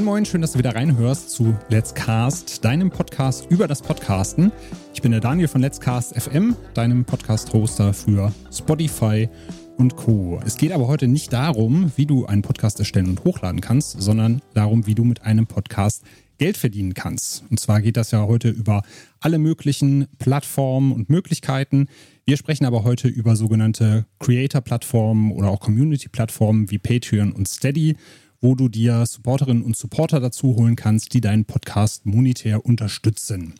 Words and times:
Moin 0.00 0.06
Moin, 0.06 0.24
schön, 0.24 0.40
dass 0.40 0.52
du 0.52 0.58
wieder 0.58 0.74
reinhörst 0.74 1.28
zu 1.28 1.54
Let's 1.68 1.92
Cast, 1.92 2.64
deinem 2.64 2.88
Podcast 2.88 3.50
über 3.50 3.68
das 3.68 3.82
Podcasten. 3.82 4.50
Ich 4.94 5.02
bin 5.02 5.12
der 5.12 5.20
Daniel 5.20 5.46
von 5.46 5.60
Let's 5.60 5.78
Cast 5.78 6.18
FM, 6.18 6.56
deinem 6.72 7.04
Podcast-Hoster 7.04 7.92
für 7.92 8.32
Spotify 8.50 9.28
und 9.76 9.96
Co. 9.96 10.40
Es 10.46 10.56
geht 10.56 10.72
aber 10.72 10.88
heute 10.88 11.06
nicht 11.06 11.34
darum, 11.34 11.92
wie 11.96 12.06
du 12.06 12.24
einen 12.24 12.40
Podcast 12.40 12.78
erstellen 12.78 13.10
und 13.10 13.24
hochladen 13.24 13.60
kannst, 13.60 14.00
sondern 14.00 14.40
darum, 14.54 14.86
wie 14.86 14.94
du 14.94 15.04
mit 15.04 15.20
einem 15.20 15.46
Podcast 15.46 16.02
Geld 16.38 16.56
verdienen 16.56 16.94
kannst. 16.94 17.44
Und 17.50 17.60
zwar 17.60 17.82
geht 17.82 17.98
das 17.98 18.10
ja 18.10 18.26
heute 18.26 18.48
über 18.48 18.82
alle 19.20 19.38
möglichen 19.38 20.06
Plattformen 20.18 20.92
und 20.92 21.10
Möglichkeiten. 21.10 21.88
Wir 22.24 22.38
sprechen 22.38 22.64
aber 22.64 22.84
heute 22.84 23.08
über 23.08 23.36
sogenannte 23.36 24.06
Creator-Plattformen 24.18 25.30
oder 25.32 25.50
auch 25.50 25.60
Community-Plattformen 25.60 26.70
wie 26.70 26.78
Patreon 26.78 27.32
und 27.32 27.48
Steady, 27.48 27.96
wo 28.40 28.54
du 28.54 28.68
dir 28.68 29.04
Supporterinnen 29.06 29.62
und 29.62 29.76
Supporter 29.76 30.20
dazu 30.20 30.56
holen 30.56 30.76
kannst, 30.76 31.14
die 31.14 31.20
deinen 31.20 31.44
Podcast 31.44 32.06
monetär 32.06 32.64
unterstützen. 32.64 33.54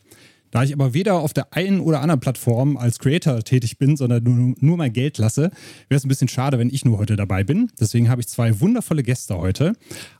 Da 0.51 0.63
ich 0.63 0.73
aber 0.73 0.93
weder 0.93 1.15
auf 1.15 1.33
der 1.33 1.53
einen 1.53 1.79
oder 1.79 2.01
anderen 2.01 2.19
Plattform 2.19 2.75
als 2.75 2.99
Creator 2.99 3.41
tätig 3.41 3.77
bin, 3.77 3.95
sondern 3.95 4.23
nur, 4.23 4.55
nur 4.59 4.77
mein 4.77 4.91
Geld 4.91 5.17
lasse, 5.17 5.43
wäre 5.87 5.97
es 5.97 6.03
ein 6.03 6.09
bisschen 6.09 6.27
schade, 6.27 6.59
wenn 6.59 6.69
ich 6.69 6.83
nur 6.83 6.97
heute 6.97 7.15
dabei 7.15 7.45
bin. 7.45 7.71
Deswegen 7.79 8.09
habe 8.09 8.21
ich 8.21 8.27
zwei 8.27 8.59
wundervolle 8.59 9.01
Gäste 9.01 9.37
heute. 9.37 9.73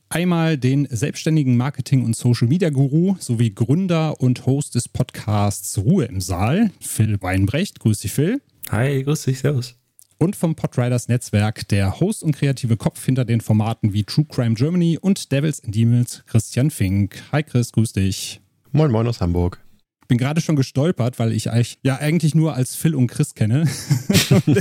Einmal 0.08 0.58
den 0.58 0.88
selbstständigen 0.90 1.58
Marketing- 1.58 2.06
und 2.06 2.16
Social-Media-Guru 2.16 3.18
sowie 3.20 3.54
Gründer 3.54 4.20
und 4.22 4.46
Host 4.46 4.76
des 4.76 4.88
Podcasts 4.88 5.78
Ruhe 5.78 6.06
im 6.06 6.22
Saal, 6.22 6.72
Phil 6.80 7.22
Weinbrecht. 7.22 7.80
Grüß 7.80 8.00
dich, 8.00 8.14
Phil. 8.14 8.42
Hi, 8.70 9.04
grüß 9.04 9.24
dich, 9.24 9.40
servus. 9.40 9.81
Und 10.22 10.36
vom 10.36 10.54
Podriders 10.54 11.08
Netzwerk, 11.08 11.68
der 11.70 12.00
Host 12.00 12.22
und 12.22 12.36
kreative 12.36 12.78
Kopf 12.78 13.04
hinter 13.04 13.26
den 13.26 13.42
Formaten 13.42 13.92
wie 13.92 14.04
True 14.04 14.28
Crime 14.30 14.54
Germany 14.54 15.00
und 15.02 15.32
Devils 15.32 15.64
and 15.64 15.74
Demons, 15.74 16.22
Christian 16.28 16.70
Fink. 16.70 17.24
Hi 17.32 17.42
Chris, 17.42 17.72
grüß 17.72 17.94
dich. 17.94 18.40
Moin 18.72 18.92
Moin 18.92 19.08
aus 19.08 19.20
Hamburg 19.20 19.60
bin 20.08 20.18
gerade 20.18 20.42
schon 20.42 20.58
gestolpert, 20.58 21.20
weil 21.20 21.32
ich 21.32 21.52
eigentlich, 21.52 21.80
ja 21.84 21.96
eigentlich 21.96 22.36
nur 22.36 22.54
als 22.54 22.76
Phil 22.76 22.96
und 22.96 23.08
Chris 23.08 23.34
kenne. 23.34 23.66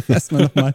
erstmal 0.09 0.45
nochmal 0.45 0.73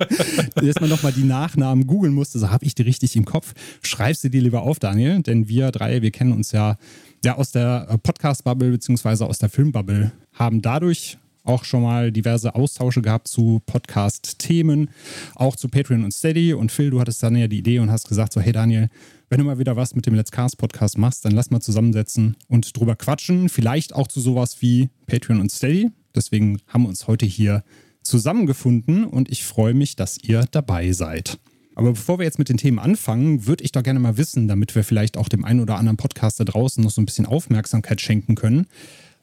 erst 0.61 0.81
noch 0.81 1.11
die 1.14 1.23
Nachnamen 1.23 1.88
googeln 1.88 2.14
musste. 2.14 2.39
So 2.39 2.49
habe 2.49 2.66
ich 2.66 2.75
die 2.75 2.81
richtig 2.81 3.16
im 3.16 3.23
Kopf. 3.23 3.53
Schreib 3.83 4.17
sie 4.17 4.30
dir 4.30 4.42
lieber 4.42 4.64
auf, 4.64 4.77
Daniel, 4.77 5.22
denn 5.22 5.47
wir 5.47 5.72
drei, 5.72 6.02
wir 6.02 6.11
kennen 6.11 6.33
uns 6.33 6.52
ja, 6.52 6.77
ja 7.23 7.38
aus 7.38 7.53
der 7.53 7.97
Podcast-Bubble 8.03 8.72
beziehungsweise 8.72 9.25
aus 9.25 9.39
der 9.39 9.47
Film-Bubble, 9.47 10.11
haben 10.33 10.61
dadurch 10.61 11.17
auch 11.45 11.63
schon 11.63 11.83
mal 11.83 12.11
diverse 12.11 12.55
Austausche 12.55 13.01
gehabt 13.01 13.27
zu 13.27 13.61
Podcast-Themen, 13.65 14.89
auch 15.35 15.55
zu 15.55 15.69
Patreon 15.69 16.03
und 16.03 16.13
Steady. 16.13 16.53
Und 16.53 16.71
Phil, 16.71 16.89
du 16.89 16.99
hattest 16.99 17.23
dann 17.23 17.35
ja 17.35 17.47
die 17.47 17.59
Idee 17.59 17.79
und 17.79 17.91
hast 17.91 18.07
gesagt 18.07 18.33
so, 18.33 18.41
hey 18.41 18.52
Daniel, 18.52 18.89
wenn 19.29 19.39
du 19.39 19.45
mal 19.45 19.59
wieder 19.59 19.75
was 19.75 19.95
mit 19.95 20.05
dem 20.05 20.15
Let's 20.15 20.31
Cast 20.31 20.57
Podcast 20.57 20.97
machst, 20.97 21.25
dann 21.25 21.31
lass 21.31 21.49
mal 21.49 21.61
zusammensetzen 21.61 22.35
und 22.47 22.77
drüber 22.77 22.95
quatschen. 22.95 23.49
Vielleicht 23.49 23.95
auch 23.95 24.07
zu 24.07 24.19
sowas 24.19 24.61
wie 24.61 24.89
Patreon 25.07 25.39
und 25.39 25.52
Steady. 25.52 25.89
Deswegen 26.15 26.59
haben 26.67 26.83
wir 26.83 26.89
uns 26.89 27.07
heute 27.07 27.25
hier 27.25 27.63
zusammengefunden 28.03 29.05
und 29.05 29.31
ich 29.31 29.43
freue 29.43 29.73
mich, 29.73 29.95
dass 29.95 30.17
ihr 30.17 30.45
dabei 30.52 30.91
seid. 30.91 31.39
Aber 31.75 31.91
bevor 31.91 32.19
wir 32.19 32.23
jetzt 32.23 32.39
mit 32.39 32.47
den 32.47 32.57
Themen 32.57 32.80
anfangen, 32.80 33.47
würde 33.47 33.63
ich 33.63 33.73
doch 33.73 33.83
gerne 33.83 33.99
mal 33.99 34.17
wissen, 34.17 34.47
damit 34.47 34.73
wir 34.75 34.83
vielleicht 34.83 35.17
auch 35.17 35.27
dem 35.27 35.43
einen 35.43 35.59
oder 35.59 35.75
anderen 35.75 35.97
Podcaster 35.97 36.45
draußen 36.45 36.81
noch 36.81 36.91
so 36.91 37.02
ein 37.02 37.05
bisschen 37.05 37.25
Aufmerksamkeit 37.25 37.99
schenken 37.99 38.35
können. 38.35 38.67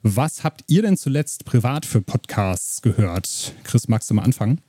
Was 0.04 0.42
habt 0.42 0.64
ihr 0.66 0.82
denn 0.82 0.96
zuletzt 0.96 1.44
privat 1.44 1.86
für 1.86 2.02
Podcasts 2.02 2.82
gehört? 2.82 3.54
Chris, 3.62 3.86
magst 3.86 4.10
du 4.10 4.14
mal 4.14 4.24
anfangen? 4.24 4.60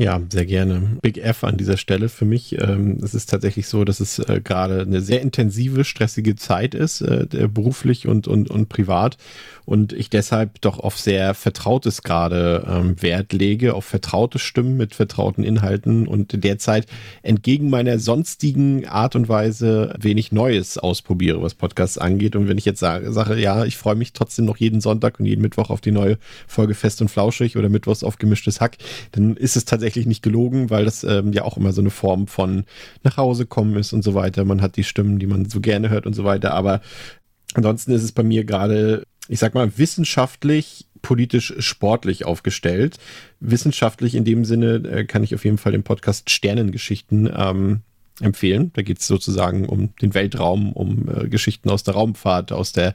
Ja, 0.00 0.20
sehr 0.30 0.46
gerne. 0.46 0.96
Big 1.02 1.18
F 1.18 1.42
an 1.42 1.56
dieser 1.56 1.76
Stelle 1.76 2.08
für 2.08 2.24
mich. 2.24 2.56
Ähm, 2.56 2.98
es 3.02 3.14
ist 3.14 3.30
tatsächlich 3.30 3.66
so, 3.66 3.82
dass 3.84 3.98
es 3.98 4.20
äh, 4.20 4.40
gerade 4.42 4.82
eine 4.82 5.00
sehr 5.00 5.20
intensive, 5.20 5.82
stressige 5.82 6.36
Zeit 6.36 6.76
ist, 6.76 7.00
äh, 7.00 7.26
beruflich 7.52 8.06
und, 8.06 8.28
und, 8.28 8.48
und 8.48 8.68
privat. 8.68 9.16
Und 9.64 9.92
ich 9.92 10.08
deshalb 10.08 10.60
doch 10.60 10.78
auf 10.78 10.98
sehr 10.98 11.34
Vertrautes 11.34 12.02
gerade 12.02 12.64
ähm, 12.70 13.02
Wert 13.02 13.32
lege, 13.32 13.74
auf 13.74 13.84
vertraute 13.84 14.38
Stimmen 14.38 14.76
mit 14.76 14.94
vertrauten 14.94 15.42
Inhalten 15.42 16.06
und 16.06 16.44
derzeit 16.44 16.86
entgegen 17.22 17.68
meiner 17.68 17.98
sonstigen 17.98 18.86
Art 18.86 19.16
und 19.16 19.28
Weise 19.28 19.94
wenig 20.00 20.30
Neues 20.30 20.78
ausprobiere, 20.78 21.42
was 21.42 21.54
Podcasts 21.54 21.98
angeht. 21.98 22.36
Und 22.36 22.48
wenn 22.48 22.56
ich 22.56 22.64
jetzt 22.64 22.80
sage, 22.80 23.12
sage 23.12 23.36
ja, 23.36 23.64
ich 23.64 23.76
freue 23.76 23.96
mich 23.96 24.12
trotzdem 24.12 24.44
noch 24.44 24.58
jeden 24.58 24.80
Sonntag 24.80 25.18
und 25.18 25.26
jeden 25.26 25.42
Mittwoch 25.42 25.70
auf 25.70 25.80
die 25.80 25.90
neue 25.90 26.18
Folge 26.46 26.74
Fest 26.74 27.02
und 27.02 27.08
Flauschig 27.10 27.56
oder 27.56 27.68
Mittwochs 27.68 28.04
auf 28.04 28.16
gemischtes 28.16 28.60
Hack, 28.60 28.78
dann 29.10 29.36
ist 29.36 29.56
es 29.56 29.64
tatsächlich 29.64 29.87
tatsächlich 29.88 30.06
nicht 30.06 30.22
gelogen, 30.22 30.68
weil 30.68 30.84
das 30.84 31.02
ähm, 31.02 31.32
ja 31.32 31.44
auch 31.44 31.56
immer 31.56 31.72
so 31.72 31.80
eine 31.80 31.90
Form 31.90 32.26
von 32.26 32.64
nach 33.04 33.16
Hause 33.16 33.46
kommen 33.46 33.74
ist 33.76 33.94
und 33.94 34.02
so 34.02 34.12
weiter. 34.12 34.44
Man 34.44 34.60
hat 34.60 34.76
die 34.76 34.84
Stimmen, 34.84 35.18
die 35.18 35.26
man 35.26 35.48
so 35.48 35.60
gerne 35.60 35.88
hört 35.88 36.04
und 36.04 36.12
so 36.12 36.24
weiter. 36.24 36.52
Aber 36.52 36.82
ansonsten 37.54 37.92
ist 37.92 38.02
es 38.02 38.12
bei 38.12 38.22
mir 38.22 38.44
gerade, 38.44 39.04
ich 39.28 39.38
sag 39.38 39.54
mal, 39.54 39.78
wissenschaftlich 39.78 40.86
politisch 41.00 41.54
sportlich 41.60 42.26
aufgestellt. 42.26 42.98
Wissenschaftlich 43.40 44.14
in 44.14 44.24
dem 44.24 44.44
Sinne 44.44 44.74
äh, 44.76 45.04
kann 45.04 45.22
ich 45.22 45.34
auf 45.34 45.44
jeden 45.44 45.58
Fall 45.58 45.72
den 45.72 45.84
Podcast 45.84 46.28
Sternengeschichten 46.28 47.30
ähm, 47.34 47.80
empfehlen. 48.20 48.72
Da 48.74 48.82
geht 48.82 48.98
es 48.98 49.06
sozusagen 49.06 49.66
um 49.66 49.94
den 50.02 50.12
Weltraum, 50.12 50.72
um 50.72 51.08
äh, 51.08 51.28
Geschichten 51.28 51.70
aus 51.70 51.82
der 51.82 51.94
Raumfahrt, 51.94 52.52
aus 52.52 52.72
der 52.72 52.94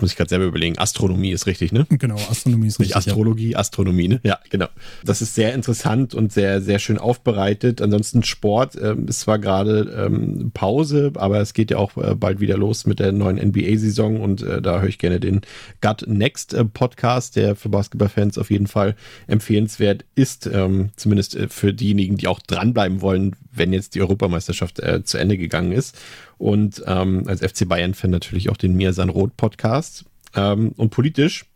muss 0.00 0.10
ich 0.10 0.16
gerade 0.16 0.28
selber 0.28 0.44
überlegen. 0.44 0.78
Astronomie 0.78 1.30
ist 1.30 1.46
richtig, 1.46 1.72
ne? 1.72 1.86
Genau, 1.88 2.16
Astronomie 2.30 2.68
ist 2.68 2.78
richtig. 2.78 2.96
Nicht 2.96 3.08
Astrologie, 3.08 3.50
ja. 3.52 3.58
Astronomie, 3.58 4.08
ne? 4.08 4.20
Ja, 4.22 4.38
genau. 4.50 4.68
Das 5.04 5.22
ist 5.22 5.34
sehr 5.34 5.54
interessant 5.54 6.14
und 6.14 6.32
sehr, 6.32 6.60
sehr 6.60 6.78
schön 6.78 6.98
aufbereitet. 6.98 7.80
Ansonsten 7.80 8.22
Sport 8.22 8.76
ähm, 8.80 9.08
ist 9.08 9.20
zwar 9.20 9.38
gerade 9.38 10.06
ähm, 10.06 10.50
Pause, 10.52 11.12
aber 11.16 11.40
es 11.40 11.54
geht 11.54 11.70
ja 11.70 11.78
auch 11.78 11.96
äh, 11.96 12.14
bald 12.14 12.40
wieder 12.40 12.56
los 12.56 12.86
mit 12.86 12.98
der 12.98 13.12
neuen 13.12 13.36
NBA-Saison 13.36 14.20
und 14.20 14.42
äh, 14.42 14.60
da 14.62 14.80
höre 14.80 14.88
ich 14.88 14.98
gerne 14.98 15.20
den 15.20 15.40
Gut 15.80 16.04
Next 16.06 16.54
äh, 16.54 16.64
Podcast, 16.64 17.36
der 17.36 17.56
für 17.56 17.68
Basketballfans 17.68 18.38
auf 18.38 18.50
jeden 18.50 18.66
Fall 18.66 18.96
empfehlenswert 19.26 20.04
ist. 20.14 20.46
Ähm, 20.46 20.90
zumindest 20.96 21.34
äh, 21.36 21.48
für 21.48 21.72
diejenigen, 21.72 22.16
die 22.16 22.28
auch 22.28 22.40
dranbleiben 22.40 23.00
wollen, 23.00 23.36
wenn 23.52 23.72
jetzt 23.72 23.94
die 23.94 24.00
Europameisterschaft 24.00 24.80
äh, 24.80 25.02
zu 25.04 25.18
Ende 25.18 25.38
gegangen 25.38 25.72
ist 25.72 25.96
und 26.38 26.82
ähm, 26.86 27.24
als 27.26 27.40
FC 27.40 27.68
Bayern-Fan 27.68 28.10
natürlich 28.10 28.50
auch 28.50 28.56
den 28.56 28.76
Mirsan 28.76 29.08
Roth 29.08 29.36
Podcast. 29.36 30.04
Ähm, 30.34 30.72
und 30.76 30.90
politisch 30.90 31.46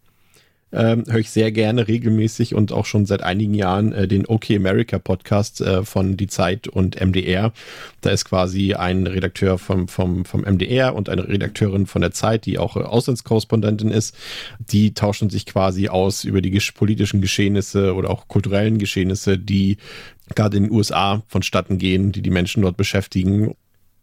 ähm, 0.73 1.05
höre 1.09 1.19
ich 1.19 1.31
sehr 1.31 1.51
gerne 1.51 1.89
regelmäßig 1.89 2.55
und 2.55 2.73
auch 2.73 2.87
schon 2.87 3.07
seit 3.07 3.23
einigen 3.23 3.55
Jahren 3.55 3.93
äh, 3.93 4.07
den 4.07 4.27
OK 4.27 4.51
America 4.51 4.99
Podcast 4.99 5.61
äh, 5.61 5.85
von 5.85 6.17
Die 6.17 6.29
Zeit 6.29 6.69
und 6.69 7.01
MDR. 7.01 7.53
Da 8.01 8.11
ist 8.11 8.25
quasi 8.25 8.75
ein 8.75 9.07
Redakteur 9.07 9.59
vom, 9.59 9.89
vom, 9.89 10.25
vom 10.25 10.43
MDR 10.43 10.95
und 10.95 11.09
eine 11.09 11.27
Redakteurin 11.27 11.87
von 11.87 12.03
der 12.03 12.12
Zeit, 12.12 12.47
die 12.47 12.59
auch 12.59 12.77
äh, 12.77 12.81
Auslandskorrespondentin 12.81 13.91
ist. 13.91 14.17
Die 14.59 14.95
tauschen 14.95 15.29
sich 15.29 15.47
quasi 15.47 15.89
aus 15.89 16.25
über 16.25 16.41
die 16.41 16.61
politischen 16.75 17.21
Geschehnisse 17.21 17.95
oder 17.95 18.11
auch 18.11 18.29
kulturellen 18.29 18.79
Geschehnisse, 18.79 19.39
die 19.39 19.77
gerade 20.37 20.57
in 20.57 20.65
den 20.65 20.73
USA 20.73 21.23
vonstatten 21.27 21.79
gehen, 21.79 22.12
die 22.12 22.23
die 22.23 22.31
Menschen 22.31 22.62
dort 22.62 22.77
beschäftigen 22.77 23.57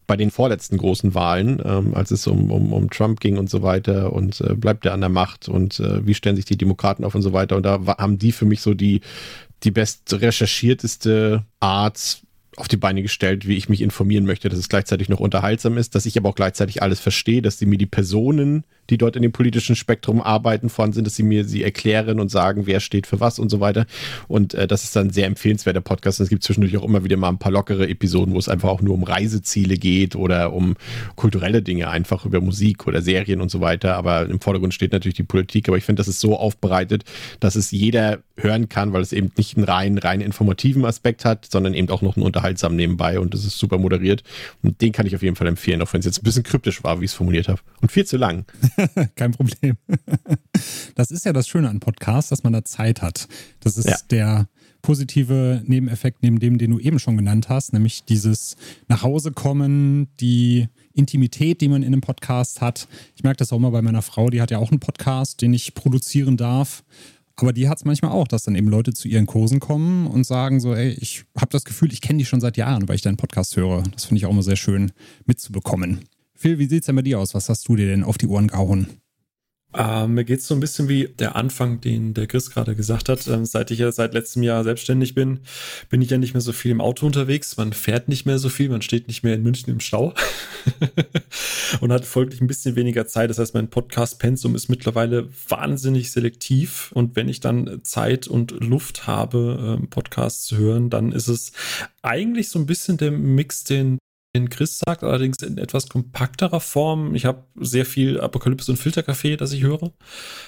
bei 0.08 0.16
den 0.16 0.32
vorletzten 0.32 0.78
großen 0.78 1.14
Wahlen, 1.14 1.62
ähm, 1.64 1.94
als 1.94 2.12
es 2.12 2.26
um, 2.28 2.50
um, 2.50 2.74
um 2.74 2.90
Trump 2.90 3.20
ging 3.20 3.38
und 3.38 3.50
so 3.50 3.62
weiter 3.62 4.14
und 4.14 4.42
äh, 4.42 4.56
bleibt 4.56 4.86
er 4.86 4.94
an 4.94 5.02
der 5.02 5.10
Macht 5.10 5.50
und 5.50 5.80
äh, 5.82 6.06
wie 6.08 6.14
stellen 6.14 6.38
sich 6.38 6.46
die 6.46 6.58
Demokraten 6.58 7.04
auf 7.04 7.14
und 7.14 7.22
so 7.22 7.34
weiter. 7.34 7.58
Und 7.58 7.64
da 7.64 7.80
haben 7.98 8.18
die 8.18 8.32
für 8.32 8.46
mich 8.46 8.62
so 8.62 8.74
die, 8.74 9.02
die 9.64 9.72
best 9.72 10.14
recherchierteste 10.14 11.44
Art 11.60 12.22
auf 12.56 12.68
die 12.68 12.78
Beine 12.78 13.04
gestellt, 13.04 13.48
wie 13.48 13.58
ich 13.58 13.70
mich 13.70 13.82
informieren 13.82 14.26
möchte, 14.26 14.50
dass 14.50 14.58
es 14.58 14.70
gleichzeitig 14.70 15.10
noch 15.10 15.20
unterhaltsam 15.20 15.78
ist, 15.78 15.94
dass 15.94 16.08
ich 16.08 16.18
aber 16.18 16.30
auch 16.30 16.36
gleichzeitig 16.36 16.82
alles 16.82 17.00
verstehe, 17.00 17.42
dass 17.42 17.60
sie 17.60 17.68
mir 17.68 17.78
die 17.78 17.86
Personen, 17.86 18.64
die 18.90 18.98
dort 18.98 19.16
in 19.16 19.22
dem 19.22 19.32
politischen 19.32 19.76
Spektrum 19.76 20.22
arbeiten, 20.22 20.70
vorhanden 20.70 20.96
sind, 20.96 21.08
dass 21.08 21.16
sie 21.16 21.24
mir 21.24 21.46
sie 21.46 21.64
erklären 21.64 22.20
und 22.20 22.30
sagen, 22.30 22.68
wer 22.68 22.80
steht 22.80 23.08
für 23.08 23.20
was 23.20 23.40
und 23.40 23.50
so 23.50 23.60
weiter. 23.60 23.86
Und 24.28 24.54
äh, 24.54 24.68
das 24.68 24.84
ist 24.84 24.96
dann 24.96 25.08
ein 25.08 25.14
sehr 25.14 25.28
empfehlenswerter 25.28 25.82
Podcast. 25.82 26.20
Und 26.20 26.26
es 26.26 26.30
gibt 26.30 26.44
zwischendurch 26.44 26.78
auch 26.78 26.84
immer 26.84 27.04
wieder 27.04 27.18
mal 27.18 27.30
ein 27.30 27.40
paar 27.40 27.52
lockere 27.52 27.88
Episoden, 27.88 28.34
wo 28.34 28.40
es 28.40 28.50
einfach 28.50 28.70
auch 28.70 28.82
nur 28.82 28.94
um 28.94 29.04
Reiseziele 29.04 29.78
geht 29.78 30.16
oder 30.16 30.54
um 30.54 30.76
kulturelle 31.16 31.62
Dinge, 31.62 31.90
einfach 31.90 32.26
über 32.26 32.42
Musik 32.42 32.88
oder 32.88 33.02
Serien 33.02 33.42
und 33.42 33.50
so 33.50 33.62
weiter. 33.62 33.96
Aber 33.96 34.28
im 34.28 34.40
Vordergrund 34.40 34.74
steht 34.74 34.92
natürlich 34.92 35.16
die 35.16 35.24
Politik. 35.24 35.68
Aber 35.68 35.78
ich 35.78 35.84
finde, 35.84 36.00
das 36.00 36.08
ist 36.08 36.20
so 36.20 36.38
aufbereitet, 36.38 37.04
dass 37.40 37.56
es 37.56 37.72
jeder 37.72 38.20
hören 38.36 38.70
kann, 38.70 38.94
weil 38.94 39.02
es 39.02 39.14
eben 39.14 39.32
nicht 39.38 39.58
einen 39.58 39.66
rein, 39.66 39.98
rein 39.98 40.22
informativen 40.22 40.86
Aspekt 40.86 41.26
hat, 41.26 41.46
sondern 41.50 41.74
eben 41.74 41.90
auch 41.90 42.02
noch 42.02 42.16
einen 42.16 42.26
unterhaltsamen 42.26 42.76
nebenbei 42.76 43.20
und 43.20 43.34
das 43.34 43.46
ist 43.46 43.58
super 43.58 43.78
moderiert. 43.78 44.24
Und 44.62 44.82
den 44.82 44.92
kann 44.92 45.06
ich 45.06 45.16
auf 45.16 45.24
jeden 45.24 45.36
Fall 45.36 45.48
empfehlen, 45.48 45.82
auch 45.82 45.92
wenn 45.94 46.00
es 46.00 46.06
jetzt 46.06 46.20
ein 46.20 46.24
bisschen 46.24 46.44
kryptisch 46.44 46.84
war, 46.84 47.00
wie 47.00 47.06
ich 47.06 47.12
es 47.12 47.16
formuliert 47.16 47.48
habe. 47.48 47.60
Und 47.82 47.92
viel 47.92 48.06
zu 48.06 48.18
lang. 48.18 48.46
Kein 49.16 49.32
Problem. 49.32 49.78
Das 50.96 51.12
ist 51.12 51.26
ja 51.26 51.34
das 51.34 51.48
Schöne 51.48 51.70
an 51.70 51.80
Podcasts, 51.80 52.30
dass 52.30 52.44
man 52.44 52.54
da 52.54 52.64
Zeit 52.64 53.02
hat. 53.02 53.28
Das 53.60 53.78
ist 53.78 53.88
ja. 53.88 53.98
der 54.10 54.50
positive 54.82 55.62
Nebeneffekt 55.66 56.24
neben 56.24 56.40
dem, 56.40 56.58
den 56.58 56.72
du 56.72 56.80
eben 56.80 57.00
schon 57.00 57.18
genannt 57.18 57.50
hast, 57.50 57.74
nämlich 57.74 58.06
dieses 58.06 58.56
nach 58.88 59.04
Hause 59.04 59.32
kommen, 59.32 60.08
die 60.20 60.68
Intimität, 60.94 61.62
die 61.62 61.68
man 61.68 61.84
in 61.84 61.88
einem 61.88 62.02
Podcast 62.02 62.62
hat. 62.62 62.88
Ich 63.16 63.24
merke 63.24 63.38
das 63.38 63.52
auch 63.52 63.58
immer 63.58 63.72
bei 63.72 63.82
meiner 63.82 64.02
Frau, 64.02 64.30
die 64.30 64.42
hat 64.42 64.52
ja 64.52 64.60
auch 64.60 64.72
einen 64.72 64.80
Podcast, 64.80 65.42
den 65.42 65.54
ich 65.54 65.74
produzieren 65.74 66.38
darf. 66.38 66.84
Aber 67.40 67.54
die 67.54 67.70
hat 67.70 67.78
es 67.78 67.86
manchmal 67.86 68.12
auch, 68.12 68.28
dass 68.28 68.44
dann 68.44 68.56
eben 68.56 68.68
Leute 68.68 68.94
zu 68.94 69.08
ihren 69.08 69.28
Kursen 69.28 69.60
kommen 69.60 70.08
und 70.08 70.24
sagen 70.24 70.60
so, 70.60 70.74
ey, 70.74 70.90
ich 71.00 71.26
habe 71.38 71.52
das 71.52 71.66
Gefühl, 71.66 71.94
ich 71.94 72.02
kenne 72.02 72.18
die 72.18 72.26
schon 72.26 72.42
seit 72.42 72.58
Jahren, 72.58 72.88
weil 72.88 72.96
ich 72.96 73.04
deinen 73.04 73.18
Podcast 73.18 73.56
höre. 73.58 73.84
Das 73.92 74.06
finde 74.06 74.18
ich 74.18 74.26
auch 74.26 74.32
immer 74.32 74.42
sehr 74.42 74.56
schön 74.56 74.92
mitzubekommen. 75.26 76.00
Phil, 76.38 76.60
wie 76.60 76.68
sieht 76.68 76.84
es 76.84 76.86
denn 76.86 76.96
bei 76.96 77.02
dir 77.02 77.20
aus? 77.20 77.34
Was 77.34 77.50
hast 77.50 77.68
du 77.68 77.76
dir 77.76 77.88
denn 77.88 78.04
auf 78.04 78.18
die 78.18 78.28
Ohren 78.28 78.48
gehauen? 78.48 79.02
Ähm, 79.74 80.14
mir 80.14 80.24
geht 80.24 80.40
es 80.40 80.48
so 80.48 80.56
ein 80.56 80.60
bisschen 80.60 80.88
wie 80.88 81.08
der 81.08 81.36
Anfang, 81.36 81.82
den 81.82 82.14
der 82.14 82.26
Chris 82.26 82.52
gerade 82.52 82.76
gesagt 82.76 83.10
hat. 83.10 83.28
Ähm, 83.28 83.46
seit 83.46 83.70
ich 83.70 83.80
ja 83.80 83.92
seit 83.92 84.14
letztem 84.14 84.42
Jahr 84.44 84.64
selbstständig 84.64 85.14
bin, 85.14 85.42
bin 85.90 86.02
ich 86.02 86.10
ja 86.10 86.18
nicht 86.18 86.34
mehr 86.34 86.42
so 86.42 86.54
viel 86.54 86.72
im 86.72 86.80
Auto 86.80 87.06
unterwegs. 87.06 87.58
Man 87.58 87.74
fährt 87.74 88.08
nicht 88.08 88.26
mehr 88.26 88.40
so 88.40 88.50
viel, 88.50 88.70
man 88.70 88.82
steht 88.82 89.08
nicht 89.08 89.24
mehr 89.24 89.36
in 89.36 89.44
München 89.44 89.72
im 89.72 89.80
Stau 89.80 90.14
und 91.82 91.92
hat 91.92 92.06
folglich 92.06 92.40
ein 92.40 92.48
bisschen 92.48 92.76
weniger 92.76 93.08
Zeit. 93.08 93.30
Das 93.30 93.40
heißt, 93.40 93.54
mein 93.54 93.70
Podcast-Pensum 93.70 94.56
ist 94.56 94.70
mittlerweile 94.70 95.28
wahnsinnig 95.50 96.12
selektiv. 96.12 96.92
Und 96.94 97.16
wenn 97.16 97.28
ich 97.28 97.42
dann 97.42 97.82
Zeit 97.84 98.28
und 98.28 98.52
Luft 98.52 99.06
habe, 99.06 99.78
ähm, 99.80 99.90
Podcasts 99.90 100.46
zu 100.46 100.58
hören, 100.58 100.90
dann 100.90 101.12
ist 101.12 101.28
es 101.28 101.52
eigentlich 102.02 102.50
so 102.50 102.58
ein 102.58 102.68
bisschen 102.68 102.98
der 102.98 103.12
Mix, 103.12 103.66
den 103.66 103.98
den 104.44 104.50
Chris 104.50 104.80
sagt, 104.86 105.04
allerdings 105.04 105.38
in 105.40 105.58
etwas 105.58 105.90
kompakterer 105.90 106.60
Form. 106.60 107.16
Ich 107.16 107.26
habe 107.26 107.44
sehr 107.56 107.86
viel 107.86 108.20
Apokalypse 108.20 108.72
und 108.72 108.78
Filterkaffee, 108.78 109.38
das 109.38 109.52
ich 109.52 109.64
höre. 109.64 109.92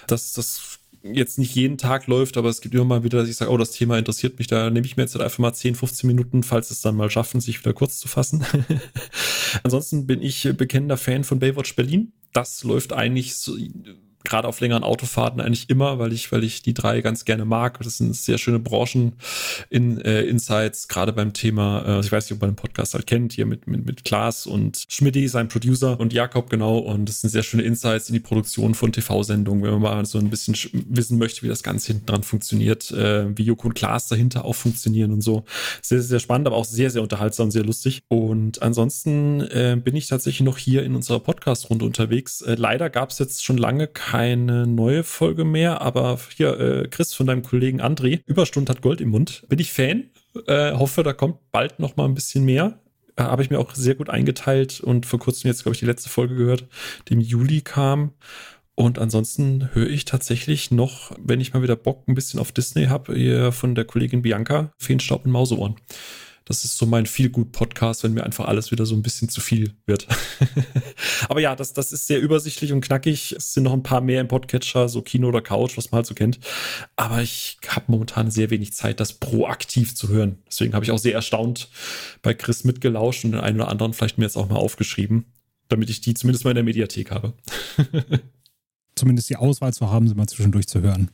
Das, 0.08 0.34
das 0.34 0.80
jetzt 1.02 1.38
nicht 1.38 1.56
jeden 1.56 1.78
Tag 1.78 2.08
läuft, 2.08 2.38
aber 2.38 2.50
es 2.50 2.62
gibt 2.62 2.76
immer 2.76 2.86
mal 2.86 3.04
wieder, 3.04 3.20
dass 3.20 3.30
ich 3.30 3.36
sage, 3.36 3.52
oh, 3.52 3.58
das 3.58 3.72
Thema 3.72 3.98
interessiert 3.98 4.38
mich, 4.38 4.48
da 4.48 4.70
nehme 4.70 4.86
ich 4.86 4.98
mir 4.98 5.04
jetzt 5.04 5.16
halt 5.16 5.24
einfach 5.24 5.40
mal 5.40 5.54
10, 5.54 5.76
15 5.76 6.08
Minuten, 6.08 6.44
falls 6.44 6.72
es 6.72 6.82
dann 6.82 6.96
mal 6.96 7.10
schaffen, 7.10 7.42
sich 7.42 7.60
wieder 7.60 7.74
kurz 7.74 8.00
zu 8.00 8.08
fassen. 8.08 8.46
Ansonsten 9.64 10.08
bin 10.08 10.22
ich 10.22 10.50
bekennender 10.58 10.98
Fan 10.98 11.24
von 11.24 11.40
Baywatch 11.40 11.76
Berlin. 11.76 12.14
Das 12.34 12.64
läuft 12.64 12.94
eigentlich 12.94 13.36
so 13.36 13.56
gerade 14.24 14.48
auf 14.48 14.60
längeren 14.60 14.84
Autofahrten 14.84 15.40
eigentlich 15.40 15.70
immer, 15.70 15.98
weil 15.98 16.12
ich, 16.12 16.32
weil 16.32 16.44
ich 16.44 16.62
die 16.62 16.74
drei 16.74 17.02
ganz 17.02 17.26
gerne 17.26 17.46
mag. 17.46 17.80
Das 17.82 17.98
sind 17.98 18.16
sehr 18.16 18.38
schöne 18.38 18.60
Branchen 18.60 19.14
in 19.70 20.02
äh, 20.02 20.24
Insights, 20.24 20.88
gerade 20.88 21.14
beim 21.14 21.34
Thema, 21.34 21.84
äh, 21.86 22.00
ich 22.02 22.12
weiß 22.12 22.26
nicht, 22.26 22.34
ob 22.34 22.42
man 22.42 22.52
den 22.52 22.56
Podcast 22.56 22.94
halt 22.94 23.08
kennt, 23.08 23.34
hier 23.34 23.46
mit, 23.46 23.68
mit, 23.68 23.86
mit 23.86 24.04
Klaas 24.04 24.46
und 24.46 24.86
Schmidti, 24.90 25.28
sein 25.28 25.48
Producer 25.48 26.00
und 26.00 26.12
Jakob, 26.12 26.50
genau. 26.50 26.80
Und 26.80 27.08
das 27.08 27.22
sind 27.22 27.30
sehr 27.30 27.44
schöne 27.44 27.64
Insights 27.64 28.10
in 28.10 28.14
die 28.14 28.20
Produktion 28.20 28.76
von 28.76 28.92
TV-Sendungen, 28.92 29.64
wenn 29.64 29.72
man 29.72 29.82
mal 29.82 30.06
so 30.06 30.18
ein 30.18 30.30
bisschen 30.30 30.56
wissen 30.90 31.18
möchte, 31.18 31.44
wie 31.44 31.48
das 31.48 31.64
Ganze 31.64 31.88
hinten 31.88 32.06
dran 32.06 32.24
funktioniert, 32.24 32.92
äh, 32.92 33.38
wie 33.38 33.44
Joko 33.44 33.70
und 33.70 33.74
Klaas 33.74 34.08
dahinter 34.08 34.44
auch 34.44 34.56
funktionieren 34.56 35.12
und 35.14 35.22
so. 35.22 35.46
Sehr, 35.82 36.02
sehr 36.02 36.20
spannend, 36.20 36.48
aber 36.48 36.58
auch 36.58 36.66
sehr, 36.66 36.90
sehr 36.90 37.02
unterhaltsam, 37.02 37.52
sehr 37.52 37.64
lustig. 37.64 38.02
Und 38.10 38.62
ansonsten 38.62 39.42
äh, 39.42 39.78
bin 39.82 39.96
ich 39.96 40.08
tatsächlich 40.08 40.46
noch 40.46 40.58
hier 40.58 40.84
in 40.84 40.96
unserer 40.96 41.20
Podcast-Runde 41.20 41.86
unterwegs. 41.86 42.42
Äh, 42.42 42.56
leider 42.56 42.90
gab 42.90 43.12
es 43.12 43.20
jetzt 43.20 43.46
schon 43.46 43.58
lange 43.58 43.88
keine 43.88 44.09
keine 44.10 44.66
neue 44.66 45.04
Folge 45.04 45.46
mehr, 45.46 45.82
aber 45.82 46.18
hier, 46.36 46.60
äh, 46.60 46.88
Chris 46.88 47.14
von 47.14 47.28
deinem 47.28 47.44
Kollegen 47.44 47.80
André, 47.80 48.22
Überstund 48.26 48.68
hat 48.68 48.82
Gold 48.82 49.02
im 49.02 49.10
Mund. 49.10 49.46
Bin 49.50 49.60
ich 49.60 49.72
Fan. 49.72 50.10
Äh, 50.48 50.74
hoffe, 50.74 51.04
da 51.04 51.14
kommt 51.14 51.38
bald 51.52 51.80
noch 51.80 51.96
mal 51.96 52.06
ein 52.06 52.16
bisschen 52.16 52.44
mehr. 52.44 52.80
Äh, 53.18 53.22
Habe 53.22 53.44
ich 53.44 53.52
mir 53.52 53.60
auch 53.60 53.76
sehr 53.76 53.94
gut 53.94 54.10
eingeteilt 54.10 54.82
und 54.82 55.06
vor 55.06 55.20
kurzem 55.20 55.50
jetzt, 55.50 55.62
glaube 55.62 55.76
ich, 55.76 55.80
die 55.80 55.86
letzte 55.86 56.10
Folge 56.10 56.34
gehört, 56.34 56.66
die 57.08 57.14
im 57.14 57.20
Juli 57.20 57.62
kam. 57.62 58.14
Und 58.74 58.98
ansonsten 58.98 59.70
höre 59.74 59.90
ich 59.90 60.06
tatsächlich 60.06 60.72
noch, 60.72 61.12
wenn 61.24 61.40
ich 61.40 61.54
mal 61.54 61.62
wieder 61.62 61.76
Bock 61.76 62.08
ein 62.08 62.16
bisschen 62.16 62.40
auf 62.40 62.52
Disney 62.52 62.86
habe, 62.86 63.52
von 63.52 63.76
der 63.76 63.86
Kollegin 63.86 64.24
Bianca, 64.24 64.72
Feenstaub 64.80 65.26
und 65.26 65.32
Mauseohren. 65.32 65.76
Das 66.50 66.66
ist 66.66 66.80
so 66.80 66.88
mein 66.88 67.06
viel 67.06 67.30
gut 67.30 67.52
Podcast, 67.52 68.04
wenn 68.04 68.16
mir 68.16 68.24
einfach 68.24 68.46
alles 68.48 68.72
wieder 68.72 68.88
so 68.88 68.96
ein 68.96 69.04
bisschen 69.04 69.30
zu 69.30 69.40
viel 69.40 69.76
wird. 69.86 70.08
Aber 71.30 71.40
ja, 71.42 71.56
das, 71.56 71.74
das 71.74 71.92
ist 71.92 72.08
sehr 72.08 72.20
übersichtlich 72.20 72.74
und 72.74 72.82
knackig. 72.82 73.34
Es 73.34 73.54
sind 73.54 73.62
noch 73.62 73.74
ein 73.74 73.84
paar 73.84 74.02
mehr 74.02 74.20
im 74.20 74.28
Podcatcher, 74.28 74.90
so 74.90 75.04
Kino 75.04 75.28
oder 75.28 75.42
Couch, 75.42 75.78
was 75.78 75.92
man 75.92 75.98
halt 75.98 76.08
so 76.08 76.16
kennt. 76.16 76.40
Aber 76.96 77.22
ich 77.22 77.60
habe 77.68 77.86
momentan 77.90 78.32
sehr 78.32 78.50
wenig 78.50 78.74
Zeit, 78.74 79.00
das 79.00 79.14
proaktiv 79.14 79.94
zu 79.94 80.10
hören. 80.10 80.40
Deswegen 80.48 80.74
habe 80.74 80.84
ich 80.84 80.90
auch 80.90 80.98
sehr 80.98 81.14
erstaunt 81.14 81.70
bei 82.24 82.34
Chris 82.34 82.64
mitgelauscht 82.64 83.26
und 83.26 83.34
den 83.34 83.42
einen 83.42 83.62
oder 83.62 83.70
anderen 83.70 83.94
vielleicht 83.94 84.18
mir 84.18 84.26
jetzt 84.26 84.36
auch 84.36 84.50
mal 84.50 84.56
aufgeschrieben, 84.56 85.26
damit 85.68 85.92
ich 85.92 86.02
die 86.02 86.16
zumindest 86.16 86.46
mal 86.46 86.52
in 86.52 86.56
der 86.56 86.64
Mediathek 86.64 87.12
habe. 87.12 87.34
zumindest 88.96 89.30
die 89.30 89.36
Auswahl 89.36 89.72
zu 89.72 89.92
haben, 89.92 90.08
sie 90.08 90.16
mal 90.16 90.26
zwischendurch 90.26 90.68
zu 90.68 90.82
hören 90.82 91.12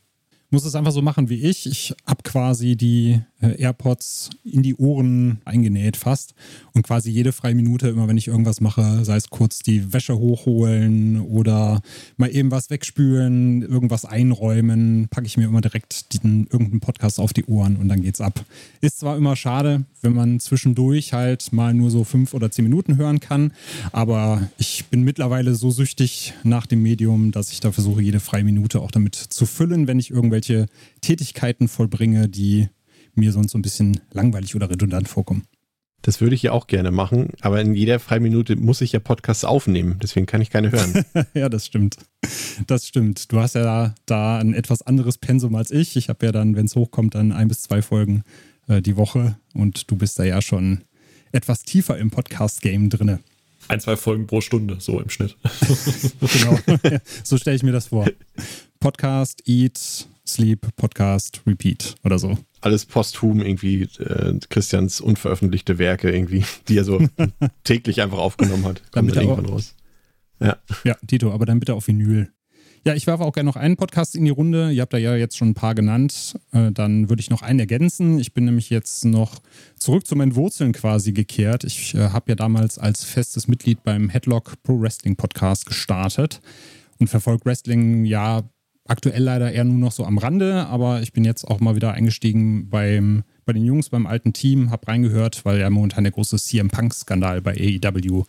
muss 0.56 0.66
es 0.66 0.76
einfach 0.76 0.94
so 0.94 1.02
machen 1.02 1.30
wie 1.30 1.44
ich. 1.44 1.66
Ich 1.66 1.94
habe 2.06 2.24
quasi 2.24 2.76
die 2.78 3.22
AirPods 3.54 4.32
in 4.44 4.64
die 4.64 4.76
Ohren 4.76 5.40
eingenäht 5.46 5.98
fast 5.98 6.34
und 6.74 6.84
quasi 6.84 7.12
jede 7.12 7.32
freie 7.32 7.56
Minute, 7.56 7.88
immer 7.88 8.08
wenn 8.08 8.18
ich 8.18 8.28
irgendwas 8.28 8.62
mache, 8.62 9.06
sei 9.06 9.16
es 9.16 9.30
kurz 9.30 9.60
die 9.60 9.94
Wäsche 9.94 10.18
hochholen 10.18 11.22
oder 11.22 11.82
mal 12.18 12.34
eben 12.34 12.52
was 12.52 12.70
wegspülen, 12.70 13.62
irgendwas 13.62 14.06
einräumen, 14.06 15.08
packe 15.10 15.28
ich 15.28 15.38
mir 15.38 15.46
immer 15.46 15.62
direkt 15.62 16.14
den, 16.14 16.48
irgendeinen 16.52 16.80
Podcast 16.80 17.20
auf 17.20 17.34
die 17.34 17.46
Ohren 17.46 17.78
und 17.78 17.88
dann 17.88 18.02
geht's 18.02 18.22
ab. 18.22 18.46
Ist 18.82 19.00
zwar 19.00 19.18
immer 19.18 19.36
schade, 19.36 19.86
wenn 20.02 20.14
man 20.14 20.40
zwischendurch 20.40 21.14
halt 21.14 21.52
mal 21.54 21.74
nur 21.74 21.92
so 21.92 22.04
fünf 22.04 22.34
oder 22.34 22.52
zehn 22.52 22.66
Minuten 22.66 22.98
hören 22.98 23.20
kann, 23.20 23.54
aber 23.92 24.50
ich 24.58 24.86
bin 24.86 25.04
mittlerweile 25.04 25.56
so 25.56 25.72
süchtig 25.72 26.34
nach 26.44 26.66
dem 26.66 26.82
Medium, 26.82 27.32
dass 27.32 27.52
ich 27.52 27.60
da 27.60 27.72
versuche, 27.72 28.02
jede 28.02 28.20
freie 28.20 28.44
Minute 28.44 28.82
auch 28.82 28.92
damit 28.92 29.16
zu 29.16 29.46
füllen, 29.46 29.88
wenn 29.88 30.00
ich 30.00 30.12
irgendwelche 30.12 30.68
Tätigkeiten 31.02 31.68
vollbringe, 31.68 32.30
die 32.30 32.70
mir 33.18 33.32
sonst 33.32 33.52
so 33.52 33.58
ein 33.58 33.62
bisschen 33.62 34.00
langweilig 34.12 34.56
oder 34.56 34.70
redundant 34.70 35.08
vorkommen. 35.08 35.44
Das 36.02 36.22
würde 36.22 36.36
ich 36.36 36.44
ja 36.44 36.52
auch 36.52 36.68
gerne 36.68 36.92
machen, 36.92 37.30
aber 37.42 37.60
in 37.62 37.74
jeder 37.74 38.00
Freiminute 38.00 38.56
muss 38.56 38.82
ich 38.82 38.92
ja 38.92 39.00
Podcasts 39.00 39.44
aufnehmen, 39.44 39.98
deswegen 40.04 40.28
kann 40.28 40.40
ich 40.40 40.52
keine 40.52 40.72
hören. 40.72 41.04
ja, 41.34 41.50
das 41.50 41.66
stimmt. 41.66 41.98
Das 42.68 42.88
stimmt. 42.88 43.32
Du 43.32 43.40
hast 43.40 43.56
ja 43.56 43.64
da, 43.64 43.96
da 44.06 44.38
ein 44.38 44.54
etwas 44.54 44.84
anderes 44.84 45.18
Pensum 45.18 45.56
als 45.56 45.72
ich. 45.72 45.96
Ich 45.96 46.10
habe 46.10 46.24
ja 46.28 46.32
dann, 46.32 46.56
wenn 46.56 46.66
es 46.66 46.76
hochkommt, 46.76 47.16
dann 47.16 47.32
ein 47.32 47.48
bis 47.48 47.64
zwei 47.64 47.82
Folgen 47.82 48.24
äh, 48.68 48.84
die 48.84 48.98
Woche 48.98 49.38
und 49.56 49.90
du 49.90 49.96
bist 49.96 50.20
da 50.20 50.24
ja 50.24 50.44
schon 50.44 50.82
etwas 51.32 51.64
tiefer 51.64 51.98
im 51.98 52.12
Podcast-Game 52.12 52.92
drinne. 52.92 53.20
Ein, 53.68 53.80
zwei 53.80 53.96
Folgen 53.96 54.28
pro 54.28 54.42
Stunde, 54.42 54.78
so 54.80 55.00
im 55.00 55.10
Schnitt. 55.10 55.36
genau. 56.20 56.60
so 57.24 57.38
stelle 57.38 57.56
ich 57.56 57.64
mir 57.64 57.72
das 57.72 57.88
vor. 57.88 58.06
Podcast, 58.80 59.42
Eat, 59.48 60.08
Sleep, 60.28 60.76
Podcast, 60.76 61.42
Repeat 61.46 61.96
oder 62.04 62.20
so. 62.20 62.38
Alles 62.62 62.86
posthum 62.86 63.42
irgendwie 63.42 63.84
äh, 64.00 64.40
Christians 64.50 65.02
unveröffentlichte 65.02 65.78
Werke 65.78 66.12
irgendwie, 66.12 66.44
die 66.68 66.78
er 66.78 66.84
so 66.84 67.08
täglich 67.64 68.02
einfach 68.02 68.18
aufgenommen 68.18 68.66
hat. 68.66 68.82
Kommt 68.92 69.16
dann 69.16 69.24
irgendwann 69.24 69.46
raus. 69.46 69.76
Ja. 70.40 70.58
ja, 70.84 70.96
Tito, 71.08 71.32
aber 71.32 71.46
dann 71.46 71.60
bitte 71.60 71.74
auf 71.74 71.88
Vinyl. 71.88 72.30
Ja, 72.88 72.94
ich 72.94 73.08
werfe 73.08 73.24
auch 73.24 73.34
gerne 73.34 73.48
noch 73.48 73.56
einen 73.56 73.78
Podcast 73.78 74.16
in 74.16 74.26
die 74.26 74.32
Runde. 74.32 74.72
Ihr 74.72 74.84
habt 74.84 74.94
da 74.94 75.00
ja 75.00 75.16
jetzt 75.16 75.38
schon 75.38 75.50
ein 75.50 75.54
paar 75.56 75.74
genannt. 75.74 76.36
Äh, 76.52 76.72
dann 76.72 77.10
würde 77.10 77.20
ich 77.20 77.32
noch 77.32 77.42
einen 77.42 77.58
ergänzen. 77.58 78.20
Ich 78.20 78.34
bin 78.34 78.46
nämlich 78.46 78.70
jetzt 78.70 79.06
noch 79.06 79.42
zurück 79.80 80.06
zu 80.06 80.16
meinen 80.16 80.36
Wurzeln 80.36 80.72
quasi 80.72 81.12
gekehrt. 81.12 81.64
Ich 81.64 81.96
äh, 81.96 82.10
habe 82.10 82.26
ja 82.30 82.36
damals 82.36 82.78
als 82.78 83.04
festes 83.04 83.48
Mitglied 83.48 83.82
beim 83.84 84.10
Headlock 84.10 84.62
Pro 84.62 84.80
Wrestling 84.80 85.16
Podcast 85.16 85.66
gestartet 85.66 86.42
und 87.00 87.08
verfolge 87.08 87.46
Wrestling 87.46 88.06
ja 88.06 88.44
aktuell 88.88 89.24
leider 89.24 89.52
eher 89.52 89.64
nur 89.64 89.78
noch 89.78 89.92
so 89.92 90.06
am 90.06 90.18
Rande, 90.18 90.68
aber 90.68 91.02
ich 91.02 91.12
bin 91.12 91.26
jetzt 91.26 91.46
auch 91.46 91.60
mal 91.60 91.76
wieder 91.76 91.94
eingestiegen 91.94 92.70
beim, 92.70 93.24
bei 93.46 93.54
den 93.54 93.66
Jungs 93.66 93.90
beim 93.90 94.06
alten 94.06 94.34
Team, 94.34 94.70
habe 94.72 94.88
reingehört, 94.88 95.46
weil 95.46 95.60
ja 95.60 95.70
momentan 95.70 96.04
der 96.04 96.14
große 96.14 96.38
CM 96.38 96.70
Punk-Skandal 96.70 97.42
bei 97.42 97.54
AEW 97.54 98.24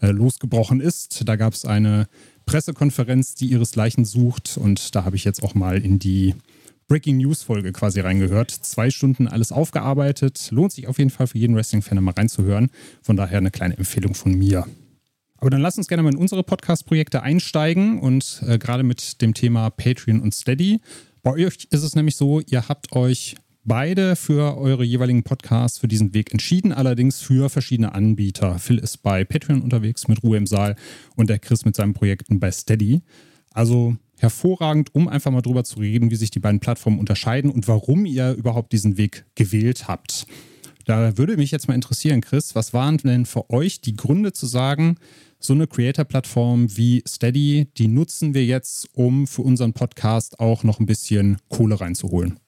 äh, 0.00 0.10
losgebrochen 0.10 0.80
ist. 0.80 1.22
Da 1.28 1.36
gab 1.36 1.52
es 1.52 1.64
eine 1.64 2.06
Pressekonferenz, 2.46 3.34
die 3.34 3.46
ihresgleichen 3.46 4.04
sucht 4.04 4.58
und 4.58 4.94
da 4.94 5.04
habe 5.04 5.16
ich 5.16 5.24
jetzt 5.24 5.42
auch 5.42 5.54
mal 5.54 5.78
in 5.78 5.98
die 5.98 6.34
Breaking 6.88 7.18
News 7.18 7.44
Folge 7.44 7.72
quasi 7.72 8.00
reingehört. 8.00 8.50
Zwei 8.50 8.90
Stunden 8.90 9.28
alles 9.28 9.52
aufgearbeitet. 9.52 10.48
Lohnt 10.50 10.72
sich 10.72 10.88
auf 10.88 10.98
jeden 10.98 11.10
Fall 11.10 11.28
für 11.28 11.38
jeden 11.38 11.54
Wrestling-Fan 11.54 12.02
mal 12.02 12.14
reinzuhören. 12.14 12.70
Von 13.00 13.16
daher 13.16 13.38
eine 13.38 13.52
kleine 13.52 13.78
Empfehlung 13.78 14.14
von 14.14 14.34
mir. 14.34 14.66
Aber 15.40 15.48
dann 15.48 15.62
lass 15.62 15.78
uns 15.78 15.88
gerne 15.88 16.02
mal 16.02 16.12
in 16.12 16.18
unsere 16.18 16.42
Podcast-Projekte 16.42 17.22
einsteigen 17.22 17.98
und 17.98 18.42
äh, 18.46 18.58
gerade 18.58 18.82
mit 18.82 19.22
dem 19.22 19.32
Thema 19.32 19.70
Patreon 19.70 20.20
und 20.20 20.34
Steady. 20.34 20.80
Bei 21.22 21.32
euch 21.32 21.66
ist 21.70 21.82
es 21.82 21.96
nämlich 21.96 22.16
so, 22.16 22.40
ihr 22.40 22.68
habt 22.68 22.92
euch 22.92 23.36
beide 23.64 24.16
für 24.16 24.58
eure 24.58 24.84
jeweiligen 24.84 25.22
Podcasts 25.22 25.78
für 25.78 25.88
diesen 25.88 26.12
Weg 26.12 26.32
entschieden, 26.32 26.72
allerdings 26.72 27.20
für 27.20 27.48
verschiedene 27.48 27.94
Anbieter. 27.94 28.58
Phil 28.58 28.78
ist 28.78 28.98
bei 29.02 29.24
Patreon 29.24 29.62
unterwegs 29.62 30.08
mit 30.08 30.22
Ruhe 30.22 30.36
im 30.36 30.46
Saal 30.46 30.76
und 31.16 31.30
der 31.30 31.38
Chris 31.38 31.64
mit 31.64 31.74
seinen 31.74 31.94
Projekten 31.94 32.38
bei 32.38 32.50
Steady. 32.50 33.00
Also 33.52 33.96
hervorragend, 34.18 34.94
um 34.94 35.08
einfach 35.08 35.30
mal 35.30 35.40
drüber 35.40 35.64
zu 35.64 35.78
reden, 35.80 36.10
wie 36.10 36.16
sich 36.16 36.30
die 36.30 36.40
beiden 36.40 36.60
Plattformen 36.60 36.98
unterscheiden 36.98 37.50
und 37.50 37.66
warum 37.66 38.04
ihr 38.04 38.32
überhaupt 38.32 38.72
diesen 38.72 38.98
Weg 38.98 39.24
gewählt 39.34 39.88
habt. 39.88 40.26
Da 40.84 41.16
würde 41.16 41.36
mich 41.36 41.50
jetzt 41.50 41.68
mal 41.68 41.74
interessieren, 41.74 42.20
Chris, 42.20 42.54
was 42.54 42.74
waren 42.74 42.98
denn 42.98 43.24
für 43.26 43.48
euch 43.50 43.80
die 43.80 43.96
Gründe 43.96 44.32
zu 44.32 44.46
sagen, 44.46 44.96
so 45.40 45.54
eine 45.54 45.66
Creator-Plattform 45.66 46.76
wie 46.76 47.02
Steady, 47.08 47.68
die 47.76 47.88
nutzen 47.88 48.34
wir 48.34 48.44
jetzt, 48.44 48.88
um 48.94 49.26
für 49.26 49.42
unseren 49.42 49.72
Podcast 49.72 50.38
auch 50.38 50.62
noch 50.62 50.78
ein 50.78 50.86
bisschen 50.86 51.38
Kohle 51.48 51.80
reinzuholen. 51.80 52.38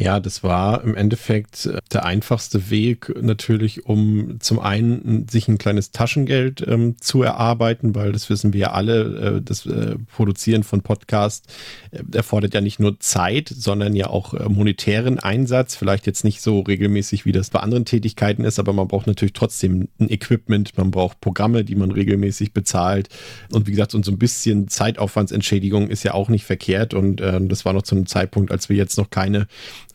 Ja, 0.00 0.18
das 0.18 0.42
war 0.42 0.82
im 0.82 0.94
Endeffekt 0.94 1.66
äh, 1.66 1.76
der 1.92 2.06
einfachste 2.06 2.70
Weg 2.70 3.12
natürlich, 3.20 3.84
um 3.84 4.40
zum 4.40 4.58
einen 4.58 5.28
sich 5.28 5.46
ein 5.46 5.58
kleines 5.58 5.90
Taschengeld 5.90 6.66
ähm, 6.66 6.96
zu 6.98 7.22
erarbeiten, 7.22 7.94
weil 7.94 8.10
das 8.10 8.30
wissen 8.30 8.54
wir 8.54 8.72
alle, 8.72 9.36
äh, 9.36 9.42
das 9.42 9.66
äh, 9.66 9.96
Produzieren 10.10 10.62
von 10.62 10.80
Podcasts 10.80 11.46
äh, 11.90 12.02
erfordert 12.14 12.54
ja 12.54 12.62
nicht 12.62 12.80
nur 12.80 12.98
Zeit, 12.98 13.52
sondern 13.54 13.94
ja 13.94 14.06
auch 14.06 14.32
äh, 14.32 14.48
monetären 14.48 15.18
Einsatz. 15.18 15.76
Vielleicht 15.76 16.06
jetzt 16.06 16.24
nicht 16.24 16.40
so 16.40 16.60
regelmäßig, 16.60 17.26
wie 17.26 17.32
das 17.32 17.50
bei 17.50 17.60
anderen 17.60 17.84
Tätigkeiten 17.84 18.44
ist, 18.44 18.58
aber 18.58 18.72
man 18.72 18.88
braucht 18.88 19.06
natürlich 19.06 19.34
trotzdem 19.34 19.88
ein 19.98 20.08
Equipment, 20.08 20.78
man 20.78 20.90
braucht 20.90 21.20
Programme, 21.20 21.62
die 21.62 21.74
man 21.74 21.90
regelmäßig 21.90 22.54
bezahlt. 22.54 23.10
Und 23.52 23.66
wie 23.66 23.72
gesagt, 23.72 23.94
und 23.94 24.06
so 24.06 24.12
ein 24.12 24.18
bisschen 24.18 24.68
Zeitaufwandsentschädigung 24.68 25.90
ist 25.90 26.04
ja 26.04 26.14
auch 26.14 26.30
nicht 26.30 26.46
verkehrt. 26.46 26.94
Und 26.94 27.20
äh, 27.20 27.38
das 27.42 27.66
war 27.66 27.74
noch 27.74 27.82
zu 27.82 27.96
einem 27.96 28.06
Zeitpunkt, 28.06 28.50
als 28.50 28.70
wir 28.70 28.76
jetzt 28.76 28.96
noch 28.96 29.10
keine 29.10 29.46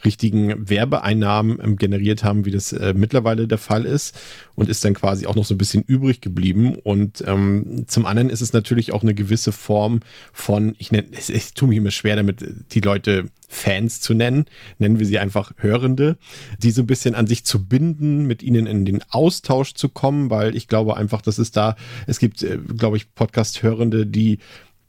richtigen 0.04 0.70
Werbeeinnahmen 0.70 1.60
ähm, 1.64 1.78
generiert 1.78 2.24
haben, 2.24 2.46
wie 2.46 2.52
das 2.52 2.74
äh, 2.74 2.94
mittlerweile 2.96 3.48
der 3.48 3.58
Fall 3.58 3.86
ist 3.86 4.18
und 4.56 4.70
ist 4.70 4.84
dann 4.84 4.94
quasi 4.94 5.26
auch 5.28 5.36
noch 5.36 5.46
so 5.46 5.54
ein 5.54 5.58
bisschen 5.58 5.84
übrig 5.84 6.22
geblieben. 6.22 6.76
Und 6.84 7.24
ähm, 7.28 7.86
zum 7.88 8.06
anderen 8.06 8.30
ist 8.30 8.42
es 8.42 8.54
natürlich 8.54 8.92
auch 8.92 9.04
eine 9.04 9.14
gewisse 9.14 9.52
Form 9.52 10.00
von, 10.34 10.76
ich 10.78 10.92
nenne, 10.92 11.08
ich, 11.12 11.34
ich 11.34 11.54
tue 11.54 11.70
mich 11.70 11.78
immer 11.78 11.92
schwer 11.92 12.16
damit, 12.16 12.44
die 12.72 12.82
Leute 12.82 13.30
Fans 13.48 14.02
zu 14.02 14.14
nennen, 14.14 14.46
nennen 14.80 15.00
wir 15.00 15.06
sie 15.06 15.20
einfach 15.20 15.52
Hörende, 15.58 16.18
die 16.62 16.72
so 16.72 16.82
ein 16.82 16.88
bisschen 16.88 17.16
an 17.16 17.28
sich 17.28 17.46
zu 17.46 17.66
binden, 17.66 18.26
mit 18.26 18.44
ihnen 18.44 18.66
in 18.66 18.86
den 18.86 19.02
Austausch 19.10 19.74
zu 19.76 19.90
kommen, 19.90 20.30
weil 20.30 20.56
ich 20.56 20.68
glaube 20.68 20.98
einfach, 20.98 21.22
dass 21.22 21.38
es 21.38 21.52
da, 21.52 21.76
es 22.08 22.20
gibt, 22.20 22.44
äh, 22.44 22.58
glaube 22.58 22.98
ich, 22.98 23.14
Podcast-Hörende, 23.14 24.06
die 24.06 24.40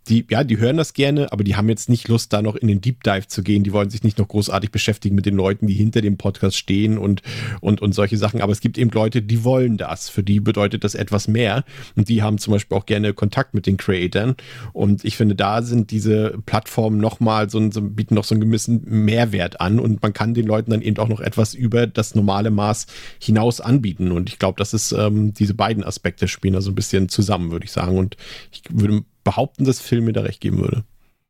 die, 0.09 0.25
ja, 0.31 0.45
die 0.45 0.59
hören 0.59 0.77
das 0.77 0.95
gerne, 0.95 1.33
aber 1.33 1.43
die 1.43 1.57
haben 1.57 1.69
jetzt 1.69 1.89
nicht 1.89 2.09
Lust, 2.09 2.33
da 2.33 2.41
noch 2.41 2.55
in 2.55 2.69
den 2.69 2.81
Deep 2.81 3.03
Dive 3.03 3.27
zu 3.27 3.43
gehen. 3.43 3.65
Die 3.65 3.73
wollen 3.73 3.91
sich 3.91 4.05
nicht 4.05 4.19
noch 4.19 4.29
großartig 4.29 4.71
beschäftigen 4.71 5.17
mit 5.17 5.27
den 5.27 5.35
Leuten, 5.35 5.67
die 5.67 5.75
hinter 5.75 6.01
dem 6.01 6.17
Podcast 6.17 6.57
stehen 6.57 6.97
und, 6.97 7.23
und, 7.61 7.83
und 7.83 7.93
solche 7.93 8.17
Sachen. 8.17 8.41
Aber 8.41 8.53
es 8.53 8.61
gibt 8.61 8.79
eben 8.79 8.91
Leute, 8.91 9.23
die 9.23 9.43
wollen 9.43 9.77
das. 9.77 10.09
Für 10.09 10.23
die 10.23 10.39
bedeutet 10.39 10.85
das 10.85 10.95
etwas 10.95 11.27
mehr. 11.27 11.65
Und 11.97 12.09
die 12.09 12.23
haben 12.23 12.39
zum 12.39 12.53
Beispiel 12.53 12.77
auch 12.77 12.87
gerne 12.87 13.15
Kontakt 13.15 13.55
mit 13.55 13.67
den 13.67 13.77
Creatoren. 13.77 14.37
Und 14.73 15.05
ich 15.05 15.17
finde, 15.17 15.35
da 15.35 15.63
sind 15.63 15.91
diese 15.91 16.39
Plattformen 16.47 16.99
nochmal 16.99 17.51
so, 17.51 17.71
so, 17.71 17.83
bieten 17.83 18.15
noch 18.15 18.25
so 18.25 18.35
einen 18.35 18.45
gewissen 18.45 18.83
Mehrwert 18.87 19.61
an. 19.61 19.81
Und 19.81 20.03
man 20.03 20.13
kann 20.13 20.35
den 20.35 20.47
Leuten 20.47 20.71
dann 20.71 20.83
eben 20.83 20.99
auch 20.99 21.09
noch 21.09 21.21
etwas 21.21 21.53
über 21.55 21.87
das 21.87 22.15
normale 22.15 22.51
Maß 22.51 22.87
hinaus 23.21 23.61
anbieten. 23.61 24.13
Und 24.13 24.29
ich 24.29 24.39
glaube, 24.39 24.59
das 24.59 24.73
ist, 24.73 24.93
ähm, 24.93 25.35
diese 25.35 25.55
beiden 25.55 25.83
Aspekte 25.83 26.29
spielen 26.29 26.55
da 26.55 26.61
so 26.61 26.71
ein 26.71 26.77
bisschen 26.77 27.09
zusammen, 27.09 27.51
würde 27.51 27.65
ich 27.65 27.73
sagen. 27.73 27.99
Und 27.99 28.17
ich 28.53 28.63
würde 28.71 29.05
behaupten, 29.27 29.65
dass 29.65 29.81
Phil 29.81 30.01
mir 30.01 30.13
da 30.13 30.23
recht 30.23 30.41
geben 30.41 30.59
würde. 30.59 30.85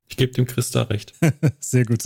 Ich 0.08 0.16
gebe 0.16 0.32
dem 0.32 0.46
Chris 0.46 0.70
da 0.70 0.82
recht. 0.82 1.14
Sehr 1.58 1.84
gut. 1.84 2.04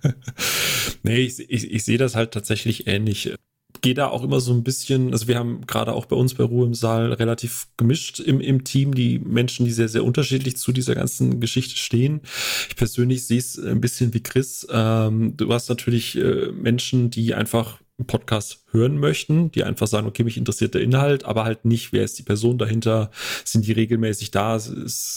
nee, 1.04 1.18
ich, 1.18 1.38
ich, 1.38 1.70
ich 1.70 1.84
sehe 1.84 1.98
das 1.98 2.16
halt 2.16 2.32
tatsächlich 2.32 2.86
ähnlich. 2.86 3.34
Gehe 3.82 3.94
da 3.94 4.08
auch 4.08 4.22
immer 4.22 4.40
so 4.40 4.52
ein 4.52 4.64
bisschen, 4.64 5.12
also 5.12 5.28
wir 5.28 5.38
haben 5.38 5.66
gerade 5.66 5.92
auch 5.92 6.06
bei 6.06 6.16
uns 6.16 6.34
bei 6.34 6.44
Ruhe 6.44 6.66
im 6.66 6.74
Saal 6.74 7.12
relativ 7.12 7.68
gemischt 7.76 8.18
im, 8.18 8.40
im 8.40 8.64
Team, 8.64 8.94
die 8.94 9.18
Menschen, 9.18 9.66
die 9.66 9.72
sehr, 9.72 9.88
sehr 9.88 10.04
unterschiedlich 10.04 10.56
zu 10.56 10.72
dieser 10.72 10.94
ganzen 10.94 11.40
Geschichte 11.40 11.76
stehen. 11.76 12.22
Ich 12.68 12.76
persönlich 12.76 13.26
sehe 13.26 13.38
es 13.38 13.58
ein 13.58 13.80
bisschen 13.80 14.14
wie 14.14 14.22
Chris. 14.22 14.66
Ähm, 14.70 15.36
du 15.36 15.52
hast 15.52 15.68
natürlich 15.68 16.16
äh, 16.16 16.50
Menschen, 16.52 17.10
die 17.10 17.34
einfach 17.34 17.78
Podcast 18.06 18.64
hören 18.70 18.98
möchten, 18.98 19.50
die 19.50 19.64
einfach 19.64 19.86
sagen, 19.86 20.06
okay, 20.06 20.24
mich 20.24 20.36
interessiert 20.36 20.74
der 20.74 20.82
Inhalt, 20.82 21.24
aber 21.24 21.44
halt 21.44 21.64
nicht, 21.64 21.92
wer 21.92 22.04
ist 22.04 22.18
die 22.18 22.22
Person 22.22 22.58
dahinter, 22.58 23.10
sind 23.44 23.66
die 23.66 23.72
regelmäßig 23.72 24.30
da, 24.30 24.58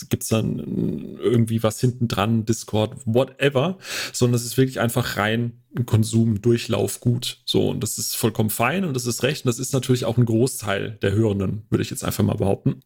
gibt 0.09 0.23
es 0.23 0.29
dann 0.29 1.17
irgendwie 1.21 1.63
was 1.63 1.79
hinten 1.79 2.07
dran, 2.07 2.45
Discord, 2.45 2.95
whatever, 3.05 3.77
sondern 4.11 4.35
es 4.35 4.45
ist 4.45 4.57
wirklich 4.57 4.79
einfach 4.79 5.17
rein 5.17 5.61
Konsum, 5.85 6.41
Durchlauf 6.41 7.01
gut. 7.01 7.41
So, 7.43 7.69
und 7.69 7.81
das 7.81 7.97
ist 7.97 8.15
vollkommen 8.15 8.49
fein 8.49 8.85
und 8.85 8.93
das 8.93 9.05
ist 9.05 9.23
recht 9.23 9.43
und 9.45 9.49
das 9.49 9.59
ist 9.59 9.73
natürlich 9.73 10.05
auch 10.05 10.17
ein 10.17 10.25
Großteil 10.25 10.97
der 11.01 11.11
Hörenden, 11.11 11.63
würde 11.69 11.81
ich 11.81 11.89
jetzt 11.89 12.03
einfach 12.03 12.23
mal 12.23 12.35
behaupten. 12.35 12.79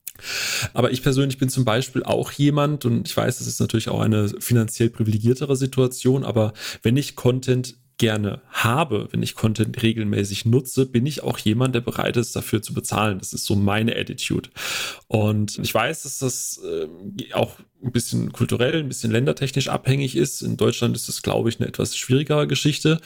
Aber 0.74 0.92
ich 0.92 1.04
persönlich 1.04 1.38
bin 1.38 1.50
zum 1.50 1.66
Beispiel 1.66 2.04
auch 2.04 2.32
jemand, 2.32 2.86
und 2.86 3.08
ich 3.08 3.16
weiß, 3.16 3.38
das 3.38 3.48
ist 3.48 3.60
natürlich 3.60 3.90
auch 3.90 4.02
eine 4.02 4.30
finanziell 4.40 4.90
privilegiertere 4.90 5.56
Situation, 5.56 6.24
aber 6.24 6.54
wenn 6.82 6.98
ich 6.98 7.16
Content 7.16 7.78
gerne 8.00 8.42
habe, 8.50 9.08
wenn 9.12 9.22
ich 9.22 9.36
Content 9.36 9.84
regelmäßig 9.84 10.46
nutze, 10.46 10.88
bin 10.88 11.06
ich 11.06 11.22
auch 11.22 11.38
jemand, 11.38 11.76
der 11.76 11.82
bereit 11.82 12.18
ist, 12.18 12.36
dafür 12.36 12.64
zu 12.64 12.74
bezahlen. 12.74 13.20
Das 13.20 13.34
ist 13.34 13.46
so 13.46 13.56
meine 13.56 13.96
Attitude. 13.96 14.50
Und 15.08 15.60
ich 15.60 15.74
weiß, 15.74 16.04
dass 16.04 16.18
das 16.18 16.60
äh, 16.64 16.88
auch 17.34 17.58
ein 17.84 17.92
bisschen 17.92 18.32
kulturell, 18.32 18.80
ein 18.80 18.88
bisschen 18.88 19.12
ländertechnisch 19.12 19.70
abhängig 19.70 20.16
ist. 20.16 20.42
In 20.42 20.58
Deutschland 20.58 20.96
ist 20.96 21.08
das, 21.08 21.22
glaube 21.22 21.50
ich, 21.50 21.60
eine 21.60 21.68
etwas 21.68 21.96
schwierigere 21.96 22.48
Geschichte. 22.48 23.00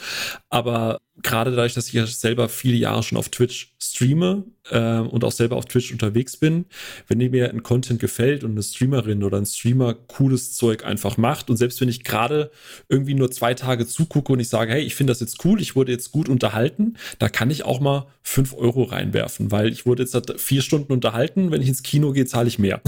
Aber 0.50 1.00
gerade 1.22 1.52
dadurch, 1.52 1.74
dass 1.74 1.86
ich 1.88 1.92
ja 1.92 2.06
selber 2.06 2.48
viele 2.48 2.76
Jahre 2.76 3.02
schon 3.02 3.18
auf 3.18 3.28
Twitch 3.28 3.74
streame 3.78 4.44
äh, 4.70 4.98
und 4.98 5.22
auch 5.22 5.32
selber 5.32 5.56
auf 5.56 5.66
Twitch 5.66 5.92
unterwegs 5.92 6.36
bin, 6.36 6.64
wenn 7.06 7.18
mir 7.18 7.50
ein 7.50 7.62
Content 7.62 8.00
gefällt 8.00 8.42
und 8.42 8.52
eine 8.52 8.62
Streamerin 8.62 9.22
oder 9.22 9.38
ein 9.38 9.46
Streamer 9.46 9.94
cooles 9.94 10.54
Zeug 10.54 10.84
einfach 10.84 11.16
macht 11.16 11.50
und 11.50 11.56
selbst 11.56 11.80
wenn 11.80 11.88
ich 11.88 12.02
gerade 12.02 12.50
irgendwie 12.88 13.14
nur 13.14 13.30
zwei 13.30 13.54
Tage 13.54 13.86
zugucke 13.86 14.32
und 14.32 14.40
ich 14.40 14.48
sage, 14.48 14.72
hey, 14.72 14.82
ich 14.82 14.94
finde 14.94 15.12
das 15.12 15.20
jetzt 15.20 15.44
cool, 15.44 15.60
ich 15.60 15.76
wurde 15.76 15.92
jetzt 15.92 16.10
gut 16.10 16.28
unterhalten, 16.28 16.96
da 17.18 17.28
kann 17.28 17.50
ich 17.50 17.64
auch 17.64 17.80
mal 17.80 18.06
fünf 18.22 18.54
Euro 18.54 18.84
reinwerfen, 18.84 19.50
weil 19.52 19.70
ich 19.70 19.86
wurde 19.86 20.02
jetzt 20.02 20.40
vier 20.40 20.62
Stunden 20.62 20.92
unterhalten, 20.92 21.50
wenn 21.50 21.62
ich 21.62 21.68
ins 21.68 21.82
Kino 21.82 22.12
gehe, 22.12 22.26
zahle 22.26 22.48
ich 22.48 22.58
mehr. 22.58 22.80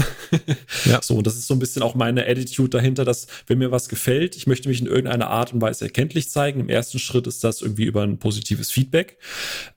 ja. 0.85 0.99
So, 1.07 1.15
und 1.15 1.27
das 1.27 1.35
ist 1.35 1.47
so 1.47 1.53
ein 1.53 1.59
bisschen 1.59 1.76
auch 1.81 1.95
meine 1.95 2.27
Attitude 2.27 2.69
dahinter, 2.69 3.05
dass 3.05 3.27
wenn 3.47 3.57
mir 3.59 3.71
was 3.71 3.89
gefällt, 3.89 4.35
ich 4.35 4.47
möchte 4.47 4.69
mich 4.69 4.81
in 4.81 4.87
irgendeiner 4.87 5.29
Art 5.29 5.53
und 5.53 5.61
Weise 5.61 5.85
erkenntlich 5.85 6.29
zeigen. 6.29 6.59
Im 6.59 6.69
ersten 6.69 6.99
Schritt 6.99 7.27
ist 7.27 7.43
das 7.43 7.61
irgendwie 7.61 7.85
über 7.85 8.03
ein 8.03 8.19
positives 8.19 8.71
Feedback, 8.71 9.17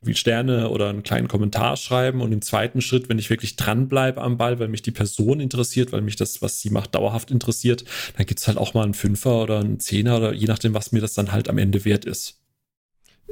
wie 0.01 0.15
Sterne 0.15 0.71
oder 0.71 0.89
einen 0.89 1.03
kleinen 1.03 1.29
Kommentar 1.29 1.77
schreiben. 1.77 2.21
Und 2.21 2.33
im 2.33 2.43
zweiten 2.43 2.81
Schritt, 2.81 3.09
wenn 3.09 3.19
ich 3.19 3.31
wirklich 3.31 3.57
dranbleibe 3.57 4.21
am 4.21 4.39
Ball, 4.39 4.59
weil 4.59 4.69
mich 4.69 4.83
die 4.83 4.91
Person 4.91 5.41
interessiert, 5.41 5.93
weil 5.93 6.03
mich 6.03 6.17
das, 6.17 6.43
was 6.43 6.61
sie 6.61 6.71
macht, 6.71 6.95
dauerhaft 6.95 7.31
interessiert, 7.31 7.85
dann 8.17 8.27
gibt 8.27 8.41
es 8.41 8.47
halt 8.47 8.59
auch 8.59 8.75
mal 8.75 8.85
einen 8.85 8.95
Fünfer 8.95 9.43
oder 9.43 9.61
einen 9.61 9.81
Zehner 9.81 10.17
oder 10.19 10.33
je 10.33 10.47
nachdem, 10.47 10.75
was 10.75 10.93
mir 10.93 11.01
das 11.01 11.15
dann 11.15 11.33
halt 11.33 11.49
am 11.49 11.59
Ende 11.59 11.85
wert 11.85 12.05
ist. 12.05 12.40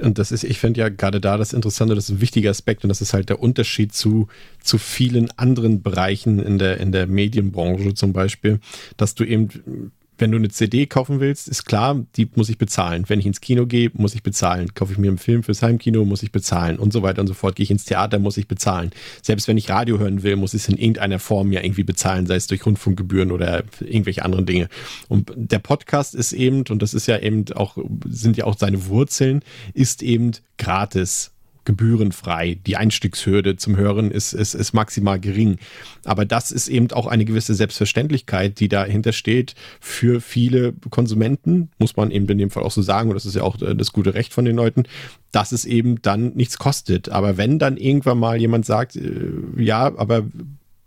Und 0.01 0.19
das 0.19 0.33
ist, 0.33 0.45
ich 0.45 0.59
finde 0.59 0.81
ja 0.81 0.89
gerade 0.89 1.21
da 1.21 1.37
das 1.37 1.53
Interessante, 1.53 1.95
das 1.95 2.05
ist 2.05 2.17
ein 2.17 2.21
wichtiger 2.21 2.51
Aspekt 2.51 2.85
und 2.85 2.89
das 2.89 3.01
ist 3.01 3.15
halt 3.15 3.29
der 3.29 3.41
Unterschied 3.41 3.93
zu, 3.93 4.29
zu 4.63 4.79
vielen 4.79 5.29
anderen 5.37 5.83
Bereichen 5.83 6.39
in 6.39 6.59
der, 6.59 6.79
in 6.79 6.93
der 6.93 7.07
Medienbranche 7.07 7.95
zum 7.95 8.13
Beispiel, 8.13 8.61
dass 8.97 9.15
du 9.15 9.25
eben 9.25 9.93
wenn 10.19 10.31
du 10.31 10.37
eine 10.37 10.49
CD 10.49 10.87
kaufen 10.87 11.21
willst, 11.21 11.49
ist 11.49 11.65
klar, 11.65 12.05
die 12.17 12.29
muss 12.35 12.49
ich 12.49 12.59
bezahlen. 12.59 13.05
Wenn 13.09 13.21
ich 13.21 13.27
ins 13.27 13.41
Kino 13.41 13.67
gehe, 13.67 13.91
muss 13.95 14.15
ich 14.15 14.23
bezahlen. 14.23 14.75
Kaufe 14.75 14.93
ich 14.93 14.99
mir 14.99 15.09
einen 15.09 15.19
Film 15.19 15.43
fürs 15.43 15.63
Heimkino, 15.63 16.05
muss 16.05 16.23
ich 16.23 16.33
bezahlen 16.33 16.79
und 16.79 16.93
so 16.93 17.03
weiter 17.03 17.21
und 17.21 17.27
so 17.27 17.35
fort. 17.35 17.57
Gehe 17.57 17.65
ich 17.65 17.71
ins 17.71 17.85
Theater, 17.85 18.19
muss 18.19 18.37
ich 18.37 18.49
bezahlen. 18.49 18.91
Selbst 19.23 19.49
wenn 19.49 19.57
ich 19.57 19.71
Radio 19.71 19.99
hören 19.99 20.23
will, 20.23 20.37
muss 20.37 20.55
ich 20.55 20.63
es 20.63 20.69
in 20.69 20.77
irgendeiner 20.77 21.19
Form 21.19 21.53
ja 21.53 21.63
irgendwie 21.63 21.85
bezahlen, 21.85 22.27
sei 22.27 22.37
es 22.37 22.47
durch 22.47 22.67
Rundfunkgebühren 22.67 23.33
oder 23.33 23.65
irgendwelche 23.81 24.25
anderen 24.25 24.47
Dinge. 24.47 24.69
Und 25.09 25.33
der 25.37 25.61
Podcast 25.61 26.15
ist 26.15 26.33
eben, 26.33 26.65
und 26.69 26.83
das 26.83 26.95
ist 26.95 27.07
ja 27.07 27.19
eben 27.19 27.45
auch, 27.55 27.79
sind 28.09 28.37
ja 28.37 28.45
auch 28.45 28.59
seine 28.59 28.87
Wurzeln, 28.87 29.43
ist 29.75 30.03
eben 30.03 30.33
gratis 30.57 31.33
gebührenfrei. 31.69 32.59
Die 32.67 32.79
Einstiegshürde 32.79 33.57
zum 33.57 33.77
Hören 33.77 34.11
ist, 34.11 34.33
ist, 34.33 34.55
ist 34.55 34.73
maximal 34.73 35.21
gering. 35.21 35.59
Aber 36.05 36.25
das 36.25 36.51
ist 36.51 36.69
eben 36.69 36.91
auch 36.93 37.07
eine 37.07 37.27
gewisse 37.27 37.55
Selbstverständlichkeit, 37.55 38.59
die 38.59 38.69
dahinter 38.69 39.13
steht 39.13 39.55
für 39.79 40.23
viele 40.23 40.73
Konsumenten, 40.89 41.71
muss 41.79 41.95
man 41.95 42.11
eben 42.11 42.27
in 42.27 42.39
dem 42.39 42.51
Fall 42.51 42.63
auch 42.63 42.71
so 42.71 42.81
sagen, 42.81 43.11
und 43.11 43.17
das 43.17 43.27
ist 43.27 43.37
ja 43.37 43.43
auch 43.43 43.61
äh, 43.61 43.75
das 43.77 43.93
gute 43.93 44.15
Recht 44.15 44.33
von 44.33 44.47
den 44.47 44.57
Leuten, 44.57 44.85
dass 45.31 45.53
es 45.53 45.67
eben 45.67 46.01
dann 46.01 46.33
nichts 46.35 46.57
kostet. 46.57 47.11
Aber 47.11 47.37
wenn 47.37 47.59
dann 47.59 47.77
irgendwann 47.77 48.19
mal 48.19 48.41
jemand 48.41 48.65
sagt, 48.65 48.97
äh, 48.97 49.31
ja, 49.59 49.93
aber 49.95 50.25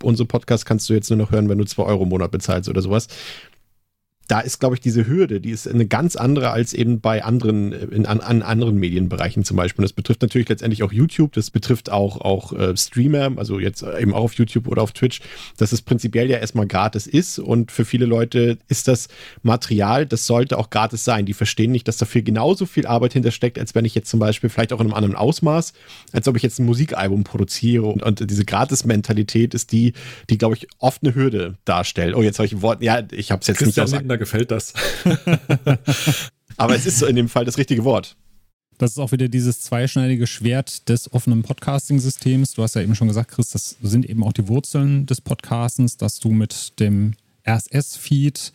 unsere 0.02 0.26
Podcast 0.26 0.66
kannst 0.66 0.90
du 0.90 0.96
jetzt 0.96 1.12
nur 1.12 1.18
noch 1.18 1.30
hören, 1.30 1.48
wenn 1.48 1.60
du 1.60 1.66
zwei 1.66 1.84
Euro 1.84 2.04
im 2.04 2.10
Monat 2.10 2.32
bezahlst 2.32 2.70
oder 2.70 2.82
sowas, 2.82 3.08
da 4.28 4.40
ist, 4.40 4.60
glaube 4.60 4.76
ich, 4.76 4.82
diese 4.82 5.08
Hürde, 5.08 5.42
die 5.42 5.52
ist 5.52 5.68
eine 5.68 5.86
ganz 5.86 6.16
andere 6.16 6.52
als 6.52 6.74
eben 6.74 7.02
bei 7.02 7.24
anderen, 7.24 7.74
in, 7.74 8.06
an, 8.06 8.22
an 8.22 8.42
anderen 8.42 8.78
Medienbereichen 8.78 9.44
zum 9.44 9.58
Beispiel. 9.58 9.84
Das 9.84 9.92
betrifft 9.92 10.22
natürlich 10.22 10.48
letztendlich 10.48 10.84
auch 10.84 10.94
YouTube, 10.94 11.34
das 11.34 11.52
betrifft 11.52 11.92
auch, 11.92 12.22
auch 12.22 12.54
äh, 12.54 12.78
Streamer, 12.78 13.32
also 13.36 13.60
jetzt 13.60 13.84
eben 13.84 14.14
auch 14.14 14.24
auf 14.24 14.34
YouTube 14.36 14.68
oder 14.68 14.84
auf 14.84 14.94
Twitch, 14.94 15.20
dass 15.58 15.74
es 15.74 15.82
prinzipiell 15.82 16.30
ja 16.30 16.38
erstmal 16.38 16.66
gratis 16.66 17.08
ist 17.08 17.40
und 17.40 17.72
für 17.72 17.84
viele 17.84 18.06
Leute 18.06 18.58
ist 18.70 18.88
das 18.88 19.10
Material, 19.44 20.06
das 20.06 20.26
sollte 20.28 20.58
auch 20.58 20.70
gratis 20.70 21.04
sein. 21.04 21.26
Die 21.26 21.34
verstehen 21.34 21.72
nicht, 21.72 21.88
dass 21.90 21.98
dafür 21.98 22.22
genauso 22.22 22.66
viel 22.66 22.88
Arbeit 22.88 23.14
hintersteckt, 23.14 23.60
als 23.60 23.76
wenn 23.76 23.84
ich 23.84 23.96
jetzt 23.96 24.10
zum 24.10 24.22
Beispiel 24.22 24.50
vielleicht 24.50 24.72
auch 24.72 24.80
in 24.80 24.88
einem 24.88 24.94
anderen 24.94 25.16
Ausmaß, 25.16 25.74
als 26.14 26.28
ob 26.30 26.38
ich 26.38 26.44
jetzt 26.44 26.60
ein 26.60 26.66
Musikalbum 26.66 27.26
produziere 27.26 27.84
und, 27.84 28.02
und 28.02 28.30
diese 28.30 28.46
Gratis-Mentalität 28.46 29.54
ist 29.54 29.74
die, 29.74 29.94
die, 30.30 30.38
glaube 30.38 30.56
ich, 30.56 30.68
oft 30.80 31.04
eine 31.04 31.16
Hürde 31.16 31.58
darstellt. 31.66 32.16
Oh, 32.16 32.22
jetzt 32.22 32.40
habe 32.40 32.46
ich 32.46 32.54
ein 32.54 32.62
Wort, 32.62 32.82
ja, 32.82 33.04
ich 33.12 33.32
habe 33.32 33.42
es 33.42 33.48
jetzt 33.48 33.58
Christian 33.58 33.86
nicht 33.86 33.96
aus 33.96 34.00
gefällt 34.18 34.52
das. 34.52 34.74
Aber 36.58 36.76
es 36.76 36.86
ist 36.86 37.00
so 37.00 37.06
in 37.06 37.16
dem 37.16 37.30
Fall 37.30 37.46
das 37.46 37.58
richtige 37.58 37.84
Wort. 37.84 38.16
Das 38.78 38.92
ist 38.92 38.98
auch 38.98 39.12
wieder 39.12 39.28
dieses 39.28 39.62
zweischneidige 39.62 40.26
Schwert 40.26 40.90
des 40.90 41.14
offenen 41.14 41.44
Podcasting-Systems. 41.44 42.54
Du 42.54 42.64
hast 42.64 42.76
ja 42.76 42.82
eben 42.82 42.96
schon 42.96 43.08
gesagt, 43.08 43.30
Chris, 43.32 43.52
das 43.52 43.78
sind 43.82 44.08
eben 44.10 44.24
auch 44.24 44.34
die 44.34 44.48
Wurzeln 44.48 45.06
des 45.06 45.22
Podcastens, 45.22 45.98
dass 45.98 46.20
du 46.20 46.30
mit 46.30 46.80
dem 46.80 47.14
RSS-Feed 47.48 48.52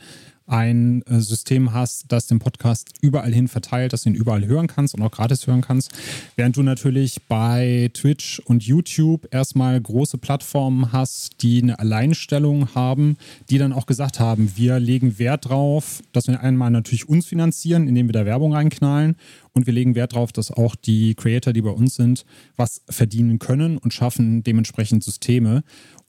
ein 0.46 1.02
äh, 1.02 1.20
System 1.20 1.72
hast, 1.72 2.04
das 2.08 2.26
den 2.26 2.38
Podcast 2.38 2.88
überall 3.00 3.32
hin 3.32 3.48
verteilt, 3.48 3.92
dass 3.92 4.02
du 4.02 4.10
ihn 4.10 4.14
überall 4.14 4.46
hören 4.46 4.66
kannst 4.66 4.94
und 4.94 5.02
auch 5.02 5.10
gratis 5.10 5.46
hören 5.46 5.60
kannst. 5.60 5.90
Während 6.36 6.56
du 6.56 6.62
natürlich 6.62 7.22
bei 7.28 7.90
Twitch 7.94 8.40
und 8.40 8.62
YouTube 8.62 9.26
erstmal 9.32 9.80
große 9.80 10.18
Plattformen 10.18 10.92
hast, 10.92 11.42
die 11.42 11.62
eine 11.62 11.78
Alleinstellung 11.78 12.74
haben, 12.74 13.16
die 13.50 13.58
dann 13.58 13.72
auch 13.72 13.86
gesagt 13.86 14.20
haben, 14.20 14.52
wir 14.56 14.78
legen 14.78 15.18
Wert 15.18 15.48
drauf, 15.48 16.02
dass 16.12 16.28
wir 16.28 16.40
einmal 16.40 16.70
natürlich 16.70 17.08
uns 17.08 17.26
finanzieren, 17.26 17.88
indem 17.88 18.08
wir 18.08 18.12
da 18.12 18.24
Werbung 18.24 18.54
reinknallen 18.54 19.16
und 19.52 19.66
wir 19.66 19.72
legen 19.72 19.94
Wert 19.94 20.12
darauf, 20.12 20.32
dass 20.32 20.50
auch 20.50 20.76
die 20.76 21.14
Creator, 21.14 21.52
die 21.52 21.62
bei 21.62 21.70
uns 21.70 21.96
sind, 21.96 22.24
was 22.56 22.82
verdienen 22.88 23.38
können 23.38 23.78
und 23.78 23.92
schaffen 23.92 24.42
dementsprechend 24.42 25.02
Systeme. 25.02 25.64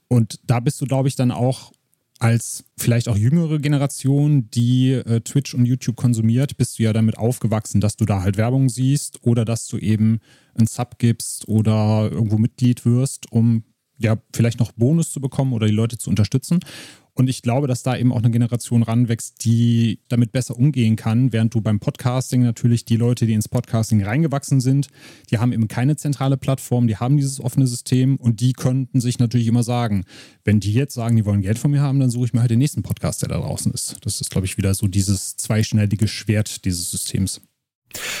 Und 0.08 0.40
da 0.46 0.60
bist 0.60 0.80
du, 0.80 0.86
glaube 0.86 1.08
ich, 1.08 1.16
dann 1.16 1.30
auch 1.30 1.72
als 2.18 2.64
vielleicht 2.76 3.08
auch 3.08 3.16
jüngere 3.16 3.58
Generation, 3.58 4.50
die 4.50 4.92
äh, 4.92 5.20
Twitch 5.20 5.54
und 5.54 5.64
YouTube 5.64 5.96
konsumiert, 5.96 6.56
bist 6.56 6.78
du 6.78 6.82
ja 6.82 6.92
damit 6.92 7.16
aufgewachsen, 7.16 7.80
dass 7.80 7.96
du 7.96 8.04
da 8.04 8.22
halt 8.22 8.36
Werbung 8.36 8.68
siehst 8.68 9.20
oder 9.22 9.44
dass 9.44 9.66
du 9.68 9.78
eben 9.78 10.20
einen 10.54 10.66
Sub 10.66 10.98
gibst 10.98 11.48
oder 11.48 12.08
irgendwo 12.10 12.38
Mitglied 12.38 12.84
wirst, 12.84 13.30
um 13.30 13.64
ja 13.98 14.16
vielleicht 14.34 14.60
noch 14.60 14.72
Bonus 14.72 15.12
zu 15.12 15.20
bekommen 15.20 15.52
oder 15.52 15.66
die 15.66 15.72
Leute 15.72 15.98
zu 15.98 16.10
unterstützen. 16.10 16.60
Und 17.18 17.28
ich 17.28 17.42
glaube, 17.42 17.66
dass 17.66 17.82
da 17.82 17.96
eben 17.96 18.12
auch 18.12 18.18
eine 18.18 18.30
Generation 18.30 18.84
ranwächst, 18.84 19.44
die 19.44 19.98
damit 20.06 20.30
besser 20.30 20.56
umgehen 20.56 20.94
kann, 20.94 21.32
während 21.32 21.52
du 21.52 21.60
beim 21.60 21.80
Podcasting 21.80 22.44
natürlich 22.44 22.84
die 22.84 22.94
Leute, 22.94 23.26
die 23.26 23.32
ins 23.32 23.48
Podcasting 23.48 24.04
reingewachsen 24.04 24.60
sind, 24.60 24.86
die 25.28 25.38
haben 25.38 25.52
eben 25.52 25.66
keine 25.66 25.96
zentrale 25.96 26.36
Plattform, 26.36 26.86
die 26.86 26.96
haben 26.96 27.16
dieses 27.16 27.40
offene 27.40 27.66
System 27.66 28.18
und 28.18 28.38
die 28.38 28.52
könnten 28.52 29.00
sich 29.00 29.18
natürlich 29.18 29.48
immer 29.48 29.64
sagen, 29.64 30.04
wenn 30.44 30.60
die 30.60 30.72
jetzt 30.72 30.94
sagen, 30.94 31.16
die 31.16 31.24
wollen 31.24 31.42
Geld 31.42 31.58
von 31.58 31.72
mir 31.72 31.80
haben, 31.80 31.98
dann 31.98 32.10
suche 32.10 32.26
ich 32.26 32.34
mir 32.34 32.40
halt 32.40 32.52
den 32.52 32.60
nächsten 32.60 32.84
Podcast, 32.84 33.22
der 33.22 33.30
da 33.30 33.38
draußen 33.38 33.72
ist. 33.72 33.96
Das 34.02 34.20
ist, 34.20 34.30
glaube 34.30 34.46
ich, 34.46 34.56
wieder 34.56 34.72
so 34.74 34.86
dieses 34.86 35.36
zweischneidige 35.36 36.06
Schwert 36.06 36.64
dieses 36.66 36.92
Systems. 36.92 37.40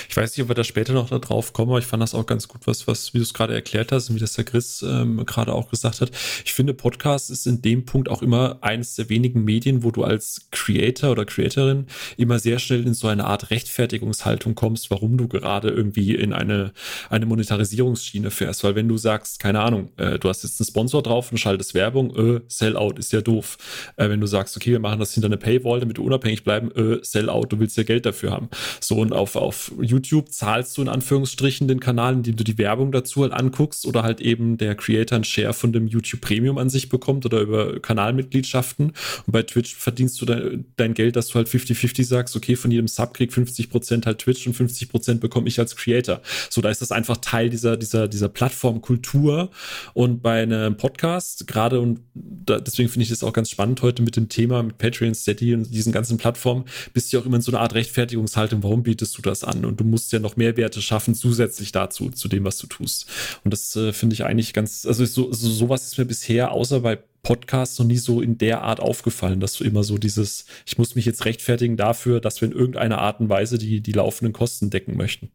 Ich 0.08 0.16
weiß 0.16 0.36
nicht, 0.36 0.42
ob 0.42 0.48
wir 0.48 0.54
da 0.54 0.64
später 0.64 0.92
noch 0.94 1.10
da 1.10 1.18
drauf 1.18 1.52
kommen, 1.52 1.70
aber 1.70 1.78
ich 1.78 1.86
fand 1.86 2.02
das 2.02 2.14
auch 2.14 2.26
ganz 2.26 2.48
gut, 2.48 2.62
was, 2.66 2.86
was, 2.86 3.12
wie 3.12 3.18
du 3.18 3.22
es 3.22 3.34
gerade 3.34 3.54
erklärt 3.54 3.92
hast 3.92 4.08
und 4.08 4.16
wie 4.16 4.20
das 4.20 4.32
der 4.32 4.44
Chris 4.44 4.82
ähm, 4.82 5.24
gerade 5.26 5.52
auch 5.52 5.70
gesagt 5.70 6.00
hat. 6.00 6.10
Ich 6.44 6.54
finde, 6.54 6.72
Podcast 6.72 7.30
ist 7.30 7.46
in 7.46 7.60
dem 7.60 7.84
Punkt 7.84 8.08
auch 8.08 8.22
immer 8.22 8.58
eines 8.62 8.94
der 8.94 9.08
wenigen 9.10 9.44
Medien, 9.44 9.82
wo 9.82 9.90
du 9.90 10.04
als 10.04 10.48
Creator 10.50 11.10
oder 11.10 11.26
Creatorin 11.26 11.86
immer 12.16 12.38
sehr 12.38 12.58
schnell 12.58 12.86
in 12.86 12.94
so 12.94 13.08
eine 13.08 13.24
Art 13.24 13.50
Rechtfertigungshaltung 13.50 14.54
kommst, 14.54 14.90
warum 14.90 15.18
du 15.18 15.28
gerade 15.28 15.68
irgendwie 15.68 16.14
in 16.14 16.32
eine, 16.32 16.72
eine 17.10 17.26
Monetarisierungsschiene 17.26 18.30
fährst. 18.30 18.64
Weil 18.64 18.74
wenn 18.74 18.88
du 18.88 18.96
sagst, 18.96 19.38
keine 19.38 19.60
Ahnung, 19.60 19.90
äh, 19.98 20.18
du 20.18 20.28
hast 20.28 20.42
jetzt 20.44 20.60
einen 20.60 20.66
Sponsor 20.66 21.02
drauf 21.02 21.30
und 21.30 21.38
schaltest 21.38 21.74
Werbung, 21.74 22.16
äh, 22.16 22.40
Sellout 22.48 22.94
ist 22.98 23.12
ja 23.12 23.20
doof. 23.20 23.58
Äh, 23.96 24.08
wenn 24.08 24.20
du 24.20 24.26
sagst, 24.26 24.56
okay, 24.56 24.72
wir 24.72 24.80
machen 24.80 24.98
das 24.98 25.12
hinter 25.12 25.26
eine 25.26 25.36
Paywall, 25.36 25.80
damit 25.80 25.98
du 25.98 26.04
unabhängig 26.04 26.42
bleiben, 26.42 26.70
äh, 26.72 26.98
Sellout, 27.02 27.46
du 27.50 27.60
willst 27.60 27.76
ja 27.76 27.82
Geld 27.82 28.06
dafür 28.06 28.30
haben. 28.30 28.48
So 28.80 28.96
und 28.96 29.12
auf, 29.12 29.36
auf 29.36 29.57
YouTube 29.80 30.32
zahlst 30.32 30.76
du 30.76 30.82
in 30.82 30.88
Anführungsstrichen 30.88 31.68
den 31.68 31.80
Kanal, 31.80 32.14
indem 32.14 32.36
du 32.36 32.44
die 32.44 32.58
Werbung 32.58 32.92
dazu 32.92 33.22
halt 33.22 33.32
anguckst 33.32 33.86
oder 33.86 34.02
halt 34.02 34.20
eben 34.20 34.56
der 34.56 34.74
Creator 34.74 35.16
einen 35.16 35.24
Share 35.24 35.52
von 35.52 35.72
dem 35.72 35.86
YouTube 35.86 36.20
Premium 36.20 36.58
an 36.58 36.70
sich 36.70 36.88
bekommt 36.88 37.26
oder 37.26 37.40
über 37.40 37.80
Kanalmitgliedschaften. 37.80 38.86
Und 39.26 39.32
bei 39.32 39.42
Twitch 39.42 39.74
verdienst 39.74 40.20
du 40.20 40.26
dein, 40.26 40.64
dein 40.76 40.94
Geld, 40.94 41.16
dass 41.16 41.28
du 41.28 41.34
halt 41.34 41.48
50-50 41.48 42.04
sagst, 42.04 42.36
okay, 42.36 42.56
von 42.56 42.70
jedem 42.70 42.88
Sub 42.88 43.14
krieg 43.14 43.32
50% 43.32 44.06
halt 44.06 44.18
Twitch 44.18 44.46
und 44.46 44.56
50% 44.56 45.20
bekomme 45.20 45.48
ich 45.48 45.58
als 45.58 45.76
Creator. 45.76 46.20
So, 46.50 46.60
da 46.60 46.70
ist 46.70 46.82
das 46.82 46.92
einfach 46.92 47.18
Teil 47.18 47.50
dieser, 47.50 47.76
dieser, 47.76 48.08
dieser 48.08 48.28
Plattformkultur. 48.28 49.50
Und 49.94 50.22
bei 50.22 50.42
einem 50.42 50.76
Podcast, 50.76 51.46
gerade 51.46 51.80
und 51.80 52.00
da, 52.14 52.58
deswegen 52.60 52.88
finde 52.88 53.04
ich 53.04 53.10
das 53.10 53.22
auch 53.22 53.32
ganz 53.32 53.50
spannend 53.50 53.82
heute 53.82 54.02
mit 54.02 54.16
dem 54.16 54.28
Thema, 54.28 54.62
mit 54.62 54.78
Patreon, 54.78 55.14
Steady 55.14 55.54
und 55.54 55.72
diesen 55.72 55.92
ganzen 55.92 56.18
Plattformen, 56.18 56.64
bist 56.92 57.12
du 57.12 57.18
auch 57.18 57.26
immer 57.26 57.36
in 57.36 57.42
so 57.42 57.52
einer 57.52 57.60
Art 57.60 57.74
Rechtfertigungshaltung, 57.74 58.62
warum 58.62 58.82
bietest 58.82 59.16
du 59.16 59.22
das 59.22 59.44
an? 59.48 59.64
Und 59.64 59.80
du 59.80 59.84
musst 59.84 60.12
ja 60.12 60.18
noch 60.18 60.36
mehr 60.36 60.56
Werte 60.56 60.82
schaffen, 60.82 61.14
zusätzlich 61.14 61.72
dazu, 61.72 62.10
zu 62.10 62.28
dem, 62.28 62.44
was 62.44 62.58
du 62.58 62.66
tust. 62.66 63.06
Und 63.44 63.52
das 63.52 63.74
äh, 63.76 63.92
finde 63.92 64.14
ich 64.14 64.24
eigentlich 64.24 64.52
ganz, 64.52 64.86
also 64.86 65.04
so, 65.04 65.32
so, 65.32 65.50
sowas 65.50 65.84
ist 65.84 65.98
mir 65.98 66.04
bisher, 66.04 66.52
außer 66.52 66.80
bei 66.80 66.98
Podcasts 67.22 67.78
noch 67.78 67.86
nie 67.86 67.96
so 67.96 68.20
in 68.20 68.38
der 68.38 68.62
Art 68.62 68.80
aufgefallen, 68.80 69.40
dass 69.40 69.54
du 69.54 69.64
immer 69.64 69.82
so 69.82 69.98
dieses, 69.98 70.46
ich 70.66 70.78
muss 70.78 70.94
mich 70.94 71.04
jetzt 71.04 71.24
rechtfertigen 71.24 71.76
dafür, 71.76 72.20
dass 72.20 72.40
wir 72.40 72.48
in 72.48 72.54
irgendeiner 72.54 72.98
Art 72.98 73.20
und 73.20 73.28
Weise 73.28 73.58
die, 73.58 73.80
die 73.80 73.92
laufenden 73.92 74.32
Kosten 74.32 74.70
decken 74.70 74.96
möchten. 74.96 75.30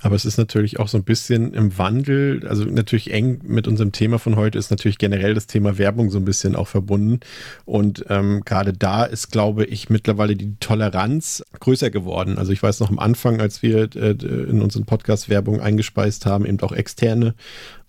Aber 0.00 0.14
es 0.14 0.24
ist 0.24 0.38
natürlich 0.38 0.78
auch 0.78 0.88
so 0.88 0.96
ein 0.96 1.04
bisschen 1.04 1.54
im 1.54 1.76
Wandel, 1.76 2.46
also 2.48 2.64
natürlich 2.64 3.12
eng 3.12 3.40
mit 3.42 3.66
unserem 3.66 3.92
Thema 3.92 4.18
von 4.18 4.36
heute 4.36 4.58
ist 4.58 4.70
natürlich 4.70 4.98
generell 4.98 5.34
das 5.34 5.46
Thema 5.46 5.76
Werbung 5.78 6.10
so 6.10 6.18
ein 6.18 6.24
bisschen 6.24 6.54
auch 6.54 6.68
verbunden. 6.68 7.20
Und 7.64 8.04
ähm, 8.08 8.42
gerade 8.44 8.72
da 8.72 9.04
ist, 9.04 9.32
glaube 9.32 9.64
ich, 9.64 9.90
mittlerweile 9.90 10.36
die 10.36 10.54
Toleranz 10.60 11.44
größer 11.58 11.90
geworden. 11.90 12.38
Also 12.38 12.52
ich 12.52 12.62
weiß 12.62 12.80
noch 12.80 12.90
am 12.90 12.98
Anfang, 12.98 13.40
als 13.40 13.62
wir 13.62 13.88
äh, 13.96 14.10
in 14.10 14.62
unseren 14.62 14.84
Podcast 14.84 15.28
Werbung 15.28 15.60
eingespeist 15.60 16.26
haben, 16.26 16.46
eben 16.46 16.60
auch 16.60 16.72
externe 16.72 17.34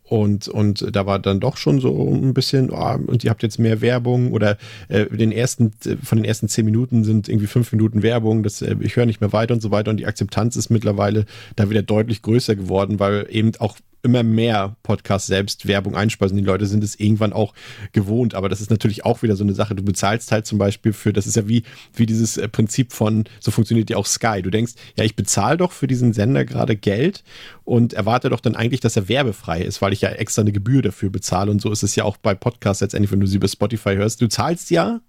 und, 0.09 0.47
und 0.47 0.95
da 0.95 1.05
war 1.05 1.19
dann 1.19 1.39
doch 1.39 1.55
schon 1.55 1.79
so 1.79 2.11
ein 2.11 2.33
bisschen, 2.33 2.71
oh, 2.71 2.97
und 3.05 3.23
ihr 3.23 3.29
habt 3.29 3.43
jetzt 3.43 3.59
mehr 3.59 3.79
Werbung 3.79 4.31
oder 4.31 4.57
äh, 4.87 5.05
den 5.05 5.31
ersten, 5.31 5.71
von 6.03 6.17
den 6.17 6.25
ersten 6.25 6.47
zehn 6.47 6.65
Minuten 6.65 7.03
sind 7.03 7.29
irgendwie 7.29 7.45
fünf 7.45 7.71
Minuten 7.71 8.01
Werbung, 8.01 8.41
das, 8.41 8.63
äh, 8.63 8.75
ich 8.79 8.95
höre 8.95 9.05
nicht 9.05 9.21
mehr 9.21 9.33
weiter 9.33 9.53
und 9.53 9.61
so 9.61 9.69
weiter. 9.69 9.91
Und 9.91 9.97
die 9.97 10.07
Akzeptanz 10.07 10.55
ist 10.55 10.71
mittlerweile 10.71 11.25
da 11.55 11.69
wieder 11.69 11.83
deutlich 11.83 12.23
größer 12.23 12.55
geworden, 12.55 12.99
weil 12.99 13.27
eben 13.29 13.51
auch 13.59 13.77
immer 14.03 14.23
mehr 14.23 14.75
Podcasts 14.83 15.27
selbst 15.27 15.67
Werbung 15.67 15.95
einspeisen. 15.95 16.37
Die 16.37 16.43
Leute 16.43 16.65
sind 16.65 16.83
es 16.83 16.99
irgendwann 16.99 17.33
auch 17.33 17.53
gewohnt, 17.91 18.35
aber 18.35 18.49
das 18.49 18.61
ist 18.61 18.69
natürlich 18.69 19.05
auch 19.05 19.21
wieder 19.21 19.35
so 19.35 19.43
eine 19.43 19.53
Sache. 19.53 19.75
Du 19.75 19.83
bezahlst 19.83 20.31
halt 20.31 20.45
zum 20.45 20.57
Beispiel 20.57 20.93
für, 20.93 21.13
das 21.13 21.27
ist 21.27 21.35
ja 21.35 21.47
wie, 21.47 21.63
wie 21.93 22.05
dieses 22.05 22.37
äh, 22.37 22.47
Prinzip 22.47 22.93
von, 22.93 23.25
so 23.39 23.51
funktioniert 23.51 23.89
ja 23.89 23.97
auch 23.97 24.05
Sky. 24.05 24.41
Du 24.41 24.49
denkst, 24.49 24.73
ja, 24.97 25.03
ich 25.03 25.15
bezahle 25.15 25.57
doch 25.57 25.71
für 25.71 25.87
diesen 25.87 26.13
Sender 26.13 26.45
gerade 26.45 26.75
Geld 26.75 27.23
und 27.65 27.93
erwarte 27.93 28.29
doch 28.29 28.39
dann 28.39 28.55
eigentlich, 28.55 28.79
dass 28.79 28.95
er 28.95 29.09
werbefrei 29.09 29.61
ist, 29.61 29.81
weil 29.81 29.93
ich 29.93 30.01
ja 30.01 30.09
extra 30.09 30.41
eine 30.41 30.51
Gebühr 30.51 30.81
dafür 30.81 31.09
bezahle. 31.09 31.51
Und 31.51 31.61
so 31.61 31.71
ist 31.71 31.83
es 31.83 31.95
ja 31.95 32.03
auch 32.03 32.17
bei 32.17 32.35
Podcasts 32.35 32.81
letztendlich, 32.81 33.11
wenn 33.11 33.19
du 33.19 33.27
sie 33.27 33.37
über 33.37 33.47
Spotify 33.47 33.95
hörst. 33.95 34.21
Du 34.21 34.27
zahlst 34.27 34.71
ja 34.71 35.01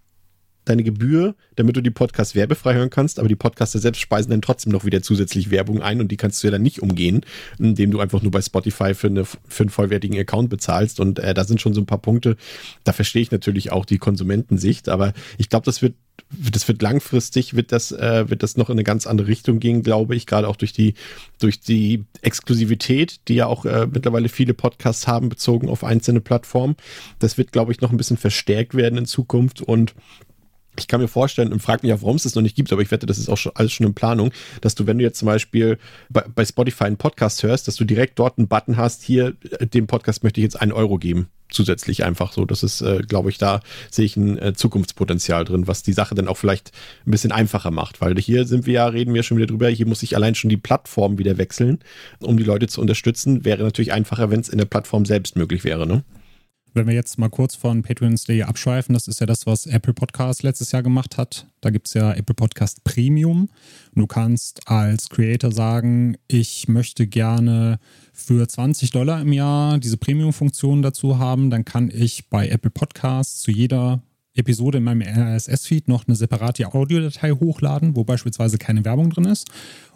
deine 0.71 0.83
Gebühr, 0.85 1.35
damit 1.57 1.77
du 1.77 1.81
die 1.81 1.91
Podcasts 1.91 2.35
werbefrei 2.35 2.75
hören 2.75 2.91
kannst, 2.91 3.19
aber 3.19 3.29
die 3.29 3.37
Podcaster 3.37 3.79
selbst 3.79 4.01
speisen 4.01 4.31
dann 4.31 4.43
trotzdem 4.43 4.73
noch 4.73 4.85
wieder 4.85 5.03
zusätzlich 5.03 5.51
Werbung 5.51 5.83
ein 5.83 6.01
und 6.01 6.09
die 6.09 6.17
kannst 6.17 6.43
du 6.43 6.47
ja 6.47 6.53
dann 6.53 6.63
nicht 6.63 6.81
umgehen, 6.81 7.23
indem 7.59 7.91
du 7.91 8.01
einfach 8.01 8.23
nur 8.23 8.31
bei 8.31 8.41
Spotify 8.41 8.95
für, 8.95 9.09
eine, 9.09 9.25
für 9.25 9.65
einen 9.65 9.71
vollwertigen 9.71 10.19
Account 10.19 10.49
bezahlst. 10.49 11.01
Und 11.01 11.19
äh, 11.19 11.35
da 11.35 11.45
sind 11.45 11.61
schon 11.61 11.75
so 11.75 11.81
ein 11.81 11.87
paar 11.87 11.99
Punkte, 11.99 12.37
da 12.85 12.93
verstehe 12.93 13.23
ich 13.23 13.31
natürlich 13.31 13.73
auch 13.73 13.85
die 13.85 13.99
Konsumentensicht, 13.99 14.89
aber 14.89 15.13
ich 15.39 15.49
glaube, 15.49 15.67
das 15.67 15.83
wird 15.83 15.95
das 16.53 16.69
wird 16.69 16.83
langfristig, 16.83 17.55
wird 17.55 17.73
das, 17.73 17.93
äh, 17.93 18.29
wird 18.29 18.43
das 18.43 18.57
noch 18.57 18.69
in 18.69 18.75
eine 18.75 18.85
ganz 18.85 19.07
andere 19.07 19.29
Richtung 19.29 19.59
gehen, 19.59 19.83
glaube 19.83 20.15
ich, 20.15 20.27
gerade 20.27 20.49
auch 20.49 20.57
durch 20.57 20.73
die, 20.73 20.95
durch 21.39 21.61
die 21.61 22.05
Exklusivität, 22.23 23.21
die 23.29 23.37
ja 23.37 23.47
auch 23.47 23.65
äh, 23.65 23.87
mittlerweile 23.91 24.29
viele 24.29 24.55
Podcasts 24.55 25.07
haben, 25.07 25.29
bezogen 25.29 25.69
auf 25.69 25.83
einzelne 25.83 26.21
Plattformen. 26.21 26.77
Das 27.19 27.39
wird, 27.39 27.53
glaube 27.53 27.73
ich, 27.73 27.81
noch 27.81 27.91
ein 27.91 27.97
bisschen 27.97 28.17
verstärkt 28.17 28.75
werden 28.75 28.99
in 28.99 29.07
Zukunft. 29.07 29.63
Und 29.63 29.95
ich 30.79 30.89
kann 30.89 31.01
mir 31.01 31.09
vorstellen 31.09 31.53
und 31.53 31.61
frage 31.61 31.87
mich 31.87 31.95
auch, 31.95 32.03
warum 32.03 32.17
es 32.17 32.23
das 32.23 32.35
noch 32.35 32.43
nicht 32.43 32.57
gibt, 32.57 32.73
aber 32.73 32.83
ich 32.83 32.91
wette, 32.91 33.07
das 33.07 33.19
ist 33.19 33.29
auch 33.29 33.37
schon, 33.37 33.53
alles 33.55 33.73
schon 33.73 33.87
in 33.87 33.95
Planung, 33.95 34.33
dass 34.61 34.75
du, 34.75 34.87
wenn 34.87 34.99
du 34.99 35.05
jetzt 35.05 35.19
zum 35.19 35.27
Beispiel 35.27 35.79
bei, 36.09 36.25
bei 36.35 36.45
Spotify 36.45 36.85
einen 36.85 36.97
Podcast 36.97 37.43
hörst, 37.43 37.69
dass 37.69 37.77
du 37.77 37.85
direkt 37.85 38.19
dort 38.19 38.39
einen 38.39 38.49
Button 38.49 38.77
hast, 38.77 39.03
hier, 39.03 39.35
äh, 39.59 39.67
dem 39.67 39.87
Podcast 39.87 40.23
möchte 40.23 40.41
ich 40.41 40.45
jetzt 40.45 40.61
einen 40.61 40.73
Euro 40.73 40.99
geben. 40.99 41.29
Zusätzlich 41.53 42.05
einfach 42.05 42.33
so. 42.33 42.45
Das 42.45 42.63
ist, 42.63 42.81
äh, 42.81 43.01
glaube 43.01 43.29
ich, 43.29 43.37
da 43.37 43.61
sehe 43.91 44.05
ich 44.05 44.17
ein 44.17 44.39
äh, 44.39 44.55
Zukunftspotenzial 44.55 45.45
drin, 45.45 45.67
was 45.67 45.83
die 45.83 45.93
Sache 45.93 46.15
dann 46.15 46.29
auch 46.29 46.37
vielleicht 46.37 46.71
ein 47.05 47.11
bisschen 47.11 47.33
einfacher 47.33 47.73
macht. 47.73 48.01
Weil 48.01 48.17
hier 48.21 48.47
sind 48.47 48.67
wir 48.67 48.75
ja, 48.75 48.87
reden 48.87 49.15
wir 49.15 49.25
schon 49.25 49.37
wieder 49.37 49.49
drüber, 49.49 49.69
hier 49.69 49.87
muss 49.87 50.05
ich 50.05 50.15
allein 50.15 50.37
schon 50.37 50.49
die 50.49 50.57
Plattform 50.57 51.19
wieder 51.19 51.39
wechseln, 51.39 51.81
um 52.21 52.37
die 52.37 52.45
Leute 52.45 52.69
zu 52.69 52.81
unterstützen. 52.81 53.45
Wäre 53.45 53.65
natürlich 53.65 53.93
einfacher, 53.93 54.31
wenn 54.31 54.39
es 54.39 54.49
in 54.49 54.59
der 54.59 54.65
Plattform 54.67 55.05
selbst 55.05 55.35
möglich 55.35 55.65
wäre, 55.65 55.89
ne? 55.89 56.05
Wenn 56.73 56.87
wir 56.87 56.95
jetzt 56.95 57.19
mal 57.19 57.29
kurz 57.29 57.57
von 57.57 57.83
Patreon's 57.83 58.25
Day 58.25 58.43
abschweifen, 58.43 58.93
das 58.93 59.09
ist 59.09 59.19
ja 59.19 59.27
das, 59.27 59.45
was 59.45 59.67
Apple 59.67 59.93
Podcast 59.93 60.45
letztes 60.45 60.71
Jahr 60.71 60.85
gemacht 60.85 61.17
hat. 61.17 61.49
Da 61.61 61.71
gibt 61.71 61.89
es 61.89 61.95
ja 61.95 62.13
Apple 62.13 62.35
Podcast 62.37 62.85
Premium. 62.85 63.49
du 63.95 64.07
kannst 64.07 64.69
als 64.69 65.09
Creator 65.09 65.51
sagen, 65.51 66.17
ich 66.29 66.69
möchte 66.69 67.09
gerne 67.09 67.81
für 68.13 68.47
20 68.47 68.93
Dollar 68.93 69.21
im 69.21 69.33
Jahr 69.33 69.79
diese 69.79 69.97
Premium-Funktion 69.97 70.81
dazu 70.83 71.19
haben. 71.19 71.51
Dann 71.51 71.65
kann 71.65 71.91
ich 71.93 72.29
bei 72.29 72.49
Apple 72.49 72.71
Podcasts 72.71 73.41
zu 73.41 73.51
jeder 73.51 74.03
Episode 74.35 74.79
in 74.79 74.85
meinem 74.85 75.03
RSS-Feed 75.03 75.89
noch 75.89 76.07
eine 76.07 76.15
separate 76.15 76.73
Audiodatei 76.73 77.33
hochladen, 77.33 77.97
wo 77.97 78.05
beispielsweise 78.05 78.59
keine 78.59 78.85
Werbung 78.85 79.11
drin 79.11 79.25
ist. 79.25 79.49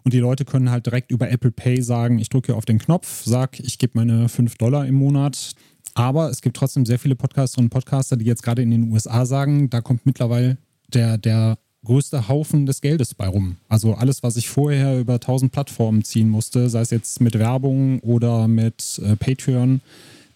Und 0.03 0.13
die 0.13 0.19
Leute 0.19 0.45
können 0.45 0.71
halt 0.71 0.87
direkt 0.87 1.13
über 1.13 1.31
Apple 1.31 1.53
Pay 1.53 1.83
sagen, 1.83 2.19
ich 2.19 2.31
drücke 2.31 2.57
auf 2.57 2.65
den 2.65 2.81
Knopf, 2.81 3.23
sag, 3.25 3.61
ich 3.61 3.79
gebe 3.79 3.93
meine 3.95 4.29
5 4.29 4.57
Dollar 4.57 4.87
im 4.87 4.97
Monat 4.97 5.55
aber 5.94 6.30
es 6.30 6.42
gibt 6.42 6.57
trotzdem 6.57 6.85
sehr 6.85 6.98
viele 6.98 7.16
Podcasterinnen 7.16 7.66
und 7.66 7.72
Podcaster, 7.72 8.16
die 8.16 8.24
jetzt 8.24 8.42
gerade 8.42 8.62
in 8.62 8.70
den 8.70 8.92
USA 8.92 9.24
sagen, 9.26 9.70
da 9.70 9.80
kommt 9.80 10.04
mittlerweile 10.07 10.59
der, 10.92 11.18
der 11.18 11.57
größte 11.85 12.28
Haufen 12.28 12.66
des 12.66 12.80
Geldes 12.80 13.14
bei 13.14 13.28
rum. 13.28 13.57
Also 13.68 13.94
alles, 13.94 14.22
was 14.22 14.37
ich 14.37 14.48
vorher 14.48 14.98
über 14.98 15.14
1000 15.14 15.52
Plattformen 15.52 16.02
ziehen 16.02 16.28
musste, 16.28 16.68
sei 16.68 16.80
es 16.80 16.90
jetzt 16.90 17.20
mit 17.20 17.38
Werbung 17.38 18.00
oder 18.00 18.48
mit 18.48 19.00
äh, 19.04 19.16
Patreon, 19.16 19.80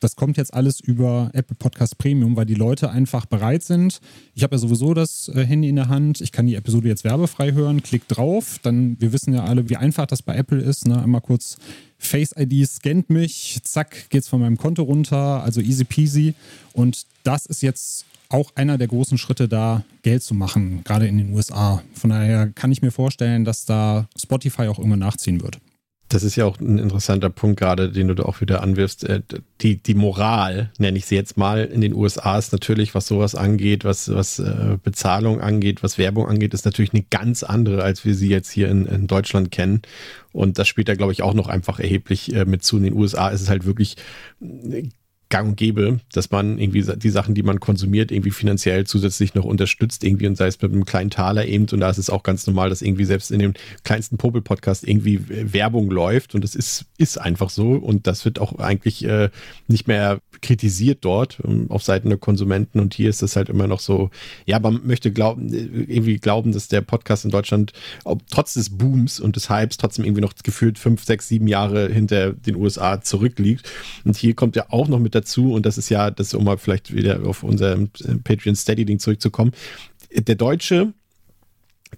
das 0.00 0.16
kommt 0.16 0.36
jetzt 0.36 0.54
alles 0.54 0.80
über 0.80 1.30
Apple 1.32 1.56
Podcast 1.56 1.98
Premium, 1.98 2.36
weil 2.36 2.46
die 2.46 2.54
Leute 2.54 2.90
einfach 2.90 3.26
bereit 3.26 3.62
sind. 3.62 4.00
Ich 4.34 4.42
habe 4.42 4.54
ja 4.54 4.58
sowieso 4.58 4.94
das 4.94 5.28
äh, 5.28 5.44
Handy 5.44 5.68
in 5.68 5.76
der 5.76 5.88
Hand. 5.88 6.20
Ich 6.20 6.32
kann 6.32 6.46
die 6.46 6.54
Episode 6.54 6.88
jetzt 6.88 7.04
werbefrei 7.04 7.52
hören. 7.52 7.82
Klick 7.82 8.08
drauf. 8.08 8.58
Dann, 8.62 9.00
wir 9.00 9.12
wissen 9.12 9.34
ja 9.34 9.44
alle, 9.44 9.68
wie 9.68 9.76
einfach 9.76 10.06
das 10.06 10.22
bei 10.22 10.36
Apple 10.36 10.60
ist. 10.60 10.86
Ne? 10.86 11.02
Einmal 11.02 11.20
kurz 11.20 11.56
Face 11.98 12.34
ID 12.36 12.68
scannt 12.68 13.10
mich. 13.10 13.60
Zack, 13.64 14.10
geht's 14.10 14.28
von 14.28 14.40
meinem 14.40 14.56
Konto 14.56 14.82
runter. 14.82 15.42
Also 15.42 15.60
easy 15.60 15.84
peasy. 15.84 16.34
Und 16.72 17.06
das 17.24 17.46
ist 17.46 17.62
jetzt 17.62 18.04
auch 18.28 18.52
einer 18.54 18.78
der 18.78 18.88
großen 18.88 19.18
Schritte 19.18 19.48
da, 19.48 19.84
Geld 20.02 20.22
zu 20.22 20.34
machen, 20.34 20.82
gerade 20.84 21.06
in 21.06 21.16
den 21.16 21.32
USA. 21.32 21.82
Von 21.94 22.10
daher 22.10 22.48
kann 22.48 22.72
ich 22.72 22.82
mir 22.82 22.90
vorstellen, 22.90 23.44
dass 23.44 23.64
da 23.64 24.06
Spotify 24.16 24.68
auch 24.68 24.78
irgendwann 24.78 25.00
nachziehen 25.00 25.42
wird. 25.42 25.58
Das 26.08 26.22
ist 26.22 26.36
ja 26.36 26.46
auch 26.46 26.58
ein 26.58 26.78
interessanter 26.78 27.28
Punkt 27.28 27.58
gerade, 27.58 27.90
den 27.90 28.08
du 28.08 28.14
da 28.14 28.24
auch 28.24 28.40
wieder 28.40 28.62
anwirfst. 28.62 29.04
Äh, 29.04 29.22
die, 29.60 29.76
die 29.76 29.94
Moral, 29.94 30.70
nenne 30.78 30.96
ich 30.96 31.06
sie 31.06 31.16
jetzt 31.16 31.36
mal, 31.36 31.64
in 31.64 31.80
den 31.80 31.94
USA 31.94 32.38
ist 32.38 32.52
natürlich, 32.52 32.94
was 32.94 33.06
sowas 33.06 33.34
angeht, 33.34 33.84
was, 33.84 34.12
was 34.12 34.38
äh, 34.38 34.78
Bezahlung 34.82 35.40
angeht, 35.40 35.82
was 35.82 35.98
Werbung 35.98 36.26
angeht, 36.26 36.54
ist 36.54 36.64
natürlich 36.64 36.94
eine 36.94 37.04
ganz 37.10 37.42
andere, 37.42 37.82
als 37.82 38.04
wir 38.04 38.14
sie 38.14 38.28
jetzt 38.28 38.50
hier 38.50 38.68
in, 38.68 38.86
in 38.86 39.06
Deutschland 39.06 39.50
kennen. 39.50 39.82
Und 40.32 40.58
das 40.58 40.68
spielt 40.68 40.88
da, 40.88 40.94
glaube 40.94 41.12
ich, 41.12 41.22
auch 41.22 41.34
noch 41.34 41.48
einfach 41.48 41.78
erheblich 41.78 42.34
äh, 42.34 42.44
mit 42.44 42.64
zu. 42.64 42.78
In 42.78 42.84
den 42.84 42.94
USA 42.94 43.28
ist 43.28 43.42
es 43.42 43.48
halt 43.48 43.66
wirklich 43.66 43.96
gang 45.30 45.48
und 45.48 45.56
gäbe, 45.56 46.00
dass 46.12 46.30
man 46.30 46.58
irgendwie 46.58 46.82
die 46.82 47.10
Sachen, 47.10 47.34
die 47.34 47.42
man 47.42 47.60
konsumiert, 47.60 48.10
irgendwie 48.10 48.30
finanziell 48.30 48.84
zusätzlich 48.84 49.34
noch 49.34 49.44
unterstützt, 49.44 50.02
irgendwie 50.02 50.26
und 50.26 50.36
sei 50.36 50.46
es 50.46 50.60
mit 50.60 50.72
einem 50.72 50.86
kleinen 50.86 51.10
Taler 51.10 51.44
eben. 51.44 51.66
Und 51.70 51.80
da 51.80 51.90
ist 51.90 51.98
es 51.98 52.08
auch 52.08 52.22
ganz 52.22 52.46
normal, 52.46 52.70
dass 52.70 52.80
irgendwie 52.80 53.04
selbst 53.04 53.30
in 53.30 53.40
dem 53.40 53.54
kleinsten 53.84 54.16
Popel-Podcast 54.16 54.88
irgendwie 54.88 55.20
Werbung 55.28 55.90
läuft 55.90 56.34
und 56.34 56.42
das 56.44 56.54
ist, 56.54 56.86
ist 56.96 57.18
einfach 57.18 57.50
so. 57.50 57.72
Und 57.72 58.06
das 58.06 58.24
wird 58.24 58.38
auch 58.38 58.58
eigentlich 58.58 59.04
äh, 59.04 59.28
nicht 59.66 59.86
mehr 59.86 60.20
kritisiert 60.40 61.04
dort 61.04 61.40
um, 61.40 61.52
ähm, 61.52 61.70
auf 61.70 61.82
Seiten 61.82 62.08
der 62.08 62.18
Konsumenten. 62.18 62.80
Und 62.80 62.94
hier 62.94 63.10
ist 63.10 63.22
es 63.22 63.36
halt 63.36 63.48
immer 63.48 63.66
noch 63.66 63.80
so, 63.80 64.10
ja, 64.46 64.58
man 64.58 64.80
möchte 64.86 65.12
glauben, 65.12 65.52
irgendwie 65.52 66.16
glauben, 66.16 66.52
dass 66.52 66.68
der 66.68 66.80
Podcast 66.80 67.24
in 67.24 67.30
Deutschland 67.30 67.72
ob, 68.04 68.22
trotz 68.30 68.54
des 68.54 68.70
Booms 68.70 69.20
und 69.20 69.36
des 69.36 69.50
Hypes 69.50 69.76
trotzdem 69.76 70.04
irgendwie 70.04 70.22
noch 70.22 70.34
gefühlt 70.42 70.78
fünf, 70.78 71.04
sechs, 71.04 71.28
sieben 71.28 71.48
Jahre 71.48 71.88
hinter 71.88 72.32
den 72.32 72.56
USA 72.56 73.00
zurückliegt. 73.02 73.70
Und 74.04 74.16
hier 74.16 74.34
kommt 74.34 74.56
ja 74.56 74.66
auch 74.70 74.88
noch 74.88 74.98
mit 74.98 75.14
dazu, 75.20 75.52
und 75.52 75.66
das 75.66 75.78
ist 75.78 75.88
ja, 75.88 76.10
das 76.10 76.34
um 76.34 76.44
mal 76.44 76.58
vielleicht 76.58 76.94
wieder 76.94 77.24
auf 77.26 77.42
unser 77.42 77.72
äh, 77.72 77.86
Patreon 78.24 78.56
Steady-Ding 78.56 78.98
zurückzukommen. 78.98 79.52
Der 80.12 80.34
Deutsche, 80.34 80.92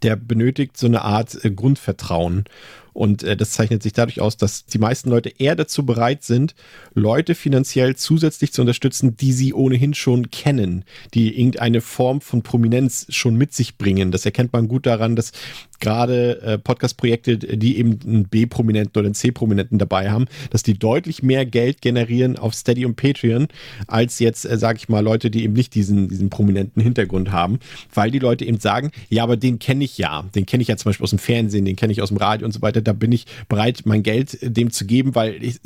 der 0.03 0.17
benötigt 0.17 0.77
so 0.77 0.87
eine 0.87 1.03
Art 1.03 1.45
äh, 1.45 1.51
Grundvertrauen. 1.51 2.45
Und 2.93 3.23
äh, 3.23 3.37
das 3.37 3.53
zeichnet 3.53 3.83
sich 3.83 3.93
dadurch 3.93 4.21
aus, 4.21 4.37
dass 4.37 4.67
die 4.67 4.79
meisten 4.79 5.11
Leute 5.11 5.33
eher 5.39 5.57
dazu 5.57 5.87
bereit 5.87 6.25
sind, 6.25 6.55
Leute 6.95 7.35
finanziell 7.35 7.97
zusätzlich 7.97 8.53
zu 8.53 8.63
unterstützen, 8.63 9.17
die 9.17 9.33
sie 9.33 9.55
ohnehin 9.55 9.95
schon 9.95 10.31
kennen, 10.31 10.85
die 11.15 11.39
irgendeine 11.39 11.81
Form 11.81 12.21
von 12.21 12.43
Prominenz 12.43 13.07
schon 13.11 13.37
mit 13.37 13.55
sich 13.55 13.79
bringen. 13.79 14.11
Das 14.11 14.25
erkennt 14.25 14.53
man 14.53 14.69
gut 14.69 14.87
daran, 14.87 15.17
dass 15.17 15.33
gerade 15.81 16.41
äh, 16.43 16.59
Podcast-Projekte, 16.59 17.39
die 17.39 17.79
eben 17.79 17.99
einen 18.05 18.25
B-Prominenten 18.25 18.99
oder 18.99 19.07
einen 19.07 19.15
C-Prominenten 19.15 19.79
dabei 19.79 20.11
haben, 20.11 20.27
dass 20.51 20.63
die 20.63 20.79
deutlich 20.79 21.23
mehr 21.23 21.47
Geld 21.47 21.83
generieren 21.83 22.39
auf 22.39 22.55
Steady 22.55 22.85
und 22.87 22.97
Patreon, 22.97 23.49
als 23.87 24.19
jetzt, 24.19 24.45
äh, 24.45 24.59
sage 24.59 24.79
ich 24.79 24.89
mal, 24.89 25.01
Leute, 25.01 25.31
die 25.31 25.45
eben 25.45 25.55
nicht 25.55 25.75
diesen, 25.75 26.09
diesen 26.09 26.31
prominenten 26.31 26.83
Hintergrund 26.83 27.33
haben, 27.33 27.59
weil 27.95 28.11
die 28.11 28.19
Leute 28.19 28.45
eben 28.45 28.61
sagen, 28.61 28.91
ja, 29.09 29.23
aber 29.23 29.37
den 29.37 29.59
kenne 29.59 29.85
ich 29.85 29.99
ja, 29.99 30.25
den 30.35 30.47
kenne 30.47 30.63
ich 30.63 30.69
ja 30.69 30.77
zum 30.77 30.91
Beispiel 30.91 31.05
aus 31.05 31.11
dem 31.11 31.19
Fernsehen, 31.19 31.65
den 31.65 31.77
kenne 31.77 31.93
ich 31.93 32.03
aus 32.03 32.09
dem 32.09 32.19
Radio 32.19 32.47
und 32.47 32.53
so 32.53 32.63
weiter, 32.63 32.83
da 32.83 32.93
bin 32.93 33.13
ich 33.13 33.27
bereit, 33.49 33.83
mein 33.85 34.03
Geld 34.03 34.39
dem 34.43 34.71
zu 34.71 34.85
geben, 34.87 35.15
weil 35.15 35.43
ich, 35.43 35.57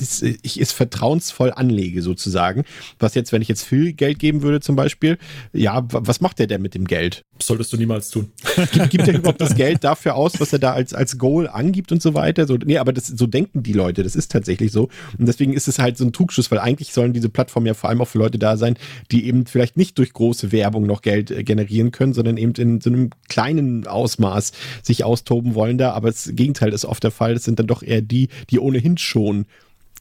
ich 0.42 0.60
es 0.60 0.72
vertrauensvoll 0.72 1.52
anlege 1.52 2.02
sozusagen. 2.02 2.64
Was 2.98 3.14
jetzt, 3.14 3.32
wenn 3.32 3.42
ich 3.42 3.48
jetzt 3.48 3.64
viel 3.64 3.92
Geld 3.92 4.18
geben 4.18 4.42
würde 4.42 4.60
zum 4.60 4.76
Beispiel, 4.76 5.18
ja, 5.52 5.84
was 5.88 6.20
macht 6.20 6.38
der 6.38 6.46
denn 6.46 6.62
mit 6.62 6.74
dem 6.74 6.86
Geld? 6.86 7.22
Solltest 7.40 7.72
du 7.72 7.76
niemals 7.76 8.10
tun. 8.10 8.30
Gibt, 8.72 8.90
gibt 8.90 9.08
er 9.08 9.14
überhaupt 9.14 9.40
das 9.40 9.54
Geld 9.54 9.82
dafür? 9.82 10.03
Dafür 10.04 10.16
aus, 10.16 10.38
was 10.38 10.52
er 10.52 10.58
da 10.58 10.72
als, 10.72 10.92
als 10.92 11.18
Goal 11.18 11.48
angibt 11.48 11.90
und 11.90 12.02
so 12.02 12.14
weiter. 12.14 12.46
So, 12.46 12.56
nee, 12.56 12.78
aber 12.78 12.92
das, 12.92 13.06
so 13.06 13.26
denken 13.26 13.62
die 13.62 13.72
Leute, 13.72 14.02
das 14.02 14.14
ist 14.14 14.30
tatsächlich 14.30 14.70
so. 14.70 14.88
Und 15.18 15.26
deswegen 15.26 15.54
ist 15.54 15.68
es 15.68 15.78
halt 15.78 15.96
so 15.96 16.04
ein 16.04 16.12
Trugschuss, 16.12 16.50
weil 16.50 16.58
eigentlich 16.58 16.92
sollen 16.92 17.12
diese 17.12 17.28
Plattformen 17.28 17.66
ja 17.66 17.74
vor 17.74 17.90
allem 17.90 18.00
auch 18.02 18.08
für 18.08 18.18
Leute 18.18 18.38
da 18.38 18.56
sein, 18.56 18.76
die 19.10 19.26
eben 19.26 19.46
vielleicht 19.46 19.76
nicht 19.76 19.98
durch 19.98 20.12
große 20.12 20.52
Werbung 20.52 20.86
noch 20.86 21.02
Geld 21.02 21.30
äh, 21.30 21.42
generieren 21.42 21.90
können, 21.90 22.12
sondern 22.12 22.36
eben 22.36 22.52
in 22.54 22.80
so 22.80 22.90
einem 22.90 23.10
kleinen 23.28 23.86
Ausmaß 23.86 24.52
sich 24.82 25.04
austoben 25.04 25.54
wollen 25.54 25.78
da. 25.78 25.92
Aber 25.92 26.08
das 26.08 26.30
Gegenteil 26.32 26.72
ist 26.72 26.84
oft 26.84 27.02
der 27.02 27.10
Fall. 27.10 27.34
Das 27.34 27.44
sind 27.44 27.58
dann 27.58 27.66
doch 27.66 27.82
eher 27.82 28.02
die, 28.02 28.28
die 28.50 28.58
ohnehin 28.58 28.98
schon 28.98 29.46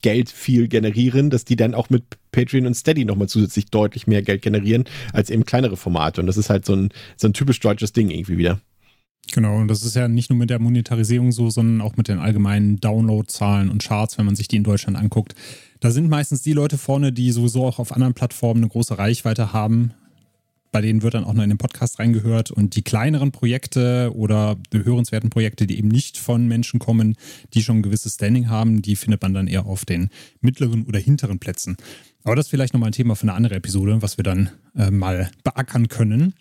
Geld 0.02 0.30
viel 0.30 0.68
generieren, 0.68 1.30
dass 1.30 1.46
die 1.46 1.56
dann 1.56 1.74
auch 1.74 1.90
mit 1.90 2.04
Patreon 2.34 2.66
und 2.66 2.74
Steady 2.74 3.06
nochmal 3.06 3.30
zusätzlich 3.30 3.68
deutlich 3.68 4.06
mehr 4.06 4.22
Geld 4.22 4.42
generieren 4.42 4.84
als 5.14 5.30
eben 5.30 5.46
kleinere 5.46 5.78
Formate. 5.78 6.20
Und 6.20 6.28
das 6.28 6.36
ist 6.36 6.50
halt 6.50 6.66
so 6.66 6.76
ein, 6.76 6.90
so 7.16 7.30
ein 7.30 7.34
typisch 7.34 7.62
deutsches 7.62 7.94
Ding 7.94 8.10
irgendwie 8.10 8.38
wieder. 8.38 8.60
Genau, 9.32 9.58
und 9.58 9.68
das 9.68 9.84
ist 9.84 9.96
ja 9.96 10.08
nicht 10.08 10.30
nur 10.30 10.38
mit 10.38 10.50
der 10.50 10.60
Monetarisierung 10.60 11.32
so, 11.32 11.50
sondern 11.50 11.82
auch 11.82 11.96
mit 11.96 12.08
den 12.08 12.20
allgemeinen 12.20 12.80
Downloadzahlen 12.80 13.70
und 13.70 13.82
Charts, 13.82 14.18
wenn 14.18 14.26
man 14.26 14.36
sich 14.36 14.48
die 14.48 14.58
in 14.58 14.64
Deutschland 14.64 14.98
anguckt. 14.98 15.34
Da 15.80 15.92
sind 15.92 16.10
meistens 16.10 16.42
die 16.42 16.54
Leute 16.54 16.78
vorne, 16.78 17.12
die 17.12 17.32
sowieso 17.32 17.66
auch 17.66 17.80
auf 17.80 17.94
anderen 17.94 18.14
Plattformen 18.14 18.62
eine 18.62 18.70
große 18.70 18.98
Reichweite 18.98 19.54
haben. 19.54 19.94
Bei 20.72 20.82
denen 20.82 21.04
wird 21.04 21.14
dann 21.14 21.24
auch 21.24 21.34
noch 21.34 21.44
in 21.44 21.50
den 21.50 21.58
Podcast 21.58 22.00
reingehört. 22.00 22.52
Und 22.52 22.76
die 22.76 22.82
kleineren 22.82 23.32
Projekte 23.32 24.12
oder 24.16 24.58
hörenswerten 24.72 25.30
Projekte, 25.30 25.68
die 25.68 25.78
eben 25.78 25.88
nicht 25.88 26.18
von 26.18 26.48
Menschen 26.48 26.80
kommen, 26.80 27.16
die 27.54 27.62
schon 27.62 27.80
ein 27.80 27.84
gewisses 27.84 28.16
Standing 28.16 28.50
haben, 28.50 28.82
die 28.82 28.96
findet 28.96 29.22
man 29.22 29.34
dann 29.34 29.48
eher 29.48 29.66
auf 29.66 29.86
den 29.86 30.10
mittleren 30.42 30.86
oder 30.86 31.00
hinteren 31.00 31.40
Plätzen. 31.40 31.78
Aber 32.24 32.36
das 32.36 32.48
ist 32.48 32.50
vielleicht 32.50 32.74
nochmal 32.74 32.90
ein 32.90 32.94
Thema 32.94 33.16
für 33.16 33.24
eine 33.24 33.34
andere 33.34 33.56
Episode, 33.56 34.02
was 34.02 34.18
wir 34.18 34.24
dann 34.24 34.50
äh, 34.76 34.90
mal 34.90 35.30
beackern 35.44 35.90
können. 35.90 36.34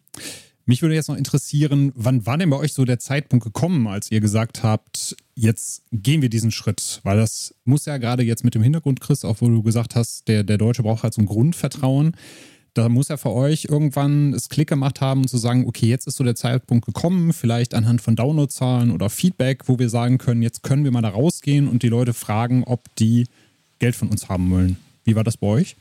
Mich 0.65 0.81
würde 0.81 0.95
jetzt 0.95 1.09
noch 1.09 1.17
interessieren, 1.17 1.93
wann 1.97 2.25
war 2.25 2.39
denn 2.39 2.51
bei 2.51 2.57
euch 2.57 2.73
so 2.73 2.85
der 2.85 3.01
Zeitpunkt 3.01 3.45
gekommen, 3.45 3.89
als 3.89 4.11
ihr 4.13 4.21
gesagt 4.21 4.63
habt, 4.63 5.17
jetzt 5.35 5.83
gehen 5.91 6.23
wir 6.23 6.29
diesen 6.29 6.53
Schritt? 6.53 7.01
Weil 7.03 7.17
das 7.17 7.55
muss 7.65 7.87
ja 7.87 7.97
gerade 7.99 8.23
jetzt 8.23 8.45
mit 8.45 8.55
dem 8.55 8.63
Hintergrund, 8.63 9.01
Chris, 9.01 9.25
auch 9.25 9.41
wo 9.41 9.49
du 9.49 9.63
gesagt 9.63 9.97
hast, 9.97 10.29
der, 10.29 10.45
der 10.45 10.59
Deutsche 10.59 10.85
braucht 10.85 11.03
halt 11.03 11.15
so 11.15 11.23
ein 11.23 11.27
Grundvertrauen. 11.27 12.17
Da 12.75 12.89
muss 12.89 13.11
er 13.11 13.19
für 13.19 13.33
euch 13.33 13.67
irgendwann 13.69 14.33
es 14.33 14.49
Klick 14.49 14.69
gemacht 14.69 15.01
haben 15.01 15.27
zu 15.27 15.37
sagen, 15.37 15.67
okay, 15.67 15.87
jetzt 15.87 16.07
ist 16.07 16.17
so 16.17 16.25
der 16.25 16.37
Zeitpunkt 16.37 16.87
gekommen, 16.87 17.33
vielleicht 17.33 17.75
anhand 17.75 18.01
von 18.01 18.17
Downloadzahlen 18.17 18.93
oder 18.93 19.11
Feedback, 19.11 19.69
wo 19.69 19.79
wir 19.79 19.91
sagen 19.91 20.17
können, 20.17 20.43
jetzt 20.43 20.63
können 20.63 20.85
wir 20.85 20.91
mal 20.93 21.03
da 21.03 21.11
rausgehen 21.11 21.69
und 21.69 21.83
die 21.83 21.89
Leute 21.89 22.15
fragen, 22.15 22.65
ob 22.65 22.95
die 22.97 23.27
Geld 23.79 23.97
von 23.97 24.09
uns 24.09 24.29
haben 24.29 24.51
wollen. 24.51 24.77
Wie 25.05 25.17
war 25.17 25.25
das 25.25 25.37
bei 25.37 25.49
euch? 25.49 25.77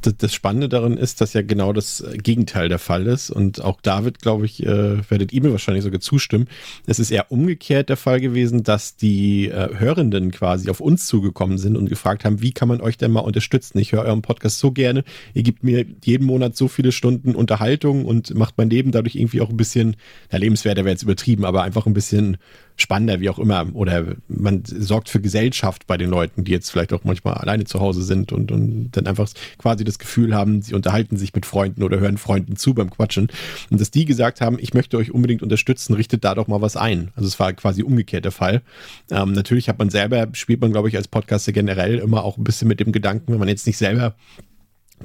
Das 0.00 0.34
Spannende 0.34 0.68
darin 0.68 0.96
ist, 0.96 1.20
dass 1.20 1.32
ja 1.32 1.42
genau 1.42 1.72
das 1.72 2.04
Gegenteil 2.22 2.68
der 2.68 2.78
Fall 2.78 3.06
ist. 3.06 3.30
Und 3.30 3.62
auch 3.62 3.80
David, 3.80 4.20
glaube 4.20 4.46
ich, 4.46 4.64
äh, 4.64 5.10
werdet 5.10 5.32
ihr 5.32 5.42
mir 5.42 5.52
wahrscheinlich 5.52 5.84
sogar 5.84 6.00
zustimmen. 6.00 6.48
Es 6.86 6.98
ist 6.98 7.10
eher 7.10 7.30
umgekehrt 7.30 7.88
der 7.88 7.96
Fall 7.96 8.20
gewesen, 8.20 8.62
dass 8.62 8.96
die 8.96 9.48
äh, 9.48 9.78
Hörenden 9.78 10.30
quasi 10.30 10.70
auf 10.70 10.80
uns 10.80 11.06
zugekommen 11.06 11.58
sind 11.58 11.76
und 11.76 11.88
gefragt 11.88 12.24
haben, 12.24 12.40
wie 12.42 12.52
kann 12.52 12.68
man 12.68 12.80
euch 12.80 12.96
denn 12.98 13.10
mal 13.10 13.20
unterstützen? 13.20 13.78
Ich 13.78 13.92
höre 13.92 14.04
euren 14.04 14.22
Podcast 14.22 14.58
so 14.58 14.72
gerne. 14.72 15.04
Ihr 15.34 15.42
gebt 15.42 15.62
mir 15.62 15.84
jeden 16.04 16.26
Monat 16.26 16.56
so 16.56 16.68
viele 16.68 16.92
Stunden 16.92 17.34
Unterhaltung 17.34 18.04
und 18.04 18.34
macht 18.34 18.58
mein 18.58 18.70
Leben 18.70 18.92
dadurch 18.92 19.16
irgendwie 19.16 19.40
auch 19.40 19.50
ein 19.50 19.56
bisschen, 19.56 19.96
na, 20.30 20.38
lebenswerter 20.38 20.84
wäre 20.84 20.92
jetzt 20.92 21.02
übertrieben, 21.02 21.44
aber 21.44 21.62
einfach 21.62 21.86
ein 21.86 21.94
bisschen 21.94 22.36
spannender, 22.80 23.20
wie 23.20 23.30
auch 23.30 23.38
immer. 23.38 23.66
Oder 23.74 24.16
man 24.28 24.62
sorgt 24.64 25.08
für 25.08 25.20
Gesellschaft 25.20 25.86
bei 25.86 25.96
den 25.96 26.10
Leuten, 26.10 26.44
die 26.44 26.52
jetzt 26.52 26.70
vielleicht 26.70 26.92
auch 26.92 27.04
manchmal 27.04 27.34
alleine 27.34 27.64
zu 27.64 27.80
Hause 27.80 28.02
sind 28.02 28.32
und, 28.32 28.50
und 28.52 28.90
dann 28.92 29.06
einfach 29.06 29.28
quasi 29.58 29.84
das 29.84 29.98
Gefühl 29.98 30.34
haben, 30.34 30.62
sie 30.62 30.74
unterhalten 30.74 31.16
sich 31.16 31.34
mit 31.34 31.46
Freunden 31.46 31.82
oder 31.82 32.00
hören 32.00 32.18
Freunden 32.18 32.56
zu 32.56 32.74
beim 32.74 32.90
Quatschen. 32.90 33.28
Und 33.70 33.80
dass 33.80 33.90
die 33.90 34.04
gesagt 34.04 34.40
haben, 34.40 34.58
ich 34.58 34.74
möchte 34.74 34.96
euch 34.96 35.12
unbedingt 35.12 35.42
unterstützen, 35.42 35.94
richtet 35.94 36.24
da 36.24 36.34
doch 36.34 36.48
mal 36.48 36.60
was 36.60 36.76
ein. 36.76 37.10
Also 37.16 37.28
es 37.28 37.38
war 37.38 37.52
quasi 37.52 37.82
umgekehrt 37.82 38.24
der 38.24 38.32
Fall. 38.32 38.62
Ähm, 39.10 39.32
natürlich 39.32 39.68
hat 39.68 39.78
man 39.78 39.90
selber, 39.90 40.28
spielt 40.32 40.60
man, 40.60 40.72
glaube 40.72 40.88
ich, 40.88 40.96
als 40.96 41.08
Podcaster 41.08 41.52
generell 41.52 41.98
immer 41.98 42.24
auch 42.24 42.38
ein 42.38 42.44
bisschen 42.44 42.68
mit 42.68 42.80
dem 42.80 42.92
Gedanken, 42.92 43.32
wenn 43.32 43.38
man 43.38 43.48
jetzt 43.48 43.66
nicht 43.66 43.78
selber 43.78 44.14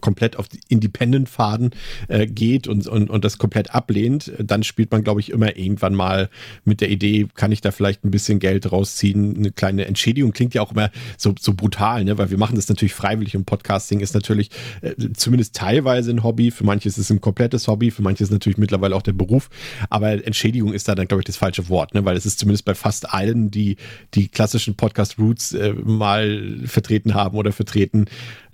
komplett 0.01 0.37
auf 0.37 0.47
Independent-Faden 0.67 1.71
äh, 2.07 2.27
geht 2.27 2.67
und, 2.67 2.87
und, 2.87 3.09
und 3.09 3.25
das 3.25 3.37
komplett 3.37 3.73
ablehnt, 3.73 4.31
dann 4.39 4.63
spielt 4.63 4.91
man, 4.91 5.03
glaube 5.03 5.19
ich, 5.19 5.31
immer 5.31 5.57
irgendwann 5.57 5.95
mal 5.95 6.29
mit 6.63 6.81
der 6.81 6.89
Idee, 6.89 7.27
kann 7.35 7.51
ich 7.51 7.61
da 7.61 7.71
vielleicht 7.71 8.03
ein 8.03 8.11
bisschen 8.11 8.39
Geld 8.39 8.71
rausziehen, 8.71 9.35
eine 9.35 9.51
kleine 9.51 9.85
Entschädigung. 9.85 10.31
Klingt 10.31 10.53
ja 10.53 10.61
auch 10.61 10.71
immer 10.71 10.91
so, 11.17 11.33
so 11.39 11.53
brutal, 11.53 12.03
ne? 12.03 12.17
weil 12.17 12.29
wir 12.29 12.37
machen 12.37 12.55
das 12.55 12.69
natürlich 12.69 12.93
freiwillig 12.93 13.35
und 13.35 13.45
Podcasting 13.45 13.99
ist 13.99 14.13
natürlich 14.13 14.49
äh, 14.81 14.93
zumindest 15.15 15.55
teilweise 15.55 16.11
ein 16.11 16.23
Hobby, 16.23 16.51
für 16.51 16.63
manche 16.63 16.87
ist 16.87 16.97
es 16.97 17.09
ein 17.09 17.21
komplettes 17.21 17.67
Hobby, 17.67 17.91
für 17.91 18.01
manche 18.01 18.23
ist 18.23 18.31
natürlich 18.31 18.57
mittlerweile 18.57 18.95
auch 18.95 19.01
der 19.01 19.13
Beruf, 19.13 19.49
aber 19.89 20.25
Entschädigung 20.25 20.73
ist 20.73 20.87
da 20.87 20.95
dann, 20.95 21.07
glaube 21.07 21.21
ich, 21.21 21.25
das 21.25 21.37
falsche 21.37 21.69
Wort, 21.69 21.93
ne? 21.93 22.05
weil 22.05 22.17
es 22.17 22.25
ist 22.25 22.39
zumindest 22.39 22.65
bei 22.65 22.75
fast 22.75 23.09
allen, 23.13 23.51
die 23.51 23.77
die 24.13 24.27
klassischen 24.27 24.75
Podcast-Roots 24.75 25.53
äh, 25.53 25.73
mal 25.73 26.59
vertreten 26.65 27.13
haben 27.13 27.37
oder 27.37 27.51
vertreten, 27.51 28.05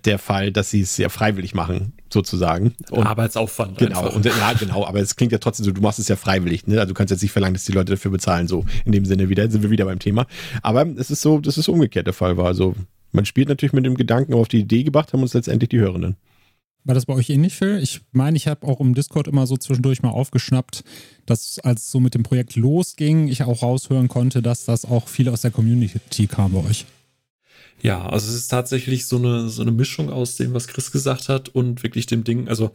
der 0.06 0.20
Fall, 0.20 0.52
dass 0.52 0.70
sie 0.70 0.82
es 0.82 0.96
sehr 0.96 1.10
freiwillig 1.10 1.54
machen, 1.54 1.94
sozusagen. 2.12 2.74
Und 2.90 3.06
Arbeitsaufwand. 3.06 3.78
Genau, 3.78 4.10
und, 4.10 4.26
ja, 4.26 4.54
genau, 4.54 4.86
aber 4.86 5.00
es 5.00 5.16
klingt 5.16 5.32
ja 5.32 5.38
trotzdem 5.38 5.66
so, 5.66 5.72
du 5.72 5.82
machst 5.82 6.00
es 6.00 6.08
ja 6.08 6.16
freiwillig, 6.16 6.68
ne? 6.68 6.80
Also 6.80 6.90
du 6.90 6.94
kannst 6.94 7.12
jetzt 7.12 7.22
nicht 7.22 7.32
verlangen, 7.32 7.54
dass 7.54 7.66
die 7.66 7.72
Leute 7.72 7.94
dafür 7.94 8.12
bezahlen, 8.12 8.48
so 8.48 8.66
in 8.86 8.92
dem 8.92 9.06
Sinne 9.06 9.30
wieder, 9.30 9.50
sind 9.50 9.64
wir 9.64 9.72
wieder 9.72 9.86
beim 9.86 10.00
Thema. 10.00 10.26
Aber 10.62 10.86
es 10.98 11.12
ist 11.12 11.22
so, 11.22 11.40
dass 11.40 11.58
es 11.58 11.68
umgekehrt 11.68 12.08
der 12.08 12.14
Fall 12.14 12.38
war. 12.38 12.46
Also 12.46 12.76
Man 13.12 13.26
spielt 13.26 13.50
natürlich 13.50 13.74
mit 13.74 13.86
dem 13.86 13.96
Gedanken, 13.96 14.34
aber 14.34 14.42
auf 14.42 14.48
die 14.48 14.60
Idee 14.60 14.84
gebracht 14.84 15.14
haben 15.14 15.22
uns 15.22 15.34
letztendlich 15.34 15.70
die 15.70 15.80
Hörenden. 15.80 16.16
War 16.84 16.96
das 16.96 17.06
bei 17.06 17.14
euch 17.14 17.30
ähnlich, 17.30 17.54
Phil? 17.54 17.80
Ich 17.82 18.02
meine, 18.12 18.38
ich 18.38 18.48
habe 18.48 18.66
auch 18.66 18.80
im 18.80 18.96
Discord 18.96 19.28
immer 19.28 19.46
so 19.46 19.56
zwischendurch 19.56 20.02
mal 20.02 20.10
aufgeschnappt, 20.10 20.84
dass 21.28 21.60
als 21.60 21.84
es 21.84 21.92
so 21.92 22.00
mit 22.00 22.16
dem 22.16 22.24
Projekt 22.24 22.56
losging, 22.56 23.28
ich 23.28 23.44
auch 23.44 23.62
raushören 23.62 24.08
konnte, 24.08 24.42
dass 24.42 24.66
das 24.66 24.86
auch 24.86 25.08
viel 25.08 25.30
aus 25.30 25.42
der 25.42 25.52
Community 25.52 26.26
kam 26.26 26.54
bei 26.54 26.68
euch. 26.68 26.86
Ja, 27.82 28.06
also 28.08 28.28
es 28.28 28.36
ist 28.36 28.48
tatsächlich 28.50 29.08
so 29.08 29.18
eine, 29.18 29.50
so 29.50 29.62
eine 29.62 29.72
Mischung 29.72 30.10
aus 30.12 30.36
dem, 30.36 30.54
was 30.54 30.68
Chris 30.68 30.92
gesagt 30.92 31.30
hat 31.30 31.50
und 31.50 31.84
wirklich 31.84 32.06
dem 32.06 32.24
Ding. 32.24 32.48
Also 32.48 32.72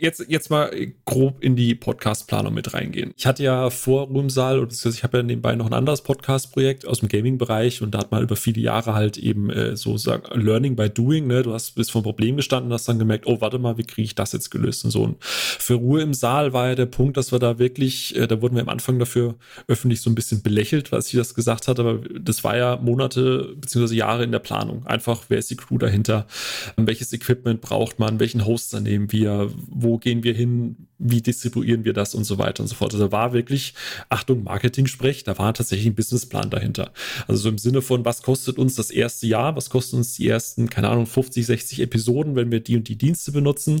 jetzt, 0.00 0.24
jetzt 0.28 0.50
mal 0.50 0.70
grob 1.04 1.42
in 1.42 1.54
die 1.54 1.74
Podcast-Planung 1.74 2.52
mit 2.52 2.74
reingehen. 2.74 3.12
Ich 3.16 3.26
hatte 3.26 3.44
ja 3.44 3.70
vor 3.70 4.08
Ruhmsaal, 4.08 4.58
und 4.58 4.72
ich 4.72 5.04
habe 5.04 5.18
ja 5.18 5.22
nebenbei 5.22 5.54
noch 5.54 5.66
ein 5.66 5.72
anderes 5.72 6.02
Podcast-Projekt 6.02 6.86
aus 6.86 7.00
dem 7.00 7.08
Gaming-Bereich 7.08 7.82
und 7.82 7.92
da 7.92 7.98
hat 7.98 8.10
man 8.10 8.22
über 8.22 8.34
viele 8.34 8.60
Jahre 8.60 8.94
halt 8.94 9.18
eben 9.18 9.50
äh, 9.50 9.76
so 9.76 9.96
sagen, 9.96 10.24
Learning 10.40 10.74
by 10.74 10.90
Doing, 10.90 11.26
ne? 11.26 11.42
Du 11.42 11.52
hast 11.52 11.76
bis 11.76 11.90
vor 11.90 12.00
ein 12.00 12.04
Problem 12.04 12.36
gestanden, 12.36 12.72
hast 12.72 12.88
dann 12.88 12.98
gemerkt, 12.98 13.26
oh, 13.26 13.40
warte 13.40 13.58
mal, 13.58 13.78
wie 13.78 13.84
kriege 13.84 14.06
ich 14.06 14.14
das 14.14 14.32
jetzt 14.32 14.50
gelöst 14.50 14.84
und 14.84 14.90
so. 14.90 15.02
Und 15.02 15.16
für 15.20 15.74
Ruhe 15.74 16.02
im 16.02 16.14
Saal 16.14 16.52
war 16.52 16.68
ja 16.68 16.74
der 16.74 16.86
Punkt, 16.86 17.16
dass 17.16 17.30
wir 17.30 17.38
da 17.38 17.58
wirklich, 17.58 18.16
äh, 18.16 18.26
da 18.26 18.42
wurden 18.42 18.56
wir 18.56 18.62
am 18.62 18.68
Anfang 18.68 18.98
dafür 18.98 19.36
öffentlich 19.68 20.00
so 20.00 20.10
ein 20.10 20.16
bisschen 20.16 20.42
belächelt, 20.42 20.90
was 20.90 21.06
ich 21.06 21.16
das 21.16 21.34
gesagt 21.34 21.68
hatte, 21.68 21.82
aber 21.82 22.00
das 22.18 22.42
war 22.42 22.56
ja 22.56 22.76
Monate 22.76 23.54
beziehungsweise 23.60 23.94
Jahre 23.94 24.24
in 24.24 24.32
der 24.32 24.40
Planung. 24.40 24.86
Einfach, 24.86 25.24
wer 25.28 25.38
ist 25.38 25.50
die 25.50 25.56
Crew 25.56 25.78
dahinter? 25.78 26.26
Welches 26.76 27.12
Equipment 27.12 27.60
braucht 27.60 27.98
man? 28.00 28.18
Welchen 28.18 28.44
Hoster 28.44 28.80
nehmen 28.80 29.12
wir? 29.12 29.19
Wir, 29.20 29.50
wo 29.68 29.98
gehen 29.98 30.22
wir 30.24 30.34
hin, 30.34 30.88
wie 31.00 31.22
distribuieren 31.22 31.84
wir 31.84 31.94
das 31.94 32.14
und 32.14 32.24
so 32.24 32.38
weiter 32.38 32.62
und 32.62 32.68
so 32.68 32.74
fort. 32.74 32.92
Also 32.92 33.06
da 33.06 33.12
war 33.12 33.32
wirklich, 33.32 33.74
Achtung, 34.10 34.44
Marketing-Sprech, 34.44 35.24
da 35.24 35.38
war 35.38 35.54
tatsächlich 35.54 35.86
ein 35.86 35.94
Businessplan 35.94 36.50
dahinter. 36.50 36.92
Also 37.26 37.42
so 37.42 37.48
im 37.48 37.58
Sinne 37.58 37.80
von, 37.80 38.04
was 38.04 38.22
kostet 38.22 38.58
uns 38.58 38.74
das 38.74 38.90
erste 38.90 39.26
Jahr, 39.26 39.56
was 39.56 39.70
kosten 39.70 39.96
uns 39.96 40.14
die 40.14 40.28
ersten, 40.28 40.68
keine 40.68 40.90
Ahnung, 40.90 41.06
50, 41.06 41.46
60 41.46 41.80
Episoden, 41.80 42.36
wenn 42.36 42.52
wir 42.52 42.60
die 42.60 42.76
und 42.76 42.86
die 42.88 42.96
Dienste 42.96 43.32
benutzen, 43.32 43.80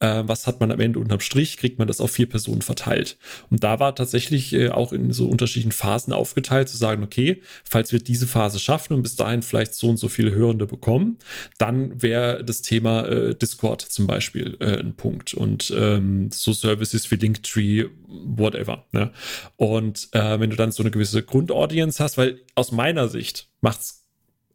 äh, 0.00 0.22
was 0.26 0.46
hat 0.46 0.60
man 0.60 0.72
am 0.72 0.80
Ende 0.80 0.98
unterm 0.98 1.20
Strich, 1.20 1.58
kriegt 1.58 1.78
man 1.78 1.86
das 1.86 2.00
auf 2.00 2.10
vier 2.10 2.28
Personen 2.28 2.62
verteilt. 2.62 3.18
Und 3.50 3.62
da 3.62 3.78
war 3.78 3.94
tatsächlich 3.94 4.54
äh, 4.54 4.70
auch 4.70 4.92
in 4.92 5.12
so 5.12 5.28
unterschiedlichen 5.28 5.72
Phasen 5.72 6.14
aufgeteilt, 6.14 6.70
zu 6.70 6.78
sagen, 6.78 7.02
okay, 7.02 7.42
falls 7.62 7.92
wir 7.92 7.98
diese 7.98 8.26
Phase 8.26 8.58
schaffen 8.58 8.94
und 8.94 9.02
bis 9.02 9.16
dahin 9.16 9.42
vielleicht 9.42 9.74
so 9.74 9.90
und 9.90 9.98
so 9.98 10.08
viele 10.08 10.34
Hörende 10.34 10.66
bekommen, 10.66 11.18
dann 11.58 12.00
wäre 12.00 12.42
das 12.42 12.62
Thema 12.62 13.06
äh, 13.06 13.34
Discord 13.34 13.82
zum 13.82 14.06
Beispiel 14.06 14.56
äh, 14.60 14.78
ein 14.78 14.94
Punkt. 14.94 15.34
Und 15.34 15.72
ähm, 15.76 16.30
so 16.32 16.53
Services 16.54 17.10
wie 17.10 17.16
Linktree, 17.16 17.86
whatever. 18.06 18.86
Ne? 18.92 19.12
Und 19.56 20.08
äh, 20.12 20.40
wenn 20.40 20.50
du 20.50 20.56
dann 20.56 20.72
so 20.72 20.82
eine 20.82 20.90
gewisse 20.90 21.22
Grundaudience 21.22 22.02
hast, 22.02 22.16
weil 22.18 22.40
aus 22.54 22.72
meiner 22.72 23.08
Sicht 23.08 23.48
macht 23.60 23.80
es 23.80 24.03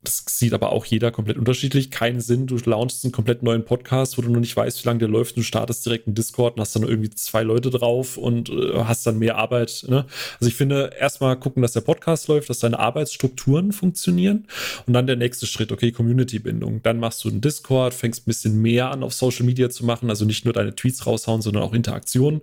das 0.02 0.24
sieht 0.28 0.54
aber 0.54 0.72
auch 0.72 0.86
jeder 0.86 1.12
komplett 1.12 1.38
unterschiedlich. 1.38 1.92
Keinen 1.92 2.22
Sinn, 2.22 2.48
du 2.48 2.56
launchst 2.56 3.04
einen 3.04 3.12
komplett 3.12 3.44
neuen 3.44 3.66
Podcast, 3.66 4.18
wo 4.18 4.22
du 4.22 4.30
noch 4.30 4.40
nicht 4.40 4.56
weißt, 4.56 4.82
wie 4.82 4.88
lange 4.88 5.00
der 5.00 5.10
läuft. 5.10 5.36
Du 5.36 5.42
startest 5.42 5.86
direkt 5.86 6.08
einen 6.08 6.16
Discord 6.16 6.56
und 6.56 6.62
hast 6.62 6.74
dann 6.74 6.84
irgendwie 6.84 7.10
zwei 7.10 7.44
Leute 7.44 7.70
drauf 7.70 8.16
und 8.16 8.50
äh, 8.50 8.84
hast 8.86 9.06
dann 9.06 9.20
mehr 9.20 9.36
Arbeit. 9.36 9.84
Ne? 9.90 10.06
Also 10.40 10.48
ich 10.48 10.56
finde, 10.56 10.92
erstmal 10.98 11.38
gucken, 11.38 11.62
dass 11.62 11.74
der 11.74 11.82
Podcast 11.82 12.30
läuft, 12.30 12.50
dass 12.50 12.60
deine 12.60 12.80
Arbeitsstrukturen 12.80 13.74
funktionieren. 13.74 14.48
Und 14.88 14.94
dann 14.94 15.06
der 15.06 15.18
nächste 15.18 15.46
Schritt, 15.48 15.74
okay, 15.74 15.92
Community-Bindung. 15.92 16.82
Dann 16.82 17.00
machst 17.00 17.26
du 17.26 17.30
einen 17.30 17.42
Discord, 17.42 17.94
fängst 17.94 18.22
ein 18.22 18.26
bisschen 18.26 18.62
mehr 18.62 18.92
an, 18.92 19.04
auf 19.04 19.14
Social 19.14 19.46
Media 19.46 19.70
zu 19.70 19.86
machen. 19.86 20.10
Also 20.10 20.24
nicht 20.24 20.46
nur 20.46 20.54
deine 20.54 20.74
Tweets 20.74 21.06
raushauen, 21.08 21.42
sondern 21.42 21.64
auch 21.64 21.74
Interaktionen. 21.74 22.40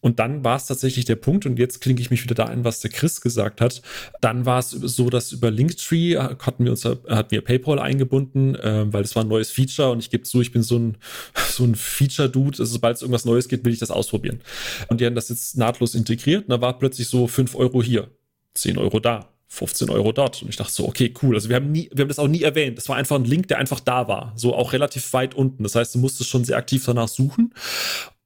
Und 0.00 0.18
dann 0.18 0.44
war 0.44 0.56
es 0.56 0.64
tatsächlich 0.64 1.04
der 1.04 1.16
Punkt, 1.16 1.44
und 1.44 1.58
jetzt 1.58 1.82
klinke 1.82 2.00
ich 2.00 2.10
mich 2.10 2.22
wieder 2.22 2.34
da 2.34 2.44
ein, 2.46 2.64
was 2.64 2.80
der 2.80 2.90
Chris 2.90 3.20
gesagt 3.20 3.60
hat. 3.60 3.82
Dann 4.22 4.46
war 4.46 4.60
es 4.60 4.70
so, 4.70 5.10
dass 5.10 5.32
über 5.32 5.50
Linktree 5.50 6.16
hatten 6.16 6.64
wir 6.64 6.70
uns 6.70 6.85
hat 7.08 7.30
mir 7.30 7.40
PayPal 7.40 7.78
eingebunden, 7.78 8.54
äh, 8.54 8.92
weil 8.92 9.02
das 9.02 9.16
war 9.16 9.24
ein 9.24 9.28
neues 9.28 9.50
Feature 9.50 9.90
und 9.90 9.98
ich 9.98 10.10
gebe 10.10 10.24
zu, 10.24 10.40
ich 10.40 10.52
bin 10.52 10.62
so 10.62 10.78
ein, 10.78 10.96
so 11.50 11.64
ein 11.64 11.74
Feature-Dude. 11.74 12.58
Also, 12.58 12.72
sobald 12.72 12.96
es 12.96 13.02
irgendwas 13.02 13.24
Neues 13.24 13.48
gibt, 13.48 13.64
will 13.64 13.72
ich 13.72 13.78
das 13.78 13.90
ausprobieren. 13.90 14.40
Und 14.88 15.00
die 15.00 15.06
haben 15.06 15.14
das 15.14 15.28
jetzt 15.28 15.56
nahtlos 15.56 15.94
integriert 15.94 16.44
und 16.44 16.50
da 16.50 16.60
war 16.60 16.78
plötzlich 16.78 17.08
so 17.08 17.26
5 17.26 17.54
Euro 17.54 17.82
hier, 17.82 18.10
10 18.54 18.78
Euro 18.78 19.00
da. 19.00 19.28
15 19.48 19.90
Euro 19.90 20.12
dort. 20.12 20.42
Und 20.42 20.48
ich 20.48 20.56
dachte 20.56 20.72
so, 20.72 20.86
okay, 20.88 21.14
cool. 21.22 21.34
Also 21.36 21.48
wir 21.48 21.56
haben 21.56 21.70
nie, 21.70 21.88
wir 21.92 22.02
haben 22.02 22.08
das 22.08 22.18
auch 22.18 22.28
nie 22.28 22.42
erwähnt. 22.42 22.78
Das 22.78 22.88
war 22.88 22.96
einfach 22.96 23.16
ein 23.16 23.24
Link, 23.24 23.48
der 23.48 23.58
einfach 23.58 23.80
da 23.80 24.08
war. 24.08 24.32
So 24.36 24.54
auch 24.54 24.72
relativ 24.72 25.12
weit 25.12 25.34
unten. 25.34 25.62
Das 25.62 25.74
heißt, 25.74 25.94
du 25.94 25.98
musstest 25.98 26.28
schon 26.28 26.44
sehr 26.44 26.56
aktiv 26.56 26.84
danach 26.84 27.08
suchen. 27.08 27.54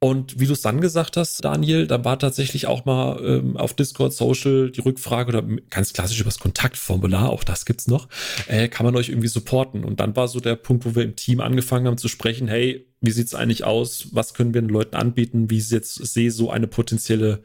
Und 0.02 0.40
wie 0.40 0.46
du 0.46 0.54
es 0.54 0.62
dann 0.62 0.80
gesagt 0.80 1.18
hast, 1.18 1.44
Daniel, 1.44 1.86
da 1.86 2.02
war 2.02 2.18
tatsächlich 2.18 2.66
auch 2.66 2.86
mal 2.86 3.22
ähm, 3.22 3.58
auf 3.58 3.74
Discord 3.74 4.14
Social 4.14 4.70
die 4.70 4.80
Rückfrage 4.80 5.28
oder 5.28 5.42
ganz 5.68 5.92
klassisch 5.92 6.18
übers 6.18 6.38
Kontaktformular, 6.38 7.28
auch 7.28 7.44
das 7.44 7.66
gibt's 7.66 7.86
noch, 7.86 8.08
äh, 8.48 8.68
kann 8.68 8.86
man 8.86 8.96
euch 8.96 9.10
irgendwie 9.10 9.28
supporten? 9.28 9.84
Und 9.84 10.00
dann 10.00 10.16
war 10.16 10.26
so 10.26 10.40
der 10.40 10.56
Punkt, 10.56 10.86
wo 10.86 10.94
wir 10.94 11.02
im 11.02 11.16
Team 11.16 11.42
angefangen 11.42 11.86
haben 11.86 11.98
zu 11.98 12.08
sprechen, 12.08 12.48
hey, 12.48 12.86
wie 13.02 13.10
sieht's 13.10 13.34
eigentlich 13.34 13.64
aus? 13.64 14.08
Was 14.12 14.32
können 14.32 14.54
wir 14.54 14.62
den 14.62 14.70
Leuten 14.70 14.96
anbieten? 14.96 15.50
Wie 15.50 15.58
ich 15.58 15.70
jetzt 15.70 15.94
sehe 15.94 16.30
so 16.30 16.50
eine 16.50 16.66
potenzielle 16.66 17.42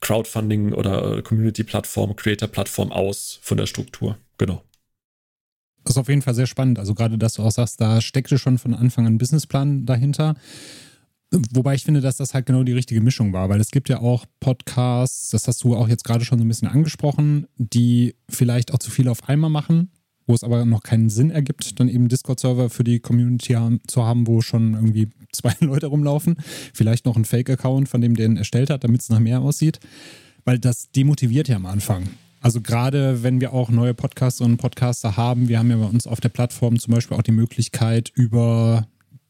Crowdfunding 0.00 0.74
oder 0.74 1.22
Community-Plattform, 1.22 2.14
Creator-Plattform 2.14 2.92
aus 2.92 3.40
von 3.42 3.56
der 3.56 3.66
Struktur? 3.66 4.16
Genau. 4.38 4.62
Das 5.82 5.94
ist 5.94 5.98
auf 5.98 6.08
jeden 6.08 6.22
Fall 6.22 6.34
sehr 6.34 6.46
spannend. 6.46 6.78
Also 6.78 6.94
gerade, 6.94 7.18
dass 7.18 7.34
du 7.34 7.42
auch 7.42 7.52
sagst, 7.52 7.80
da 7.80 8.00
steckte 8.00 8.38
schon 8.38 8.58
von 8.58 8.74
Anfang 8.74 9.06
an 9.06 9.14
ein 9.14 9.18
Businessplan 9.18 9.86
dahinter. 9.86 10.36
Wobei 11.30 11.74
ich 11.74 11.84
finde, 11.84 12.00
dass 12.00 12.16
das 12.16 12.34
halt 12.34 12.46
genau 12.46 12.62
die 12.62 12.72
richtige 12.72 13.00
Mischung 13.00 13.32
war, 13.32 13.48
weil 13.48 13.60
es 13.60 13.70
gibt 13.70 13.88
ja 13.88 14.00
auch 14.00 14.26
Podcasts, 14.38 15.30
das 15.30 15.48
hast 15.48 15.64
du 15.64 15.74
auch 15.74 15.88
jetzt 15.88 16.04
gerade 16.04 16.24
schon 16.24 16.38
so 16.38 16.44
ein 16.44 16.48
bisschen 16.48 16.68
angesprochen, 16.68 17.46
die 17.56 18.14
vielleicht 18.28 18.72
auch 18.72 18.78
zu 18.78 18.90
viel 18.90 19.08
auf 19.08 19.28
einmal 19.28 19.50
machen, 19.50 19.90
wo 20.26 20.34
es 20.34 20.44
aber 20.44 20.64
noch 20.64 20.82
keinen 20.82 21.10
Sinn 21.10 21.30
ergibt, 21.30 21.80
dann 21.80 21.88
eben 21.88 22.08
Discord-Server 22.08 22.70
für 22.70 22.84
die 22.84 23.00
Community 23.00 23.56
zu 23.86 24.04
haben, 24.04 24.26
wo 24.26 24.40
schon 24.40 24.74
irgendwie 24.74 25.08
zwei 25.32 25.52
Leute 25.60 25.86
rumlaufen. 25.86 26.36
Vielleicht 26.72 27.06
noch 27.06 27.16
ein 27.16 27.24
Fake-Account, 27.24 27.88
von 27.88 28.00
dem 28.00 28.14
der 28.14 28.26
ihn 28.26 28.36
erstellt 28.36 28.70
hat, 28.70 28.84
damit 28.84 29.02
es 29.02 29.08
nach 29.08 29.20
mehr 29.20 29.40
aussieht. 29.40 29.80
Weil 30.44 30.58
das 30.58 30.90
demotiviert 30.92 31.48
ja 31.48 31.56
am 31.56 31.66
Anfang. 31.66 32.08
Also 32.40 32.60
gerade 32.60 33.24
wenn 33.24 33.40
wir 33.40 33.52
auch 33.52 33.70
neue 33.70 33.94
Podcasts 33.94 34.40
und 34.40 34.58
Podcaster 34.58 35.16
haben, 35.16 35.48
wir 35.48 35.58
haben 35.58 35.70
ja 35.70 35.76
bei 35.76 35.86
uns 35.86 36.06
auf 36.06 36.20
der 36.20 36.28
Plattform 36.28 36.78
zum 36.78 36.94
Beispiel 36.94 37.16
auch 37.16 37.22
die 37.22 37.32
Möglichkeit, 37.32 38.12
über 38.14 38.86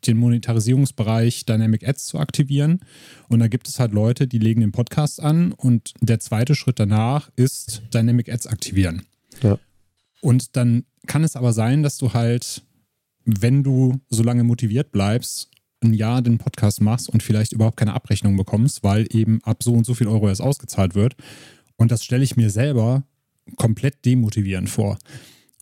den 0.07 0.17
Monetarisierungsbereich 0.19 1.47
Dynamic 1.47 1.87
Ads 1.87 2.07
zu 2.07 2.19
aktivieren. 2.19 2.81
Und 3.29 3.41
da 3.41 3.49
gibt 3.49 3.69
es 3.69 3.81
halt 3.81 3.93
Leute, 3.93 4.27
die 4.27 4.39
legen 4.39 4.61
den 4.61 4.73
Podcast 4.73 5.23
an 5.23 5.53
und 5.53 5.95
der 6.01 6.21
zweite 6.21 6.55
Schritt 6.55 6.79
danach 6.79 7.31
ist 7.37 7.83
Dynamic 7.93 8.33
Ads 8.33 8.47
aktivieren. 8.47 9.03
Ja. 9.43 9.59
Und 10.21 10.57
dann 10.57 10.85
kann 11.07 11.25
es 11.25 11.37
aber 11.37 11.53
sein, 11.53 11.83
dass 11.83 11.99
du 11.99 12.13
halt, 12.13 12.63
wenn 13.25 13.63
du 13.63 14.01
so 14.09 14.23
lange 14.23 14.45
motiviert 14.45 14.93
bleibst, 14.93 15.51
ein 15.83 15.95
Jahr 15.95 16.23
den 16.23 16.39
Podcast 16.39 16.81
machst 16.81 17.09
und 17.09 17.23
vielleicht 17.23 17.53
überhaupt 17.53 17.77
keine 17.77 17.95
Abrechnung 17.95 18.37
bekommst, 18.37 18.83
weil 18.83 19.07
eben 19.11 19.43
ab 19.45 19.63
so 19.63 19.73
und 19.73 19.85
so 19.85 19.95
viel 19.95 20.09
Euro 20.09 20.29
erst 20.29 20.41
ausgezahlt 20.41 20.95
wird. 20.95 21.15
Und 21.77 21.91
das 21.91 22.05
stelle 22.05 22.25
ich 22.25 22.37
mir 22.37 22.51
selber 22.51 23.05
komplett 23.57 24.05
demotivierend 24.05 24.69
vor. 24.69 24.99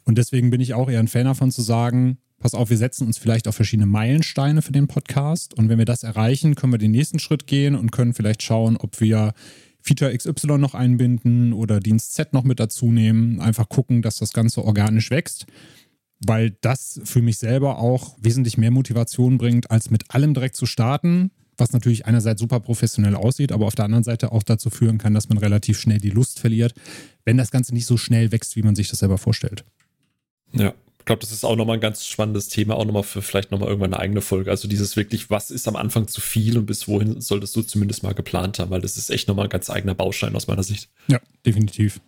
Und 0.05 0.19
deswegen 0.19 0.51
bin 0.51 0.61
ich 0.61 0.75
auch 0.75 0.89
eher 0.89 1.01
ein 1.01 1.09
Fan 1.09 1.25
davon 1.25 1.51
zu 1.51 1.63
sagen, 1.63 2.19
pass 2.45 2.53
auf, 2.53 2.69
wir 2.69 2.77
setzen 2.77 3.07
uns 3.07 3.17
vielleicht 3.17 3.49
auf 3.49 3.57
verschiedene 3.57 3.87
Meilensteine 3.87 4.61
für 4.61 4.73
den 4.73 4.87
Podcast 4.87 5.55
und 5.55 5.71
wenn 5.71 5.79
wir 5.79 5.87
das 5.87 6.03
erreichen, 6.03 6.57
können 6.57 6.75
wir 6.75 6.79
den 6.79 6.91
nächsten 6.91 7.19
Schritt 7.19 7.47
gehen 7.47 7.75
und 7.75 7.91
können 7.91 8.13
vielleicht 8.13 8.43
schauen, 8.43 8.77
ob 8.77 9.01
wir 9.01 9.33
Feature 9.81 10.15
XY 10.15 10.59
noch 10.59 10.75
einbinden 10.75 11.55
oder 11.55 11.81
Dienst 11.81 12.13
Z 12.13 12.35
noch 12.35 12.45
mit 12.45 12.61
dazu 12.61 12.93
nehmen. 12.93 13.41
Einfach 13.41 13.71
gucken, 13.71 14.03
dass 14.03 14.17
das 14.17 14.35
Ganze 14.35 14.63
organisch 14.63 15.11
wächst, 15.11 15.47
weil 16.21 16.51
das 16.61 17.01
für 17.05 17.23
mich 17.23 17.39
selber 17.39 17.79
auch 17.79 18.15
wesentlich 18.21 18.59
mehr 18.59 18.71
Motivation 18.71 19.39
bringt, 19.39 19.71
als 19.71 19.89
mit 19.89 20.15
allem 20.15 20.35
direkt 20.35 20.57
zu 20.57 20.67
starten, 20.67 21.31
was 21.57 21.73
natürlich 21.73 22.05
einerseits 22.05 22.43
super 22.43 22.61
professionell 22.61 23.15
aussieht, 23.15 23.53
aber 23.53 23.65
auf 23.65 23.75
der 23.75 23.87
anderen 23.87 24.05
Seite 24.05 24.33
auch 24.33 24.43
dazu 24.43 24.69
führen 24.69 24.99
kann, 24.99 25.15
dass 25.15 25.31
man 25.31 25.39
relativ 25.39 25.81
schnell 25.81 25.99
die 25.99 26.11
Lust 26.11 26.41
verliert, 26.41 26.75
wenn 27.25 27.39
das 27.39 27.51
Ganze 27.51 27.73
nicht 27.73 27.87
so 27.87 27.97
schnell 27.97 28.33
wächst, 28.33 28.55
wie 28.55 28.63
man 28.63 28.75
sich 28.75 28.91
das 28.91 28.99
selber 28.99 29.17
vorstellt. 29.17 29.65
Ja, 30.53 30.75
ich 31.05 31.07
glaube, 31.07 31.21
das 31.21 31.33
ist 31.33 31.45
auch 31.45 31.55
nochmal 31.55 31.77
ein 31.77 31.83
ganz 31.83 32.07
spannendes 32.07 32.49
Thema, 32.49 32.77
auch 32.77 32.87
nochmal 32.87 33.03
für 33.03 33.21
vielleicht 33.21 33.51
nochmal 33.51 33.69
irgendwann 33.69 33.93
eine 33.93 34.03
eigene 34.03 34.23
Folge. 34.23 34.51
Also 34.51 34.69
dieses 34.69 34.97
wirklich, 34.97 35.29
was 35.29 35.51
ist 35.51 35.69
am 35.69 35.77
Anfang 35.77 36.09
zu 36.09 36.23
viel 36.23 36.57
und 36.57 36.65
bis 36.65 36.89
wohin 36.89 37.21
solltest 37.21 37.55
du 37.57 37.61
zumindest 37.61 38.03
mal 38.03 38.15
geplant 38.15 38.59
haben, 38.59 38.71
weil 38.71 38.81
das 38.81 38.97
ist 38.97 39.11
echt 39.11 39.29
nochmal 39.29 39.45
ein 39.45 39.51
ganz 39.51 39.69
eigener 39.69 39.95
Baustein 39.95 40.35
aus 40.35 40.47
meiner 40.47 40.63
Sicht. 40.63 40.89
Ja, 41.09 41.21
definitiv. 41.45 42.01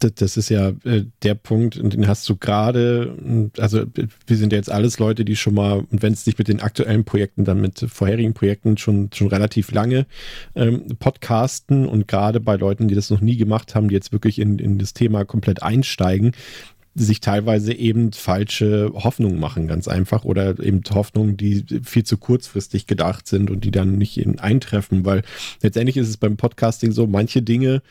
Das, 0.00 0.14
das 0.16 0.36
ist 0.36 0.50
ja 0.50 0.72
äh, 0.84 1.04
der 1.22 1.36
Punkt, 1.36 1.78
und 1.78 1.94
den 1.94 2.06
hast 2.06 2.28
du 2.28 2.36
gerade, 2.36 3.50
also 3.56 3.84
wir 4.26 4.36
sind 4.36 4.52
ja 4.52 4.58
jetzt 4.58 4.70
alles 4.70 4.98
Leute, 4.98 5.24
die 5.24 5.36
schon 5.36 5.54
mal, 5.54 5.86
und 5.90 6.02
wenn 6.02 6.12
es 6.12 6.26
nicht 6.26 6.36
mit 6.36 6.48
den 6.48 6.60
aktuellen 6.60 7.04
Projekten, 7.04 7.44
dann 7.44 7.62
mit 7.62 7.86
vorherigen 7.88 8.34
Projekten 8.34 8.76
schon, 8.76 9.08
schon 9.14 9.28
relativ 9.28 9.72
lange 9.72 10.06
ähm, 10.54 10.98
podcasten 10.98 11.86
und 11.86 12.08
gerade 12.08 12.40
bei 12.40 12.56
Leuten, 12.56 12.88
die 12.88 12.94
das 12.94 13.08
noch 13.08 13.22
nie 13.22 13.38
gemacht 13.38 13.74
haben, 13.74 13.88
die 13.88 13.94
jetzt 13.94 14.12
wirklich 14.12 14.38
in, 14.38 14.58
in 14.58 14.78
das 14.78 14.92
Thema 14.92 15.24
komplett 15.24 15.62
einsteigen, 15.62 16.32
sich 16.94 17.20
teilweise 17.20 17.72
eben 17.72 18.12
falsche 18.12 18.92
Hoffnungen 18.94 19.40
machen, 19.40 19.66
ganz 19.66 19.88
einfach, 19.88 20.24
oder 20.24 20.58
eben 20.60 20.82
Hoffnungen, 20.92 21.36
die 21.36 21.64
viel 21.82 22.04
zu 22.04 22.16
kurzfristig 22.16 22.86
gedacht 22.86 23.26
sind 23.26 23.50
und 23.50 23.64
die 23.64 23.70
dann 23.70 23.98
nicht 23.98 24.18
eben 24.18 24.38
eintreffen, 24.38 25.04
weil 25.04 25.22
letztendlich 25.62 25.96
ist 25.96 26.08
es 26.08 26.16
beim 26.16 26.36
Podcasting 26.36 26.92
so, 26.92 27.06
manche 27.06 27.42
Dinge 27.42 27.82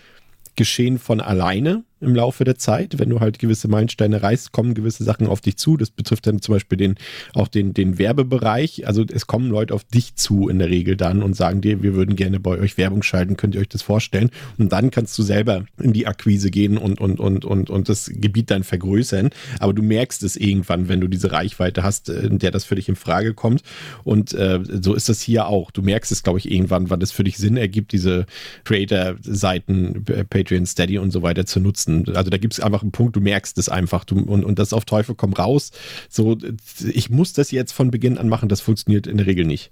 geschehen 0.55 0.99
von 0.99 1.19
alleine, 1.19 1.83
im 2.03 2.15
Laufe 2.15 2.43
der 2.43 2.57
Zeit. 2.57 2.99
Wenn 2.99 3.09
du 3.09 3.19
halt 3.19 3.39
gewisse 3.39 3.67
Meilensteine 3.67 4.21
reißt, 4.21 4.51
kommen 4.51 4.73
gewisse 4.73 5.03
Sachen 5.03 5.27
auf 5.27 5.41
dich 5.41 5.57
zu. 5.57 5.77
Das 5.77 5.89
betrifft 5.89 6.27
dann 6.27 6.41
zum 6.41 6.55
Beispiel 6.55 6.77
den, 6.77 6.95
auch 7.33 7.47
den, 7.47 7.73
den 7.73 7.97
Werbebereich. 7.97 8.87
Also 8.87 9.03
es 9.11 9.27
kommen 9.27 9.49
Leute 9.49 9.73
auf 9.73 9.83
dich 9.83 10.15
zu 10.15 10.49
in 10.49 10.59
der 10.59 10.69
Regel 10.69 10.95
dann 10.95 11.23
und 11.23 11.35
sagen 11.35 11.61
dir, 11.61 11.81
wir 11.81 11.95
würden 11.95 12.15
gerne 12.15 12.39
bei 12.39 12.59
euch 12.59 12.77
Werbung 12.77 13.03
schalten, 13.03 13.37
könnt 13.37 13.55
ihr 13.55 13.61
euch 13.61 13.69
das 13.69 13.81
vorstellen? 13.81 14.29
Und 14.57 14.71
dann 14.71 14.91
kannst 14.91 15.17
du 15.17 15.23
selber 15.23 15.65
in 15.81 15.93
die 15.93 16.07
Akquise 16.07 16.51
gehen 16.51 16.77
und, 16.77 16.99
und, 16.99 17.19
und, 17.19 17.45
und, 17.45 17.69
und 17.69 17.89
das 17.89 18.11
Gebiet 18.13 18.51
dann 18.51 18.63
vergrößern. 18.63 19.29
Aber 19.59 19.73
du 19.73 19.81
merkst 19.81 20.23
es 20.23 20.35
irgendwann, 20.35 20.89
wenn 20.89 21.01
du 21.01 21.07
diese 21.07 21.31
Reichweite 21.31 21.83
hast, 21.83 22.09
äh, 22.09 22.21
in 22.21 22.39
der 22.39 22.51
das 22.51 22.65
für 22.65 22.75
dich 22.75 22.89
in 22.89 22.95
Frage 22.95 23.33
kommt. 23.33 23.63
Und 24.03 24.33
äh, 24.33 24.59
so 24.81 24.93
ist 24.93 25.09
das 25.09 25.21
hier 25.21 25.47
auch. 25.47 25.71
Du 25.71 25.81
merkst 25.81 26.11
es, 26.11 26.23
glaube 26.23 26.39
ich, 26.39 26.51
irgendwann, 26.51 26.89
wann 26.89 27.01
es 27.01 27.11
für 27.11 27.23
dich 27.23 27.37
Sinn 27.37 27.57
ergibt, 27.57 27.91
diese 27.91 28.25
Creator-Seiten, 28.63 30.03
Patreon, 30.29 30.65
Steady 30.65 30.97
und 30.97 31.11
so 31.11 31.21
weiter 31.21 31.45
zu 31.45 31.59
nutzen. 31.59 31.92
Also 32.13 32.29
da 32.29 32.37
gibt 32.37 32.53
es 32.53 32.59
einfach 32.59 32.81
einen 32.81 32.91
Punkt, 32.91 33.15
du 33.15 33.21
merkst 33.21 33.57
es 33.57 33.69
einfach. 33.69 34.05
Du, 34.05 34.19
und, 34.19 34.43
und 34.43 34.59
das 34.59 34.73
auf 34.73 34.85
Teufel 34.85 35.15
komm 35.15 35.33
raus. 35.33 35.71
So, 36.09 36.37
ich 36.85 37.09
muss 37.09 37.33
das 37.33 37.51
jetzt 37.51 37.71
von 37.71 37.91
Beginn 37.91 38.17
an 38.17 38.29
machen, 38.29 38.49
das 38.49 38.61
funktioniert 38.61 39.07
in 39.07 39.17
der 39.17 39.27
Regel 39.27 39.45
nicht. 39.45 39.71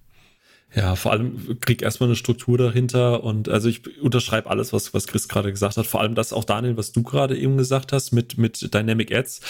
Ja, 0.73 0.95
vor 0.95 1.11
allem 1.11 1.59
krieg 1.59 1.81
erstmal 1.81 2.07
eine 2.07 2.15
Struktur 2.15 2.57
dahinter 2.57 3.23
und 3.23 3.49
also 3.49 3.67
ich 3.67 4.01
unterschreibe 4.01 4.49
alles, 4.49 4.71
was, 4.71 4.93
was 4.93 5.05
Chris 5.05 5.27
gerade 5.27 5.51
gesagt 5.51 5.75
hat. 5.75 5.85
Vor 5.85 5.99
allem 5.99 6.15
das 6.15 6.31
auch 6.31 6.45
Daniel, 6.45 6.77
was 6.77 6.93
du 6.93 7.03
gerade 7.03 7.37
eben 7.37 7.57
gesagt 7.57 7.91
hast 7.91 8.13
mit, 8.13 8.37
mit 8.37 8.73
Dynamic 8.73 9.13
Ads. 9.13 9.41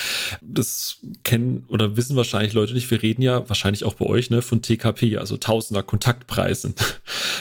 Das 0.42 1.00
kennen 1.24 1.66
oder 1.68 1.96
wissen 1.96 2.16
wahrscheinlich 2.16 2.54
Leute 2.54 2.74
nicht. 2.74 2.90
Wir 2.90 3.04
reden 3.04 3.22
ja 3.22 3.48
wahrscheinlich 3.48 3.84
auch 3.84 3.94
bei 3.94 4.06
euch, 4.06 4.32
ne, 4.32 4.42
von 4.42 4.64
TKP, 4.64 5.18
also 5.18 5.38
Tausender 5.38 5.84
Kontaktpreisen. 5.84 6.74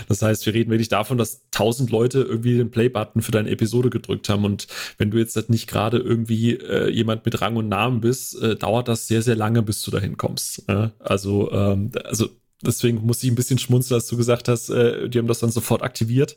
Das 0.08 0.22
heißt, 0.22 0.44
wir 0.46 0.54
reden 0.54 0.70
wirklich 0.70 0.88
davon, 0.88 1.18
dass 1.18 1.42
tausend 1.50 1.90
Leute 1.90 2.20
irgendwie 2.20 2.56
den 2.56 2.70
Play-Button 2.70 3.22
für 3.22 3.32
deine 3.32 3.50
Episode 3.50 3.90
gedrückt 3.90 4.28
haben 4.28 4.44
und 4.44 4.66
wenn 4.98 5.10
du 5.10 5.18
jetzt 5.18 5.36
halt 5.36 5.50
nicht 5.50 5.68
gerade 5.68 5.98
irgendwie 5.98 6.54
äh, 6.54 6.90
jemand 6.90 7.24
mit 7.24 7.40
Rang 7.40 7.56
und 7.56 7.68
Namen 7.68 8.00
bist, 8.00 8.40
äh, 8.42 8.56
dauert 8.56 8.88
das 8.88 9.06
sehr, 9.06 9.22
sehr 9.22 9.36
lange, 9.36 9.62
bis 9.62 9.82
du 9.82 9.90
dahin 9.90 10.16
kommst. 10.16 10.68
Äh? 10.68 10.88
Also, 10.98 11.52
ähm, 11.52 11.92
also 12.04 12.30
Deswegen 12.64 13.04
musste 13.06 13.26
ich 13.26 13.32
ein 13.32 13.36
bisschen 13.36 13.58
schmunzeln, 13.58 13.98
als 13.98 14.06
du 14.06 14.16
gesagt 14.16 14.48
hast, 14.48 14.68
äh, 14.68 15.08
die 15.08 15.18
haben 15.18 15.26
das 15.26 15.38
dann 15.38 15.50
sofort 15.50 15.82
aktiviert. 15.82 16.36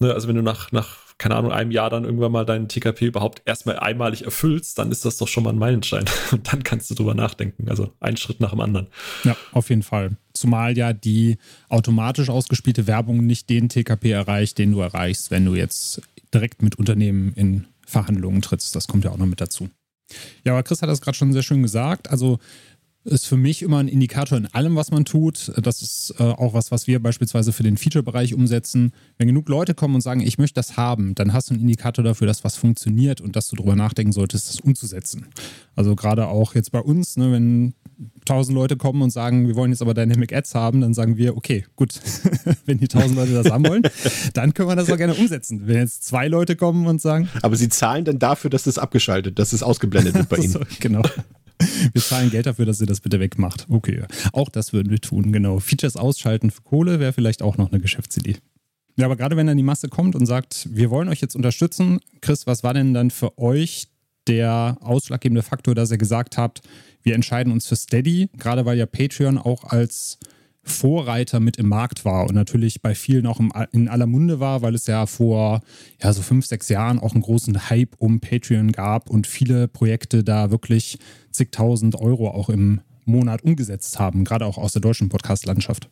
Ne, 0.00 0.12
also 0.12 0.26
wenn 0.26 0.34
du 0.34 0.42
nach, 0.42 0.72
nach, 0.72 0.96
keine 1.16 1.36
Ahnung, 1.36 1.52
einem 1.52 1.70
Jahr 1.70 1.90
dann 1.90 2.04
irgendwann 2.04 2.32
mal 2.32 2.44
deinen 2.44 2.68
TKP 2.68 3.06
überhaupt 3.06 3.42
erstmal 3.44 3.78
einmalig 3.78 4.24
erfüllst, 4.24 4.78
dann 4.78 4.90
ist 4.90 5.04
das 5.04 5.16
doch 5.16 5.28
schon 5.28 5.44
mal 5.44 5.50
ein 5.50 5.58
Meilenstein. 5.58 6.04
Und 6.32 6.52
dann 6.52 6.64
kannst 6.64 6.90
du 6.90 6.94
drüber 6.94 7.14
nachdenken. 7.14 7.68
Also 7.68 7.92
ein 8.00 8.16
Schritt 8.16 8.40
nach 8.40 8.50
dem 8.50 8.60
anderen. 8.60 8.88
Ja, 9.22 9.36
auf 9.52 9.70
jeden 9.70 9.84
Fall. 9.84 10.16
Zumal 10.32 10.76
ja 10.76 10.92
die 10.92 11.38
automatisch 11.68 12.30
ausgespielte 12.30 12.88
Werbung 12.88 13.24
nicht 13.24 13.48
den 13.48 13.68
TKP 13.68 14.10
erreicht, 14.10 14.58
den 14.58 14.72
du 14.72 14.80
erreichst, 14.80 15.30
wenn 15.30 15.44
du 15.44 15.54
jetzt 15.54 16.02
direkt 16.32 16.62
mit 16.62 16.74
Unternehmen 16.76 17.32
in 17.34 17.66
Verhandlungen 17.86 18.42
trittst. 18.42 18.74
Das 18.74 18.88
kommt 18.88 19.04
ja 19.04 19.12
auch 19.12 19.18
noch 19.18 19.26
mit 19.26 19.40
dazu. 19.40 19.70
Ja, 20.44 20.52
aber 20.52 20.62
Chris 20.62 20.82
hat 20.82 20.88
das 20.88 21.00
gerade 21.00 21.16
schon 21.16 21.32
sehr 21.32 21.42
schön 21.42 21.62
gesagt. 21.62 22.10
Also 22.10 22.38
ist 23.04 23.26
für 23.26 23.36
mich 23.36 23.62
immer 23.62 23.78
ein 23.78 23.88
Indikator 23.88 24.38
in 24.38 24.46
allem, 24.46 24.76
was 24.76 24.90
man 24.90 25.04
tut. 25.04 25.52
Das 25.62 25.82
ist 25.82 26.14
äh, 26.18 26.22
auch 26.22 26.54
was, 26.54 26.70
was 26.70 26.86
wir 26.86 27.02
beispielsweise 27.02 27.52
für 27.52 27.62
den 27.62 27.76
Feature-Bereich 27.76 28.34
umsetzen. 28.34 28.92
Wenn 29.18 29.28
genug 29.28 29.48
Leute 29.48 29.74
kommen 29.74 29.94
und 29.94 30.00
sagen, 30.00 30.20
ich 30.20 30.38
möchte 30.38 30.54
das 30.54 30.76
haben, 30.76 31.14
dann 31.14 31.32
hast 31.32 31.50
du 31.50 31.54
einen 31.54 31.62
Indikator 31.62 32.02
dafür, 32.02 32.26
dass 32.26 32.44
was 32.44 32.56
funktioniert 32.56 33.20
und 33.20 33.36
dass 33.36 33.48
du 33.48 33.56
darüber 33.56 33.76
nachdenken 33.76 34.12
solltest, 34.12 34.48
das 34.48 34.60
umzusetzen. 34.60 35.26
Also 35.76 35.94
gerade 35.96 36.28
auch 36.28 36.54
jetzt 36.54 36.72
bei 36.72 36.80
uns, 36.80 37.16
ne, 37.16 37.30
wenn 37.32 37.74
tausend 38.24 38.54
Leute 38.54 38.76
kommen 38.76 39.02
und 39.02 39.10
sagen, 39.10 39.46
wir 39.46 39.54
wollen 39.54 39.70
jetzt 39.70 39.82
aber 39.82 39.94
Dynamic 39.94 40.32
Ads 40.32 40.54
haben, 40.54 40.80
dann 40.80 40.94
sagen 40.94 41.16
wir, 41.16 41.36
okay, 41.36 41.66
gut, 41.76 42.00
wenn 42.64 42.78
die 42.78 42.88
tausend 42.88 43.16
Leute 43.16 43.34
das 43.34 43.50
haben 43.50 43.66
wollen, 43.66 43.82
dann 44.32 44.54
können 44.54 44.68
wir 44.68 44.76
das 44.76 44.90
auch 44.90 44.96
gerne 44.96 45.14
umsetzen. 45.14 45.66
Wenn 45.66 45.76
jetzt 45.76 46.04
zwei 46.04 46.28
Leute 46.28 46.56
kommen 46.56 46.86
und 46.86 47.00
sagen. 47.00 47.28
Aber 47.42 47.56
sie 47.56 47.68
zahlen 47.68 48.04
dann 48.04 48.18
dafür, 48.18 48.50
dass 48.50 48.64
das 48.64 48.78
abgeschaltet, 48.78 49.38
dass 49.38 49.52
es 49.52 49.60
das 49.60 49.62
ausgeblendet 49.62 50.14
wird 50.14 50.28
bei 50.28 50.36
ihnen. 50.38 50.58
genau. 50.80 51.02
Wir 51.92 52.02
zahlen 52.02 52.30
Geld 52.30 52.46
dafür, 52.46 52.66
dass 52.66 52.80
ihr 52.80 52.86
das 52.86 53.00
bitte 53.00 53.20
wegmacht. 53.20 53.66
Okay, 53.68 54.02
auch 54.32 54.48
das 54.48 54.72
würden 54.72 54.90
wir 54.90 55.00
tun, 55.00 55.32
genau. 55.32 55.60
Features 55.60 55.96
ausschalten 55.96 56.50
für 56.50 56.62
Kohle 56.62 57.00
wäre 57.00 57.12
vielleicht 57.12 57.42
auch 57.42 57.56
noch 57.56 57.70
eine 57.70 57.80
Geschäftsidee. 57.80 58.36
Ja, 58.96 59.06
aber 59.06 59.16
gerade 59.16 59.36
wenn 59.36 59.46
dann 59.46 59.56
die 59.56 59.62
Masse 59.62 59.88
kommt 59.88 60.14
und 60.14 60.26
sagt, 60.26 60.68
wir 60.70 60.90
wollen 60.90 61.08
euch 61.08 61.20
jetzt 61.20 61.34
unterstützen, 61.34 62.00
Chris, 62.20 62.46
was 62.46 62.62
war 62.62 62.74
denn 62.74 62.94
dann 62.94 63.10
für 63.10 63.38
euch 63.38 63.88
der 64.28 64.78
ausschlaggebende 64.80 65.42
Faktor, 65.42 65.74
dass 65.74 65.90
ihr 65.90 65.98
gesagt 65.98 66.38
habt, 66.38 66.62
wir 67.02 67.14
entscheiden 67.14 67.52
uns 67.52 67.66
für 67.66 67.76
Steady, 67.76 68.30
gerade 68.38 68.64
weil 68.64 68.78
ja 68.78 68.86
Patreon 68.86 69.36
auch 69.36 69.64
als 69.64 70.18
Vorreiter 70.64 71.40
mit 71.40 71.58
im 71.58 71.68
Markt 71.68 72.04
war 72.04 72.26
und 72.26 72.34
natürlich 72.34 72.80
bei 72.80 72.94
vielen 72.94 73.26
auch 73.26 73.40
in 73.72 73.88
aller 73.88 74.06
Munde 74.06 74.40
war, 74.40 74.62
weil 74.62 74.74
es 74.74 74.86
ja 74.86 75.06
vor 75.06 75.60
ja, 76.02 76.12
so 76.12 76.22
fünf, 76.22 76.46
sechs 76.46 76.68
Jahren 76.68 76.98
auch 76.98 77.12
einen 77.12 77.22
großen 77.22 77.68
Hype 77.70 77.94
um 77.98 78.20
Patreon 78.20 78.72
gab 78.72 79.10
und 79.10 79.26
viele 79.26 79.68
Projekte 79.68 80.24
da 80.24 80.50
wirklich 80.50 80.98
zigtausend 81.30 81.96
Euro 81.96 82.30
auch 82.30 82.48
im 82.48 82.80
Monat 83.04 83.42
umgesetzt 83.42 83.98
haben, 83.98 84.24
gerade 84.24 84.46
auch 84.46 84.56
aus 84.56 84.72
der 84.72 84.80
deutschen 84.80 85.10
Podcast-Landschaft. 85.10 85.90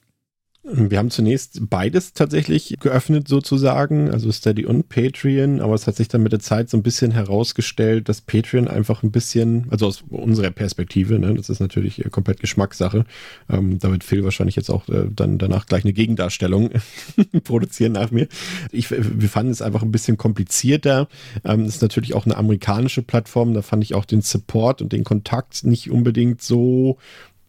Wir 0.64 0.98
haben 0.98 1.10
zunächst 1.10 1.68
beides 1.68 2.12
tatsächlich 2.12 2.76
geöffnet 2.78 3.26
sozusagen, 3.26 4.12
also 4.12 4.30
Steady 4.30 4.64
und 4.64 4.88
Patreon, 4.88 5.60
aber 5.60 5.74
es 5.74 5.88
hat 5.88 5.96
sich 5.96 6.06
dann 6.06 6.22
mit 6.22 6.30
der 6.30 6.38
Zeit 6.38 6.70
so 6.70 6.76
ein 6.76 6.84
bisschen 6.84 7.10
herausgestellt, 7.10 8.08
dass 8.08 8.20
Patreon 8.20 8.68
einfach 8.68 9.02
ein 9.02 9.10
bisschen, 9.10 9.66
also 9.70 9.88
aus 9.88 10.04
unserer 10.08 10.52
Perspektive, 10.52 11.18
ne, 11.18 11.34
das 11.34 11.50
ist 11.50 11.58
natürlich 11.58 12.04
komplett 12.12 12.38
Geschmackssache, 12.38 13.04
ähm, 13.50 13.80
da 13.80 13.90
wird 13.90 14.08
wahrscheinlich 14.22 14.54
jetzt 14.54 14.70
auch 14.70 14.88
äh, 14.88 15.06
dann 15.10 15.38
danach 15.38 15.66
gleich 15.66 15.82
eine 15.82 15.92
Gegendarstellung 15.92 16.70
produzieren 17.42 17.92
nach 17.92 18.12
mir. 18.12 18.28
Ich, 18.70 18.88
wir 18.92 19.28
fanden 19.28 19.50
es 19.50 19.62
einfach 19.62 19.82
ein 19.82 19.90
bisschen 19.90 20.16
komplizierter. 20.16 21.08
Ähm, 21.44 21.64
ist 21.64 21.82
natürlich 21.82 22.14
auch 22.14 22.26
eine 22.26 22.36
amerikanische 22.36 23.02
Plattform, 23.02 23.52
da 23.52 23.62
fand 23.62 23.82
ich 23.82 23.94
auch 23.94 24.04
den 24.04 24.22
Support 24.22 24.80
und 24.80 24.92
den 24.92 25.02
Kontakt 25.02 25.64
nicht 25.64 25.90
unbedingt 25.90 26.40
so 26.40 26.98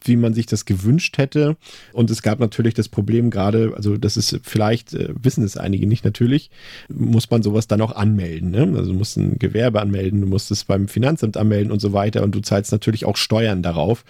wie 0.08 0.16
man 0.16 0.34
sich 0.34 0.46
das 0.46 0.66
gewünscht 0.66 1.18
hätte. 1.18 1.58
Und 1.92 2.10
es 2.10 2.22
gab 2.22 2.40
natürlich 2.40 2.74
das 2.74 2.90
Problem 2.90 3.30
gerade, 3.30 3.74
also 3.76 3.98
das 3.98 4.18
ist 4.18 4.40
vielleicht, 4.44 4.94
äh, 4.94 5.10
wissen 5.22 5.44
es 5.44 5.58
einige 5.58 5.88
nicht 5.88 6.06
natürlich, 6.06 6.50
muss 6.90 7.30
man 7.30 7.44
sowas 7.44 7.68
dann 7.68 7.82
auch 7.82 7.96
anmelden. 7.96 8.52
Ne? 8.52 8.74
Also 8.78 8.92
du 8.92 8.98
musst 8.98 9.18
ein 9.18 9.40
Gewerbe 9.40 9.82
anmelden, 9.82 10.22
du 10.22 10.28
musst 10.28 10.52
es 10.52 10.66
beim 10.66 10.88
Finanzamt 10.88 11.38
anmelden 11.38 11.72
und 11.72 11.80
so 11.80 11.94
weiter 11.94 12.24
und 12.24 12.34
du 12.36 12.42
zahlst 12.42 12.72
natürlich 12.72 13.06
auch 13.06 13.18
Steuern 13.18 13.64
darauf. 13.64 14.04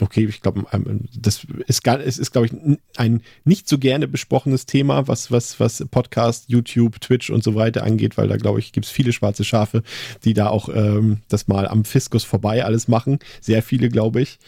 Okay, 0.00 0.26
ich 0.26 0.40
glaube, 0.40 0.64
ähm, 0.72 1.00
das 1.14 1.46
ist, 1.66 1.86
es 1.86 2.18
ist, 2.18 2.32
glaube 2.32 2.46
ich, 2.46 2.52
ein 2.96 3.22
nicht 3.44 3.68
so 3.68 3.78
gerne 3.78 4.08
besprochenes 4.08 4.66
Thema, 4.66 5.08
was, 5.08 5.30
was, 5.30 5.58
was 5.60 5.84
Podcast, 5.90 6.46
YouTube, 6.48 7.00
Twitch 7.00 7.30
und 7.30 7.42
so 7.42 7.54
weiter 7.54 7.84
angeht, 7.84 8.16
weil 8.16 8.28
da, 8.28 8.36
glaube 8.36 8.58
ich, 8.60 8.72
gibt 8.72 8.86
es 8.86 8.92
viele 8.92 9.12
schwarze 9.12 9.44
Schafe, 9.44 9.82
die 10.24 10.34
da 10.34 10.48
auch 10.48 10.68
ähm, 10.68 11.18
das 11.28 11.48
mal 11.48 11.66
am 11.66 11.84
Fiskus 11.84 12.24
vorbei 12.24 12.64
alles 12.64 12.88
machen. 12.88 13.18
Sehr 13.40 13.62
viele, 13.62 13.88
glaube 13.88 14.20
ich. 14.20 14.38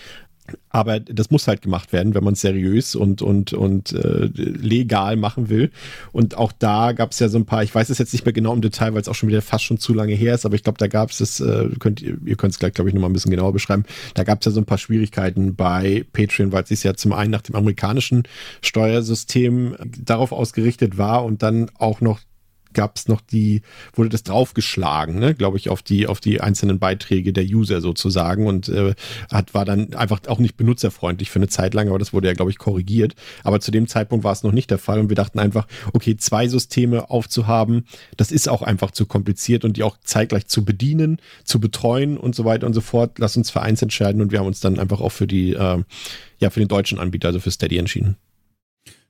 Aber 0.68 1.00
das 1.00 1.30
muss 1.30 1.48
halt 1.48 1.62
gemacht 1.62 1.92
werden, 1.92 2.14
wenn 2.14 2.24
man 2.24 2.34
seriös 2.34 2.94
und, 2.94 3.22
und, 3.22 3.52
und 3.52 3.92
äh, 3.92 4.26
legal 4.34 5.16
machen 5.16 5.48
will. 5.48 5.70
Und 6.12 6.36
auch 6.36 6.52
da 6.52 6.92
gab 6.92 7.12
es 7.12 7.18
ja 7.18 7.28
so 7.28 7.38
ein 7.38 7.46
paar, 7.46 7.62
ich 7.62 7.74
weiß 7.74 7.90
es 7.90 7.98
jetzt 7.98 8.12
nicht 8.12 8.24
mehr 8.24 8.32
genau 8.32 8.52
im 8.52 8.60
Detail, 8.60 8.94
weil 8.94 9.00
es 9.00 9.08
auch 9.08 9.14
schon 9.14 9.28
wieder 9.28 9.42
fast 9.42 9.64
schon 9.64 9.78
zu 9.78 9.94
lange 9.94 10.14
her 10.14 10.34
ist, 10.34 10.46
aber 10.46 10.54
ich 10.54 10.62
glaube, 10.62 10.78
da 10.78 10.86
gab 10.86 11.10
es 11.10 11.18
das, 11.18 11.40
äh, 11.40 11.68
könnt 11.78 12.00
ihr, 12.02 12.16
könnt 12.36 12.52
es 12.52 12.58
gleich, 12.58 12.72
glaube 12.72 12.88
ich, 12.88 12.94
nochmal 12.94 13.10
ein 13.10 13.14
bisschen 13.14 13.30
genauer 13.30 13.52
beschreiben. 13.52 13.84
Da 14.14 14.24
gab 14.24 14.40
es 14.40 14.46
ja 14.46 14.52
so 14.52 14.60
ein 14.60 14.66
paar 14.66 14.78
Schwierigkeiten 14.78 15.54
bei 15.54 16.04
Patreon, 16.12 16.52
weil 16.52 16.64
es 16.68 16.82
ja 16.82 16.94
zum 16.94 17.12
einen 17.12 17.30
nach 17.30 17.42
dem 17.42 17.56
amerikanischen 17.56 18.24
Steuersystem 18.62 19.76
darauf 19.98 20.32
ausgerichtet 20.32 20.98
war 20.98 21.24
und 21.24 21.42
dann 21.42 21.70
auch 21.78 22.00
noch 22.00 22.20
gab 22.72 22.96
es 22.96 23.08
noch 23.08 23.20
die, 23.20 23.62
wurde 23.94 24.10
das 24.10 24.22
draufgeschlagen, 24.22 25.18
ne, 25.18 25.34
glaube 25.34 25.56
ich, 25.56 25.68
auf 25.68 25.82
die, 25.82 26.06
auf 26.06 26.20
die 26.20 26.40
einzelnen 26.40 26.78
Beiträge 26.78 27.32
der 27.32 27.44
User 27.44 27.80
sozusagen 27.80 28.46
und 28.46 28.68
äh, 28.68 28.94
hat, 29.30 29.54
war 29.54 29.64
dann 29.64 29.94
einfach 29.94 30.20
auch 30.28 30.38
nicht 30.38 30.56
benutzerfreundlich 30.56 31.30
für 31.30 31.38
eine 31.38 31.48
Zeit 31.48 31.74
lang, 31.74 31.88
aber 31.88 31.98
das 31.98 32.12
wurde 32.12 32.28
ja, 32.28 32.34
glaube 32.34 32.50
ich, 32.50 32.58
korrigiert. 32.58 33.14
Aber 33.44 33.60
zu 33.60 33.70
dem 33.70 33.86
Zeitpunkt 33.86 34.24
war 34.24 34.32
es 34.32 34.42
noch 34.42 34.52
nicht 34.52 34.70
der 34.70 34.78
Fall 34.78 35.00
und 35.00 35.08
wir 35.08 35.16
dachten 35.16 35.38
einfach, 35.38 35.66
okay, 35.92 36.16
zwei 36.16 36.48
Systeme 36.48 37.10
aufzuhaben, 37.10 37.86
das 38.16 38.32
ist 38.32 38.48
auch 38.48 38.62
einfach 38.62 38.90
zu 38.90 39.06
kompliziert 39.06 39.64
und 39.64 39.76
die 39.76 39.82
auch 39.82 39.96
zeitgleich 40.04 40.46
zu 40.46 40.64
bedienen, 40.64 41.20
zu 41.44 41.60
betreuen 41.60 42.16
und 42.16 42.34
so 42.34 42.44
weiter 42.44 42.66
und 42.66 42.74
so 42.74 42.80
fort. 42.80 43.18
Lass 43.18 43.36
uns 43.36 43.50
für 43.50 43.62
eins 43.62 43.82
entscheiden 43.82 44.20
und 44.20 44.32
wir 44.32 44.40
haben 44.40 44.46
uns 44.46 44.60
dann 44.60 44.78
einfach 44.78 45.00
auch 45.00 45.12
für 45.12 45.26
die, 45.26 45.52
äh, 45.52 45.82
ja, 46.38 46.50
für 46.50 46.60
den 46.60 46.68
deutschen 46.68 46.98
Anbieter, 46.98 47.28
also 47.28 47.40
für 47.40 47.50
Steady 47.50 47.78
entschieden. 47.78 48.16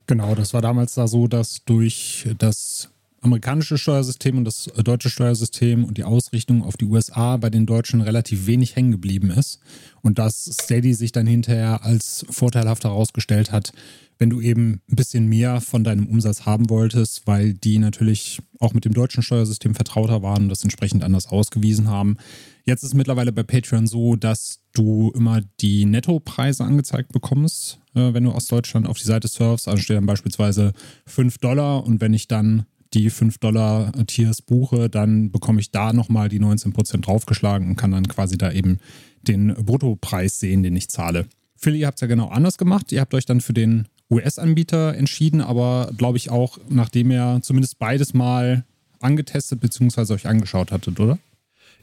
Genau, 0.07 0.35
das 0.35 0.55
war 0.55 0.61
damals 0.61 0.95
da 0.95 1.07
so, 1.07 1.29
dass 1.29 1.65
durch 1.65 2.29
das 2.37 2.91
amerikanische 3.21 3.77
Steuersystem 3.77 4.39
und 4.39 4.45
das 4.45 4.71
deutsche 4.83 5.11
Steuersystem 5.11 5.85
und 5.85 5.99
die 5.99 6.05
Ausrichtung 6.05 6.63
auf 6.65 6.77
die 6.77 6.87
USA 6.87 7.37
bei 7.37 7.51
den 7.51 7.67
Deutschen 7.67 8.01
relativ 8.01 8.47
wenig 8.47 8.77
hängen 8.77 8.93
geblieben 8.93 9.31
ist. 9.31 9.61
Und 10.03 10.19
dass 10.19 10.45
Steady 10.45 10.95
sich 10.95 11.13
dann 11.13 11.27
hinterher 11.27 11.85
als 11.85 12.25
vorteilhaft 12.31 12.85
herausgestellt 12.85 13.53
hat, 13.53 13.73
wenn 14.19 14.31
du 14.31 14.41
eben 14.41 14.83
ein 14.91 14.97
bisschen 14.97 15.29
mehr 15.29 15.61
von 15.61 15.83
deinem 15.83 16.07
Umsatz 16.07 16.45
haben 16.45 16.69
wolltest, 16.69 17.27
weil 17.27 17.55
die 17.55 17.79
natürlich 17.79 18.41
auch 18.59 18.75
mit 18.75 18.85
dem 18.85 18.93
deutschen 18.93 19.23
Steuersystem 19.23 19.75
vertrauter 19.75 20.23
waren 20.23 20.45
und 20.45 20.49
das 20.51 20.63
entsprechend 20.63 21.03
anders 21.03 21.27
ausgewiesen 21.27 21.89
haben. 21.89 22.17
Jetzt 22.65 22.83
ist 22.83 22.95
mittlerweile 22.95 23.33
bei 23.33 23.43
Patreon 23.43 23.87
so, 23.87 24.17
dass 24.17 24.61
du 24.75 25.11
immer 25.15 25.41
die 25.61 25.87
Nettopreise 25.87 26.65
angezeigt 26.65 27.13
bekommst, 27.13 27.81
äh, 27.95 28.13
wenn 28.13 28.25
du 28.25 28.31
aus 28.31 28.47
Deutschland 28.47 28.87
auf 28.87 28.99
die 28.99 29.07
Seite 29.07 29.29
surfst. 29.29 29.69
Also 29.69 29.83
steht 29.83 29.97
dann 29.97 30.07
beispielsweise 30.07 30.73
5 31.07 31.39
Dollar 31.39 31.85
und 31.85 32.01
wenn 32.01 32.13
ich 32.13 32.29
dann 32.29 32.67
die 32.95 33.11
5-Dollar-Tiers 33.11 34.43
buche, 34.43 34.91
dann 34.91 35.31
bekomme 35.31 35.61
ich 35.61 35.71
da 35.71 35.93
nochmal 35.93 36.29
die 36.29 36.41
19% 36.41 37.01
draufgeschlagen 37.01 37.69
und 37.69 37.77
kann 37.77 37.93
dann 37.93 38.09
quasi 38.09 38.37
da 38.37 38.51
eben 38.53 38.79
den 39.23 39.55
Bruttopreis 39.55 40.41
sehen, 40.41 40.63
den 40.63 40.77
ich 40.77 40.91
zahle. 40.91 41.27
Philly, 41.57 41.81
ihr 41.81 41.87
habt 41.87 41.99
es 41.99 42.01
ja 42.01 42.07
genau 42.07 42.29
anders 42.29 42.59
gemacht. 42.59 42.91
Ihr 42.91 43.01
habt 43.01 43.15
euch 43.15 43.27
dann 43.27 43.41
für 43.41 43.53
den 43.53 43.87
US-Anbieter 44.11 44.97
entschieden, 44.97 45.41
aber 45.41 45.93
glaube 45.97 46.19
ich 46.19 46.31
auch, 46.31 46.59
nachdem 46.69 47.11
ihr 47.11 47.41
zumindest 47.43 47.79
beides 47.79 48.13
mal 48.15 48.65
angetestet 48.99 49.61
bzw. 49.61 50.15
euch 50.15 50.27
angeschaut 50.27 50.73
hattet, 50.73 50.99
oder? 50.99 51.19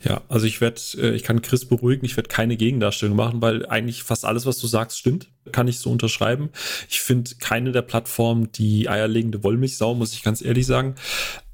Ja, 0.04 0.22
also 0.30 0.46
ich 0.46 0.62
werde, 0.62 0.80
äh, 0.98 1.16
ich 1.16 1.24
kann 1.24 1.42
Chris 1.42 1.66
beruhigen, 1.66 2.06
ich 2.06 2.16
werde 2.16 2.30
keine 2.30 2.58
Gegendarstellung 2.58 3.16
machen, 3.16 3.42
weil 3.42 3.66
eigentlich 3.66 4.04
fast 4.04 4.26
alles, 4.26 4.46
was 4.46 4.58
du 4.60 4.68
sagst, 4.68 4.98
stimmt. 4.98 5.30
Kann 5.52 5.68
ich 5.68 5.80
so 5.80 5.90
unterschreiben. 5.90 6.50
Ich 6.90 7.00
finde 7.00 7.32
keine 7.40 7.72
der 7.72 7.82
Plattformen 7.82 8.52
die 8.52 8.90
eierlegende 8.90 9.44
Wollmilchsau, 9.44 9.96
muss 9.96 10.14
ich 10.14 10.24
ganz 10.24 10.42
ehrlich 10.42 10.66
sagen 10.66 10.96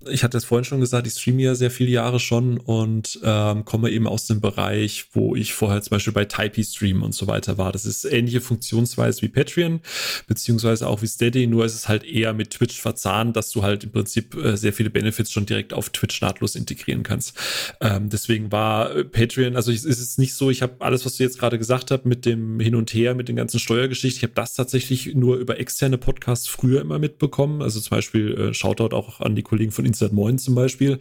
ich 0.09 0.23
hatte 0.23 0.37
es 0.37 0.45
vorhin 0.45 0.65
schon 0.65 0.79
gesagt, 0.79 1.07
ich 1.07 1.13
streame 1.13 1.41
ja 1.41 1.55
sehr 1.55 1.71
viele 1.71 1.89
Jahre 1.89 2.19
schon 2.19 2.57
und 2.57 3.19
ähm, 3.23 3.65
komme 3.65 3.89
eben 3.89 4.07
aus 4.07 4.25
dem 4.27 4.41
Bereich, 4.41 5.05
wo 5.13 5.35
ich 5.35 5.53
vorher 5.53 5.81
zum 5.81 5.91
Beispiel 5.91 6.13
bei 6.13 6.25
Typee 6.25 6.63
Stream 6.63 7.03
und 7.03 7.13
so 7.13 7.27
weiter 7.27 7.57
war. 7.57 7.71
Das 7.71 7.85
ist 7.85 8.05
ähnliche 8.05 8.41
Funktionsweise 8.41 9.21
wie 9.21 9.27
Patreon, 9.27 9.81
beziehungsweise 10.27 10.87
auch 10.87 11.01
wie 11.01 11.07
Steady, 11.07 11.47
nur 11.47 11.65
ist 11.65 11.75
es 11.75 11.87
halt 11.87 12.03
eher 12.03 12.33
mit 12.33 12.51
Twitch 12.51 12.79
verzahnt, 12.79 13.35
dass 13.35 13.51
du 13.51 13.63
halt 13.63 13.83
im 13.83 13.91
Prinzip 13.91 14.35
äh, 14.35 14.57
sehr 14.57 14.73
viele 14.73 14.89
Benefits 14.89 15.31
schon 15.31 15.45
direkt 15.45 15.73
auf 15.73 15.89
Twitch 15.89 16.21
nahtlos 16.21 16.55
integrieren 16.55 17.03
kannst. 17.03 17.37
Ähm, 17.81 18.09
deswegen 18.09 18.51
war 18.51 18.95
äh, 18.95 19.03
Patreon, 19.03 19.55
also 19.55 19.71
es 19.71 19.85
ist 19.85 20.19
nicht 20.19 20.33
so, 20.33 20.49
ich 20.49 20.61
habe 20.61 20.75
alles, 20.79 21.05
was 21.05 21.17
du 21.17 21.23
jetzt 21.23 21.39
gerade 21.39 21.57
gesagt 21.57 21.91
hast, 21.91 22.05
mit 22.05 22.25
dem 22.25 22.59
Hin 22.59 22.75
und 22.75 22.93
Her, 22.93 23.15
mit 23.15 23.27
den 23.27 23.35
ganzen 23.35 23.59
Steuergeschichten, 23.59 24.17
ich 24.17 24.23
habe 24.23 24.33
das 24.35 24.53
tatsächlich 24.53 25.15
nur 25.15 25.37
über 25.37 25.59
externe 25.59 25.97
Podcasts 25.97 26.47
früher 26.47 26.81
immer 26.81 26.99
mitbekommen. 26.99 27.61
Also 27.61 27.79
zum 27.79 27.91
Beispiel 27.91 28.33
äh, 28.33 28.53
Shoutout 28.53 28.95
auch 28.95 29.19
an 29.19 29.35
die 29.35 29.43
Kollegen 29.43 29.71
von 29.71 29.85
Inside 29.93 30.15
Moin 30.15 30.37
zum 30.37 30.55
Beispiel, 30.55 30.99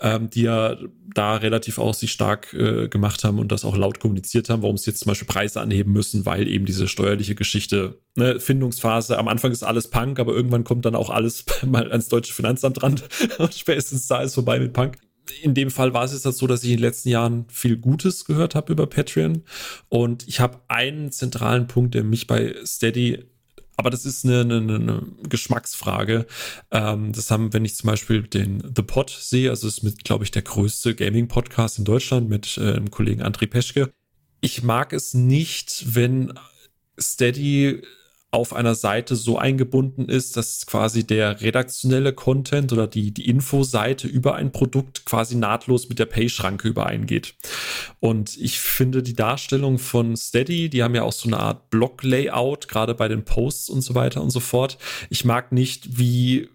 ähm, 0.00 0.30
die 0.30 0.42
ja 0.42 0.76
da 1.14 1.36
relativ 1.36 1.78
auch 1.78 1.94
sich 1.94 2.12
stark 2.12 2.54
äh, 2.54 2.88
gemacht 2.88 3.24
haben 3.24 3.38
und 3.38 3.52
das 3.52 3.64
auch 3.64 3.76
laut 3.76 4.00
kommuniziert 4.00 4.48
haben, 4.48 4.62
warum 4.62 4.76
sie 4.76 4.90
jetzt 4.90 5.00
zum 5.00 5.10
Beispiel 5.10 5.28
Preise 5.28 5.60
anheben 5.60 5.92
müssen, 5.92 6.24
weil 6.24 6.48
eben 6.48 6.66
diese 6.66 6.88
steuerliche 6.88 7.34
Geschichte, 7.34 7.98
ne, 8.16 8.40
Findungsphase, 8.40 9.18
am 9.18 9.28
Anfang 9.28 9.50
ist 9.52 9.62
alles 9.62 9.88
Punk, 9.88 10.18
aber 10.18 10.32
irgendwann 10.32 10.64
kommt 10.64 10.84
dann 10.84 10.94
auch 10.94 11.10
alles 11.10 11.44
mal 11.66 11.90
ans 11.90 12.08
deutsche 12.08 12.32
Finanzamt 12.32 12.82
ran 12.82 13.00
spätestens 13.50 14.06
da 14.06 14.22
ist 14.22 14.34
vorbei 14.34 14.58
mit 14.58 14.72
Punk 14.72 14.98
in 15.42 15.54
dem 15.54 15.70
Fall 15.70 15.94
war 15.94 16.04
es 16.04 16.12
jetzt 16.12 16.24
halt 16.24 16.34
so, 16.34 16.46
dass 16.46 16.64
ich 16.64 16.70
in 16.70 16.76
den 16.76 16.82
letzten 16.82 17.08
Jahren 17.08 17.44
viel 17.48 17.76
Gutes 17.76 18.24
gehört 18.24 18.54
habe 18.56 18.72
über 18.72 18.86
Patreon. 18.86 19.42
Und 19.88 20.26
ich 20.26 20.40
habe 20.40 20.60
einen 20.66 21.12
zentralen 21.12 21.68
Punkt, 21.68 21.94
der 21.94 22.02
mich 22.02 22.26
bei 22.26 22.54
Steady 22.64 23.24
aber 23.80 23.88
das 23.88 24.04
ist 24.04 24.26
eine, 24.26 24.40
eine, 24.40 24.56
eine 24.56 25.02
Geschmacksfrage. 25.26 26.26
Ähm, 26.70 27.12
das 27.12 27.30
haben, 27.30 27.54
wenn 27.54 27.64
ich 27.64 27.76
zum 27.76 27.88
Beispiel 27.88 28.22
den 28.22 28.60
The 28.76 28.82
Pod 28.82 29.08
sehe, 29.08 29.48
also 29.48 29.66
ist 29.66 29.82
mit, 29.82 30.04
glaube 30.04 30.22
ich, 30.24 30.30
der 30.30 30.42
größte 30.42 30.94
Gaming-Podcast 30.94 31.78
in 31.78 31.86
Deutschland 31.86 32.28
mit 32.28 32.58
äh, 32.58 32.74
dem 32.74 32.90
Kollegen 32.90 33.22
André 33.22 33.46
Peschke. 33.46 33.90
Ich 34.42 34.62
mag 34.62 34.92
es 34.92 35.14
nicht, 35.14 35.94
wenn 35.94 36.34
Steady 37.00 37.80
auf 38.32 38.52
einer 38.52 38.76
Seite 38.76 39.16
so 39.16 39.38
eingebunden 39.38 40.08
ist, 40.08 40.36
dass 40.36 40.64
quasi 40.64 41.04
der 41.04 41.40
redaktionelle 41.40 42.12
Content 42.12 42.72
oder 42.72 42.86
die, 42.86 43.12
die 43.12 43.28
Infoseite 43.28 44.06
über 44.06 44.36
ein 44.36 44.52
Produkt 44.52 45.04
quasi 45.04 45.34
nahtlos 45.34 45.88
mit 45.88 45.98
der 45.98 46.06
Pay-Schranke 46.06 46.68
übereingeht. 46.68 47.34
Und 47.98 48.36
ich 48.36 48.60
finde 48.60 49.02
die 49.02 49.14
Darstellung 49.14 49.78
von 49.78 50.16
Steady, 50.16 50.68
die 50.70 50.84
haben 50.84 50.94
ja 50.94 51.02
auch 51.02 51.12
so 51.12 51.28
eine 51.28 51.40
Art 51.40 51.70
Block-Layout, 51.70 52.68
gerade 52.68 52.94
bei 52.94 53.08
den 53.08 53.24
Posts 53.24 53.68
und 53.70 53.80
so 53.82 53.96
weiter 53.96 54.22
und 54.22 54.30
so 54.30 54.40
fort. 54.40 54.78
Ich 55.08 55.24
mag 55.24 55.50
nicht, 55.50 55.98
wie 55.98 56.48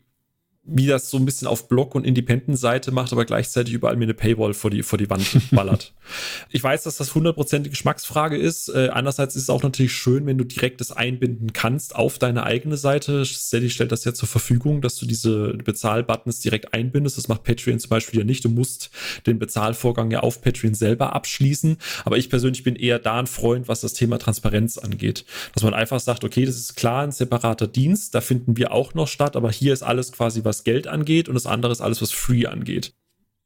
wie 0.68 0.88
das 0.88 1.10
so 1.12 1.18
ein 1.18 1.26
bisschen 1.26 1.48
auf 1.48 1.68
Blog- 1.68 1.94
und 1.94 2.06
Independent-Seite 2.06 2.92
macht, 2.92 3.12
aber 3.12 3.26
gleichzeitig 3.26 3.74
überall 3.74 3.96
mir 3.98 4.06
eine 4.06 4.16
Paywall 4.16 4.54
vor 4.56 4.72
die, 4.72 4.82
vor 4.82 4.98
die 4.98 5.10
Wand 5.10 5.26
ballert. 5.52 5.94
ich 6.50 6.64
weiß, 6.64 6.84
dass 6.84 6.98
das 6.98 7.14
hundertprozentige 7.14 7.72
Geschmacksfrage 7.72 8.36
ist. 8.36 8.70
Äh, 8.70 8.90
andererseits 8.92 9.36
ist 9.36 9.44
es 9.44 9.50
auch 9.50 9.62
natürlich 9.62 9.94
schön, 9.94 10.26
wenn 10.26 10.38
du 10.40 10.44
direkt 10.44 10.82
das 10.82 10.92
einbinden 10.92 11.54
kannst 11.54 11.96
auf 11.96 12.18
deine 12.18 12.44
eigene 12.44 12.78
Seite. 12.78 13.26
Steady 13.26 13.70
stellt 13.70 13.92
das 13.92 14.06
ja 14.06 14.14
zur 14.14 14.28
Verfügung, 14.28 14.82
dass 14.82 14.98
du 14.98 15.06
diese 15.06 15.54
Bezahlbuttons 15.54 16.40
direkt 16.40 16.74
einbindest. 16.74 17.18
Das 17.18 17.28
macht 17.28 17.44
Patreon 17.44 17.80
zum 17.80 17.90
Beispiel 17.90 18.20
ja 18.20 18.26
nicht. 18.26 18.44
Du 18.44 18.50
musst 18.50 18.90
den 19.28 19.38
Bezahlvorgang 19.38 20.10
ja 20.10 20.22
auf 20.22 20.42
Patreon 20.42 20.74
selber 20.74 21.14
abschließen. 21.14 21.78
Aber 22.06 22.18
ich 22.18 22.30
persönlich 22.30 22.64
bin 22.64 22.76
eher 22.76 22.98
da 22.98 23.20
ein 23.20 23.28
Freund, 23.28 23.68
was 23.68 23.82
das 23.82 23.94
Thema 23.94 24.18
Transparenz 24.18 24.80
angeht. 24.80 25.26
Dass 25.54 25.64
man 25.64 25.76
einfach 25.76 26.00
sagt, 26.00 26.24
okay, 26.24 26.46
das 26.46 26.56
ist 26.56 26.76
klar 26.76 27.04
ein 27.04 27.12
separater 27.12 27.68
Dienst, 27.68 28.16
da 28.16 28.22
finden 28.22 28.58
wir 28.58 28.72
auch 28.72 28.94
noch 28.94 29.08
statt, 29.08 29.36
aber 29.36 29.52
hier 29.52 29.74
ist 29.74 29.84
alles 29.84 30.12
quasi 30.12 30.44
was 30.44 30.55
was 30.56 30.64
Geld 30.64 30.88
angeht 30.88 31.28
und 31.28 31.36
das 31.36 31.46
andere 31.46 31.72
ist 31.72 31.82
alles, 31.82 32.02
was 32.02 32.12
Free 32.12 32.46
angeht. 32.46 32.94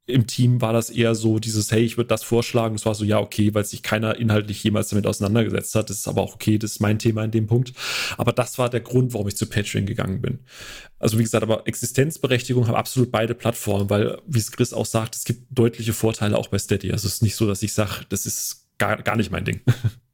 Im 0.05 0.25
Team 0.25 0.59
war 0.59 0.73
das 0.73 0.89
eher 0.89 1.13
so 1.13 1.37
dieses, 1.37 1.71
hey, 1.71 1.81
ich 1.83 1.97
würde 1.97 2.07
das 2.07 2.23
vorschlagen. 2.23 2.73
Es 2.73 2.85
war 2.85 2.95
so, 2.95 3.05
ja, 3.05 3.19
okay, 3.19 3.53
weil 3.53 3.63
sich 3.63 3.83
keiner 3.83 4.15
inhaltlich 4.15 4.63
jemals 4.63 4.89
damit 4.89 5.05
auseinandergesetzt 5.05 5.75
hat. 5.75 5.91
Das 5.91 5.97
ist 5.97 6.07
aber 6.07 6.23
auch 6.23 6.33
okay, 6.33 6.57
das 6.57 6.71
ist 6.71 6.79
mein 6.79 6.97
Thema 6.97 7.23
in 7.23 7.29
dem 7.29 7.45
Punkt. 7.45 7.73
Aber 8.17 8.31
das 8.31 8.57
war 8.57 8.71
der 8.71 8.79
Grund, 8.79 9.13
warum 9.13 9.27
ich 9.27 9.37
zu 9.37 9.45
Patreon 9.45 9.85
gegangen 9.85 10.19
bin. 10.19 10.39
Also 10.97 11.19
wie 11.19 11.23
gesagt, 11.23 11.43
aber 11.43 11.67
Existenzberechtigung 11.67 12.67
haben 12.67 12.73
absolut 12.73 13.11
beide 13.11 13.35
Plattformen, 13.35 13.91
weil, 13.91 14.19
wie 14.25 14.39
es 14.39 14.51
Chris 14.51 14.73
auch 14.73 14.87
sagt, 14.87 15.15
es 15.15 15.25
gibt 15.25 15.43
deutliche 15.51 15.93
Vorteile 15.93 16.39
auch 16.39 16.47
bei 16.47 16.57
Steady. 16.57 16.91
Also 16.91 17.07
es 17.07 17.15
ist 17.15 17.23
nicht 17.23 17.35
so, 17.35 17.45
dass 17.45 17.61
ich 17.61 17.73
sage, 17.73 18.05
das 18.09 18.25
ist 18.25 18.67
gar, 18.79 18.97
gar 19.03 19.15
nicht 19.15 19.29
mein 19.31 19.45
Ding. 19.45 19.61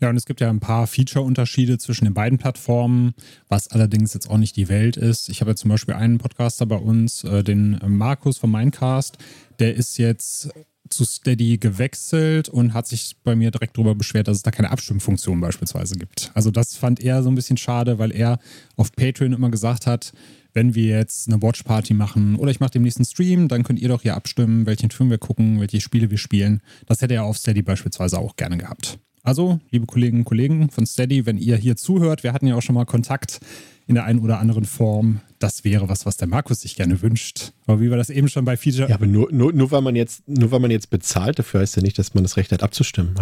Ja, 0.00 0.08
und 0.08 0.16
es 0.16 0.24
gibt 0.24 0.40
ja 0.40 0.48
ein 0.48 0.60
paar 0.60 0.86
Feature-Unterschiede 0.86 1.76
zwischen 1.78 2.06
den 2.06 2.14
beiden 2.14 2.38
Plattformen, 2.38 3.12
was 3.48 3.68
allerdings 3.68 4.14
jetzt 4.14 4.30
auch 4.30 4.38
nicht 4.38 4.56
die 4.56 4.68
Welt 4.68 4.96
ist. 4.96 5.28
Ich 5.28 5.40
habe 5.42 5.50
ja 5.50 5.56
zum 5.56 5.70
Beispiel 5.70 5.94
einen 5.94 6.18
Podcaster 6.18 6.64
bei 6.64 6.76
uns, 6.76 7.22
äh, 7.24 7.44
den 7.44 7.78
Markus 7.86 8.38
vom 8.38 8.52
Mindcast, 8.52 9.18
der 9.58 9.74
ist 9.74 9.98
jetzt 9.98 10.50
zu 10.88 11.04
Steady 11.04 11.58
gewechselt 11.58 12.48
und 12.48 12.74
hat 12.74 12.86
sich 12.86 13.16
bei 13.22 13.36
mir 13.36 13.50
direkt 13.50 13.76
darüber 13.76 13.94
beschwert, 13.94 14.26
dass 14.26 14.38
es 14.38 14.42
da 14.42 14.50
keine 14.50 14.70
Abstimmfunktion 14.70 15.40
beispielsweise 15.40 15.96
gibt. 15.96 16.32
Also 16.34 16.50
das 16.50 16.74
fand 16.74 17.00
er 17.00 17.22
so 17.22 17.30
ein 17.30 17.34
bisschen 17.34 17.58
schade, 17.58 17.98
weil 17.98 18.10
er 18.10 18.38
auf 18.76 18.92
Patreon 18.92 19.32
immer 19.32 19.50
gesagt 19.50 19.86
hat, 19.86 20.12
wenn 20.52 20.74
wir 20.74 20.98
jetzt 20.98 21.28
eine 21.28 21.40
Watchparty 21.40 21.94
machen 21.94 22.34
oder 22.36 22.50
ich 22.50 22.58
mache 22.58 22.72
den 22.72 22.82
nächsten 22.82 23.04
Stream, 23.04 23.46
dann 23.46 23.62
könnt 23.62 23.78
ihr 23.78 23.88
doch 23.88 24.02
hier 24.02 24.16
abstimmen, 24.16 24.66
welchen 24.66 24.90
Film 24.90 25.10
wir 25.10 25.18
gucken, 25.18 25.60
welche 25.60 25.80
Spiele 25.80 26.10
wir 26.10 26.18
spielen. 26.18 26.60
Das 26.86 27.02
hätte 27.02 27.14
er 27.14 27.24
auf 27.24 27.38
Steady 27.38 27.62
beispielsweise 27.62 28.18
auch 28.18 28.34
gerne 28.34 28.58
gehabt. 28.58 28.98
Also, 29.30 29.60
liebe 29.70 29.86
Kolleginnen 29.86 30.22
und 30.22 30.24
Kollegen 30.24 30.70
von 30.70 30.86
Steady, 30.86 31.24
wenn 31.24 31.38
ihr 31.38 31.56
hier 31.56 31.76
zuhört, 31.76 32.24
wir 32.24 32.32
hatten 32.32 32.48
ja 32.48 32.56
auch 32.56 32.62
schon 32.62 32.74
mal 32.74 32.84
Kontakt 32.84 33.38
in 33.86 33.94
der 33.94 34.02
einen 34.02 34.18
oder 34.18 34.40
anderen 34.40 34.64
Form. 34.64 35.20
Das 35.40 35.64
wäre 35.64 35.88
was, 35.88 36.04
was 36.04 36.18
der 36.18 36.28
Markus 36.28 36.60
sich 36.60 36.76
gerne 36.76 37.00
wünscht. 37.00 37.52
Aber 37.66 37.80
wie 37.80 37.90
war 37.90 37.96
das 37.96 38.10
eben 38.10 38.28
schon 38.28 38.44
bei 38.44 38.58
Feature? 38.58 38.90
Ja, 38.90 38.96
aber 38.96 39.06
nur, 39.06 39.32
nur, 39.32 39.54
nur, 39.54 39.70
weil 39.70 39.80
man 39.80 39.96
jetzt, 39.96 40.28
nur 40.28 40.50
weil 40.50 40.60
man 40.60 40.70
jetzt 40.70 40.90
bezahlt, 40.90 41.38
dafür 41.38 41.60
heißt 41.60 41.76
ja 41.76 41.82
nicht, 41.82 41.98
dass 41.98 42.12
man 42.12 42.22
das 42.22 42.36
Recht 42.36 42.52
hat, 42.52 42.62
abzustimmen. 42.62 43.14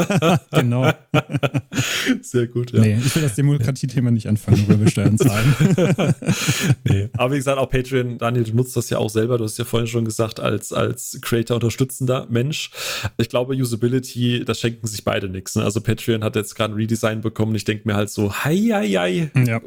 genau. 0.50 0.90
Sehr 2.22 2.48
gut, 2.48 2.72
ja. 2.72 2.80
Nee, 2.80 2.98
ich 2.98 3.14
will 3.14 3.22
das 3.22 3.36
Demokratiethema 3.36 4.10
nicht 4.10 4.26
anfangen, 4.26 4.66
worüber 4.66 4.80
wir 4.80 4.90
Steuern 4.90 5.16
zahlen. 5.16 5.54
nee. 6.84 7.08
Aber 7.12 7.32
wie 7.32 7.36
gesagt, 7.36 7.58
auch 7.58 7.70
Patreon, 7.70 8.18
Daniel, 8.18 8.42
du 8.42 8.56
nutzt 8.56 8.76
das 8.76 8.90
ja 8.90 8.98
auch 8.98 9.10
selber. 9.10 9.38
Du 9.38 9.44
hast 9.44 9.56
ja 9.56 9.64
vorhin 9.64 9.86
schon 9.86 10.04
gesagt, 10.04 10.40
als, 10.40 10.72
als 10.72 11.20
Creator 11.22 11.54
unterstützender 11.54 12.26
Mensch. 12.30 12.72
Ich 13.16 13.28
glaube, 13.28 13.54
Usability, 13.54 14.44
das 14.44 14.58
schenken 14.58 14.88
sich 14.88 15.04
beide 15.04 15.28
nichts. 15.28 15.54
Ne? 15.54 15.62
Also 15.62 15.80
Patreon 15.80 16.24
hat 16.24 16.34
jetzt 16.34 16.56
gerade 16.56 16.74
ein 16.74 16.76
Redesign 16.76 17.20
bekommen. 17.20 17.54
Ich 17.54 17.64
denke 17.64 17.86
mir 17.86 17.94
halt 17.94 18.10
so, 18.10 18.32
hei, 18.32 18.56
hei, 18.72 18.88
hei. 18.88 19.30
Ja. 19.46 19.58
Äh, 19.58 19.60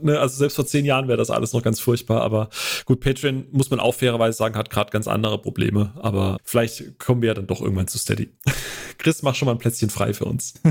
ne, 0.00 0.18
also 0.18 0.38
selbst 0.38 0.54
vor 0.54 0.66
zehn 0.66 0.86
Jahren 0.86 1.08
wäre 1.08 1.18
das 1.18 1.28
alles 1.28 1.41
noch 1.52 1.62
ganz 1.62 1.80
furchtbar, 1.80 2.22
aber 2.22 2.48
gut, 2.84 3.00
Patreon 3.00 3.46
muss 3.50 3.70
man 3.70 3.80
auch 3.80 3.94
fairerweise 3.94 4.38
sagen, 4.38 4.54
hat 4.54 4.70
gerade 4.70 4.90
ganz 4.90 5.08
andere 5.08 5.40
Probleme, 5.40 5.92
aber 5.96 6.38
vielleicht 6.44 6.98
kommen 6.98 7.22
wir 7.22 7.28
ja 7.28 7.34
dann 7.34 7.46
doch 7.46 7.60
irgendwann 7.60 7.88
zu 7.88 7.98
Steady. 7.98 8.30
Chris, 8.98 9.22
mach 9.22 9.34
schon 9.34 9.46
mal 9.46 9.52
ein 9.52 9.58
Plätzchen 9.58 9.90
frei 9.90 10.14
für 10.14 10.26
uns. 10.26 10.54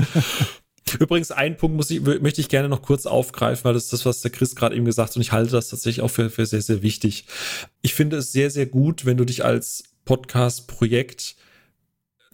Übrigens, 0.98 1.30
einen 1.30 1.56
Punkt 1.56 1.76
muss 1.76 1.90
ich, 1.90 2.00
möchte 2.00 2.40
ich 2.40 2.48
gerne 2.48 2.68
noch 2.68 2.82
kurz 2.82 3.06
aufgreifen, 3.06 3.64
weil 3.64 3.74
das 3.74 3.84
ist 3.84 3.92
das, 3.92 4.06
was 4.06 4.20
der 4.20 4.30
Chris 4.30 4.56
gerade 4.56 4.74
eben 4.74 4.84
gesagt 4.84 5.10
hat 5.10 5.16
und 5.16 5.22
ich 5.22 5.32
halte 5.32 5.52
das 5.52 5.68
tatsächlich 5.68 6.02
auch 6.02 6.10
für, 6.10 6.30
für 6.30 6.46
sehr, 6.46 6.62
sehr 6.62 6.82
wichtig. 6.82 7.26
Ich 7.82 7.94
finde 7.94 8.16
es 8.16 8.32
sehr, 8.32 8.50
sehr 8.50 8.66
gut, 8.66 9.04
wenn 9.04 9.16
du 9.16 9.24
dich 9.24 9.44
als 9.44 9.84
Podcast-Projekt 10.04 11.36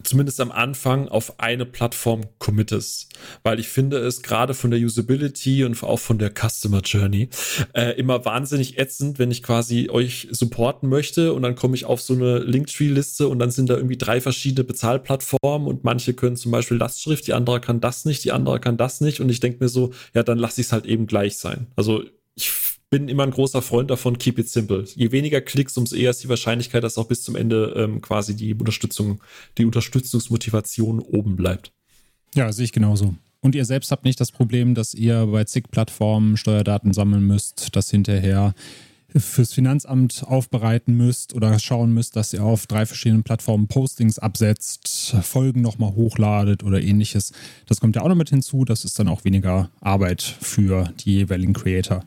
zumindest 0.03 0.41
am 0.41 0.51
Anfang 0.51 1.09
auf 1.09 1.41
eine 1.41 1.67
Plattform 1.67 2.23
committest. 2.39 3.09
Weil 3.43 3.59
ich 3.59 3.69
finde 3.69 3.99
es 3.99 4.23
gerade 4.23 4.55
von 4.55 4.71
der 4.71 4.81
Usability 4.81 5.65
und 5.65 5.83
auch 5.83 5.99
von 5.99 6.19
der 6.19 6.33
Customer 6.33 6.81
Journey 6.81 7.29
äh, 7.75 7.99
immer 7.99 8.25
wahnsinnig 8.25 8.79
ätzend, 8.79 9.19
wenn 9.19 9.31
ich 9.31 9.43
quasi 9.43 9.89
euch 9.91 10.29
supporten 10.31 10.89
möchte 10.89 11.33
und 11.33 11.43
dann 11.43 11.55
komme 11.55 11.75
ich 11.75 11.85
auf 11.85 12.01
so 12.01 12.15
eine 12.15 12.39
Linktree-Liste 12.39 13.29
und 13.29 13.39
dann 13.39 13.51
sind 13.51 13.71
da 13.71 13.77
irgendwie 13.77 13.99
drei 13.99 14.21
verschiedene 14.21 14.65
Bezahlplattformen 14.65 15.67
und 15.69 15.85
manche 15.85 16.15
können 16.15 16.37
zum 16.37 16.53
Beispiel 16.53 16.77
Lastschrift, 16.77 17.27
die 17.27 17.33
andere 17.33 17.61
kann 17.61 17.81
das 17.81 18.05
nicht, 18.05 18.25
die 18.25 18.33
andere 18.33 18.61
kann 18.61 18.77
das 18.77 19.01
nicht 19.01 19.21
und 19.21 19.29
ich 19.29 19.41
denke 19.41 19.63
mir 19.63 19.69
so, 19.69 19.93
ja, 20.15 20.23
dann 20.23 20.39
lasse 20.39 20.61
ich 20.61 20.69
es 20.69 20.73
halt 20.73 20.87
eben 20.87 21.07
gleich 21.07 21.37
sein. 21.37 21.67
Also 21.77 22.05
ich 22.35 22.51
bin 22.91 23.09
immer 23.09 23.23
ein 23.23 23.31
großer 23.31 23.63
Freund 23.63 23.91
davon, 23.91 24.19
keep 24.19 24.39
it 24.39 24.49
simple. 24.49 24.85
Je 24.95 25.13
weniger 25.13 25.41
Klicks, 25.41 25.77
umso 25.77 25.95
eher 25.95 26.11
ist 26.11 26.23
die 26.23 26.29
Wahrscheinlichkeit, 26.29 26.83
dass 26.83 26.99
auch 26.99 27.07
bis 27.07 27.23
zum 27.23 27.37
Ende 27.37 27.75
ähm, 27.77 28.01
quasi 28.01 28.35
die 28.35 28.55
Unterstützung, 28.55 29.21
die 29.59 29.65
Unterstützungsmotivation 29.65 31.01
oben 31.01 31.37
bleibt. 31.37 31.73
Ja, 32.35 32.51
sehe 32.53 32.65
ich 32.65 32.73
genauso. 32.73 33.15
Und 33.41 33.55
ihr 33.55 33.65
selbst 33.65 33.93
habt 33.93 34.05
nicht 34.05 34.21
das 34.21 34.33
Problem, 34.33 34.75
dass 34.75 34.95
ihr 34.95 35.27
bei 35.27 35.45
zig 35.45 35.71
Plattformen 35.71 36.37
Steuerdaten 36.37 36.93
sammeln 36.93 37.23
müsst, 37.23 37.77
dass 37.77 37.91
hinterher 37.91 38.55
fürs 39.17 39.53
Finanzamt 39.53 40.25
aufbereiten 40.27 40.95
müsst 40.95 41.35
oder 41.35 41.59
schauen 41.59 41.95
müsst, 41.95 42.17
dass 42.17 42.33
ihr 42.33 42.43
auf 42.43 42.67
drei 42.67 42.85
verschiedenen 42.85 43.23
Plattformen 43.23 43.69
Postings 43.69 44.19
absetzt, 44.19 45.17
Folgen 45.23 45.63
nochmal 45.63 45.95
hochladet 45.95 46.63
oder 46.63 46.83
ähnliches. 46.83 47.33
Das 47.67 47.81
kommt 47.81 47.97
ja 47.97 48.03
auch 48.03 48.09
noch 48.09 48.17
mit 48.17 48.31
hinzu. 48.31 48.65
Das 48.65 48.85
ist 48.85 48.99
dann 48.99 49.09
auch 49.09 49.25
weniger 49.25 49.71
Arbeit 49.81 50.23
für 50.23 50.93
die 51.01 51.15
jeweiligen 51.15 51.55
Creator. 51.55 52.05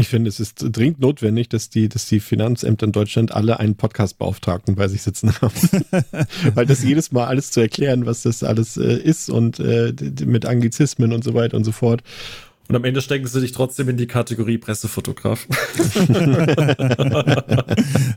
Ich 0.00 0.08
finde, 0.08 0.28
es 0.28 0.40
ist 0.40 0.56
dringend 0.58 1.00
notwendig, 1.00 1.50
dass 1.50 1.68
die, 1.68 1.90
dass 1.90 2.06
die 2.06 2.20
Finanzämter 2.20 2.86
in 2.86 2.92
Deutschland 2.92 3.32
alle 3.32 3.60
einen 3.60 3.76
Podcast-Beauftragten 3.76 4.74
bei 4.74 4.88
sich 4.88 5.02
sitzen 5.02 5.34
haben. 5.40 5.52
Weil 6.54 6.64
das 6.64 6.82
jedes 6.82 7.12
Mal 7.12 7.26
alles 7.26 7.50
zu 7.50 7.60
erklären, 7.60 8.06
was 8.06 8.22
das 8.22 8.42
alles 8.42 8.78
äh, 8.78 8.96
ist 8.96 9.28
und 9.28 9.60
äh, 9.60 9.92
mit 10.24 10.46
Anglizismen 10.46 11.12
und 11.12 11.22
so 11.22 11.34
weiter 11.34 11.54
und 11.56 11.64
so 11.64 11.72
fort. 11.72 12.02
Und 12.68 12.76
am 12.76 12.84
Ende 12.84 13.02
stecken 13.02 13.26
sie 13.26 13.42
dich 13.42 13.52
trotzdem 13.52 13.90
in 13.90 13.98
die 13.98 14.06
Kategorie 14.06 14.56
Pressefotograf. 14.56 15.46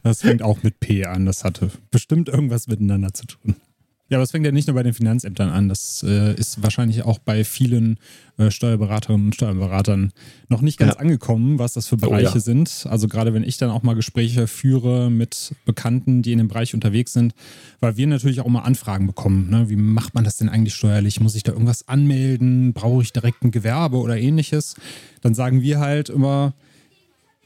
das 0.03 0.21
fängt 0.21 0.41
auch 0.41 0.63
mit 0.63 0.79
P 0.79 1.05
an. 1.05 1.25
Das 1.25 1.43
hatte 1.43 1.69
bestimmt 1.91 2.29
irgendwas 2.29 2.67
miteinander 2.67 3.13
zu 3.13 3.25
tun. 3.25 3.57
Ja, 4.13 4.19
aber 4.19 4.25
es 4.25 4.29
fängt 4.29 4.45
ja 4.45 4.51
nicht 4.51 4.67
nur 4.67 4.75
bei 4.75 4.83
den 4.83 4.93
Finanzämtern 4.93 5.49
an. 5.49 5.69
Das 5.69 6.05
äh, 6.07 6.35
ist 6.35 6.61
wahrscheinlich 6.61 7.01
auch 7.01 7.17
bei 7.17 7.43
vielen 7.43 7.97
äh, 8.37 8.51
Steuerberaterinnen 8.51 9.25
und 9.25 9.33
Steuerberatern 9.33 10.11
noch 10.49 10.61
nicht 10.61 10.77
ganz 10.77 10.93
ja. 10.93 10.99
angekommen, 10.99 11.57
was 11.57 11.73
das 11.73 11.87
für 11.87 11.97
Bereiche 11.97 12.33
oh, 12.33 12.35
ja. 12.35 12.39
sind. 12.39 12.85
Also 12.87 13.07
gerade 13.07 13.33
wenn 13.33 13.41
ich 13.43 13.57
dann 13.57 13.71
auch 13.71 13.81
mal 13.81 13.95
Gespräche 13.95 14.45
führe 14.45 15.09
mit 15.09 15.55
Bekannten, 15.65 16.21
die 16.21 16.31
in 16.31 16.37
dem 16.37 16.47
Bereich 16.47 16.75
unterwegs 16.75 17.11
sind, 17.11 17.33
weil 17.79 17.97
wir 17.97 18.05
natürlich 18.05 18.41
auch 18.41 18.47
mal 18.47 18.59
Anfragen 18.59 19.07
bekommen. 19.07 19.49
Ne? 19.49 19.71
Wie 19.71 19.77
macht 19.77 20.13
man 20.13 20.23
das 20.23 20.37
denn 20.37 20.47
eigentlich 20.47 20.75
steuerlich? 20.75 21.19
Muss 21.19 21.33
ich 21.33 21.41
da 21.41 21.51
irgendwas 21.51 21.87
anmelden? 21.87 22.73
Brauche 22.73 23.01
ich 23.01 23.13
direkt 23.13 23.43
ein 23.43 23.49
Gewerbe 23.49 23.97
oder 23.97 24.15
ähnliches? 24.15 24.75
Dann 25.21 25.33
sagen 25.33 25.63
wir 25.63 25.79
halt 25.79 26.09
immer, 26.09 26.53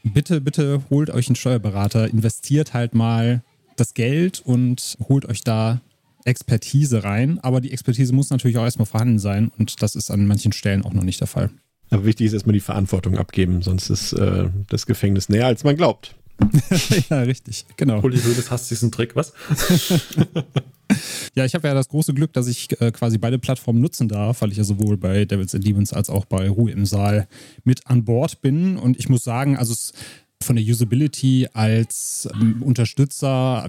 bitte, 0.02 0.42
bitte 0.42 0.82
holt 0.90 1.08
euch 1.08 1.28
einen 1.28 1.36
Steuerberater, 1.36 2.10
investiert 2.10 2.74
halt 2.74 2.94
mal 2.94 3.42
das 3.76 3.94
Geld 3.94 4.42
und 4.44 4.98
holt 5.08 5.24
euch 5.24 5.44
da 5.44 5.80
Expertise 6.28 7.04
rein, 7.04 7.38
aber 7.40 7.60
die 7.60 7.72
Expertise 7.72 8.14
muss 8.14 8.30
natürlich 8.30 8.58
auch 8.58 8.64
erstmal 8.64 8.86
vorhanden 8.86 9.18
sein 9.18 9.50
und 9.58 9.82
das 9.82 9.96
ist 9.96 10.10
an 10.10 10.26
manchen 10.26 10.52
Stellen 10.52 10.84
auch 10.84 10.92
noch 10.92 11.04
nicht 11.04 11.20
der 11.20 11.26
Fall. 11.26 11.50
Aber 11.90 12.04
wichtig 12.04 12.26
ist 12.26 12.34
erstmal 12.34 12.52
die 12.52 12.60
Verantwortung 12.60 13.16
abgeben, 13.16 13.62
sonst 13.62 13.90
ist 13.90 14.12
äh, 14.12 14.48
das 14.68 14.86
Gefängnis 14.86 15.28
näher, 15.28 15.46
als 15.46 15.64
man 15.64 15.76
glaubt. 15.76 16.14
ja, 17.10 17.20
richtig, 17.20 17.66
genau. 17.76 18.00
Uli 18.00 18.18
Hoeneß 18.18 18.50
hasst 18.50 18.70
diesen 18.70 18.92
Trick, 18.92 19.16
was? 19.16 19.32
ja, 21.34 21.44
ich 21.44 21.54
habe 21.54 21.66
ja 21.66 21.74
das 21.74 21.88
große 21.88 22.14
Glück, 22.14 22.32
dass 22.32 22.46
ich 22.46 22.80
äh, 22.80 22.92
quasi 22.92 23.18
beide 23.18 23.38
Plattformen 23.38 23.80
nutzen 23.80 24.08
darf, 24.08 24.40
weil 24.42 24.52
ich 24.52 24.58
ja 24.58 24.64
sowohl 24.64 24.96
bei 24.96 25.24
Devils 25.24 25.54
and 25.54 25.66
Demons 25.66 25.92
als 25.92 26.10
auch 26.10 26.26
bei 26.26 26.48
Ruhe 26.48 26.70
im 26.70 26.86
Saal 26.86 27.26
mit 27.64 27.86
an 27.86 28.04
Bord 28.04 28.40
bin. 28.40 28.76
Und 28.76 28.98
ich 28.98 29.08
muss 29.08 29.24
sagen, 29.24 29.56
also 29.56 29.72
es 29.72 29.92
von 30.40 30.56
der 30.56 30.64
Usability 30.64 31.48
als 31.52 32.28
ähm, 32.32 32.62
Unterstützer 32.62 33.68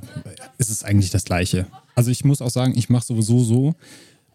ist 0.57 0.69
es 0.69 0.83
eigentlich 0.83 1.09
das 1.09 1.25
gleiche. 1.25 1.65
Also 1.99 2.11
ich 2.11 2.23
muss 2.23 2.41
auch 2.41 2.49
sagen, 2.49 2.75
ich 2.77 2.87
mache 2.87 3.07
sowieso 3.07 3.43
so. 3.43 3.75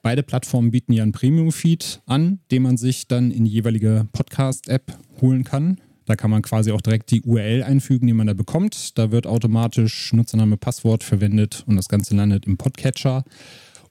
Beide 0.02 0.22
Plattformen 0.22 0.70
bieten 0.70 0.92
ja 0.92 1.02
einen 1.02 1.12
Premium-Feed 1.12 2.02
an, 2.04 2.40
den 2.50 2.62
man 2.62 2.76
sich 2.76 3.08
dann 3.08 3.30
in 3.30 3.46
die 3.46 3.52
jeweilige 3.52 4.06
Podcast-App 4.12 4.98
holen 5.22 5.44
kann. 5.44 5.80
Da 6.04 6.14
kann 6.14 6.30
man 6.30 6.42
quasi 6.42 6.72
auch 6.72 6.82
direkt 6.82 7.10
die 7.10 7.22
URL 7.22 7.62
einfügen, 7.62 8.06
die 8.06 8.12
man 8.12 8.26
da 8.26 8.34
bekommt. 8.34 8.98
Da 8.98 9.10
wird 9.12 9.26
automatisch 9.26 10.12
Nutzername, 10.12 10.58
Passwort 10.58 11.04
verwendet 11.04 11.64
und 11.66 11.76
das 11.76 11.88
Ganze 11.88 12.14
landet 12.14 12.44
im 12.44 12.58
Podcatcher. 12.58 13.24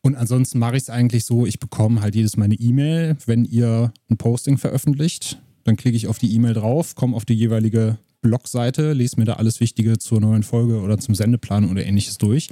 Und 0.01 0.13
ansonsten 0.13 0.59
mache 0.59 0.76
ich 0.76 0.84
es 0.84 0.89
eigentlich 0.91 1.26
so, 1.26 1.47
ich 1.47 1.57
bekomme 1.57 2.01
halt 2.01 2.13
jedes 2.13 2.38
Mal 2.38 2.45
eine 2.45 2.53
E-Mail, 2.53 3.17
wenn 3.26 3.43
ihr 3.43 3.91
ein 4.07 4.17
Posting 4.17 4.59
veröffentlicht. 4.59 5.41
Dann 5.63 5.78
klicke 5.78 5.97
ich 5.97 6.05
auf 6.05 6.19
die 6.19 6.32
E-Mail 6.36 6.53
drauf, 6.53 6.93
komme 6.93 7.15
auf 7.15 7.26
die 7.26 7.34
jeweilige 7.34 7.97
Blogseite, 8.24 8.93
lese 8.93 9.19
mir 9.19 9.26
da 9.26 9.34
alles 9.34 9.59
Wichtige 9.59 9.99
zur 9.99 10.19
neuen 10.19 10.41
Folge 10.41 10.82
oder 10.82 10.97
zum 10.97 11.13
Sendeplan 11.13 11.69
oder 11.69 11.86
ähnliches 11.86 12.17
durch. 12.17 12.49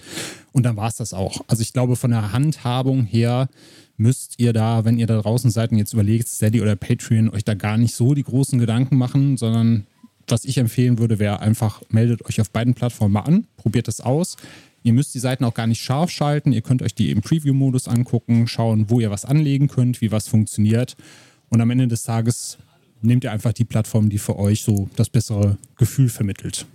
Und 0.52 0.64
dann 0.64 0.78
war 0.78 0.88
es 0.88 0.98
das 0.98 1.16
auch. 1.16 1.42
Also 1.48 1.64
ich 1.64 1.74
glaube, 1.74 1.96
von 1.96 2.12
der 2.12 2.32
Handhabung 2.32 3.06
her 3.06 3.50
müsst 3.98 4.36
ihr 4.38 4.54
da, 4.54 4.86
wenn 4.86 5.00
ihr 5.00 5.08
da 5.08 5.20
draußen 5.20 5.50
seid 5.50 5.72
und 5.72 5.80
jetzt 5.80 5.94
überlegt, 5.94 6.28
Steady 6.28 6.62
oder 6.62 6.76
Patreon, 6.76 7.30
euch 7.30 7.44
da 7.44 7.56
gar 7.56 7.78
nicht 7.78 7.96
so 7.96 8.14
die 8.14 8.24
großen 8.24 8.60
Gedanken 8.60 8.98
machen, 8.98 9.38
sondern 9.38 9.88
was 10.28 10.46
ich 10.46 10.58
empfehlen 10.58 11.00
würde, 11.00 11.18
wäre 11.18 11.40
einfach, 11.40 11.82
meldet 11.90 12.26
euch 12.26 12.40
auf 12.40 12.52
beiden 12.52 12.74
Plattformen 12.74 13.14
mal 13.14 13.22
an, 13.22 13.48
probiert 13.58 13.88
es 13.88 14.02
aus. 14.02 14.38
Ihr 14.84 14.94
müsst 14.94 15.14
die 15.14 15.20
Seiten 15.20 15.44
auch 15.44 15.54
gar 15.54 15.68
nicht 15.68 15.82
scharf 15.82 16.10
schalten. 16.10 16.52
Ihr 16.54 16.62
könnt 16.62 16.82
euch 16.82 16.96
die 16.96 17.12
im 17.12 17.22
Preview-Modus 17.22 17.88
angucken, 17.88 18.48
schauen, 18.48 18.90
wo 18.90 19.00
ihr 19.00 19.12
was 19.12 19.26
anlegen 19.26 19.68
könnt, 19.68 20.02
wie 20.02 20.12
was 20.12 20.28
funktioniert. 20.28 20.96
Und 21.50 21.62
am 21.62 21.70
Ende 21.70 21.88
des 21.88 22.04
Tages 22.04 22.58
nehmt 23.02 23.24
ihr 23.24 23.32
einfach 23.32 23.54
die 23.54 23.66
Plattform, 23.66 24.10
die 24.10 24.18
für 24.18 24.38
euch 24.38 24.62
so 24.64 24.90
das 24.96 25.10
bessere 25.10 25.58
Gefühl 25.78 26.10
vermittelt. 26.10 26.66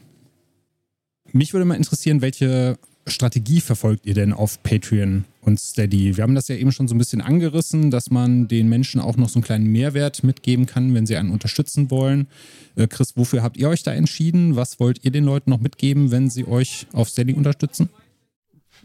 Mich 1.32 1.52
würde 1.52 1.64
mal 1.64 1.74
interessieren, 1.74 2.22
welche 2.22 2.78
Strategie 3.08 3.60
verfolgt 3.60 4.06
ihr 4.06 4.14
denn 4.14 4.32
auf 4.32 4.62
Patreon 4.62 5.24
und 5.40 5.60
Steady? 5.60 6.16
Wir 6.16 6.22
haben 6.22 6.34
das 6.34 6.48
ja 6.48 6.56
eben 6.56 6.72
schon 6.72 6.88
so 6.88 6.94
ein 6.94 6.98
bisschen 6.98 7.20
angerissen, 7.20 7.90
dass 7.90 8.10
man 8.10 8.48
den 8.48 8.68
Menschen 8.68 9.00
auch 9.00 9.16
noch 9.16 9.28
so 9.28 9.36
einen 9.36 9.44
kleinen 9.44 9.66
Mehrwert 9.66 10.24
mitgeben 10.24 10.66
kann, 10.66 10.92
wenn 10.94 11.06
sie 11.06 11.16
einen 11.16 11.30
unterstützen 11.30 11.90
wollen. 11.90 12.26
Äh, 12.74 12.88
Chris, 12.88 13.16
wofür 13.16 13.42
habt 13.42 13.56
ihr 13.56 13.68
euch 13.68 13.82
da 13.82 13.92
entschieden? 13.92 14.56
Was 14.56 14.80
wollt 14.80 15.04
ihr 15.04 15.12
den 15.12 15.24
Leuten 15.24 15.50
noch 15.50 15.60
mitgeben, 15.60 16.10
wenn 16.10 16.30
sie 16.30 16.46
euch 16.46 16.86
auf 16.92 17.08
Steady 17.08 17.34
unterstützen? 17.34 17.90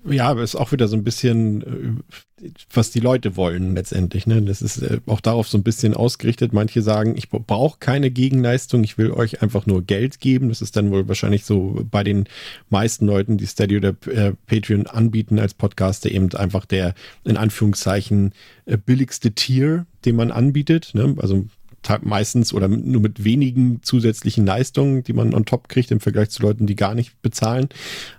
Ja, 0.06 0.30
aber 0.30 0.41
es 0.41 0.56
ist 0.56 0.60
auch 0.60 0.72
wieder 0.72 0.88
so 0.88 0.95
ein 0.95 1.04
bisschen, 1.04 2.04
äh, 2.39 2.49
was 2.74 2.89
die 2.89 2.99
Leute 2.99 3.36
wollen 3.36 3.76
letztendlich. 3.76 4.26
Ne? 4.26 4.41
Das 4.41 4.62
ist 4.62 4.82
äh, 4.82 4.99
auch 5.06 5.22
darauf 5.22 5.47
so 5.47 5.58
ein 5.58 5.64
bisschen 5.64 5.93
ausgerichtet. 5.93 6.54
Manche 6.54 6.82
sagen, 6.82 7.16
ich 7.18 7.30
brauche 7.30 7.78
keine 7.80 8.10
Gegenleistung, 8.10 8.84
ich 8.84 8.97
will 8.97 9.12
euch 9.12 9.41
einfach 9.43 9.68
nur 9.68 9.84
Geld 9.84 10.20
geben. 10.20 10.49
Das 10.49 10.62
ist 10.62 10.76
dann 10.76 10.91
wohl 10.91 11.08
wahrscheinlich 11.08 11.45
so 11.45 11.86
bei 11.89 12.04
den 12.04 12.26
meisten 12.70 13.06
Leuten, 13.06 13.38
die 13.38 13.45
Steady 13.45 13.78
oder 13.78 13.93
äh, 14.08 14.34
Patreon 14.47 14.88
anbieten 14.88 15.38
als 15.38 15.54
Podcaster, 15.54 16.10
eben 16.10 16.34
einfach 16.34 16.66
der 16.66 16.95
in 17.24 17.38
Anführungszeichen 17.38 18.34
billigste 18.86 19.32
Tier, 19.32 19.86
den 20.06 20.16
man 20.16 20.32
anbietet. 20.32 20.91
Ne? 20.93 21.16
Also 21.20 21.45
meistens 22.04 22.54
oder 22.54 22.68
nur 22.68 23.02
mit 23.02 23.24
wenigen 23.24 23.82
zusätzlichen 23.82 24.46
Leistungen, 24.46 25.04
die 25.04 25.14
man 25.14 25.34
on 25.34 25.46
top 25.46 25.68
kriegt 25.70 25.92
im 25.92 26.00
Vergleich 26.00 26.30
zu 26.30 26.42
Leuten, 26.42 26.68
die 26.68 26.76
gar 26.76 26.96
nicht 26.96 27.22
bezahlen. 27.22 27.70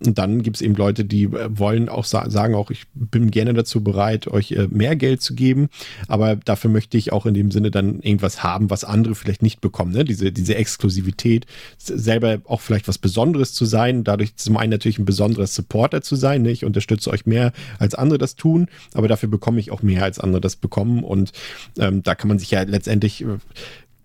Und 0.04 0.18
dann 0.18 0.42
gibt 0.42 0.56
es 0.56 0.62
eben 0.62 0.74
Leute, 0.74 1.04
die 1.04 1.24
äh, 1.24 1.48
wollen 1.50 1.88
auch 1.88 2.04
sagen, 2.04 2.54
auch 2.54 2.70
ich 2.70 2.84
bin 2.94 3.30
gerne 3.30 3.54
dazu 3.54 3.82
bereit, 3.82 4.26
euch 4.28 4.52
äh, 4.52 4.68
mehr 4.70 4.96
Geld 4.96 5.22
zu 5.22 5.34
geben, 5.34 5.68
aber 6.08 6.36
dafür 6.36 6.70
möchte 6.70 6.96
ich 6.96 7.12
auch 7.12 7.26
in 7.26 7.34
dem 7.34 7.50
Sinne 7.50 7.70
dann 7.70 8.00
irgendwas 8.00 8.42
haben, 8.42 8.70
was 8.70 8.84
andere 8.84 9.14
vielleicht 9.14 9.42
nicht 9.42 9.60
bekommen. 9.60 9.92
Ne? 9.92 10.04
Diese, 10.04 10.32
diese 10.32 10.54
Exklusivität, 10.54 11.46
selber 11.78 12.40
auch 12.44 12.60
vielleicht 12.60 12.88
was 12.88 12.98
Besonderes 12.98 13.54
zu 13.54 13.64
sein, 13.64 14.04
dadurch 14.04 14.36
zum 14.36 14.56
einen 14.56 14.70
natürlich 14.70 14.98
ein 14.98 15.04
besonderer 15.04 15.46
Supporter 15.46 16.02
zu 16.02 16.16
sein. 16.16 16.42
Ne? 16.42 16.50
Ich 16.50 16.64
unterstütze 16.64 17.10
euch 17.10 17.26
mehr, 17.26 17.52
als 17.78 17.94
andere 17.94 18.18
das 18.18 18.36
tun, 18.36 18.68
aber 18.94 19.08
dafür 19.08 19.28
bekomme 19.28 19.60
ich 19.60 19.70
auch 19.70 19.82
mehr, 19.82 20.04
als 20.04 20.18
andere 20.18 20.40
das 20.40 20.56
bekommen. 20.56 21.04
Und 21.04 21.32
ähm, 21.78 22.02
da 22.02 22.14
kann 22.14 22.28
man 22.28 22.38
sich 22.38 22.50
ja 22.50 22.62
letztendlich 22.62 23.22
äh, 23.22 23.38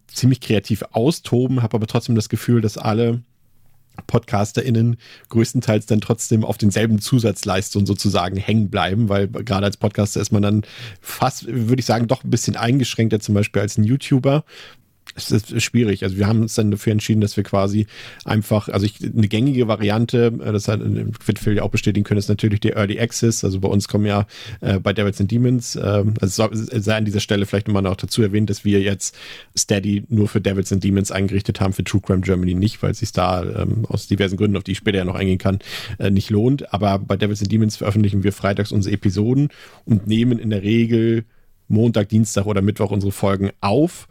ziemlich 0.07 0.41
kreativ 0.41 0.83
austoben, 0.91 1.61
habe 1.61 1.75
aber 1.75 1.87
trotzdem 1.87 2.15
das 2.15 2.29
Gefühl, 2.29 2.61
dass 2.61 2.77
alle 2.77 3.21
PodcasterInnen 4.05 4.97
größtenteils 5.29 5.87
dann 5.87 6.01
trotzdem 6.01 6.45
auf 6.45 6.57
denselben 6.57 6.99
Zusatzleistungen 6.99 7.87
sozusagen 7.87 8.37
hängen 8.37 8.69
bleiben, 8.69 9.09
weil 9.09 9.27
gerade 9.27 9.65
als 9.65 9.77
Podcaster 9.77 10.21
ist 10.21 10.31
man 10.31 10.43
dann 10.43 10.63
fast, 11.01 11.47
würde 11.47 11.79
ich 11.79 11.85
sagen, 11.85 12.07
doch 12.07 12.23
ein 12.23 12.29
bisschen 12.29 12.55
eingeschränkter 12.55 13.19
zum 13.19 13.33
Beispiel 13.33 13.61
als 13.61 13.77
ein 13.77 13.83
YouTuber, 13.83 14.43
es 15.15 15.31
ist 15.31 15.61
schwierig. 15.61 16.03
Also 16.03 16.17
wir 16.17 16.27
haben 16.27 16.41
uns 16.41 16.55
dann 16.55 16.71
dafür 16.71 16.91
entschieden, 16.91 17.21
dass 17.21 17.37
wir 17.37 17.43
quasi 17.43 17.87
einfach, 18.25 18.69
also 18.69 18.85
ich, 18.85 19.03
eine 19.03 19.27
gängige 19.27 19.67
Variante, 19.67 20.33
äh, 20.43 20.51
das 20.51 20.67
hat, 20.67 20.79
wird 20.81 21.39
Phil 21.39 21.55
ja 21.55 21.63
auch 21.63 21.69
bestätigen 21.69 22.03
können, 22.03 22.19
ist 22.19 22.29
natürlich 22.29 22.59
der 22.59 22.75
Early 22.75 22.99
Access. 22.99 23.43
Also 23.43 23.59
bei 23.59 23.67
uns 23.67 23.87
kommen 23.87 24.05
ja 24.05 24.27
äh, 24.61 24.79
bei 24.79 24.93
Devils 24.93 25.19
and 25.19 25.31
Demons, 25.31 25.75
äh, 25.75 26.03
also 26.19 26.49
sei 26.51 26.95
an 26.95 27.05
dieser 27.05 27.19
Stelle 27.19 27.45
vielleicht 27.45 27.67
immer 27.67 27.81
noch 27.81 27.95
dazu 27.95 28.21
erwähnt, 28.21 28.49
dass 28.49 28.65
wir 28.65 28.81
jetzt 28.81 29.15
Steady 29.57 30.03
nur 30.09 30.27
für 30.27 30.41
Devils 30.41 30.71
and 30.71 30.83
Demons 30.83 31.11
eingerichtet 31.11 31.59
haben, 31.59 31.73
für 31.73 31.83
True 31.83 32.01
Crime 32.01 32.21
Germany 32.21 32.53
nicht, 32.53 32.81
weil 32.83 32.91
es 32.91 32.99
sich 32.99 33.11
da 33.11 33.43
ähm, 33.43 33.85
aus 33.87 34.07
diversen 34.07 34.37
Gründen, 34.37 34.57
auf 34.57 34.63
die 34.63 34.71
ich 34.71 34.77
später 34.77 34.97
ja 34.97 35.05
noch 35.05 35.15
eingehen 35.15 35.37
kann, 35.37 35.59
äh, 35.99 36.09
nicht 36.09 36.29
lohnt. 36.29 36.73
Aber 36.73 36.99
bei 36.99 37.17
Devils 37.17 37.41
and 37.41 37.51
Demons 37.51 37.77
veröffentlichen 37.77 38.23
wir 38.23 38.33
freitags 38.33 38.71
unsere 38.71 38.93
Episoden 38.93 39.49
und 39.85 40.07
nehmen 40.07 40.39
in 40.39 40.49
der 40.49 40.63
Regel 40.63 41.25
Montag, 41.67 42.09
Dienstag 42.09 42.45
oder 42.45 42.61
Mittwoch 42.61 42.91
unsere 42.91 43.11
Folgen 43.11 43.51
auf 43.59 44.07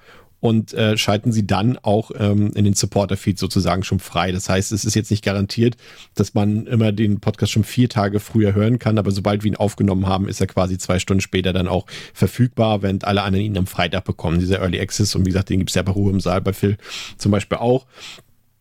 und 0.47 0.73
äh, 0.75 0.97
schalten 0.97 1.33
sie 1.33 1.47
dann 1.47 1.79
auch 1.79 2.11
ähm, 2.19 2.53
in 2.55 2.65
den 2.65 2.75
Supporter-Feed 2.75 3.39
sozusagen 3.39 3.83
schon 3.83 3.99
frei. 3.99 4.33
Das 4.33 4.49
heißt, 4.49 4.73
es 4.73 4.85
ist 4.85 4.95
jetzt 4.95 5.11
nicht 5.11 5.25
garantiert, 5.25 5.77
dass 6.15 6.35
man 6.35 6.67
immer 6.67 6.93
den 6.93 7.21
Podcast 7.21 7.53
schon 7.53 7.65
vier 7.65 7.89
Tage 7.89 8.21
früher 8.21 8.55
hören 8.55 8.79
kann, 8.79 8.99
aber 8.99 9.11
sobald 9.11 9.43
wir 9.43 9.51
ihn 9.51 9.57
aufgenommen 9.57 10.07
haben, 10.07 10.29
ist 10.29 10.41
er 10.41 10.47
quasi 10.47 10.79
zwei 10.79 10.99
Stunden 10.99 11.21
später 11.21 11.53
dann 11.53 11.69
auch 11.69 11.87
verfügbar, 12.15 12.83
während 12.83 13.05
alle 13.05 13.23
anderen 13.23 13.45
ihn 13.45 13.59
am 13.59 13.67
Freitag 13.67 14.05
bekommen. 14.05 14.39
Dieser 14.39 14.61
Early 14.61 14.81
Access 14.81 15.15
und 15.15 15.27
wie 15.27 15.31
gesagt, 15.31 15.51
den 15.51 15.59
gibt 15.59 15.71
es 15.71 15.77
ja 15.77 15.83
bei 15.83 15.93
Ruhe 15.93 16.13
im 16.13 16.21
Saal 16.21 16.41
bei 16.41 16.53
Phil 16.53 16.77
zum 17.19 17.33
Beispiel 17.33 17.59
auch. 17.59 17.87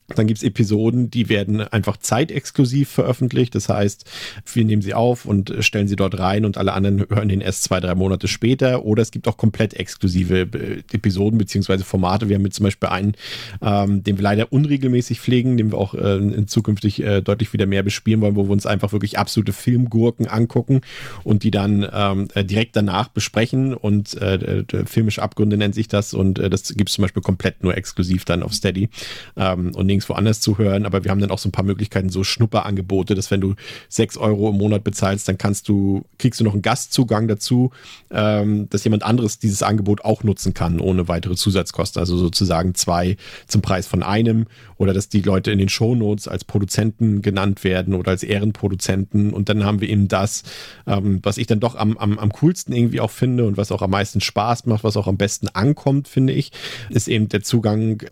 Dann 0.08 0.28
gibt 0.28 0.38
es 0.38 0.44
Episoden, 0.44 1.10
die 1.10 1.30
werden 1.30 1.62
einfach 1.62 1.98
zeitexklusiv 1.98 2.90
veröffentlicht. 2.90 3.56
Das 3.56 3.70
heißt, 3.70 4.06
wir 4.54 4.64
nehmen 4.64 4.84
sie 4.84 4.94
auf 4.94 5.26
und 5.26 5.52
stellen 5.62 5.88
sie 5.88 5.96
dort 5.96 6.20
rein 6.20 6.46
und 6.46 6.58
alle 6.58 6.74
anderen 6.74 7.08
hören 7.10 7.28
den 7.28 7.42
erst 7.42 7.64
zwei, 7.64 7.80
drei 7.80 7.96
Monate 7.96 8.28
später. 8.28 8.86
Oder 8.86 9.02
es 9.02 9.10
gibt 9.10 9.28
auch 9.28 9.38
komplett 9.38 9.74
exklusive 9.74 10.42
äh, 10.42 10.84
Episoden 10.94 11.40
beziehungsweise 11.40 11.84
Formate. 11.84 12.30
Wir 12.30 12.36
haben 12.36 12.46
jetzt 12.46 12.58
zum 12.58 12.66
Beispiel 12.66 12.90
einen, 12.90 13.16
ähm, 13.64 14.04
den 14.04 14.18
wir 14.18 14.24
leider 14.24 14.52
unregelmäßig 14.52 15.20
pflegen, 15.20 15.58
den 15.58 15.72
wir 15.72 15.80
auch 15.80 15.96
äh, 15.96 16.46
zukünftig 16.46 17.02
äh, 17.02 17.22
deutlich 17.22 17.52
wieder 17.54 17.66
mehr 17.66 17.82
bespielen 17.82 18.22
wollen, 18.22 18.36
wo 18.36 18.44
wir 18.44 18.52
uns 18.52 18.68
einfach 18.68 18.92
wirklich 18.92 19.18
absolute 19.18 19.54
Filmgurken 19.54 20.28
angucken 20.28 20.82
und 21.24 21.42
die 21.42 21.52
dann 21.52 21.88
ähm, 21.92 22.28
äh, 22.36 22.46
direkt 22.46 22.76
danach 22.76 23.08
besprechen. 23.08 23.74
Und 23.74 24.14
äh, 24.22 24.66
filmische 24.86 25.24
Abgründe 25.24 25.58
nennt 25.58 25.74
sich 25.74 25.88
das. 25.88 26.14
Und 26.14 26.38
äh, 26.38 26.52
das 26.52 26.76
gibt 26.76 26.90
es 26.90 26.96
zum 26.96 27.02
Beispiel 27.02 27.24
komplett 27.24 27.64
nur 27.64 27.76
exklusiv 27.76 28.24
dann 28.24 28.44
auf 28.44 28.54
Steady. 28.54 28.90
Ähm, 29.36 29.72
und 29.74 29.95
nirgendwo 29.96 30.14
anders 30.14 30.42
zu 30.42 30.58
hören, 30.58 30.86
aber 30.86 31.04
wir 31.04 31.12
haben 31.12 31.20
dann 31.20 31.32
auch 31.32 31.40
so 31.40 31.50
ein 31.50 31.52
paar 31.52 31.66
Möglichkeiten, 31.66 32.10
so 32.10 32.24
Schnupperangebote, 32.24 33.16
dass 33.16 33.32
wenn 33.32 33.42
du 33.42 33.56
sechs 33.90 34.18
Euro 34.18 34.50
im 34.50 34.58
Monat 34.58 34.84
bezahlst, 34.84 35.28
dann 35.28 35.38
kannst 35.38 35.68
du, 35.70 36.04
kriegst 36.18 36.40
du 36.40 36.44
noch 36.44 36.54
einen 36.54 36.62
Gastzugang 36.62 37.28
dazu, 37.28 37.72
ähm, 38.12 38.70
dass 38.70 38.84
jemand 38.84 39.04
anderes 39.04 39.40
dieses 39.40 39.64
Angebot 39.64 40.04
auch 40.04 40.24
nutzen 40.24 40.54
kann, 40.54 40.80
ohne 40.80 41.08
weitere 41.08 41.36
Zusatzkosten. 41.36 42.00
Also 42.00 42.18
sozusagen 42.18 42.76
zwei 42.76 43.18
zum 43.48 43.62
Preis 43.62 43.88
von 43.88 44.04
einem 44.04 44.46
oder 44.78 44.94
dass 44.94 45.10
die 45.10 45.22
Leute 45.22 45.52
in 45.52 45.60
den 45.60 45.70
Shownotes 45.70 46.28
als 46.28 46.44
Produzenten 46.44 47.22
genannt 47.22 47.64
werden 47.64 47.94
oder 47.94 48.12
als 48.12 48.24
Ehrenproduzenten. 48.24 49.34
Und 49.34 49.50
dann 49.50 49.64
haben 49.64 49.82
wir 49.82 49.90
eben 49.90 50.08
das, 50.08 50.44
ähm, 50.88 51.20
was 51.24 51.38
ich 51.38 51.48
dann 51.48 51.60
doch 51.60 51.76
am, 51.76 51.98
am, 51.98 52.20
am 52.20 52.32
coolsten 52.32 52.74
irgendwie 52.74 53.00
auch 53.00 53.12
finde 53.12 53.46
und 53.46 53.58
was 53.58 53.72
auch 53.72 53.82
am 53.82 53.92
meisten 53.92 54.22
Spaß 54.22 54.66
macht, 54.66 54.84
was 54.84 54.98
auch 54.98 55.08
am 55.08 55.18
besten 55.18 55.48
ankommt, 55.50 56.08
finde 56.08 56.34
ich, 56.34 56.52
ist 56.90 57.08
eben 57.08 57.30
der 57.30 57.42
Zugang 57.42 58.04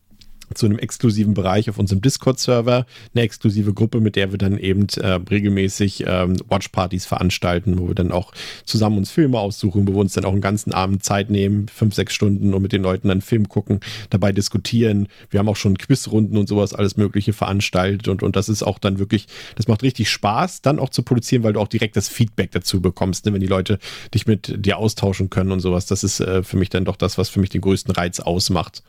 zu 0.54 0.66
einem 0.66 0.80
exklusiven 0.80 1.34
Bereich 1.34 1.70
auf 1.70 1.78
unserem 1.78 2.02
Discord-Server, 2.02 2.86
eine 3.14 3.22
exklusive 3.24 3.74
Gruppe, 3.74 4.00
mit 4.00 4.16
der 4.16 4.32
wir 4.32 4.38
dann 4.38 4.58
eben 4.58 4.88
äh, 4.98 5.08
regelmäßig 5.30 6.04
ähm, 6.08 6.36
Watchpartys 6.48 7.06
veranstalten, 7.06 7.80
wo 7.80 7.88
wir 7.88 7.96
dann 7.96 8.12
auch 8.12 8.32
zusammen 8.66 8.98
uns 8.98 9.12
Filme 9.12 9.40
aussuchen, 9.40 9.88
wo 9.88 9.94
wir 9.94 10.00
uns 10.00 10.14
dann 10.14 10.26
auch 10.26 10.32
einen 10.32 10.42
ganzen 10.42 10.74
Abend 10.74 11.04
Zeit 11.04 11.30
nehmen, 11.30 11.68
fünf, 11.68 11.94
sechs 11.96 12.14
Stunden 12.14 12.54
und 12.54 12.62
mit 12.62 12.72
den 12.72 12.82
Leuten 12.82 13.08
dann 13.08 13.22
Film 13.22 13.50
gucken, 13.50 13.80
dabei 14.10 14.32
diskutieren. 14.32 15.08
Wir 15.30 15.40
haben 15.40 15.50
auch 15.50 15.56
schon 15.56 15.78
Quizrunden 15.78 16.38
und 16.38 16.48
sowas, 16.48 16.74
alles 16.74 16.98
Mögliche 16.98 17.34
veranstaltet 17.34 18.08
und, 18.08 18.24
und 18.24 18.36
das 18.36 18.50
ist 18.50 18.64
auch 18.64 18.80
dann 18.80 19.00
wirklich, 19.00 19.28
das 19.56 19.68
macht 19.68 19.84
richtig 19.84 20.10
Spaß, 20.10 20.62
dann 20.62 20.80
auch 20.80 20.90
zu 20.90 21.04
produzieren, 21.04 21.44
weil 21.44 21.54
du 21.54 21.60
auch 21.60 21.68
direkt 21.68 21.96
das 21.96 22.10
Feedback 22.10 22.52
dazu 22.52 22.82
bekommst, 22.82 23.26
ne? 23.26 23.34
wenn 23.34 23.42
die 23.42 23.48
Leute 23.48 23.80
dich 24.14 24.28
mit 24.28 24.66
dir 24.66 24.78
austauschen 24.78 25.30
können 25.30 25.52
und 25.52 25.60
sowas. 25.60 25.86
Das 25.86 26.04
ist 26.04 26.20
äh, 26.20 26.44
für 26.44 26.58
mich 26.58 26.70
dann 26.70 26.86
doch 26.86 26.96
das, 26.96 27.18
was 27.18 27.30
für 27.30 27.40
mich 27.40 27.50
den 27.50 27.62
größten 27.62 27.94
Reiz 27.94 28.20
ausmacht 28.20 28.84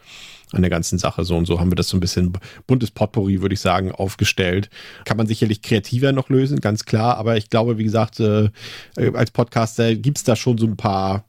an 0.55 0.63
der 0.63 0.71
ganzen 0.71 0.99
Sache. 0.99 1.25
So 1.25 1.37
und 1.37 1.47
so 1.47 1.61
haben 1.61 1.71
wir 1.71 1.77
das 1.77 1.89
so 1.89 1.97
ein 1.97 2.01
bisschen 2.01 2.33
buntes 2.67 2.91
Potpourri, 2.91 3.43
würde 3.43 3.55
ich 3.55 3.61
sagen, 3.61 3.93
aufgestellt. 3.93 4.71
Kann 5.05 5.17
man 5.17 5.27
sicherlich 5.27 5.63
kreativer 5.63 6.13
noch 6.13 6.29
lösen, 6.29 6.61
ganz 6.61 6.85
klar. 6.85 7.17
Aber 7.17 7.37
ich 7.37 7.51
glaube, 7.51 7.79
wie 7.79 7.85
gesagt, 7.85 8.21
äh, 8.21 8.51
als 8.97 9.31
Podcaster 9.31 9.95
gibt 9.95 10.19
es 10.19 10.25
da 10.25 10.37
schon 10.37 10.59
so 10.59 10.67
ein 10.67 10.77
paar 10.77 11.25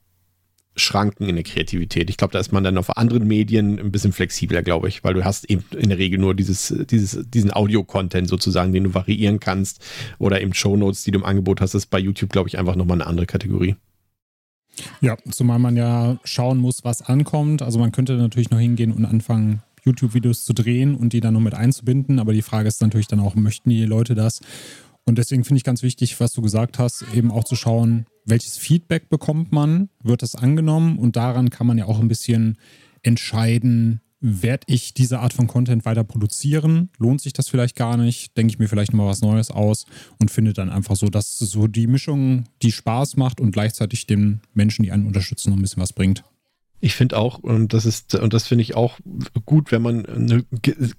Schranken 0.78 1.30
in 1.30 1.36
der 1.36 1.44
Kreativität. 1.44 2.10
Ich 2.10 2.18
glaube, 2.18 2.34
da 2.34 2.40
ist 2.40 2.52
man 2.52 2.64
dann 2.64 2.78
auf 2.78 2.98
anderen 2.98 3.28
Medien 3.28 3.80
ein 3.80 3.92
bisschen 3.92 4.12
flexibler, 4.12 4.62
glaube 4.62 4.90
ich, 4.90 5.04
weil 5.04 5.14
du 5.14 5.24
hast 5.24 5.50
eben 5.50 5.64
in 5.72 5.90
der 5.90 5.98
Regel 5.98 6.20
nur 6.20 6.36
dieses, 6.36 6.74
dieses, 6.90 7.30
diesen 7.30 7.54
Audio-Content 7.54 8.28
sozusagen, 8.28 8.74
den 8.74 8.86
du 8.86 8.94
variieren 8.94 9.40
kannst 9.40 9.84
oder 10.20 10.42
eben 10.42 10.54
Shownotes, 10.54 11.04
die 11.04 11.12
du 11.12 11.20
im 11.20 11.26
Angebot 11.26 11.62
hast. 11.62 11.74
Das 11.74 11.84
ist 11.84 11.90
bei 11.90 12.00
YouTube, 12.00 12.32
glaube 12.32 12.50
ich, 12.50 12.58
einfach 12.58 12.76
nochmal 12.76 12.98
eine 12.98 13.08
andere 13.08 13.26
Kategorie. 13.26 13.76
Ja, 15.02 15.18
zumal 15.32 15.60
man 15.60 15.76
ja 15.76 16.18
schauen 16.24 16.58
muss, 16.58 16.84
was 16.84 17.02
ankommt. 17.02 17.62
Also 17.62 17.80
man 17.80 17.92
könnte 17.92 18.18
natürlich 18.18 18.50
noch 18.50 18.60
hingehen 18.60 18.92
und 18.92 19.06
anfangen, 19.06 19.62
YouTube-Videos 19.84 20.44
zu 20.46 20.54
drehen 20.54 20.96
und 20.96 21.14
die 21.14 21.20
dann 21.20 21.34
noch 21.34 21.42
mit 21.42 21.54
einzubinden. 21.54 22.20
Aber 22.20 22.34
die 22.34 22.42
Frage 22.42 22.68
ist 22.68 22.82
natürlich 22.82 23.08
dann 23.08 23.20
auch, 23.20 23.36
möchten 23.36 23.70
die 23.70 23.86
Leute 23.86 24.16
das? 24.16 24.42
Und 25.06 25.20
deswegen 25.20 25.44
finde 25.44 25.58
ich 25.58 25.64
ganz 25.64 25.84
wichtig, 25.84 26.20
was 26.20 26.34
du 26.34 26.42
gesagt 26.42 26.80
hast, 26.80 27.06
eben 27.14 27.32
auch 27.32 27.44
zu 27.44 27.56
schauen, 27.56 28.08
welches 28.26 28.58
Feedback 28.58 29.08
bekommt 29.08 29.52
man, 29.52 29.90
wird 30.02 30.24
das 30.24 30.34
angenommen 30.36 30.98
und 30.98 31.16
daran 31.16 31.52
kann 31.52 31.68
man 31.68 31.78
ja 31.78 31.86
auch 31.86 32.00
ein 32.00 32.08
bisschen 32.08 32.58
entscheiden, 33.04 34.02
werde 34.26 34.66
ich 34.68 34.96
diese 34.96 35.20
Art 35.20 35.34
von 35.34 35.46
Content 35.46 35.86
weiter 35.86 36.04
produzieren? 36.04 36.90
Lohnt 36.98 37.22
sich 37.22 37.34
das 37.34 37.48
vielleicht 37.48 37.76
gar 37.76 37.96
nicht? 37.96 38.36
Denke 38.36 38.52
ich 38.52 38.60
mir 38.60 38.68
vielleicht 38.68 38.94
mal 38.94 39.06
was 39.06 39.22
Neues 39.22 39.52
aus 39.52 39.86
und 40.20 40.32
finde 40.32 40.54
dann 40.54 40.70
einfach 40.70 40.96
so, 40.96 41.10
dass 41.10 41.38
so 41.38 41.68
die 41.68 41.86
Mischung, 41.86 42.46
die 42.64 42.72
Spaß 42.72 43.18
macht 43.18 43.40
und 43.40 43.52
gleichzeitig 43.52 44.08
den 44.08 44.42
Menschen, 44.54 44.82
die 44.84 44.92
einen 44.92 45.06
unterstützen, 45.06 45.52
noch 45.52 45.58
ein 45.58 45.62
bisschen 45.62 45.82
was 45.82 45.94
bringt. 45.94 46.24
Ich 46.80 46.96
finde 46.96 47.18
auch, 47.18 47.38
und 47.38 47.74
das 47.74 47.86
ist, 47.86 48.16
und 48.16 48.34
das 48.34 48.48
finde 48.48 48.64
ich 48.64 48.76
auch 48.76 49.00
gut, 49.46 49.72
wenn 49.72 49.84
man 49.84 50.06
eine 50.06 50.44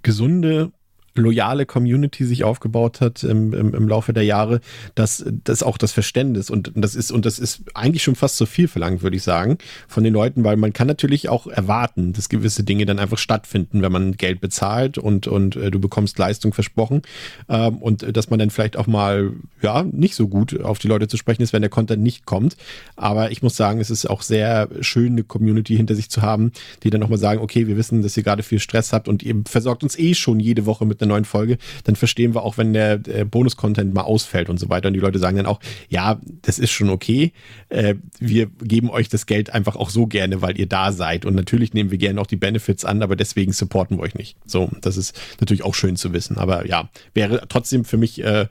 gesunde 0.03 0.72
loyale 1.19 1.67
Community 1.67 2.25
sich 2.25 2.45
aufgebaut 2.45 3.01
hat 3.01 3.23
im, 3.25 3.53
im, 3.53 3.75
im 3.75 3.89
Laufe 3.89 4.12
der 4.12 4.25
Jahre, 4.25 4.61
dass 4.95 5.25
das 5.45 5.62
auch 5.62 5.79
das 5.79 5.93
Verständnis 5.93 6.51
und 6.51 6.73
das 6.75 6.95
ist 6.95 7.11
und 7.11 7.27
das 7.27 7.39
ist 7.39 7.62
eigentlich 7.75 8.03
schon 8.03 8.14
fast 8.14 8.37
zu 8.37 8.47
viel 8.47 8.69
verlangt, 8.69 9.03
würde 9.03 9.17
ich 9.17 9.23
sagen, 9.23 9.59
von 9.89 10.05
den 10.05 10.12
Leuten, 10.12 10.45
weil 10.45 10.57
man 10.57 10.73
kann 10.73 10.87
natürlich 10.87 11.29
auch 11.29 11.47
erwarten, 11.47 12.12
dass 12.12 12.29
gewisse 12.29 12.64
Dinge 12.64 12.87
dann 12.87 12.99
einfach 12.99 13.19
stattfinden, 13.19 13.83
wenn 13.83 13.93
man 13.93 14.17
Geld 14.17 14.41
bezahlt 14.41 14.99
und 14.99 15.27
und 15.27 15.57
äh, 15.57 15.71
du 15.71 15.81
bekommst 15.81 16.19
Leistung 16.19 16.53
versprochen 16.53 17.03
ähm, 17.49 17.79
und 17.79 18.17
dass 18.17 18.31
man 18.31 18.39
dann 18.39 18.51
vielleicht 18.51 18.77
auch 18.77 18.87
mal 18.87 19.33
ja 19.62 19.83
nicht 19.83 20.14
so 20.14 20.29
gut 20.29 20.61
auf 20.61 20.79
die 20.79 20.89
Leute 20.89 21.09
zu 21.09 21.17
sprechen 21.17 21.43
ist, 21.43 21.53
wenn 21.53 21.62
der 21.62 21.71
Content 21.71 22.03
nicht 22.03 22.27
kommt. 22.27 22.57
Aber 22.97 23.31
ich 23.31 23.43
muss 23.43 23.57
sagen, 23.57 23.81
es 23.81 23.91
ist 23.91 24.09
auch 24.09 24.23
sehr 24.23 24.69
schön, 24.81 25.12
eine 25.12 25.25
Community 25.25 25.77
hinter 25.77 25.95
sich 25.95 26.11
zu 26.11 26.23
haben, 26.23 26.53
die 26.83 26.91
dann 26.91 27.01
nochmal 27.01 27.19
sagen, 27.19 27.41
okay, 27.41 27.67
wir 27.67 27.77
wissen, 27.77 28.03
dass 28.03 28.17
ihr 28.17 28.23
gerade 28.23 28.43
viel 28.43 28.59
Stress 28.59 28.93
habt 28.93 29.09
und 29.09 29.23
ihr 29.23 29.35
versorgt 29.47 29.83
uns 29.83 29.99
eh 29.99 30.14
schon 30.14 30.41
jede 30.41 30.67
Woche 30.67 30.85
mit 30.87 31.03
einer 31.03 31.06
neuen 31.07 31.25
Folge, 31.25 31.59
dann 31.85 31.97
verstehen 31.97 32.35
wir 32.35 32.43
auch, 32.43 32.59
wenn 32.59 32.73
der 32.73 33.01
äh, 33.07 33.25
Bonus-Content 33.25 33.95
mal 33.95 34.03
ausfällt 34.03 34.49
und 34.49 34.59
so 34.59 34.69
weiter. 34.69 34.89
Und 34.89 34.95
die 34.95 35.01
Leute 35.01 35.19
sagen 35.19 35.37
dann 35.37 35.47
auch, 35.47 35.61
ja, 35.89 36.21
das 36.43 36.59
ist 36.59 36.71
schon 36.71 36.91
okay. 36.91 37.33
Äh, 37.69 37.95
wir 38.19 38.47
geben 38.47 38.91
euch 38.91 39.09
das 39.09 39.27
Geld 39.27 39.51
einfach 39.51 39.77
auch 39.77 39.91
so 39.91 40.07
gerne, 40.07 40.43
weil 40.43 40.59
ihr 40.59 40.67
da 40.67 40.93
seid. 40.93 41.25
Und 41.25 41.35
natürlich 41.35 41.75
nehmen 41.75 41.91
wir 41.91 41.99
gerne 41.99 42.21
auch 42.21 42.27
die 42.27 42.37
Benefits 42.37 42.85
an, 42.85 43.03
aber 43.03 43.17
deswegen 43.17 43.53
supporten 43.53 43.99
wir 43.99 44.03
euch 44.03 44.15
nicht. 44.15 44.37
So, 44.45 44.71
das 44.81 44.97
ist 44.97 45.19
natürlich 45.41 45.65
auch 45.65 45.75
schön 45.75 45.97
zu 45.97 46.13
wissen. 46.13 46.39
Aber 46.39 46.67
ja, 46.67 46.89
wäre 47.15 47.47
trotzdem 47.49 47.85
für 47.85 47.97
mich 47.97 48.23
äh, 48.23 48.47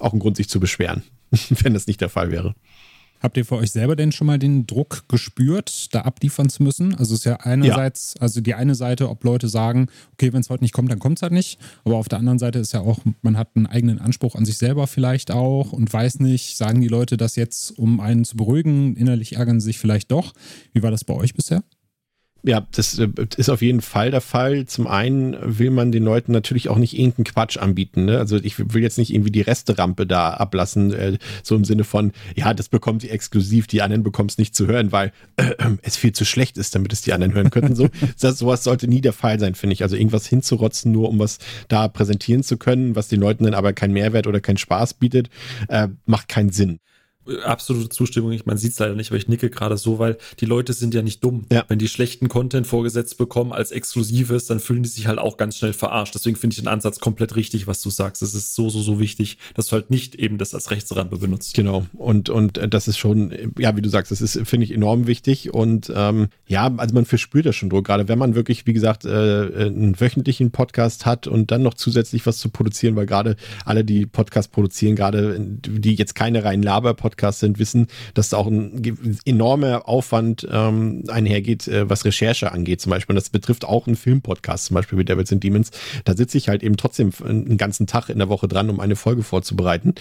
auch 0.00 0.12
ein 0.12 0.18
Grund, 0.18 0.36
sich 0.36 0.48
zu 0.48 0.60
beschweren, 0.60 1.02
wenn 1.50 1.74
das 1.74 1.86
nicht 1.86 2.00
der 2.00 2.08
Fall 2.08 2.30
wäre. 2.30 2.54
Habt 3.20 3.36
ihr 3.36 3.44
für 3.44 3.56
euch 3.56 3.70
selber 3.70 3.96
denn 3.96 4.12
schon 4.12 4.26
mal 4.26 4.38
den 4.38 4.66
Druck 4.66 5.08
gespürt, 5.08 5.94
da 5.94 6.02
abliefern 6.02 6.48
zu 6.48 6.62
müssen? 6.62 6.94
Also 6.94 7.14
es 7.14 7.20
ist 7.20 7.24
ja 7.24 7.36
einerseits, 7.36 8.14
ja. 8.14 8.22
also 8.22 8.40
die 8.40 8.54
eine 8.54 8.74
Seite, 8.74 9.08
ob 9.08 9.24
Leute 9.24 9.48
sagen, 9.48 9.88
okay, 10.12 10.32
wenn 10.32 10.40
es 10.40 10.50
heute 10.50 10.64
nicht 10.64 10.72
kommt, 10.72 10.90
dann 10.90 10.98
kommt 10.98 11.18
es 11.18 11.22
halt 11.22 11.32
nicht. 11.32 11.58
Aber 11.84 11.96
auf 11.96 12.08
der 12.08 12.18
anderen 12.18 12.38
Seite 12.38 12.58
ist 12.58 12.72
ja 12.72 12.80
auch, 12.80 12.98
man 13.22 13.36
hat 13.36 13.50
einen 13.54 13.66
eigenen 13.66 13.98
Anspruch 13.98 14.34
an 14.34 14.44
sich 14.44 14.58
selber 14.58 14.86
vielleicht 14.86 15.30
auch 15.30 15.72
und 15.72 15.92
weiß 15.92 16.20
nicht, 16.20 16.56
sagen 16.56 16.80
die 16.80 16.88
Leute 16.88 17.16
das 17.16 17.36
jetzt, 17.36 17.78
um 17.78 18.00
einen 18.00 18.24
zu 18.24 18.36
beruhigen, 18.36 18.96
innerlich 18.96 19.36
ärgern 19.36 19.60
sie 19.60 19.66
sich 19.66 19.78
vielleicht 19.78 20.10
doch. 20.12 20.32
Wie 20.72 20.82
war 20.82 20.90
das 20.90 21.04
bei 21.04 21.14
euch 21.14 21.34
bisher? 21.34 21.62
Ja, 22.44 22.66
das 22.70 22.98
äh, 22.98 23.08
ist 23.36 23.48
auf 23.50 23.62
jeden 23.62 23.80
Fall 23.80 24.12
der 24.12 24.20
Fall. 24.20 24.66
Zum 24.66 24.86
einen 24.86 25.36
will 25.42 25.70
man 25.70 25.90
den 25.90 26.04
Leuten 26.04 26.30
natürlich 26.30 26.68
auch 26.68 26.78
nicht 26.78 26.96
irgendeinen 26.96 27.24
Quatsch 27.24 27.56
anbieten. 27.56 28.04
Ne? 28.04 28.18
Also 28.18 28.36
ich 28.36 28.58
will 28.58 28.82
jetzt 28.82 28.96
nicht 28.96 29.12
irgendwie 29.12 29.32
die 29.32 29.40
Resterampe 29.40 30.06
da 30.06 30.30
ablassen, 30.30 30.92
äh, 30.92 31.18
so 31.42 31.56
im 31.56 31.64
Sinne 31.64 31.82
von, 31.82 32.12
ja, 32.36 32.54
das 32.54 32.68
bekommt 32.68 33.02
ihr 33.02 33.12
exklusiv, 33.12 33.66
die 33.66 33.82
anderen 33.82 34.04
bekommen 34.04 34.28
es 34.28 34.38
nicht 34.38 34.54
zu 34.54 34.68
hören, 34.68 34.92
weil 34.92 35.12
äh, 35.36 35.52
es 35.82 35.96
viel 35.96 36.12
zu 36.12 36.24
schlecht 36.24 36.58
ist, 36.58 36.76
damit 36.76 36.92
es 36.92 37.02
die 37.02 37.12
anderen 37.12 37.34
hören 37.34 37.50
könnten. 37.50 37.74
So, 37.74 37.88
das, 38.20 38.38
sowas 38.38 38.62
sollte 38.62 38.86
nie 38.86 39.00
der 39.00 39.12
Fall 39.12 39.40
sein, 39.40 39.56
finde 39.56 39.74
ich. 39.74 39.82
Also 39.82 39.96
irgendwas 39.96 40.26
hinzurotzen, 40.26 40.92
nur 40.92 41.08
um 41.08 41.18
was 41.18 41.38
da 41.66 41.88
präsentieren 41.88 42.44
zu 42.44 42.56
können, 42.56 42.94
was 42.94 43.08
den 43.08 43.20
Leuten 43.20 43.44
dann 43.44 43.54
aber 43.54 43.72
keinen 43.72 43.94
Mehrwert 43.94 44.28
oder 44.28 44.40
keinen 44.40 44.58
Spaß 44.58 44.94
bietet, 44.94 45.28
äh, 45.68 45.88
macht 46.06 46.28
keinen 46.28 46.50
Sinn 46.50 46.78
absolute 47.42 47.88
Zustimmung. 47.88 48.32
Ich, 48.32 48.46
man 48.46 48.58
sieht 48.58 48.72
es 48.72 48.78
leider 48.78 48.94
nicht, 48.94 49.10
aber 49.10 49.18
ich 49.18 49.28
nicke 49.28 49.50
gerade 49.50 49.76
so, 49.76 49.98
weil 49.98 50.16
die 50.40 50.46
Leute 50.46 50.72
sind 50.72 50.94
ja 50.94 51.02
nicht 51.02 51.22
dumm. 51.22 51.46
Ja. 51.52 51.64
Wenn 51.68 51.78
die 51.78 51.88
schlechten 51.88 52.28
Content 52.28 52.66
vorgesetzt 52.66 53.18
bekommen 53.18 53.52
als 53.52 53.70
Exklusives, 53.70 54.46
dann 54.46 54.60
fühlen 54.60 54.82
die 54.82 54.88
sich 54.88 55.06
halt 55.06 55.18
auch 55.18 55.36
ganz 55.36 55.56
schnell 55.56 55.72
verarscht. 55.72 56.14
Deswegen 56.14 56.36
finde 56.36 56.54
ich 56.54 56.60
den 56.60 56.68
Ansatz 56.68 57.00
komplett 57.00 57.36
richtig, 57.36 57.66
was 57.66 57.80
du 57.82 57.90
sagst. 57.90 58.22
Es 58.22 58.34
ist 58.34 58.54
so, 58.54 58.70
so, 58.70 58.80
so 58.80 58.98
wichtig, 58.98 59.38
dass 59.54 59.66
du 59.66 59.72
halt 59.72 59.90
nicht 59.90 60.14
eben 60.14 60.38
das 60.38 60.54
als 60.54 60.70
Rechtsrampe 60.70 61.18
benutzt. 61.18 61.54
Genau. 61.54 61.86
Und, 61.94 62.30
und 62.30 62.60
das 62.72 62.88
ist 62.88 62.98
schon, 62.98 63.52
ja, 63.58 63.76
wie 63.76 63.82
du 63.82 63.88
sagst, 63.88 64.10
das 64.10 64.20
ist, 64.20 64.40
finde 64.44 64.64
ich, 64.64 64.72
enorm 64.72 65.06
wichtig. 65.06 65.52
Und 65.52 65.92
ähm, 65.94 66.28
ja, 66.46 66.72
also 66.76 66.94
man 66.94 67.04
verspürt 67.04 67.46
das 67.46 67.56
schon 67.56 67.70
Druck. 67.70 67.86
Gerade 67.86 68.08
wenn 68.08 68.18
man 68.18 68.34
wirklich, 68.34 68.66
wie 68.66 68.72
gesagt, 68.72 69.04
äh, 69.04 69.10
einen 69.10 70.00
wöchentlichen 70.00 70.50
Podcast 70.50 71.06
hat 71.06 71.26
und 71.26 71.50
dann 71.50 71.62
noch 71.62 71.74
zusätzlich 71.74 72.26
was 72.26 72.38
zu 72.38 72.48
produzieren, 72.48 72.96
weil 72.96 73.06
gerade 73.06 73.36
alle, 73.64 73.84
die 73.84 74.06
Podcast 74.06 74.52
produzieren, 74.52 74.96
gerade 74.96 75.38
die 75.38 75.94
jetzt 75.94 76.14
keine 76.14 76.44
reinen 76.44 76.62
Laber-Podcasts 76.62 77.17
Podcasts 77.18 77.40
sind, 77.40 77.58
wissen, 77.58 77.88
dass 78.14 78.28
da 78.28 78.36
auch 78.36 78.46
ein 78.46 79.18
enormer 79.24 79.88
Aufwand 79.88 80.46
ähm, 80.50 81.02
einhergeht, 81.08 81.66
äh, 81.66 81.90
was 81.90 82.04
Recherche 82.04 82.52
angeht 82.52 82.80
zum 82.80 82.90
Beispiel. 82.90 83.14
Und 83.14 83.16
das 83.16 83.30
betrifft 83.30 83.64
auch 83.64 83.86
einen 83.86 83.96
Filmpodcast, 83.96 84.66
zum 84.66 84.74
Beispiel 84.74 84.98
wie 84.98 85.04
Devils 85.04 85.32
and 85.32 85.42
Demons. 85.42 85.70
Da 86.04 86.16
sitze 86.16 86.38
ich 86.38 86.48
halt 86.48 86.62
eben 86.62 86.76
trotzdem 86.76 87.10
einen 87.24 87.58
ganzen 87.58 87.86
Tag 87.86 88.08
in 88.08 88.18
der 88.18 88.28
Woche 88.28 88.46
dran, 88.46 88.70
um 88.70 88.78
eine 88.78 88.94
Folge 88.94 89.24
vorzubereiten. 89.24 89.94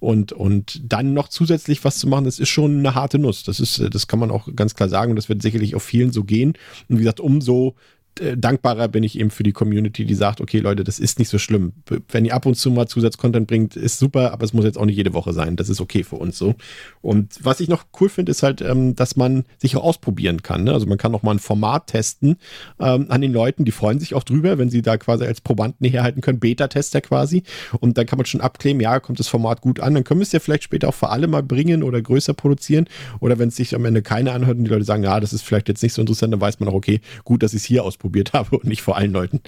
Und, 0.00 0.32
und 0.32 0.80
dann 0.84 1.14
noch 1.14 1.28
zusätzlich 1.28 1.84
was 1.84 1.98
zu 1.98 2.08
machen, 2.08 2.24
das 2.24 2.40
ist 2.40 2.48
schon 2.48 2.80
eine 2.80 2.94
harte 2.94 3.18
Nuss. 3.18 3.44
Das 3.44 3.60
ist, 3.60 3.80
das 3.94 4.08
kann 4.08 4.18
man 4.18 4.30
auch 4.30 4.48
ganz 4.56 4.74
klar 4.74 4.88
sagen. 4.88 5.12
Und 5.12 5.16
das 5.16 5.28
wird 5.28 5.42
sicherlich 5.42 5.76
auf 5.76 5.84
vielen 5.84 6.12
so 6.12 6.24
gehen. 6.24 6.54
Und 6.88 6.96
wie 6.96 7.02
gesagt, 7.02 7.20
umso 7.20 7.76
äh, 8.20 8.36
dankbarer 8.36 8.88
bin 8.88 9.02
ich 9.02 9.18
eben 9.18 9.30
für 9.30 9.42
die 9.42 9.52
Community, 9.52 10.04
die 10.04 10.14
sagt, 10.14 10.40
okay 10.40 10.58
Leute, 10.58 10.84
das 10.84 10.98
ist 10.98 11.18
nicht 11.18 11.28
so 11.28 11.38
schlimm. 11.38 11.72
Wenn 12.08 12.24
ihr 12.24 12.34
ab 12.34 12.46
und 12.46 12.54
zu 12.54 12.70
mal 12.70 12.86
Zusatzcontent 12.86 13.46
bringt, 13.46 13.76
ist 13.76 13.98
super, 13.98 14.32
aber 14.32 14.44
es 14.44 14.52
muss 14.52 14.64
jetzt 14.64 14.78
auch 14.78 14.84
nicht 14.84 14.96
jede 14.96 15.14
Woche 15.14 15.32
sein. 15.32 15.56
Das 15.56 15.68
ist 15.68 15.80
okay 15.80 16.04
für 16.04 16.16
uns 16.16 16.38
so. 16.38 16.54
Und 17.00 17.34
was 17.42 17.60
ich 17.60 17.68
noch 17.68 17.84
cool 18.00 18.08
finde, 18.08 18.30
ist 18.30 18.42
halt, 18.42 18.60
ähm, 18.60 18.94
dass 18.94 19.16
man 19.16 19.44
sich 19.58 19.76
auch 19.76 19.84
ausprobieren 19.84 20.42
kann. 20.42 20.64
Ne? 20.64 20.72
Also 20.72 20.86
man 20.86 20.98
kann 20.98 21.14
auch 21.14 21.22
mal 21.22 21.32
ein 21.32 21.38
Format 21.38 21.88
testen 21.88 22.36
ähm, 22.80 23.06
an 23.08 23.20
den 23.20 23.32
Leuten, 23.32 23.64
die 23.64 23.72
freuen 23.72 24.00
sich 24.00 24.14
auch 24.14 24.22
drüber, 24.22 24.58
wenn 24.58 24.70
sie 24.70 24.82
da 24.82 24.96
quasi 24.96 25.24
als 25.24 25.40
Probanden 25.40 25.88
herhalten 25.88 26.20
können, 26.20 26.40
Beta-Tester 26.40 27.00
quasi. 27.00 27.42
Und 27.80 27.98
dann 27.98 28.06
kann 28.06 28.16
man 28.16 28.26
schon 28.26 28.40
abkleben, 28.40 28.80
ja, 28.80 29.00
kommt 29.00 29.18
das 29.18 29.28
Format 29.28 29.60
gut 29.60 29.80
an, 29.80 29.94
dann 29.94 30.04
können 30.04 30.20
wir 30.20 30.24
es 30.24 30.32
ja 30.32 30.40
vielleicht 30.40 30.64
später 30.64 30.88
auch 30.88 30.94
für 30.94 31.10
alle 31.10 31.26
mal 31.26 31.42
bringen 31.42 31.82
oder 31.82 32.00
größer 32.00 32.34
produzieren. 32.34 32.86
Oder 33.20 33.38
wenn 33.38 33.48
es 33.48 33.56
sich 33.56 33.74
am 33.74 33.84
Ende 33.84 34.02
keine 34.02 34.32
anhört 34.32 34.58
und 34.58 34.64
die 34.64 34.70
Leute 34.70 34.84
sagen, 34.84 35.04
ja, 35.04 35.20
das 35.20 35.32
ist 35.32 35.42
vielleicht 35.42 35.68
jetzt 35.68 35.82
nicht 35.82 35.92
so 35.92 36.00
interessant, 36.00 36.32
dann 36.32 36.40
weiß 36.40 36.60
man 36.60 36.68
auch, 36.68 36.74
okay, 36.74 37.00
gut, 37.24 37.42
dass 37.42 37.54
ich 37.54 37.62
es 37.62 37.64
hier 37.64 37.84
ausprobiert 38.04 38.32
habe 38.32 38.58
und 38.58 38.64
nicht 38.64 38.82
vor 38.82 38.96
allen 38.96 39.12
Leuten. 39.12 39.40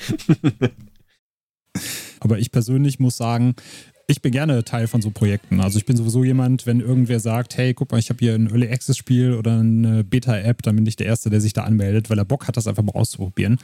Aber 2.21 2.39
ich 2.39 2.51
persönlich 2.51 2.99
muss 2.99 3.19
sagen, 3.19 3.55
ich 4.09 4.23
bin 4.23 4.33
gerne 4.33 4.65
Teil 4.65 4.87
von 4.87 5.03
so 5.03 5.11
Projekten. 5.11 5.61
Also 5.61 5.79
ich 5.79 5.85
bin 5.85 5.97
sowieso 5.97 6.25
jemand, 6.25 6.65
wenn 6.65 6.81
irgendwer 6.81 7.21
sagt, 7.21 7.57
hey, 7.57 7.75
guck 7.75 7.91
mal, 7.93 7.99
ich 7.99 8.09
habe 8.09 8.21
hier 8.21 8.35
ein 8.35 8.47
Early 8.49 8.69
Access 8.69 8.97
Spiel 8.97 9.35
oder 9.35 9.59
eine 9.59 10.05
Beta-App, 10.05 10.63
dann 10.63 10.77
bin 10.77 10.87
ich 10.87 10.97
der 10.97 11.07
Erste, 11.07 11.29
der 11.29 11.41
sich 11.41 11.53
da 11.53 11.65
anmeldet, 11.65 12.09
weil 12.09 12.19
er 12.19 12.25
Bock 12.25 12.49
hat, 12.49 12.57
das 12.57 12.67
einfach 12.67 12.85
mal 12.85 12.93
auszuprobieren. 12.93 13.59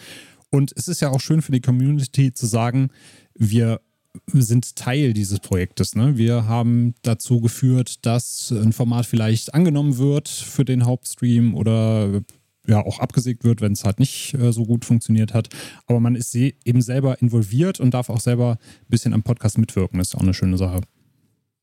Und 0.51 0.73
es 0.77 0.89
ist 0.89 1.01
ja 1.01 1.09
auch 1.11 1.21
schön 1.21 1.41
für 1.41 1.53
die 1.53 1.61
Community 1.61 2.35
zu 2.35 2.47
sagen, 2.47 2.91
wir 3.35 3.81
sind 4.27 4.77
Teil 4.77 5.15
dieses 5.15 5.39
Projektes. 5.39 5.95
Ne? 5.95 6.19
Wir 6.19 6.47
haben 6.47 6.95
dazu 7.03 7.41
geführt, 7.41 8.05
dass 8.05 8.51
ein 8.51 8.73
Format 8.73 9.07
vielleicht 9.07 9.55
angenommen 9.55 9.97
wird 9.97 10.29
für 10.29 10.67
den 10.67 10.85
Hauptstream 10.85 11.55
oder 11.55 12.21
ja 12.67 12.85
auch 12.85 12.99
abgesägt 13.01 13.45
wird, 13.45 13.61
wenn 13.61 13.73
es 13.73 13.85
halt 13.85 13.99
nicht 13.99 14.35
äh, 14.35 14.53
so 14.53 14.65
gut 14.65 14.85
funktioniert 14.85 15.35
hat. 15.35 15.49
Aber 15.87 16.01
man 16.01 16.15
ist 16.15 16.35
eben 16.35 16.83
selber 16.83 17.21
involviert 17.21 17.81
und 17.81 17.95
darf 17.95 18.09
auch 18.09 18.21
selber 18.21 18.59
ein 18.61 18.91
bisschen 18.91 19.15
am 19.15 19.23
Podcast 19.23 19.59
mitwirken. 19.59 19.99
Das 19.99 20.09
ist 20.09 20.15
auch 20.15 20.21
eine 20.21 20.35
schöne 20.35 20.57
Sache. 20.57 20.81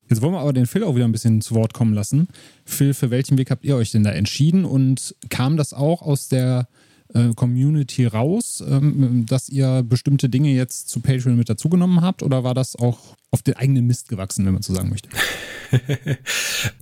Jetzt 0.09 0.21
wollen 0.21 0.33
wir 0.33 0.39
aber 0.39 0.53
den 0.53 0.65
Phil 0.65 0.83
auch 0.83 0.95
wieder 0.95 1.05
ein 1.05 1.11
bisschen 1.11 1.39
zu 1.41 1.53
Wort 1.53 1.73
kommen 1.73 1.93
lassen. 1.93 2.27
Phil, 2.65 2.95
für 2.95 3.11
welchen 3.11 3.37
Weg 3.37 3.51
habt 3.51 3.63
ihr 3.63 3.75
euch 3.75 3.91
denn 3.91 4.03
da 4.03 4.11
entschieden 4.11 4.65
und 4.65 5.15
kam 5.29 5.55
das 5.55 5.73
auch 5.73 6.01
aus 6.01 6.29
der 6.29 6.67
äh, 7.13 7.33
Community 7.35 8.05
raus, 8.05 8.63
ähm, 8.67 9.25
dass 9.27 9.49
ihr 9.49 9.83
bestimmte 9.83 10.29
Dinge 10.29 10.49
jetzt 10.49 10.89
zu 10.89 10.99
Patreon 10.99 11.37
mit 11.37 11.49
dazugenommen 11.49 12.01
habt 12.01 12.23
oder 12.23 12.43
war 12.43 12.53
das 12.53 12.75
auch 12.75 13.15
auf 13.31 13.43
den 13.43 13.55
eigenen 13.55 13.85
Mist 13.85 14.09
gewachsen, 14.09 14.45
wenn 14.45 14.53
man 14.53 14.63
so 14.63 14.73
sagen 14.73 14.89
möchte? 14.89 15.09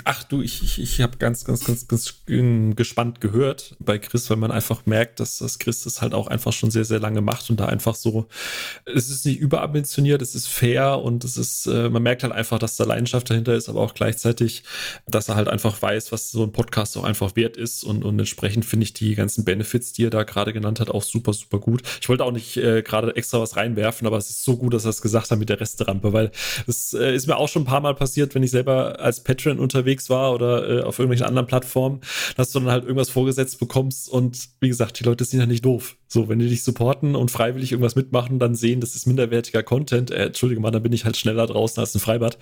Ach 0.06 0.24
du, 0.24 0.42
ich, 0.42 0.64
ich, 0.64 0.80
ich 0.82 1.02
habe 1.02 1.18
ganz, 1.18 1.44
ganz, 1.44 1.66
ganz, 1.66 1.88
ganz 1.88 2.24
gespannt 2.26 3.20
gehört 3.20 3.76
bei 3.80 3.98
Chris, 3.98 4.30
weil 4.30 4.38
man 4.38 4.52
einfach 4.52 4.86
merkt, 4.86 5.20
dass 5.20 5.40
das 5.40 5.60
Chris 5.60 5.84
das 5.84 6.02
halt 6.02 6.14
auch 6.14 6.28
einfach 6.28 6.54
schon 6.54 6.72
sehr, 6.72 6.86
sehr 6.86 7.00
lange 7.00 7.20
macht 7.20 7.50
und 7.50 7.60
da 7.60 7.66
einfach 7.66 7.96
so, 7.96 8.28
es 8.86 9.10
ist 9.10 9.26
nicht 9.26 9.40
überambitioniert, 9.40 10.22
es 10.22 10.36
ist 10.36 10.48
fair 10.48 11.00
und 11.00 11.26
es 11.26 11.36
ist, 11.36 11.66
äh, 11.66 11.90
man 11.90 12.04
merkt 12.04 12.24
halt 12.24 12.32
einfach, 12.32 12.60
dass 12.60 12.78
da 12.78 12.86
Leidenschaft 12.86 13.30
dahinter 13.30 13.56
ist, 13.56 13.68
aber 13.68 13.82
auch 13.82 13.94
gleichzeitig, 13.94 14.64
dass 15.06 15.28
er 15.28 15.36
halt 15.36 15.50
einfach 15.50 15.82
weiß, 15.82 16.14
was 16.14 16.32
so 16.32 16.44
ein 16.44 16.54
Podcast 16.54 16.96
auch 16.98 17.04
einfach 17.04 17.36
wert 17.36 17.58
ist 17.58 17.84
und, 17.84 18.06
und 18.06 18.18
entsprechend 18.18 18.64
finde 18.64 18.86
ich 18.86 18.94
die 18.94 19.16
ganzen 19.16 19.44
Benefits, 19.44 19.92
die 19.92 20.06
er 20.06 20.12
da 20.12 20.17
gerade 20.24 20.54
genannt 20.54 20.80
hat, 20.80 20.90
auch 20.90 21.04
super, 21.04 21.34
super 21.34 21.60
gut. 21.60 21.82
Ich 22.02 22.10
wollte 22.10 22.24
auch 22.24 22.32
nicht 22.32 22.58
äh, 22.58 22.82
gerade 22.82 23.16
extra 23.16 23.40
was 23.40 23.56
reinwerfen, 23.56 24.08
aber 24.08 24.18
es 24.18 24.30
ist 24.30 24.44
so 24.44 24.58
gut, 24.58 24.74
dass 24.74 24.86
er 24.86 24.90
es 24.90 25.02
gesagt 25.02 25.32
hat 25.32 25.40
mit 25.40 25.50
der 25.50 25.60
Resterampe, 25.60 26.14
weil 26.14 26.32
das 26.66 26.94
äh, 26.94 27.16
ist 27.16 27.28
mir 27.28 27.38
auch 27.38 27.50
schon 27.50 27.64
ein 27.64 27.66
paar 27.66 27.82
Mal 27.82 27.96
passiert, 27.96 28.36
wenn 28.36 28.44
ich 28.44 28.52
selber 28.52 29.00
als 29.00 29.24
Patreon 29.24 29.60
unterwegs 29.60 30.10
war 30.10 30.34
oder 30.34 30.70
äh, 30.70 30.82
auf 30.84 31.00
irgendwelchen 31.00 31.28
anderen 31.28 31.48
Plattformen, 31.48 32.02
dass 32.36 32.52
du 32.52 32.60
dann 32.60 32.72
halt 32.72 32.84
irgendwas 32.84 33.10
vorgesetzt 33.10 33.60
bekommst 33.60 34.10
und 34.10 34.50
wie 34.60 34.68
gesagt, 34.68 35.00
die 35.00 35.04
Leute 35.04 35.26
sind 35.26 35.40
ja 35.40 35.46
nicht 35.46 35.66
doof. 35.66 35.98
So, 36.08 36.30
wenn 36.30 36.40
die 36.40 36.48
dich 36.48 36.64
supporten 36.64 37.16
und 37.16 37.32
freiwillig 37.32 37.72
irgendwas 37.72 37.96
mitmachen, 37.96 38.40
dann 38.40 38.56
sehen, 38.56 38.80
das 38.80 38.96
ist 38.96 39.08
minderwertiger 39.08 39.62
Content. 39.62 40.10
Äh, 40.10 40.28
Entschuldige 40.28 40.62
mal, 40.62 40.72
dann 40.72 40.84
bin 40.84 40.94
ich 40.94 41.06
halt 41.06 41.18
schneller 41.18 41.46
draußen 41.48 41.80
als 41.82 41.94
ein 41.96 42.00
Freibad. 42.00 42.38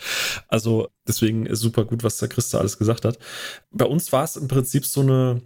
Also 0.47 0.87
deswegen 1.07 1.53
super 1.55 1.85
gut, 1.85 2.03
was 2.03 2.17
der 2.17 2.29
Christa 2.29 2.59
alles 2.59 2.77
gesagt 2.77 3.05
hat. 3.05 3.17
Bei 3.71 3.85
uns 3.85 4.11
war 4.11 4.23
es 4.23 4.35
im 4.35 4.47
Prinzip 4.47 4.85
so 4.85 5.01
eine 5.01 5.41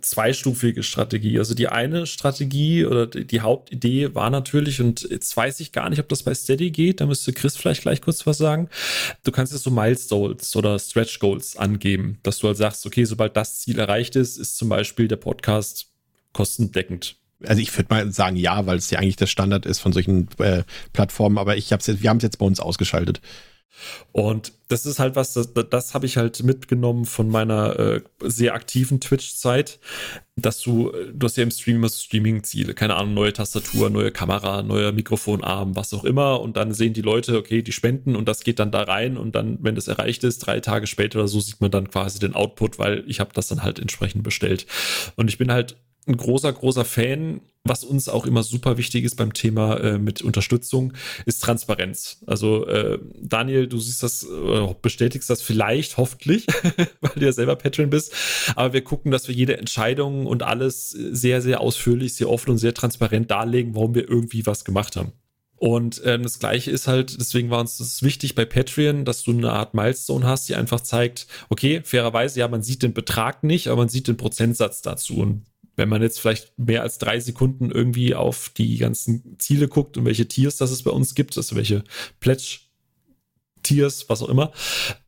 zweistufige 0.00 0.82
Strategie. 0.82 1.38
Also 1.38 1.54
die 1.54 1.68
eine 1.68 2.06
Strategie 2.06 2.84
oder 2.84 3.06
die 3.06 3.40
Hauptidee 3.40 4.14
war 4.14 4.30
natürlich, 4.30 4.80
und 4.80 5.02
jetzt 5.10 5.36
weiß 5.36 5.60
ich 5.60 5.72
gar 5.72 5.90
nicht, 5.90 6.00
ob 6.00 6.08
das 6.08 6.22
bei 6.22 6.34
Steady 6.34 6.70
geht, 6.70 7.00
da 7.00 7.06
müsste 7.06 7.32
Chris 7.32 7.56
vielleicht 7.56 7.82
gleich 7.82 8.00
kurz 8.00 8.26
was 8.26 8.38
sagen. 8.38 8.68
Du 9.24 9.32
kannst 9.32 9.52
jetzt 9.52 9.64
so 9.64 9.70
Milestones 9.70 10.54
oder 10.56 10.78
Stretch 10.78 11.18
Goals 11.18 11.56
angeben, 11.56 12.18
dass 12.22 12.38
du 12.38 12.48
halt 12.48 12.56
sagst, 12.56 12.86
okay, 12.86 13.04
sobald 13.04 13.36
das 13.36 13.60
Ziel 13.60 13.78
erreicht 13.78 14.16
ist, 14.16 14.36
ist 14.36 14.56
zum 14.56 14.68
Beispiel 14.68 15.08
der 15.08 15.16
Podcast 15.16 15.88
kostendeckend 16.32 17.16
also 17.46 17.62
ich 17.62 17.74
würde 17.76 17.92
mal 17.92 18.12
sagen 18.12 18.36
ja, 18.36 18.66
weil 18.66 18.76
es 18.76 18.90
ja 18.90 18.98
eigentlich 18.98 19.16
der 19.16 19.26
Standard 19.26 19.66
ist 19.66 19.78
von 19.78 19.92
solchen 19.92 20.28
äh, 20.38 20.62
Plattformen, 20.92 21.38
aber 21.38 21.56
ich 21.56 21.72
hab's 21.72 21.86
jetzt, 21.86 22.02
wir 22.02 22.10
haben 22.10 22.18
es 22.18 22.22
jetzt 22.22 22.38
bei 22.38 22.46
uns 22.46 22.60
ausgeschaltet. 22.60 23.20
Und 24.12 24.52
das 24.68 24.86
ist 24.86 24.98
halt 24.98 25.16
was, 25.16 25.32
das, 25.32 25.52
das 25.70 25.94
habe 25.94 26.06
ich 26.06 26.16
halt 26.16 26.42
mitgenommen 26.42 27.04
von 27.04 27.28
meiner 27.28 27.78
äh, 27.78 28.00
sehr 28.22 28.54
aktiven 28.54 29.00
Twitch-Zeit, 29.00 29.80
dass 30.36 30.60
du, 30.60 30.92
du 31.12 31.24
hast 31.24 31.36
ja 31.36 31.42
im 31.42 31.50
Stream 31.50 31.76
immer 31.76 31.88
Streaming-Ziele, 31.88 32.74
keine 32.74 32.96
Ahnung, 32.96 33.14
neue 33.14 33.32
Tastatur, 33.32 33.90
neue 33.90 34.10
Kamera, 34.10 34.62
neuer 34.62 34.92
Mikrofonarm, 34.92 35.76
was 35.76 35.92
auch 35.92 36.04
immer. 36.04 36.40
Und 36.40 36.56
dann 36.56 36.72
sehen 36.72 36.92
die 36.92 37.02
Leute, 37.02 37.36
okay, 37.36 37.62
die 37.62 37.72
spenden 37.72 38.16
und 38.16 38.28
das 38.28 38.42
geht 38.44 38.58
dann 38.58 38.70
da 38.70 38.82
rein. 38.82 39.16
Und 39.16 39.34
dann, 39.34 39.58
wenn 39.60 39.74
das 39.74 39.88
erreicht 39.88 40.24
ist, 40.24 40.38
drei 40.38 40.60
Tage 40.60 40.86
später 40.86 41.18
oder 41.18 41.28
so, 41.28 41.40
sieht 41.40 41.60
man 41.60 41.70
dann 41.70 41.90
quasi 41.90 42.18
den 42.18 42.34
Output, 42.34 42.78
weil 42.78 43.04
ich 43.06 43.20
habe 43.20 43.30
das 43.34 43.48
dann 43.48 43.62
halt 43.62 43.78
entsprechend 43.78 44.22
bestellt. 44.22 44.66
Und 45.16 45.28
ich 45.28 45.38
bin 45.38 45.52
halt 45.52 45.76
ein 46.10 46.16
großer, 46.16 46.52
großer 46.52 46.84
Fan. 46.84 47.40
Was 47.62 47.84
uns 47.84 48.08
auch 48.08 48.24
immer 48.24 48.42
super 48.42 48.78
wichtig 48.78 49.04
ist 49.04 49.16
beim 49.16 49.34
Thema 49.34 49.76
äh, 49.76 49.98
mit 49.98 50.22
Unterstützung, 50.22 50.94
ist 51.26 51.42
Transparenz. 51.42 52.22
Also 52.26 52.66
äh, 52.66 52.98
Daniel, 53.20 53.66
du 53.66 53.78
siehst 53.78 54.02
das, 54.02 54.24
äh, 54.24 54.74
bestätigst 54.80 55.28
das 55.28 55.42
vielleicht, 55.42 55.98
hoffentlich, 55.98 56.46
weil 57.02 57.12
du 57.16 57.24
ja 57.26 57.32
selber 57.32 57.56
Patreon 57.56 57.90
bist. 57.90 58.14
Aber 58.56 58.72
wir 58.72 58.82
gucken, 58.82 59.12
dass 59.12 59.28
wir 59.28 59.34
jede 59.34 59.58
Entscheidung 59.58 60.24
und 60.24 60.42
alles 60.42 60.88
sehr, 60.88 61.42
sehr 61.42 61.60
ausführlich, 61.60 62.14
sehr 62.14 62.30
offen 62.30 62.52
und 62.52 62.58
sehr 62.58 62.72
transparent 62.72 63.30
darlegen, 63.30 63.74
warum 63.74 63.94
wir 63.94 64.08
irgendwie 64.08 64.46
was 64.46 64.64
gemacht 64.64 64.96
haben. 64.96 65.12
Und 65.60 66.00
ähm, 66.06 66.22
das 66.22 66.38
Gleiche 66.38 66.70
ist 66.70 66.88
halt, 66.88 67.20
deswegen 67.20 67.50
war 67.50 67.60
uns 67.60 67.76
das 67.76 68.02
wichtig 68.02 68.34
bei 68.34 68.46
Patreon, 68.46 69.04
dass 69.04 69.24
du 69.24 69.32
eine 69.32 69.52
Art 69.52 69.74
Milestone 69.74 70.26
hast, 70.26 70.48
die 70.48 70.54
einfach 70.54 70.80
zeigt, 70.80 71.26
okay, 71.50 71.82
fairerweise, 71.84 72.40
ja, 72.40 72.48
man 72.48 72.62
sieht 72.62 72.82
den 72.82 72.94
Betrag 72.94 73.44
nicht, 73.44 73.68
aber 73.68 73.82
man 73.82 73.90
sieht 73.90 74.08
den 74.08 74.16
Prozentsatz 74.16 74.80
dazu. 74.80 75.18
Und 75.18 75.44
wenn 75.80 75.88
man 75.88 76.02
jetzt 76.02 76.20
vielleicht 76.20 76.58
mehr 76.58 76.82
als 76.82 76.98
drei 76.98 77.20
Sekunden 77.20 77.70
irgendwie 77.70 78.14
auf 78.14 78.50
die 78.50 78.76
ganzen 78.76 79.38
Ziele 79.38 79.66
guckt 79.66 79.96
und 79.96 80.04
welche 80.04 80.28
Tiers 80.28 80.58
das 80.58 80.70
es 80.70 80.82
bei 80.82 80.90
uns 80.90 81.14
gibt, 81.14 81.38
also 81.38 81.56
welche 81.56 81.84
Pledge 82.20 82.58
Tiers, 83.62 84.08
was 84.10 84.22
auch 84.22 84.28
immer, 84.28 84.52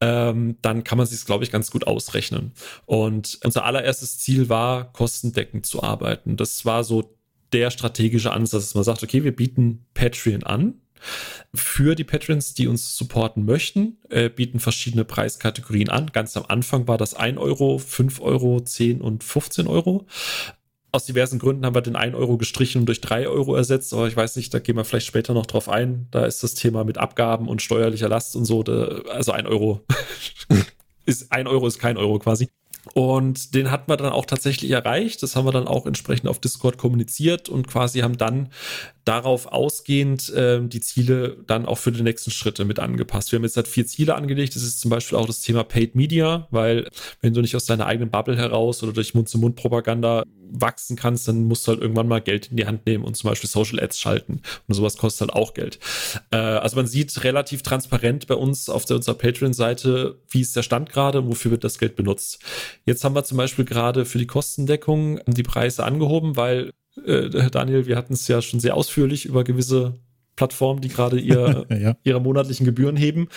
ähm, 0.01 0.57
dann 0.63 0.83
kann 0.83 0.97
man 0.97 1.07
sich 1.07 1.27
glaube 1.27 1.45
ich, 1.45 1.51
ganz 1.51 1.71
gut 1.71 1.87
ausrechnen. 1.87 2.53
Und 2.87 3.39
unser 3.45 3.67
allererstes 3.67 4.19
Ziel 4.19 4.49
war, 4.49 4.93
kostendeckend 4.93 5.67
zu 5.67 5.83
arbeiten. 5.83 6.39
Das 6.39 6.65
war 6.65 6.85
so 6.85 7.19
der 7.53 7.71
strategische 7.71 8.33
Ansatz, 8.33 8.65
dass 8.65 8.75
man 8.75 8.85
sagt, 8.85 9.03
okay, 9.03 9.25
wir 9.25 9.37
bieten 9.37 9.85
Patreon 9.93 10.43
an. 10.43 10.81
Für 11.55 11.95
die 11.95 12.05
Patrons, 12.05 12.55
die 12.55 12.67
uns 12.67 12.97
supporten 12.97 13.45
möchten, 13.45 13.99
äh, 14.09 14.31
bieten 14.31 14.61
verschiedene 14.61 15.05
Preiskategorien 15.05 15.91
an. 15.91 16.13
Ganz 16.13 16.37
am 16.37 16.45
Anfang 16.49 16.89
war 16.89 16.97
das 16.97 17.15
1 17.15 17.39
Euro, 17.39 17.79
5 17.79 18.21
Euro, 18.21 18.61
10 18.61 19.01
und 19.01 19.25
15 19.25 19.67
Euro. 19.67 20.07
Aus 20.95 21.07
diversen 21.07 21.39
Gründen 21.39 21.65
haben 21.65 21.75
wir 21.75 21.81
den 21.81 21.97
1 21.97 22.15
Euro 22.15 22.37
gestrichen 22.37 22.83
und 22.83 22.87
durch 22.87 23.01
3 23.01 23.27
Euro 23.27 23.57
ersetzt, 23.57 23.95
aber 23.95 24.09
ich 24.09 24.17
weiß 24.17 24.37
nicht, 24.37 24.53
da 24.53 24.59
gehen 24.59 24.77
wir 24.77 24.85
vielleicht 24.85 25.07
später 25.07 25.33
noch 25.33 25.47
drauf 25.47 25.71
ein. 25.71 26.07
Da 26.11 26.27
ist 26.27 26.43
das 26.43 26.53
Thema 26.53 26.85
mit 26.85 26.99
Abgaben 26.99 27.49
und 27.49 27.63
steuerlicher 27.63 28.11
Last 28.11 28.37
und 28.37 28.45
so, 28.45 28.63
da, 28.63 29.01
also 29.11 29.33
1 29.33 29.49
Euro 29.49 29.81
ist 31.07 31.33
1 31.33 31.49
Euro 31.49 31.67
ist 31.67 31.79
kein 31.79 31.97
Euro 31.97 32.19
quasi. 32.19 32.49
Und 32.95 33.55
den 33.55 33.71
hatten 33.71 33.91
wir 33.91 33.97
dann 33.97 34.13
auch 34.13 34.27
tatsächlich 34.27 34.71
erreicht. 34.71 35.23
Das 35.23 35.37
haben 35.37 35.47
wir 35.47 35.53
dann 35.53 35.69
auch 35.69 35.87
entsprechend 35.87 36.29
auf 36.29 36.41
Discord 36.41 36.79
kommuniziert 36.79 37.49
und 37.49 37.69
quasi 37.69 38.01
haben 38.01 38.19
dann 38.19 38.49
darauf 39.05 39.47
ausgehend 39.47 40.29
äh, 40.31 40.61
die 40.67 40.81
Ziele 40.81 41.37
dann 41.47 41.65
auch 41.67 41.79
für 41.79 41.93
die 41.93 42.03
nächsten 42.03 42.33
Schritte 42.33 42.65
mit 42.65 42.81
angepasst. 42.81 43.31
Wir 43.31 43.39
haben 43.39 43.45
jetzt 43.45 43.57
halt 43.57 43.69
vier 43.69 43.87
Ziele 43.87 44.17
angelegt. 44.17 44.57
Das 44.57 44.65
ist 44.65 44.81
zum 44.81 44.91
Beispiel 44.91 45.17
auch 45.17 45.27
das 45.27 45.41
Thema 45.43 45.63
Paid 45.63 45.95
Media, 45.95 46.49
weil 46.51 46.89
wenn 47.21 47.33
du 47.33 47.41
nicht 47.41 47.55
aus 47.55 47.67
deiner 47.67 47.87
eigenen 47.87 48.11
Bubble 48.11 48.37
heraus 48.37 48.83
oder 48.83 48.93
durch 48.93 49.15
Mund-zu-Mund-Propaganda 49.15 50.25
wachsen 50.53 50.97
kannst, 50.97 51.29
dann 51.29 51.45
musst 51.45 51.67
du 51.67 51.73
halt 51.73 51.81
irgendwann 51.81 52.09
mal 52.09 52.21
Geld 52.21 52.49
in 52.49 52.57
die 52.57 52.67
Hand 52.67 52.87
nehmen 52.87 53.05
und 53.05 53.17
zum 53.17 53.31
Beispiel 53.31 53.49
Social 53.49 53.81
Ads 53.81 53.99
schalten. 53.99 54.43
Und 54.69 54.75
sowas 54.75 54.97
kostet 54.97 55.29
halt 55.29 55.33
auch 55.33 55.55
Geld. 55.55 55.79
Äh, 56.31 56.37
also 56.37 56.77
man 56.77 56.87
sieht 56.87 57.25
relativ 57.25 57.63
transparent 57.63 58.27
bei 58.27 58.35
uns 58.35 58.69
auf 58.69 58.85
der, 58.85 58.97
unserer 58.97 59.17
Patreon-Seite, 59.17 60.19
wie 60.29 60.41
ist 60.41 60.55
der 60.55 60.63
Stand 60.63 60.91
gerade 60.91 61.21
und 61.21 61.29
wofür 61.29 61.51
wird 61.51 61.65
das 61.65 61.79
Geld 61.79 61.97
benutzt. 61.97 62.41
Jetzt 62.85 63.05
haben 63.05 63.15
wir 63.15 63.25
zum 63.25 63.39
Beispiel 63.39 63.65
gerade 63.65 64.05
für 64.05 64.19
die 64.19 64.27
Kostendeckung 64.27 65.21
die 65.27 65.43
Preise 65.43 65.85
angehoben, 65.85 66.37
weil 66.37 66.71
äh, 67.07 67.29
Daniel, 67.51 67.87
wir 67.87 67.97
hatten 67.97 68.13
es 68.13 68.29
ja 68.29 68.43
schon 68.43 68.61
sehr 68.61 68.77
ausführlich 68.77 69.25
über 69.25 69.45
gewisse 69.45 69.95
Plattformen, 70.37 70.81
die 70.81 70.89
gerade 70.89 71.19
ihr, 71.19 71.67
ja. 71.71 71.97
ihre 72.05 72.21
monatlichen 72.21 72.65
Gebühren 72.65 72.97
heben. 72.97 73.29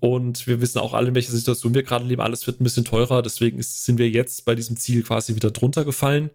Und 0.00 0.46
wir 0.46 0.60
wissen 0.60 0.78
auch 0.78 0.94
alle, 0.94 1.08
in 1.08 1.14
welcher 1.14 1.32
Situation 1.32 1.74
wir 1.74 1.82
gerade 1.82 2.04
leben. 2.04 2.22
Alles 2.22 2.46
wird 2.46 2.60
ein 2.60 2.64
bisschen 2.64 2.84
teurer. 2.84 3.22
Deswegen 3.22 3.58
ist, 3.58 3.84
sind 3.84 3.98
wir 3.98 4.08
jetzt 4.08 4.44
bei 4.44 4.54
diesem 4.54 4.76
Ziel 4.76 5.02
quasi 5.02 5.34
wieder 5.34 5.50
drunter 5.50 5.84
gefallen. 5.84 6.30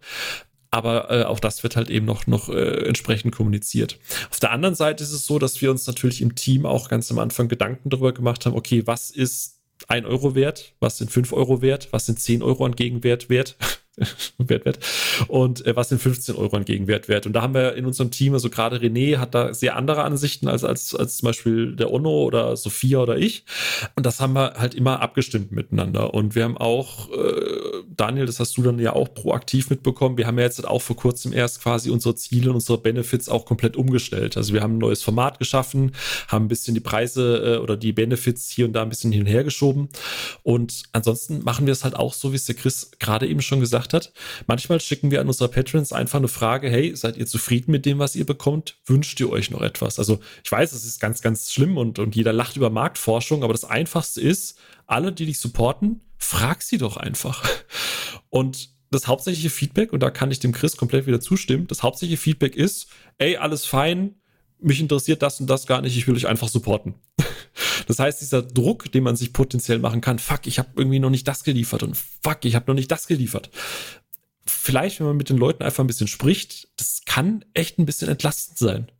aber 0.70 1.10
äh, 1.10 1.24
auch 1.24 1.38
das 1.38 1.62
wird 1.62 1.76
halt 1.76 1.88
eben 1.88 2.04
noch, 2.04 2.26
noch 2.26 2.48
äh, 2.48 2.86
entsprechend 2.86 3.34
kommuniziert. 3.34 3.98
Auf 4.30 4.40
der 4.40 4.50
anderen 4.50 4.74
Seite 4.74 5.04
ist 5.04 5.12
es 5.12 5.24
so, 5.24 5.38
dass 5.38 5.60
wir 5.62 5.70
uns 5.70 5.86
natürlich 5.86 6.20
im 6.20 6.34
Team 6.34 6.66
auch 6.66 6.88
ganz 6.88 7.10
am 7.12 7.20
Anfang 7.20 7.46
Gedanken 7.48 7.90
darüber 7.90 8.12
gemacht 8.12 8.44
haben, 8.44 8.56
okay, 8.56 8.82
was 8.84 9.10
ist 9.10 9.60
ein 9.86 10.04
Euro 10.04 10.34
wert, 10.34 10.74
was 10.80 10.98
sind 10.98 11.10
fünf 11.10 11.32
Euro 11.32 11.62
wert, 11.62 11.88
was 11.92 12.06
sind 12.06 12.18
zehn 12.18 12.42
Euro 12.42 12.64
an 12.64 12.74
Gegenwert 12.74 13.28
wert 13.28 13.56
wert, 14.38 14.64
wert. 14.64 14.78
Und 15.28 15.64
äh, 15.66 15.76
was 15.76 15.88
sind 15.88 16.00
15 16.00 16.34
Euro 16.36 16.56
an 16.56 16.64
Gegenwert 16.64 17.08
wert? 17.08 17.26
Und 17.26 17.32
da 17.32 17.42
haben 17.42 17.54
wir 17.54 17.74
in 17.74 17.86
unserem 17.86 18.10
Team, 18.10 18.34
also 18.34 18.50
gerade 18.50 18.78
René 18.78 19.18
hat 19.18 19.34
da 19.34 19.54
sehr 19.54 19.76
andere 19.76 20.02
Ansichten 20.02 20.48
als, 20.48 20.64
als, 20.64 20.94
als 20.94 21.18
zum 21.18 21.26
Beispiel 21.26 21.76
der 21.76 21.92
Onno 21.92 22.24
oder 22.24 22.56
Sophia 22.56 22.98
oder 22.98 23.16
ich. 23.16 23.44
Und 23.94 24.06
das 24.06 24.20
haben 24.20 24.34
wir 24.34 24.54
halt 24.54 24.74
immer 24.74 25.00
abgestimmt 25.00 25.52
miteinander. 25.52 26.14
Und 26.14 26.34
wir 26.34 26.44
haben 26.44 26.56
auch, 26.56 27.10
äh, 27.10 27.82
Daniel, 27.96 28.26
das 28.26 28.40
hast 28.40 28.56
du 28.56 28.62
dann 28.62 28.78
ja 28.78 28.92
auch 28.94 29.12
proaktiv 29.14 29.70
mitbekommen, 29.70 30.16
wir 30.18 30.26
haben 30.26 30.38
ja 30.38 30.44
jetzt 30.44 30.66
auch 30.66 30.82
vor 30.82 30.96
kurzem 30.96 31.32
erst 31.32 31.62
quasi 31.62 31.90
unsere 31.90 32.14
Ziele 32.14 32.50
und 32.50 32.56
unsere 32.56 32.78
Benefits 32.78 33.28
auch 33.28 33.44
komplett 33.44 33.76
umgestellt. 33.76 34.36
Also 34.36 34.54
wir 34.54 34.62
haben 34.62 34.76
ein 34.76 34.78
neues 34.78 35.02
Format 35.02 35.38
geschaffen, 35.38 35.92
haben 36.28 36.46
ein 36.46 36.48
bisschen 36.48 36.74
die 36.74 36.80
Preise 36.80 37.56
äh, 37.56 37.58
oder 37.58 37.76
die 37.76 37.92
Benefits 37.92 38.50
hier 38.50 38.66
und 38.66 38.72
da 38.72 38.82
ein 38.82 38.88
bisschen 38.88 39.12
hin 39.12 39.22
und 39.22 39.28
her 39.28 39.44
geschoben. 39.44 39.88
Und 40.42 40.84
ansonsten 40.92 41.44
machen 41.44 41.66
wir 41.66 41.72
es 41.72 41.84
halt 41.84 41.96
auch 41.96 42.14
so, 42.14 42.32
wie 42.32 42.36
es 42.36 42.46
der 42.46 42.54
Chris 42.54 42.90
gerade 42.98 43.26
eben 43.26 43.42
schon 43.42 43.60
gesagt 43.60 43.83
gesagt 43.88 44.06
hat. 44.06 44.12
Manchmal 44.46 44.80
schicken 44.80 45.10
wir 45.10 45.20
an 45.20 45.26
unsere 45.26 45.48
Patrons 45.48 45.92
einfach 45.92 46.18
eine 46.18 46.28
Frage, 46.28 46.70
hey, 46.70 46.94
seid 46.96 47.16
ihr 47.16 47.26
zufrieden 47.26 47.70
mit 47.70 47.86
dem, 47.86 47.98
was 47.98 48.16
ihr 48.16 48.26
bekommt? 48.26 48.76
Wünscht 48.86 49.20
ihr 49.20 49.30
euch 49.30 49.50
noch 49.50 49.60
etwas? 49.60 49.98
Also 49.98 50.20
ich 50.42 50.50
weiß, 50.50 50.72
es 50.72 50.84
ist 50.84 51.00
ganz, 51.00 51.22
ganz 51.22 51.52
schlimm 51.52 51.76
und, 51.76 51.98
und 51.98 52.16
jeder 52.16 52.32
lacht 52.32 52.56
über 52.56 52.70
Marktforschung, 52.70 53.42
aber 53.42 53.52
das 53.52 53.64
Einfachste 53.64 54.20
ist, 54.20 54.58
alle, 54.86 55.12
die 55.12 55.26
dich 55.26 55.38
supporten, 55.38 56.02
frag 56.18 56.62
sie 56.62 56.78
doch 56.78 56.96
einfach. 56.96 57.48
Und 58.30 58.70
das 58.90 59.06
hauptsächliche 59.06 59.50
Feedback, 59.50 59.92
und 59.92 60.00
da 60.00 60.10
kann 60.10 60.30
ich 60.30 60.40
dem 60.40 60.52
Chris 60.52 60.76
komplett 60.76 61.06
wieder 61.06 61.20
zustimmen, 61.20 61.66
das 61.66 61.82
hauptsächliche 61.82 62.20
Feedback 62.20 62.56
ist, 62.56 62.88
ey, 63.18 63.36
alles 63.36 63.64
fein, 63.64 64.16
mich 64.64 64.80
interessiert 64.80 65.22
das 65.22 65.40
und 65.40 65.48
das 65.48 65.66
gar 65.66 65.80
nicht, 65.80 65.96
ich 65.96 66.06
will 66.06 66.14
euch 66.14 66.26
einfach 66.26 66.48
supporten. 66.48 66.94
Das 67.86 67.98
heißt, 67.98 68.22
dieser 68.22 68.40
Druck, 68.40 68.90
den 68.92 69.04
man 69.04 69.14
sich 69.14 69.34
potenziell 69.34 69.78
machen 69.78 70.00
kann, 70.00 70.18
fuck, 70.18 70.46
ich 70.46 70.58
habe 70.58 70.70
irgendwie 70.76 71.00
noch 71.00 71.10
nicht 71.10 71.28
das 71.28 71.44
geliefert 71.44 71.82
und 71.82 71.96
fuck, 71.96 72.44
ich 72.44 72.54
habe 72.54 72.64
noch 72.66 72.74
nicht 72.74 72.90
das 72.90 73.06
geliefert. 73.06 73.50
Vielleicht, 74.46 74.98
wenn 74.98 75.06
man 75.06 75.18
mit 75.18 75.28
den 75.28 75.36
Leuten 75.36 75.62
einfach 75.62 75.84
ein 75.84 75.86
bisschen 75.86 76.08
spricht, 76.08 76.68
das 76.76 77.02
kann 77.04 77.44
echt 77.52 77.78
ein 77.78 77.84
bisschen 77.84 78.08
entlastend 78.08 78.56
sein 78.56 78.90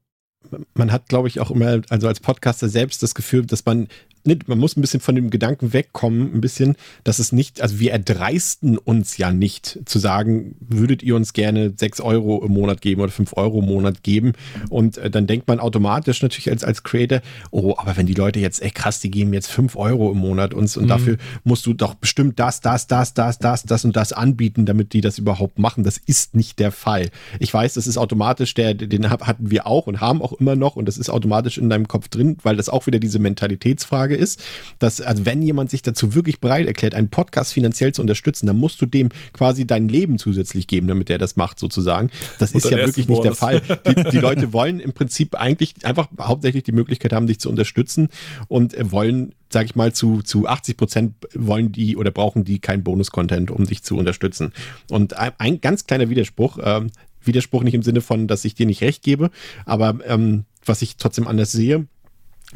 man 0.75 0.93
hat, 0.93 1.09
glaube 1.09 1.29
ich, 1.29 1.41
auch 1.41 1.51
immer, 1.51 1.81
also 1.89 2.09
als 2.09 2.21
Podcaster 2.21 2.69
selbst 2.69 3.03
das 3.03 3.15
Gefühl, 3.15 3.47
dass 3.47 3.65
man 3.65 3.89
nicht, 4.27 4.49
man 4.49 4.59
muss 4.59 4.77
ein 4.77 4.81
bisschen 4.81 5.01
von 5.01 5.15
dem 5.15 5.31
Gedanken 5.31 5.73
wegkommen, 5.73 6.35
ein 6.35 6.41
bisschen, 6.41 6.77
dass 7.05 7.19
es 7.19 7.33
nicht, 7.33 7.61
also 7.61 7.79
wir 7.79 7.93
erdreisten 7.93 8.79
uns 8.79 9.17
ja 9.17 9.33
nicht 9.33 9.81
zu 9.85 9.99
sagen, 9.99 10.57
würdet 10.61 11.03
ihr 11.03 11.17
uns 11.17 11.33
gerne 11.33 11.73
sechs 11.77 12.01
Euro 12.01 12.45
im 12.45 12.53
Monat 12.53 12.81
geben 12.81 13.01
oder 13.01 13.13
fünf 13.13 13.37
Euro 13.37 13.61
im 13.61 13.67
Monat 13.67 14.03
geben 14.03 14.33
und 14.71 14.99
äh, 14.99 15.11
dann 15.11 15.27
denkt 15.27 15.49
man 15.49 15.61
automatisch 15.61 16.23
natürlich 16.23 16.51
als, 16.51 16.65
als 16.65 16.83
Creator, 16.83 17.21
oh, 17.51 17.75
aber 17.77 17.97
wenn 17.97 18.07
die 18.07 18.15
Leute 18.15 18.41
jetzt, 18.41 18.63
ey 18.63 18.71
krass, 18.71 19.01
die 19.01 19.11
geben 19.11 19.33
jetzt 19.33 19.51
fünf 19.51 19.77
Euro 19.77 20.11
im 20.13 20.19
Monat 20.19 20.55
uns 20.55 20.77
und 20.77 20.85
mhm. 20.85 20.89
dafür 20.89 21.17
musst 21.45 21.67
du 21.67 21.75
doch 21.75 21.95
bestimmt 21.95 22.39
das, 22.39 22.61
das, 22.61 22.87
das, 22.87 23.15
das, 23.15 23.39
das, 23.39 23.65
das 23.65 23.85
und 23.85 23.97
das 23.97 24.13
anbieten, 24.13 24.67
damit 24.67 24.93
die 24.93 25.01
das 25.01 25.19
überhaupt 25.19 25.59
machen. 25.59 25.85
Das 25.85 25.99
ist 25.99 26.35
nicht 26.35 26.59
der 26.59 26.73
Fall. 26.73 27.11
Ich 27.39 27.53
weiß, 27.53 27.75
das 27.75 27.87
ist 27.87 27.97
automatisch, 27.97 28.55
der, 28.55 28.75
den 28.75 29.11
hatten 29.11 29.51
wir 29.51 29.67
auch 29.67 29.87
und 29.87 30.01
haben 30.01 30.23
auch 30.23 30.33
immer 30.33 30.57
noch 30.57 30.77
und 30.77 30.87
das 30.87 30.99
ist 30.99 31.11
automatisch 31.11 31.59
in 31.59 31.71
deinem 31.71 31.89
Kopf 31.89 32.09
drin, 32.09 32.39
weil 32.43 32.57
das 32.57 32.69
auch 32.69 32.87
wieder 32.87 32.99
diese 32.99 33.19
Mentalitätsfrage 33.19 34.14
Frage 34.15 34.17
ist, 34.17 34.43
dass, 34.79 35.01
also 35.01 35.27
wenn 35.27 35.43
jemand 35.43 35.71
sich 35.71 35.83
dazu 35.83 36.15
wirklich 36.15 36.41
bereit 36.41 36.67
erklärt, 36.67 36.95
einen 36.95 37.09
Podcast 37.09 37.53
finanziell 37.53 37.93
zu 37.93 38.03
unterstützen, 38.03 38.47
dann 38.47 38.59
musst 38.59 38.81
du 38.81 38.87
dem 38.87 39.11
quasi 39.33 39.67
dein 39.67 39.89
Leben 39.89 40.19
zusätzlich 40.19 40.67
geben, 40.67 40.87
damit 40.87 41.11
er 41.11 41.19
das 41.19 41.37
macht, 41.37 41.59
sozusagen. 41.59 42.11
Das 42.39 42.53
ist 42.53 42.71
ja 42.71 42.79
wirklich 42.79 43.09
nicht 43.09 43.25
der 43.25 43.35
Fall. 43.35 43.61
Die, 43.87 43.95
die, 44.13 44.19
Leute 44.19 44.53
wollen 44.53 44.81
im 44.81 44.93
Prinzip 44.93 45.35
eigentlich 45.35 45.75
einfach 45.85 46.09
hauptsächlich 46.21 46.63
die 46.63 46.73
Möglichkeit 46.73 47.13
haben, 47.13 47.27
dich 47.27 47.41
zu 47.41 47.49
unterstützen 47.49 48.09
und 48.49 48.75
wollen 48.91 49.35
sage 49.53 49.67
ich 49.67 49.77
mal, 49.77 49.93
zu, 49.93 50.21
zu 50.23 50.49
80 50.49 50.77
Prozent 50.77 51.15
wollen 51.33 51.71
die 51.71 51.97
oder 51.97 52.11
brauchen 52.11 52.43
die 52.43 52.59
kein 52.59 52.83
Bonus-Content, 52.83 53.53
um 53.53 53.65
dich 53.65 53.85
zu 53.85 53.97
unterstützen. 53.97 54.53
Und 54.91 55.17
ein, 55.17 55.31
ein 55.39 55.61
ganz 55.61 55.87
kleiner 55.87 56.11
Widerspruch, 56.11 56.59
äh, 56.59 56.81
Widerspruch 57.23 57.63
nicht 57.63 57.75
im 57.75 57.85
Sinne 57.85 58.01
von, 58.01 58.27
dass 58.27 58.45
ich 58.45 58.57
dir 58.57 58.67
nicht 58.67 58.83
recht 58.83 59.05
gebe, 59.05 59.31
aber 59.65 59.99
ähm, 60.07 60.45
was 60.65 60.83
ich 60.83 60.97
trotzdem 60.97 61.29
anders 61.29 61.53
sehe, 61.53 61.87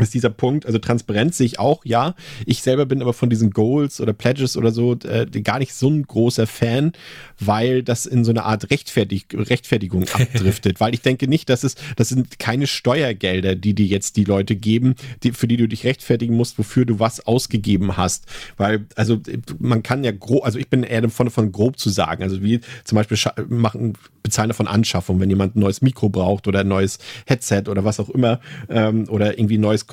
ist 0.04 0.14
dieser 0.14 0.30
Punkt, 0.30 0.66
also 0.66 0.78
Transparenz 0.78 1.38
sehe 1.38 1.46
ich 1.46 1.58
auch, 1.58 1.84
ja. 1.84 2.14
Ich 2.46 2.62
selber 2.62 2.86
bin 2.86 3.02
aber 3.02 3.12
von 3.12 3.30
diesen 3.30 3.50
Goals 3.50 4.00
oder 4.00 4.12
Pledges 4.12 4.56
oder 4.56 4.70
so 4.70 4.96
äh, 5.04 5.26
gar 5.42 5.58
nicht 5.58 5.74
so 5.74 5.88
ein 5.88 6.02
großer 6.02 6.46
Fan, 6.46 6.92
weil 7.38 7.82
das 7.82 8.06
in 8.06 8.24
so 8.24 8.30
eine 8.30 8.44
Art 8.44 8.70
Rechtfertig 8.70 9.26
Rechtfertigung 9.32 10.04
abdriftet. 10.12 10.80
weil 10.80 10.94
ich 10.94 11.02
denke 11.02 11.28
nicht, 11.28 11.48
dass 11.48 11.64
es, 11.64 11.74
das 11.96 12.08
sind 12.08 12.38
keine 12.38 12.66
Steuergelder, 12.66 13.54
die 13.54 13.74
dir 13.74 13.86
jetzt 13.86 14.16
die 14.16 14.24
Leute 14.24 14.56
geben, 14.56 14.94
die, 15.22 15.32
für 15.32 15.48
die 15.48 15.56
du 15.56 15.68
dich 15.68 15.84
rechtfertigen 15.84 16.34
musst, 16.34 16.58
wofür 16.58 16.84
du 16.84 16.98
was 16.98 17.26
ausgegeben 17.26 17.96
hast. 17.96 18.26
Weil, 18.56 18.86
also 18.94 19.20
man 19.58 19.82
kann 19.82 20.04
ja 20.04 20.12
grob, 20.12 20.44
also 20.44 20.58
ich 20.58 20.68
bin 20.68 20.82
eher 20.82 21.02
davon 21.02 21.30
von 21.30 21.52
grob 21.52 21.78
zu 21.78 21.90
sagen. 21.90 22.22
Also 22.22 22.42
wie 22.42 22.60
zum 22.84 22.96
Beispiel 22.96 23.18
machen, 23.48 23.94
bezahlen 24.28 24.48
davon 24.48 24.68
Anschaffung, 24.68 25.20
wenn 25.20 25.30
jemand 25.30 25.56
ein 25.56 25.60
neues 25.60 25.82
Mikro 25.82 26.08
braucht 26.08 26.46
oder 26.46 26.60
ein 26.60 26.68
neues 26.68 26.98
Headset 27.26 27.64
oder 27.68 27.84
was 27.84 28.00
auch 28.00 28.10
immer 28.10 28.40
ähm, 28.68 29.06
oder 29.08 29.38
irgendwie 29.38 29.58
ein 29.58 29.62
neues 29.62 29.86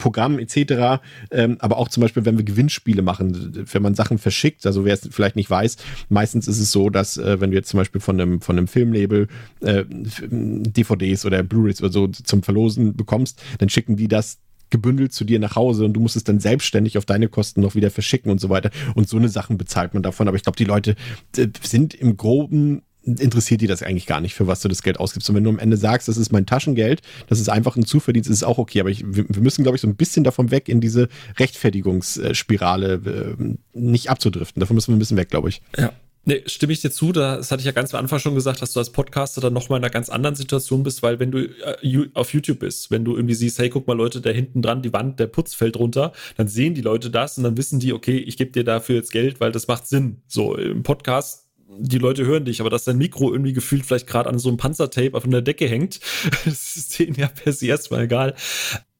Programm 0.00 0.40
etc. 0.40 1.02
Ähm, 1.30 1.58
aber 1.60 1.76
auch 1.76 1.88
zum 1.88 2.00
Beispiel, 2.00 2.24
wenn 2.24 2.36
wir 2.36 2.44
Gewinnspiele 2.44 3.02
machen, 3.02 3.66
wenn 3.70 3.82
man 3.82 3.94
Sachen 3.94 4.18
verschickt, 4.18 4.66
also 4.66 4.84
wer 4.84 4.94
es 4.94 5.08
vielleicht 5.10 5.36
nicht 5.36 5.50
weiß, 5.50 5.76
meistens 6.08 6.48
ist 6.48 6.58
es 6.58 6.72
so, 6.72 6.90
dass 6.90 7.16
äh, 7.18 7.40
wenn 7.40 7.52
jetzt 7.52 7.68
zum 7.68 7.78
Beispiel 7.78 8.00
von 8.00 8.20
einem, 8.20 8.40
von 8.40 8.58
einem 8.58 8.66
Filmlabel 8.66 9.28
äh, 9.60 9.84
DVDs 9.88 11.24
oder 11.24 11.44
Blu-rays 11.44 11.80
oder 11.82 11.92
so 11.92 12.08
zum 12.08 12.42
Verlosen 12.42 12.96
bekommst, 12.96 13.40
dann 13.58 13.68
schicken 13.68 13.96
die 13.96 14.08
das 14.08 14.38
gebündelt 14.70 15.12
zu 15.12 15.24
dir 15.24 15.38
nach 15.38 15.56
Hause 15.56 15.84
und 15.84 15.92
du 15.92 16.00
musst 16.00 16.16
es 16.16 16.24
dann 16.24 16.40
selbstständig 16.40 16.96
auf 16.96 17.04
deine 17.04 17.28
Kosten 17.28 17.60
noch 17.60 17.74
wieder 17.74 17.90
verschicken 17.90 18.30
und 18.30 18.40
so 18.40 18.48
weiter. 18.48 18.70
Und 18.94 19.08
so 19.08 19.16
eine 19.16 19.28
Sachen 19.28 19.58
bezahlt 19.58 19.94
man 19.94 20.02
davon. 20.02 20.28
Aber 20.28 20.36
ich 20.36 20.44
glaube, 20.44 20.56
die 20.56 20.64
Leute 20.64 20.94
äh, 21.36 21.48
sind 21.62 21.92
im 21.94 22.16
Groben 22.16 22.82
interessiert 23.02 23.60
die 23.60 23.66
das 23.66 23.82
eigentlich 23.82 24.06
gar 24.06 24.20
nicht, 24.20 24.34
für 24.34 24.46
was 24.46 24.60
du 24.60 24.68
das 24.68 24.82
Geld 24.82 24.98
ausgibst. 24.98 25.28
Und 25.28 25.36
wenn 25.36 25.44
du 25.44 25.50
am 25.50 25.58
Ende 25.58 25.76
sagst, 25.76 26.08
das 26.08 26.16
ist 26.16 26.32
mein 26.32 26.46
Taschengeld, 26.46 27.00
das 27.28 27.40
ist 27.40 27.48
einfach 27.48 27.76
ein 27.76 27.86
Zuverdienst, 27.86 28.28
ist 28.28 28.42
auch 28.42 28.58
okay. 28.58 28.80
Aber 28.80 28.90
ich, 28.90 29.04
wir 29.06 29.24
müssen, 29.40 29.62
glaube 29.62 29.76
ich, 29.76 29.82
so 29.82 29.88
ein 29.88 29.96
bisschen 29.96 30.24
davon 30.24 30.50
weg, 30.50 30.68
in 30.68 30.80
diese 30.80 31.08
Rechtfertigungsspirale 31.38 33.36
äh, 33.38 33.54
nicht 33.72 34.10
abzudriften. 34.10 34.60
Davon 34.60 34.74
müssen 34.74 34.92
wir 34.92 34.96
ein 34.96 34.98
bisschen 34.98 35.16
weg, 35.16 35.30
glaube 35.30 35.48
ich. 35.48 35.62
Ja. 35.78 35.92
Nee, 36.26 36.42
stimme 36.46 36.74
ich 36.74 36.82
dir 36.82 36.90
zu. 36.90 37.12
Das 37.12 37.50
hatte 37.50 37.60
ich 37.60 37.66
ja 37.66 37.72
ganz 37.72 37.94
am 37.94 38.00
Anfang 38.00 38.18
schon 38.18 38.34
gesagt, 38.34 38.60
dass 38.60 38.74
du 38.74 38.78
als 38.78 38.90
Podcaster 38.90 39.40
dann 39.40 39.54
nochmal 39.54 39.78
in 39.78 39.84
einer 39.84 39.90
ganz 39.90 40.10
anderen 40.10 40.36
Situation 40.36 40.82
bist, 40.82 41.02
weil 41.02 41.18
wenn 41.18 41.30
du 41.30 41.44
äh, 41.44 42.08
auf 42.12 42.34
YouTube 42.34 42.58
bist, 42.58 42.90
wenn 42.90 43.06
du 43.06 43.16
irgendwie 43.16 43.34
siehst, 43.34 43.58
hey, 43.58 43.70
guck 43.70 43.86
mal 43.86 43.96
Leute, 43.96 44.20
da 44.20 44.28
hinten 44.28 44.60
dran, 44.60 44.82
die 44.82 44.92
Wand, 44.92 45.18
der 45.18 45.28
Putz 45.28 45.54
fällt 45.54 45.78
runter, 45.78 46.12
dann 46.36 46.46
sehen 46.46 46.74
die 46.74 46.82
Leute 46.82 47.08
das 47.08 47.38
und 47.38 47.44
dann 47.44 47.56
wissen 47.56 47.80
die, 47.80 47.94
okay, 47.94 48.18
ich 48.18 48.36
gebe 48.36 48.50
dir 48.50 48.64
dafür 48.64 48.96
jetzt 48.96 49.12
Geld, 49.12 49.40
weil 49.40 49.50
das 49.50 49.66
macht 49.66 49.86
Sinn. 49.86 50.18
So, 50.28 50.56
im 50.56 50.82
Podcast 50.82 51.49
die 51.78 51.98
Leute 51.98 52.26
hören 52.26 52.44
dich, 52.44 52.60
aber 52.60 52.70
dass 52.70 52.84
dein 52.84 52.98
Mikro 52.98 53.32
irgendwie 53.32 53.52
gefühlt 53.52 53.86
vielleicht 53.86 54.06
gerade 54.06 54.28
an 54.28 54.38
so 54.38 54.48
einem 54.48 54.58
Panzertape 54.58 55.14
auf 55.14 55.24
der 55.26 55.42
Decke 55.42 55.66
hängt, 55.66 56.00
das 56.44 56.76
ist 56.76 56.98
denen 56.98 57.14
ja 57.14 57.28
per 57.28 57.52
se 57.52 57.66
erstmal 57.66 58.04
egal. 58.04 58.34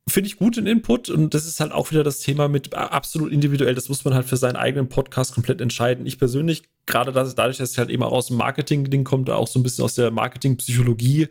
Finde 0.09 0.29
ich 0.29 0.39
gut 0.39 0.57
in 0.57 0.67
Input 0.67 1.09
und 1.09 1.35
das 1.35 1.47
ist 1.47 1.61
halt 1.61 1.73
auch 1.73 1.91
wieder 1.91 2.03
das 2.03 2.19
Thema 2.19 2.49
mit 2.49 2.75
absolut 2.75 3.31
individuell. 3.31 3.75
Das 3.75 3.89
muss 3.89 4.05
man 4.05 4.15
halt 4.15 4.27
für 4.27 4.37
seinen 4.37 4.57
eigenen 4.57 4.89
Podcast 4.89 5.35
komplett 5.35 5.61
entscheiden. 5.61 6.05
Ich 6.05 6.19
persönlich, 6.19 6.65
gerade 6.87 7.13
dadurch, 7.13 7.59
dass 7.59 7.73
ich 7.73 7.79
halt 7.79 7.91
eben 7.91 8.03
auch 8.03 8.13
aus 8.13 8.27
dem 8.27 8.37
Marketing-Ding 8.37 9.05
kommt, 9.05 9.31
auch 9.31 9.47
so 9.47 9.61
ein 9.61 9.63
bisschen 9.63 9.85
aus 9.85 9.95
der 9.95 10.11
Marketing-Psychologie, 10.11 11.29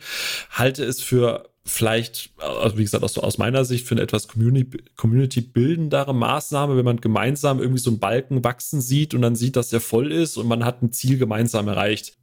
halte 0.51 0.85
es 0.85 1.01
für 1.01 1.49
vielleicht, 1.69 2.31
also 2.37 2.77
wie 2.77 2.83
gesagt, 2.83 3.03
aus, 3.03 3.17
aus 3.17 3.37
meiner 3.37 3.63
Sicht 3.65 3.87
für 3.87 3.95
eine 3.95 4.01
etwas 4.01 4.27
Community-bildendere 4.27 6.05
Community 6.05 6.13
Maßnahme, 6.13 6.75
wenn 6.75 6.85
man 6.85 7.01
gemeinsam 7.01 7.59
irgendwie 7.59 7.79
so 7.79 7.91
einen 7.91 7.99
Balken 7.99 8.43
wachsen 8.43 8.81
sieht 8.81 9.13
und 9.13 9.21
dann 9.21 9.35
sieht, 9.35 9.55
dass 9.55 9.69
der 9.69 9.81
voll 9.81 10.11
ist 10.11 10.37
und 10.37 10.47
man 10.47 10.65
hat 10.65 10.81
ein 10.81 10.91
Ziel 10.91 11.17
gemeinsam 11.17 11.67
erreicht 11.67 12.18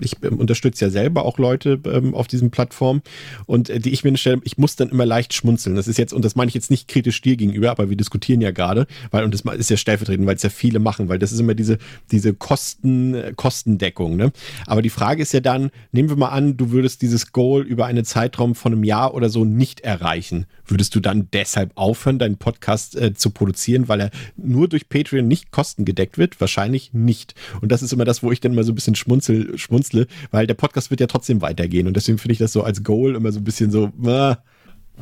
ich 0.00 0.16
ähm, 0.22 0.38
unterstütze 0.38 0.86
ja 0.86 0.90
selber 0.90 1.24
auch 1.24 1.38
Leute 1.38 1.80
ähm, 1.84 2.14
auf 2.14 2.26
diesen 2.26 2.50
Plattformen 2.50 3.02
und 3.46 3.70
äh, 3.70 3.78
die 3.78 3.90
ich 3.90 4.04
mir 4.04 4.16
stelle, 4.16 4.40
ich 4.44 4.58
muss 4.58 4.76
dann 4.76 4.88
immer 4.88 5.06
leicht 5.06 5.34
schmunzeln. 5.34 5.76
Das 5.76 5.88
ist 5.88 5.98
jetzt, 5.98 6.12
und 6.12 6.24
das 6.24 6.36
meine 6.36 6.48
ich 6.48 6.54
jetzt 6.54 6.70
nicht 6.70 6.88
kritisch 6.88 7.20
dir 7.20 7.36
gegenüber, 7.36 7.70
aber 7.70 7.90
wir 7.90 7.96
diskutieren 7.96 8.40
ja 8.40 8.50
gerade, 8.50 8.86
weil, 9.10 9.24
und 9.24 9.34
das 9.34 9.42
ist 9.58 9.70
ja 9.70 9.76
stellvertretend, 9.76 10.26
weil 10.26 10.36
es 10.36 10.42
ja 10.42 10.50
viele 10.50 10.78
machen, 10.78 11.08
weil 11.08 11.18
das 11.18 11.32
ist 11.32 11.40
immer 11.40 11.54
diese, 11.54 11.78
diese 12.10 12.34
Kosten, 12.34 13.14
äh, 13.14 13.32
Kostendeckung. 13.36 14.16
Ne? 14.16 14.32
Aber 14.66 14.82
die 14.82 14.90
Frage 14.90 15.22
ist 15.22 15.32
ja 15.32 15.40
dann, 15.40 15.70
nehmen 15.92 16.08
wir 16.08 16.16
mal 16.16 16.28
an, 16.28 16.56
du 16.56 16.70
würdest 16.70 17.02
dieses 17.02 17.32
Goal 17.32 17.62
über 17.62 17.86
einen 17.86 18.04
Zeitraum 18.04 18.54
von 18.54 18.72
einem 18.72 18.84
Jahr 18.84 19.14
oder 19.14 19.28
so 19.28 19.44
nicht 19.44 19.80
erreichen. 19.80 20.46
Würdest 20.66 20.94
du 20.94 21.00
dann 21.00 21.28
deshalb 21.32 21.72
aufhören, 21.76 22.18
deinen 22.18 22.36
Podcast 22.36 22.96
äh, 22.96 23.14
zu 23.14 23.30
produzieren, 23.30 23.88
weil 23.88 24.00
er 24.00 24.10
nur 24.36 24.68
durch 24.68 24.88
Patreon 24.88 25.26
nicht 25.26 25.50
kostengedeckt 25.50 26.18
wird? 26.18 26.40
Wahrscheinlich 26.40 26.92
nicht. 26.92 27.34
Und 27.60 27.72
das 27.72 27.82
ist 27.82 27.92
immer 27.92 28.04
das, 28.04 28.22
wo 28.22 28.32
ich 28.32 28.40
dann 28.40 28.54
mal 28.54 28.64
so 28.64 28.72
ein 28.72 28.74
bisschen 28.74 28.94
schmunzel, 28.94 29.56
schmunzel 29.58 29.87
schmunzle, 29.88 30.06
weil 30.30 30.46
der 30.46 30.54
Podcast 30.54 30.90
wird 30.90 31.00
ja 31.00 31.06
trotzdem 31.06 31.40
weitergehen 31.40 31.86
und 31.86 31.94
deswegen 31.94 32.18
finde 32.18 32.32
ich 32.32 32.38
das 32.38 32.52
so 32.52 32.62
als 32.62 32.82
Goal 32.82 33.14
immer 33.14 33.32
so 33.32 33.40
ein 33.40 33.44
bisschen 33.44 33.70
so, 33.70 33.92
äh, 34.04 34.36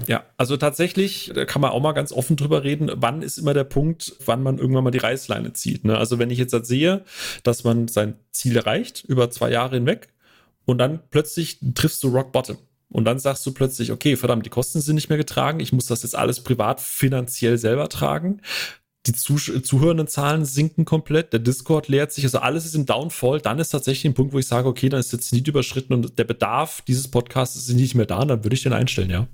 ja, 0.07 0.24
also 0.37 0.59
tatsächlich, 0.59 1.32
da 1.34 1.47
kann 1.47 1.62
man 1.62 1.70
auch 1.70 1.80
mal 1.80 1.93
ganz 1.93 2.12
offen 2.12 2.37
drüber 2.37 2.64
reden, 2.64 2.91
wann 2.97 3.22
ist 3.22 3.39
immer 3.39 3.55
der 3.55 3.64
Punkt, 3.64 4.14
wann 4.26 4.43
man 4.43 4.59
irgendwann 4.59 4.84
mal 4.84 4.91
die 4.91 4.99
Reißleine 4.99 5.55
zieht. 5.55 5.87
Ne? 5.87 5.97
Also 5.97 6.18
wenn 6.18 6.28
ich 6.28 6.39
jetzt 6.39 6.53
halt 6.53 6.66
sehe, 6.66 7.03
dass 7.45 7.64
man 7.64 7.89
sein 7.89 8.14
Ziel 8.30 8.59
erreicht 8.59 9.05
über 9.09 9.30
zwei 9.30 9.51
Jahre 9.51 9.76
hinweg 9.76 10.09
und 10.66 10.76
dann 10.76 11.01
plötzlich 11.09 11.61
triffst 11.74 12.05
du 12.05 12.09
Rock 12.09 12.30
Bottom. 12.32 12.59
Und 12.91 13.07
dann 13.07 13.18
sagst 13.18 13.47
du 13.47 13.53
plötzlich, 13.53 13.91
okay, 13.91 14.16
verdammt, 14.16 14.45
die 14.45 14.51
Kosten 14.51 14.82
sind 14.82 14.97
nicht 14.97 15.09
mehr 15.09 15.16
getragen, 15.16 15.61
ich 15.61 15.72
muss 15.72 15.87
das 15.87 16.03
jetzt 16.03 16.14
alles 16.14 16.41
privat 16.41 16.78
finanziell 16.78 17.57
selber 17.57 17.89
tragen. 17.89 18.43
Die 19.07 19.12
zuhörenden 19.12 20.09
Zahlen 20.09 20.44
sinken 20.44 20.84
komplett, 20.84 21.32
der 21.32 21.40
Discord 21.40 21.88
leert 21.88 22.12
sich, 22.12 22.24
also 22.24 22.38
alles 22.38 22.64
ist 22.66 22.74
im 22.74 22.86
Downfall. 22.86 23.40
Dann 23.40 23.59
ist 23.59 23.70
tatsächlich 23.70 24.07
ein 24.07 24.14
Punkt, 24.14 24.32
wo 24.32 24.38
ich 24.38 24.46
sage, 24.46 24.68
okay, 24.68 24.88
dann 24.88 25.00
ist 25.00 25.12
jetzt 25.12 25.32
nicht 25.32 25.46
überschritten 25.46 25.92
und 25.92 26.18
der 26.18 26.24
Bedarf 26.24 26.82
dieses 26.82 27.09
Podcasts 27.09 27.57
ist 27.57 27.68
nicht 27.70 27.94
mehr 27.94 28.07
da, 28.07 28.24
dann 28.24 28.44
würde 28.44 28.54
ich 28.54 28.62
den 28.62 28.72
einstellen, 28.72 29.11
ja. 29.11 29.28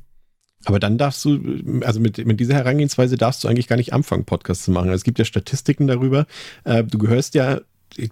Aber 0.64 0.78
dann 0.78 0.98
darfst 0.98 1.24
du, 1.24 1.40
also 1.82 1.98
mit, 1.98 2.24
mit 2.24 2.38
dieser 2.38 2.54
Herangehensweise 2.54 3.16
darfst 3.16 3.42
du 3.42 3.48
eigentlich 3.48 3.66
gar 3.66 3.76
nicht 3.76 3.92
anfangen, 3.92 4.24
Podcasts 4.24 4.64
zu 4.64 4.70
machen. 4.70 4.90
Es 4.90 5.02
gibt 5.02 5.18
ja 5.18 5.24
Statistiken 5.24 5.88
darüber. 5.88 6.26
Äh, 6.64 6.84
du 6.84 6.98
gehörst 6.98 7.34
ja 7.34 7.60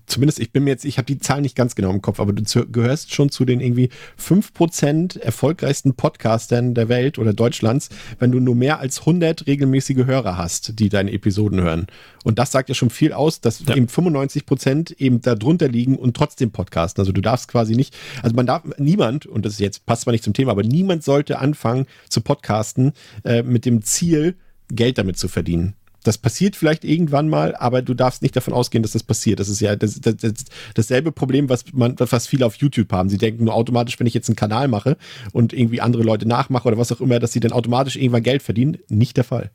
zumindest 0.07 0.41
ich 0.41 0.53
bin 0.53 0.65
mir 0.65 0.71
jetzt, 0.71 0.85
ich 0.85 0.99
habe 0.99 1.07
die 1.07 1.19
Zahl 1.19 1.41
nicht 1.41 1.57
ganz 1.57 1.75
genau 1.75 1.91
im 1.91 2.03
Kopf, 2.03 2.21
aber 2.21 2.33
du 2.33 2.43
gehörst 2.67 3.15
schon 3.15 3.31
zu 3.31 3.45
den 3.45 3.61
irgendwie 3.61 3.91
5% 4.19 5.19
erfolgreichsten 5.21 5.95
Podcastern 5.95 6.75
der 6.75 6.89
Welt 6.89 7.19
oder 7.19 7.33
Deutschlands, 7.33 7.89
wenn 8.19 8.33
du 8.33 8.41
nur 8.41 8.55
mehr 8.55 8.81
als 8.81 9.01
100 9.01 9.47
regelmäßige 9.47 10.07
Hörer 10.07 10.37
hast, 10.37 10.79
die 10.79 10.89
deine 10.89 11.13
Episoden 11.13 11.61
hören. 11.61 11.87
Und 12.25 12.39
das 12.39 12.53
sagt 12.53 12.69
ja 12.69 12.75
schon 12.75 12.91
viel 12.91 13.13
aus, 13.13 13.41
dass 13.41 13.61
ja. 13.61 13.77
eben 13.77 13.87
95% 13.87 14.99
eben 14.99 15.21
da 15.21 15.35
drunter 15.35 15.69
liegen 15.69 15.97
und 15.97 16.17
trotzdem 16.17 16.51
podcasten. 16.51 17.01
Also 17.01 17.13
du 17.13 17.21
darfst 17.21 17.49
quasi 17.49 17.75
nicht, 17.75 17.97
also 18.23 18.35
man 18.35 18.47
darf, 18.47 18.63
niemand, 18.79 19.27
und 19.27 19.45
das 19.45 19.55
ist 19.55 19.61
jetzt 19.61 19.87
passt 19.87 20.03
zwar 20.03 20.13
nicht 20.13 20.25
zum 20.25 20.35
Thema, 20.35 20.53
aber 20.53 20.63
niemand 20.63 21.05
sollte 21.05 21.39
anfangen 21.39 21.87
zu 22.09 22.21
podcasten 22.21 22.93
äh, 23.25 23.43
mit 23.43 23.65
dem 23.65 23.83
Ziel, 23.83 24.37
Geld 24.73 24.99
damit 24.99 25.19
zu 25.19 25.29
verdienen. 25.29 25.75
Das 26.03 26.19
passiert 26.19 26.57
vielleicht 26.57 26.85
irgendwann 26.85 27.29
mal, 27.29 27.55
aber 27.57 27.83
du 27.83 27.95
darfst 27.95 28.23
nicht 28.23 28.35
davon 28.35 28.55
ausgehen, 28.55 28.83
dass 28.83 28.93
das 28.93 29.03
passiert. 29.03 29.41
Das 29.41 29.49
ist 29.49 29.61
ja 29.61 29.77
das, 29.77 30.01
das, 30.01 30.17
das, 30.17 30.33
dasselbe 30.75 31.13
Problem, 31.13 31.49
was 31.49 31.65
man, 31.73 31.95
was 31.99 32.27
viele 32.27 32.47
auf 32.47 32.57
YouTube 32.57 32.93
haben. 32.93 33.09
Sie 33.09 33.19
denken 33.19 33.45
nur 33.45 33.55
automatisch, 33.55 33.99
wenn 34.01 34.07
ich 34.07 34.15
jetzt 34.15 34.29
einen 34.29 34.37
Kanal 34.37 34.69
mache 34.69 34.97
und 35.33 35.53
irgendwie 35.53 35.81
andere 35.81 36.03
Leute 36.03 36.27
nachmache 36.27 36.69
oder 36.69 36.79
was 36.79 36.93
auch 36.93 37.01
immer, 37.01 37.19
dass 37.19 37.33
sie 37.33 37.41
dann 37.41 37.53
automatisch 37.53 37.97
irgendwann 37.97 38.23
Geld 38.23 38.43
verdienen. 38.43 38.79
Nicht 38.89 39.17
der 39.17 39.25
Fall. 39.25 39.51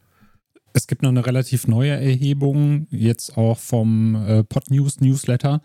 Es 0.74 0.88
gibt 0.88 1.04
noch 1.04 1.10
eine 1.10 1.26
relativ 1.26 1.68
neue 1.68 1.92
Erhebung, 1.92 2.88
jetzt 2.92 3.38
auch 3.38 3.58
vom 3.58 4.16
äh, 4.16 4.44
Podnews 4.44 5.00
Newsletter. 5.00 5.62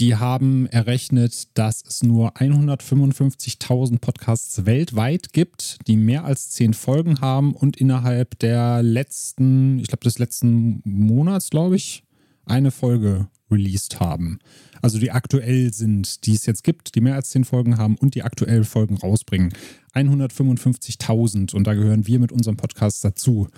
Die 0.00 0.16
haben 0.16 0.66
errechnet, 0.66 1.48
dass 1.58 1.84
es 1.86 2.02
nur 2.02 2.38
155.000 2.38 3.98
Podcasts 3.98 4.64
weltweit 4.64 5.34
gibt, 5.34 5.76
die 5.86 5.98
mehr 5.98 6.24
als 6.24 6.48
zehn 6.48 6.72
Folgen 6.72 7.20
haben 7.20 7.54
und 7.54 7.76
innerhalb 7.76 8.38
der 8.38 8.82
letzten, 8.82 9.78
ich 9.78 9.88
glaube 9.88 10.04
des 10.04 10.18
letzten 10.18 10.80
Monats, 10.86 11.50
glaube 11.50 11.76
ich, 11.76 12.02
eine 12.46 12.70
Folge 12.70 13.28
released 13.50 14.00
haben. 14.00 14.38
Also 14.80 14.98
die 14.98 15.10
aktuell 15.10 15.70
sind, 15.74 16.24
die 16.24 16.34
es 16.34 16.46
jetzt 16.46 16.64
gibt, 16.64 16.94
die 16.94 17.02
mehr 17.02 17.16
als 17.16 17.28
zehn 17.28 17.44
Folgen 17.44 17.76
haben 17.76 17.96
und 17.96 18.14
die 18.14 18.22
aktuell 18.22 18.64
Folgen 18.64 18.96
rausbringen. 18.96 19.52
155.000 19.92 21.54
und 21.54 21.66
da 21.66 21.74
gehören 21.74 22.06
wir 22.06 22.18
mit 22.20 22.32
unserem 22.32 22.56
Podcast 22.56 23.04
dazu. 23.04 23.48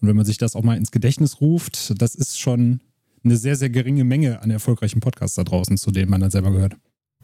Und 0.00 0.08
wenn 0.08 0.16
man 0.16 0.26
sich 0.26 0.38
das 0.38 0.56
auch 0.56 0.64
mal 0.64 0.76
ins 0.76 0.90
Gedächtnis 0.90 1.40
ruft, 1.40 1.94
das 2.02 2.16
ist 2.16 2.40
schon 2.40 2.80
eine 3.24 3.36
sehr, 3.36 3.56
sehr 3.56 3.70
geringe 3.70 4.04
Menge 4.04 4.42
an 4.42 4.50
erfolgreichen 4.50 5.00
Podcasts 5.00 5.36
da 5.36 5.44
draußen, 5.44 5.76
zu 5.76 5.90
denen 5.90 6.10
man 6.10 6.20
dann 6.20 6.30
selber 6.30 6.50
gehört. 6.50 6.76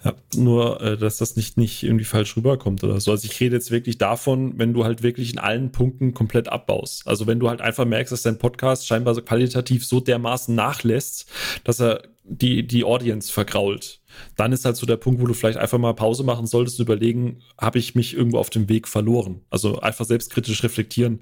Ja, 0.04 0.14
nur, 0.36 0.80
äh, 0.80 0.96
dass 0.96 1.18
das 1.18 1.34
nicht, 1.34 1.56
nicht 1.56 1.82
irgendwie 1.82 2.04
falsch 2.04 2.36
rüberkommt 2.36 2.84
oder 2.84 3.00
so. 3.00 3.10
Also 3.10 3.26
ich 3.26 3.40
rede 3.40 3.56
jetzt 3.56 3.72
wirklich 3.72 3.98
davon, 3.98 4.56
wenn 4.56 4.72
du 4.72 4.84
halt 4.84 5.02
wirklich 5.02 5.32
in 5.32 5.40
allen 5.40 5.72
Punkten 5.72 6.14
komplett 6.14 6.48
abbaust. 6.48 7.06
Also 7.08 7.26
wenn 7.26 7.40
du 7.40 7.48
halt 7.48 7.60
einfach 7.60 7.84
merkst, 7.84 8.12
dass 8.12 8.22
dein 8.22 8.38
Podcast 8.38 8.86
scheinbar 8.86 9.16
so 9.16 9.22
qualitativ 9.22 9.84
so 9.84 9.98
dermaßen 9.98 10.54
nachlässt, 10.54 11.28
dass 11.64 11.80
er 11.80 12.02
die, 12.22 12.64
die 12.64 12.84
Audience 12.84 13.32
vergrault. 13.32 14.00
Dann 14.36 14.52
ist 14.52 14.64
halt 14.64 14.76
so 14.76 14.86
der 14.86 14.98
Punkt, 14.98 15.20
wo 15.20 15.26
du 15.26 15.34
vielleicht 15.34 15.58
einfach 15.58 15.78
mal 15.78 15.94
Pause 15.94 16.22
machen 16.22 16.46
solltest 16.46 16.78
und 16.78 16.84
überlegen, 16.84 17.40
habe 17.60 17.78
ich 17.80 17.96
mich 17.96 18.14
irgendwo 18.14 18.38
auf 18.38 18.50
dem 18.50 18.68
Weg 18.68 18.86
verloren? 18.86 19.40
Also 19.50 19.80
einfach 19.80 20.04
selbstkritisch 20.04 20.62
reflektieren, 20.62 21.20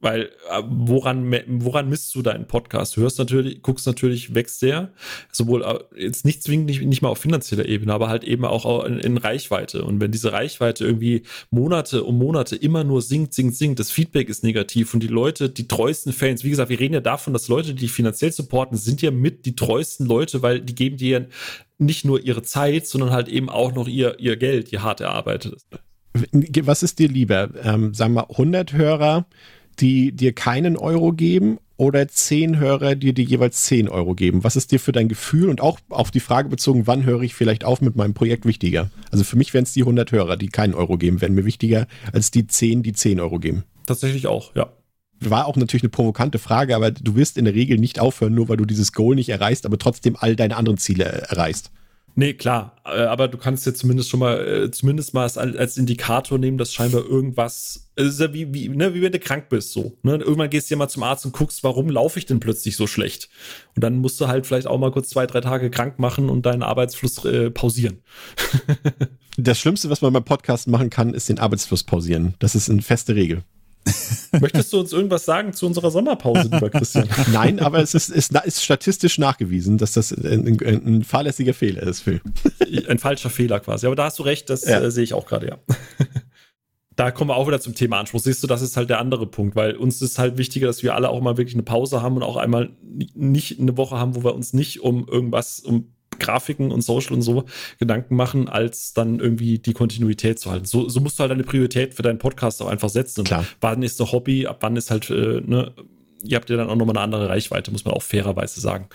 weil 0.00 0.30
äh, 0.50 0.62
woran, 0.68 1.32
woran 1.60 1.88
misst 1.88 2.14
du 2.14 2.22
deinen 2.22 2.46
Podcast? 2.46 2.96
Du 2.96 3.00
hörst 3.00 3.18
natürlich, 3.18 3.62
guckst 3.62 3.86
natürlich, 3.86 4.34
wächst 4.34 4.62
der, 4.62 4.92
sowohl 5.32 5.62
äh, 5.62 6.04
jetzt 6.04 6.24
nicht 6.24 6.42
zwingend 6.42 6.66
nicht, 6.66 6.82
nicht 6.82 7.02
mal 7.02 7.08
auf 7.08 7.18
finanzieller 7.18 7.66
Ebene, 7.66 7.92
aber 7.92 8.08
halt 8.08 8.22
eben 8.22 8.44
auch 8.44 8.84
in, 8.84 9.00
in, 9.00 9.16
Reichweite. 9.16 9.84
Und 9.84 10.00
wenn 10.00 10.12
diese 10.12 10.32
Reichweite 10.32 10.84
irgendwie 10.84 11.22
Monate 11.50 12.04
um 12.04 12.16
Monate 12.18 12.54
immer 12.54 12.84
nur 12.84 13.02
sinkt, 13.02 13.34
sinkt, 13.34 13.56
sinkt, 13.56 13.80
das 13.80 13.90
Feedback 13.90 14.28
ist 14.28 14.44
negativ 14.44 14.94
und 14.94 15.02
die 15.02 15.08
Leute, 15.08 15.50
die 15.50 15.66
treuesten 15.66 16.12
Fans, 16.12 16.44
wie 16.44 16.50
gesagt, 16.50 16.70
wir 16.70 16.78
reden 16.78 16.94
ja 16.94 17.00
davon, 17.00 17.32
dass 17.32 17.48
Leute, 17.48 17.74
die 17.74 17.88
finanziell 17.88 18.30
supporten, 18.30 18.76
sind 18.76 19.02
ja 19.02 19.10
mit 19.10 19.46
die 19.46 19.56
treuesten 19.56 20.06
Leute, 20.06 20.42
weil 20.42 20.60
die 20.60 20.76
geben 20.76 20.96
dir 20.96 21.28
nicht 21.78 22.04
nur 22.04 22.20
ihre 22.20 22.42
Zeit, 22.42 22.86
sondern 22.86 23.10
halt 23.10 23.28
eben 23.28 23.48
auch 23.48 23.72
noch 23.74 23.88
ihr, 23.88 24.18
ihr 24.20 24.36
Geld, 24.36 24.72
ihr 24.72 24.82
hart 24.82 25.00
erarbeitetes. 25.00 25.66
Was 26.62 26.82
ist 26.82 26.98
dir 26.98 27.08
lieber? 27.08 27.50
Ähm, 27.62 27.94
sagen 27.94 28.14
wir 28.14 28.30
100 28.30 28.72
Hörer, 28.72 29.26
die 29.80 30.12
dir 30.12 30.32
keinen 30.32 30.76
Euro 30.76 31.12
geben 31.12 31.58
oder 31.76 32.08
zehn 32.08 32.58
Hörer, 32.58 32.96
die 32.96 33.14
dir 33.14 33.24
jeweils 33.24 33.62
zehn 33.62 33.88
Euro 33.88 34.14
geben? 34.14 34.44
Was 34.44 34.56
ist 34.56 34.72
dir 34.72 34.80
für 34.80 34.92
dein 34.92 35.08
Gefühl 35.08 35.48
und 35.48 35.60
auch 35.60 35.78
auf 35.88 36.10
die 36.10 36.20
Frage 36.20 36.48
bezogen, 36.48 36.86
wann 36.86 37.04
höre 37.04 37.22
ich 37.22 37.34
vielleicht 37.34 37.64
auf 37.64 37.80
mit 37.80 37.96
meinem 37.96 38.14
Projekt 38.14 38.44
wichtiger? 38.44 38.90
Also 39.10 39.24
für 39.24 39.36
mich 39.36 39.54
wären 39.54 39.64
es 39.64 39.72
die 39.72 39.82
100 39.82 40.10
Hörer, 40.12 40.36
die 40.36 40.48
keinen 40.48 40.74
Euro 40.74 40.98
geben, 40.98 41.20
wären 41.20 41.34
mir 41.34 41.44
wichtiger 41.44 41.86
als 42.12 42.30
die 42.30 42.46
zehn, 42.46 42.82
die 42.82 42.92
zehn 42.92 43.20
Euro 43.20 43.38
geben. 43.38 43.64
Tatsächlich 43.86 44.26
auch, 44.26 44.54
ja. 44.54 44.72
War 45.20 45.46
auch 45.46 45.56
natürlich 45.56 45.82
eine 45.82 45.90
provokante 45.90 46.38
Frage, 46.38 46.76
aber 46.76 46.92
du 46.92 47.16
wirst 47.16 47.38
in 47.38 47.44
der 47.44 47.54
Regel 47.54 47.78
nicht 47.78 47.98
aufhören, 47.98 48.34
nur 48.34 48.48
weil 48.48 48.56
du 48.56 48.64
dieses 48.64 48.92
Goal 48.92 49.16
nicht 49.16 49.30
erreichst, 49.30 49.66
aber 49.66 49.76
trotzdem 49.76 50.16
all 50.16 50.36
deine 50.36 50.56
anderen 50.56 50.78
Ziele 50.78 51.04
erreichst. 51.04 51.72
Nee, 52.18 52.34
klar. 52.34 52.74
Äh, 52.84 53.02
aber 53.02 53.28
du 53.28 53.38
kannst 53.38 53.64
jetzt 53.64 53.78
zumindest 53.78 54.10
schon 54.10 54.18
mal, 54.18 54.44
äh, 54.44 54.70
zumindest 54.72 55.14
mal 55.14 55.22
als, 55.22 55.76
Indikator 55.76 56.36
nehmen, 56.36 56.58
dass 56.58 56.72
scheinbar 56.72 57.04
irgendwas, 57.04 57.92
es 57.94 58.14
ist 58.14 58.20
ja 58.20 58.34
wie, 58.34 58.52
wie, 58.52 58.68
ne, 58.70 58.92
wie 58.92 59.02
wenn 59.02 59.12
du 59.12 59.20
krank 59.20 59.48
bist, 59.48 59.70
so. 59.70 59.96
Ne? 60.02 60.16
Irgendwann 60.16 60.50
gehst 60.50 60.68
du 60.68 60.74
ja 60.74 60.78
mal 60.78 60.88
zum 60.88 61.04
Arzt 61.04 61.24
und 61.26 61.32
guckst, 61.32 61.62
warum 61.62 61.88
laufe 61.88 62.18
ich 62.18 62.26
denn 62.26 62.40
plötzlich 62.40 62.74
so 62.74 62.88
schlecht? 62.88 63.28
Und 63.76 63.84
dann 63.84 63.98
musst 63.98 64.20
du 64.20 64.26
halt 64.26 64.48
vielleicht 64.48 64.66
auch 64.66 64.80
mal 64.80 64.90
kurz 64.90 65.10
zwei, 65.10 65.28
drei 65.28 65.42
Tage 65.42 65.70
krank 65.70 66.00
machen 66.00 66.28
und 66.28 66.44
deinen 66.44 66.64
Arbeitsfluss 66.64 67.24
äh, 67.24 67.52
pausieren. 67.52 68.02
das 69.36 69.60
Schlimmste, 69.60 69.88
was 69.88 70.00
man 70.00 70.12
beim 70.12 70.24
Podcast 70.24 70.66
machen 70.66 70.90
kann, 70.90 71.14
ist 71.14 71.28
den 71.28 71.38
Arbeitsfluss 71.38 71.84
pausieren. 71.84 72.34
Das 72.40 72.56
ist 72.56 72.68
eine 72.68 72.82
feste 72.82 73.14
Regel. 73.14 73.44
Möchtest 74.40 74.72
du 74.72 74.80
uns 74.80 74.92
irgendwas 74.92 75.24
sagen 75.24 75.52
zu 75.52 75.66
unserer 75.66 75.90
Sommerpause, 75.90 76.48
lieber 76.52 76.70
Christian? 76.70 77.08
Nein, 77.32 77.60
aber 77.60 77.80
es 77.80 77.94
ist, 77.94 78.10
ist, 78.10 78.32
ist 78.44 78.64
statistisch 78.64 79.18
nachgewiesen, 79.18 79.78
dass 79.78 79.92
das 79.92 80.12
ein, 80.12 80.46
ein, 80.46 80.86
ein, 80.86 81.04
fahrlässiger 81.04 81.54
Fehler 81.54 81.82
ist, 81.82 82.00
Phil. 82.00 82.20
Ein 82.88 82.98
falscher 82.98 83.30
Fehler 83.30 83.60
quasi. 83.60 83.86
Aber 83.86 83.96
da 83.96 84.04
hast 84.04 84.18
du 84.18 84.22
recht, 84.22 84.50
das 84.50 84.64
ja. 84.64 84.80
äh, 84.80 84.90
sehe 84.90 85.04
ich 85.04 85.14
auch 85.14 85.26
gerade, 85.26 85.48
ja. 85.48 85.58
Da 86.96 87.12
kommen 87.12 87.30
wir 87.30 87.36
auch 87.36 87.46
wieder 87.46 87.60
zum 87.60 87.76
Thema 87.76 88.00
Anspruch. 88.00 88.18
Siehst 88.18 88.42
du, 88.42 88.48
das 88.48 88.60
ist 88.60 88.76
halt 88.76 88.90
der 88.90 88.98
andere 88.98 89.28
Punkt, 89.28 89.54
weil 89.54 89.76
uns 89.76 90.02
ist 90.02 90.18
halt 90.18 90.36
wichtiger, 90.36 90.66
dass 90.66 90.82
wir 90.82 90.96
alle 90.96 91.10
auch 91.10 91.20
mal 91.20 91.36
wirklich 91.36 91.54
eine 91.54 91.62
Pause 91.62 92.02
haben 92.02 92.16
und 92.16 92.24
auch 92.24 92.36
einmal 92.36 92.70
nicht 93.14 93.60
eine 93.60 93.76
Woche 93.76 93.96
haben, 93.96 94.16
wo 94.16 94.24
wir 94.24 94.34
uns 94.34 94.52
nicht 94.52 94.80
um 94.80 95.06
irgendwas, 95.06 95.60
um 95.60 95.94
Grafiken 96.18 96.70
und 96.70 96.82
Social 96.82 97.14
und 97.14 97.22
so 97.22 97.44
Gedanken 97.78 98.16
machen, 98.16 98.48
als 98.48 98.92
dann 98.92 99.20
irgendwie 99.20 99.58
die 99.58 99.72
Kontinuität 99.72 100.38
zu 100.38 100.50
halten. 100.50 100.66
So, 100.66 100.88
so 100.88 101.00
musst 101.00 101.18
du 101.18 101.22
halt 101.22 101.32
eine 101.32 101.44
Priorität 101.44 101.94
für 101.94 102.02
deinen 102.02 102.18
Podcast 102.18 102.62
auch 102.62 102.68
einfach 102.68 102.88
setzen. 102.88 103.24
Klar. 103.24 103.44
Wann 103.60 103.82
ist 103.82 104.00
ein 104.00 104.10
Hobby, 104.12 104.46
ab 104.46 104.58
wann 104.60 104.76
ist 104.76 104.90
halt, 104.90 105.10
äh, 105.10 105.40
ne, 105.44 105.72
ihr 106.24 106.36
habt 106.36 106.50
ja 106.50 106.56
dann 106.56 106.68
auch 106.68 106.76
nochmal 106.76 106.96
eine 106.96 107.04
andere 107.04 107.28
Reichweite, 107.28 107.70
muss 107.70 107.84
man 107.84 107.94
auch 107.94 108.02
fairerweise 108.02 108.60
sagen. 108.60 108.88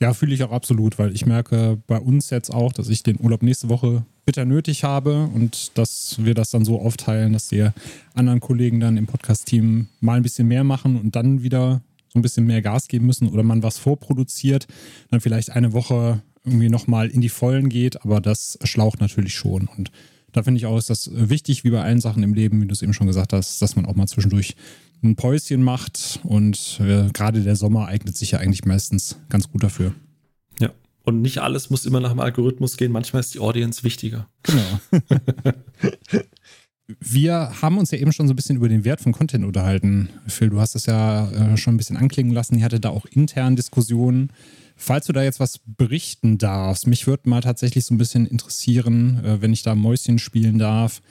Ja, 0.00 0.12
fühle 0.12 0.34
ich 0.34 0.42
auch 0.42 0.52
absolut, 0.52 0.98
weil 0.98 1.14
ich 1.14 1.24
merke 1.24 1.78
bei 1.86 1.98
uns 1.98 2.28
jetzt 2.28 2.52
auch, 2.52 2.72
dass 2.72 2.88
ich 2.90 3.02
den 3.02 3.18
Urlaub 3.18 3.42
nächste 3.42 3.70
Woche 3.70 4.04
bitter 4.26 4.44
nötig 4.44 4.84
habe 4.84 5.30
und 5.32 5.78
dass 5.78 6.16
wir 6.18 6.34
das 6.34 6.50
dann 6.50 6.64
so 6.64 6.80
aufteilen, 6.80 7.32
dass 7.32 7.48
die 7.48 7.68
anderen 8.14 8.40
Kollegen 8.40 8.80
dann 8.80 8.98
im 8.98 9.06
Podcast-Team 9.06 9.86
mal 10.00 10.18
ein 10.18 10.22
bisschen 10.22 10.48
mehr 10.48 10.64
machen 10.64 11.00
und 11.00 11.16
dann 11.16 11.42
wieder 11.42 11.80
so 12.16 12.18
ein 12.18 12.22
bisschen 12.22 12.46
mehr 12.46 12.62
Gas 12.62 12.88
geben 12.88 13.06
müssen 13.06 13.28
oder 13.28 13.42
man 13.42 13.62
was 13.62 13.78
vorproduziert, 13.78 14.66
dann 15.10 15.20
vielleicht 15.20 15.50
eine 15.50 15.74
Woche 15.74 16.22
irgendwie 16.44 16.70
nochmal 16.70 17.08
in 17.08 17.20
die 17.20 17.28
Vollen 17.28 17.68
geht, 17.68 18.02
aber 18.02 18.20
das 18.20 18.58
schlaucht 18.64 19.00
natürlich 19.00 19.34
schon. 19.34 19.68
Und 19.76 19.90
da 20.32 20.42
finde 20.42 20.58
ich 20.58 20.66
auch, 20.66 20.78
ist 20.78 20.90
das 20.90 21.10
wichtig, 21.12 21.64
wie 21.64 21.70
bei 21.70 21.82
allen 21.82 22.00
Sachen 22.00 22.22
im 22.22 22.32
Leben, 22.32 22.62
wie 22.62 22.66
du 22.66 22.72
es 22.72 22.82
eben 22.82 22.94
schon 22.94 23.06
gesagt 23.06 23.32
hast, 23.32 23.60
dass 23.60 23.76
man 23.76 23.84
auch 23.84 23.94
mal 23.94 24.06
zwischendurch 24.06 24.56
ein 25.02 25.16
Päuschen 25.16 25.62
macht 25.62 26.20
und 26.22 26.80
äh, 26.80 27.10
gerade 27.12 27.42
der 27.42 27.56
Sommer 27.56 27.86
eignet 27.86 28.16
sich 28.16 28.30
ja 28.30 28.38
eigentlich 28.38 28.64
meistens 28.64 29.18
ganz 29.28 29.50
gut 29.50 29.62
dafür. 29.62 29.94
Ja, 30.58 30.70
und 31.04 31.20
nicht 31.20 31.38
alles 31.38 31.68
muss 31.68 31.84
immer 31.84 32.00
nach 32.00 32.12
dem 32.12 32.20
Algorithmus 32.20 32.78
gehen, 32.78 32.92
manchmal 32.92 33.20
ist 33.20 33.34
die 33.34 33.40
Audience 33.40 33.84
wichtiger. 33.84 34.28
Genau. 34.42 34.80
Wir 37.00 37.60
haben 37.60 37.78
uns 37.78 37.90
ja 37.90 37.98
eben 37.98 38.12
schon 38.12 38.28
so 38.28 38.32
ein 38.32 38.36
bisschen 38.36 38.56
über 38.56 38.68
den 38.68 38.84
Wert 38.84 39.00
von 39.00 39.12
Content 39.12 39.44
unterhalten. 39.44 40.08
Phil, 40.28 40.50
du 40.50 40.60
hast 40.60 40.76
es 40.76 40.86
ja 40.86 41.30
äh, 41.30 41.56
schon 41.56 41.74
ein 41.74 41.76
bisschen 41.78 41.96
anklingen 41.96 42.32
lassen. 42.32 42.56
Ihr 42.58 42.64
hattet 42.64 42.84
da 42.84 42.90
auch 42.90 43.06
intern 43.06 43.56
Diskussionen. 43.56 44.30
Falls 44.76 45.06
du 45.06 45.12
da 45.12 45.22
jetzt 45.22 45.40
was 45.40 45.58
berichten 45.64 46.38
darfst, 46.38 46.86
mich 46.86 47.06
würde 47.06 47.28
mal 47.28 47.40
tatsächlich 47.40 47.84
so 47.84 47.94
ein 47.94 47.98
bisschen 47.98 48.26
interessieren, 48.26 49.24
äh, 49.24 49.42
wenn 49.42 49.52
ich 49.52 49.64
da 49.64 49.74
Mäuschen 49.74 50.18
spielen 50.18 50.58
darf. 50.58 51.02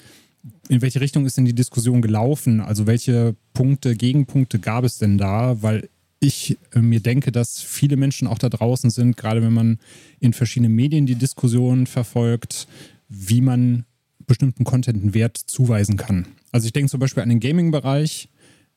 In 0.69 0.81
welche 0.81 1.01
Richtung 1.01 1.25
ist 1.25 1.35
denn 1.37 1.45
die 1.45 1.55
Diskussion 1.55 2.01
gelaufen? 2.01 2.61
Also 2.61 2.87
welche 2.87 3.35
Punkte, 3.53 3.95
Gegenpunkte 3.95 4.59
gab 4.59 4.85
es 4.85 4.97
denn 4.97 5.17
da? 5.17 5.61
Weil 5.61 5.89
ich 6.21 6.57
äh, 6.73 6.79
mir 6.79 7.01
denke, 7.01 7.33
dass 7.33 7.59
viele 7.59 7.97
Menschen 7.97 8.27
auch 8.27 8.37
da 8.37 8.47
draußen 8.47 8.91
sind, 8.91 9.17
gerade 9.17 9.41
wenn 9.41 9.53
man 9.53 9.79
in 10.21 10.31
verschiedenen 10.31 10.73
Medien 10.73 11.05
die 11.05 11.15
Diskussion 11.15 11.85
verfolgt, 11.85 12.67
wie 13.09 13.41
man 13.41 13.85
bestimmten 14.27 14.63
Content 14.63 15.01
einen 15.01 15.13
Wert 15.13 15.37
zuweisen 15.37 15.97
kann. 15.97 16.27
Also 16.51 16.67
ich 16.67 16.73
denke 16.73 16.89
zum 16.89 16.99
Beispiel 16.99 17.23
an 17.23 17.29
den 17.29 17.39
Gaming-Bereich. 17.39 18.29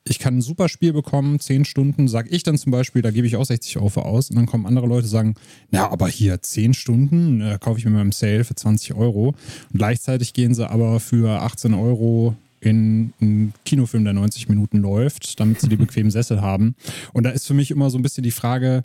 Ich 0.05 0.19
kann 0.19 0.39
ein 0.39 0.43
super 0.43 0.69
Spiel 0.69 0.93
bekommen, 0.93 1.39
10 1.39 1.65
Stunden, 1.65 2.09
sage 2.09 2.31
ich 2.31 2.43
dann 2.43 2.57
zum 2.57 2.73
Beispiel, 2.73 3.03
da 3.03 3.11
gebe 3.11 3.27
ich 3.27 3.37
auch 3.37 3.45
60 3.45 3.77
Euro 3.77 3.89
für 3.91 4.05
aus. 4.05 4.31
Und 4.31 4.37
dann 4.37 4.47
kommen 4.47 4.65
andere 4.65 4.87
Leute 4.87 5.07
sagen, 5.07 5.35
na, 5.71 5.91
aber 5.91 6.09
hier 6.09 6.41
10 6.41 6.73
Stunden 6.73 7.41
äh, 7.41 7.59
kaufe 7.61 7.79
ich 7.79 7.85
mir 7.85 7.93
beim 7.93 8.13
Sale 8.13 8.45
für 8.45 8.55
20 8.55 8.95
Euro. 8.95 9.29
Und 9.29 9.75
gleichzeitig 9.75 10.33
gehen 10.33 10.55
sie 10.55 10.69
aber 10.69 10.99
für 11.01 11.43
18 11.43 11.75
Euro 11.75 12.35
in 12.61 13.13
einen 13.21 13.55
Kinofilm, 13.65 14.05
der 14.05 14.15
90 14.15 14.49
Minuten 14.49 14.79
läuft, 14.79 15.39
damit 15.41 15.61
sie 15.61 15.69
die 15.69 15.77
bequemen 15.77 16.11
Sessel 16.11 16.41
haben. 16.41 16.75
Und 17.13 17.25
da 17.25 17.31
ist 17.31 17.47
für 17.47 17.55
mich 17.55 17.71
immer 17.71 17.91
so 17.91 17.99
ein 17.99 18.03
bisschen 18.03 18.25
die 18.25 18.31
Frage, 18.31 18.85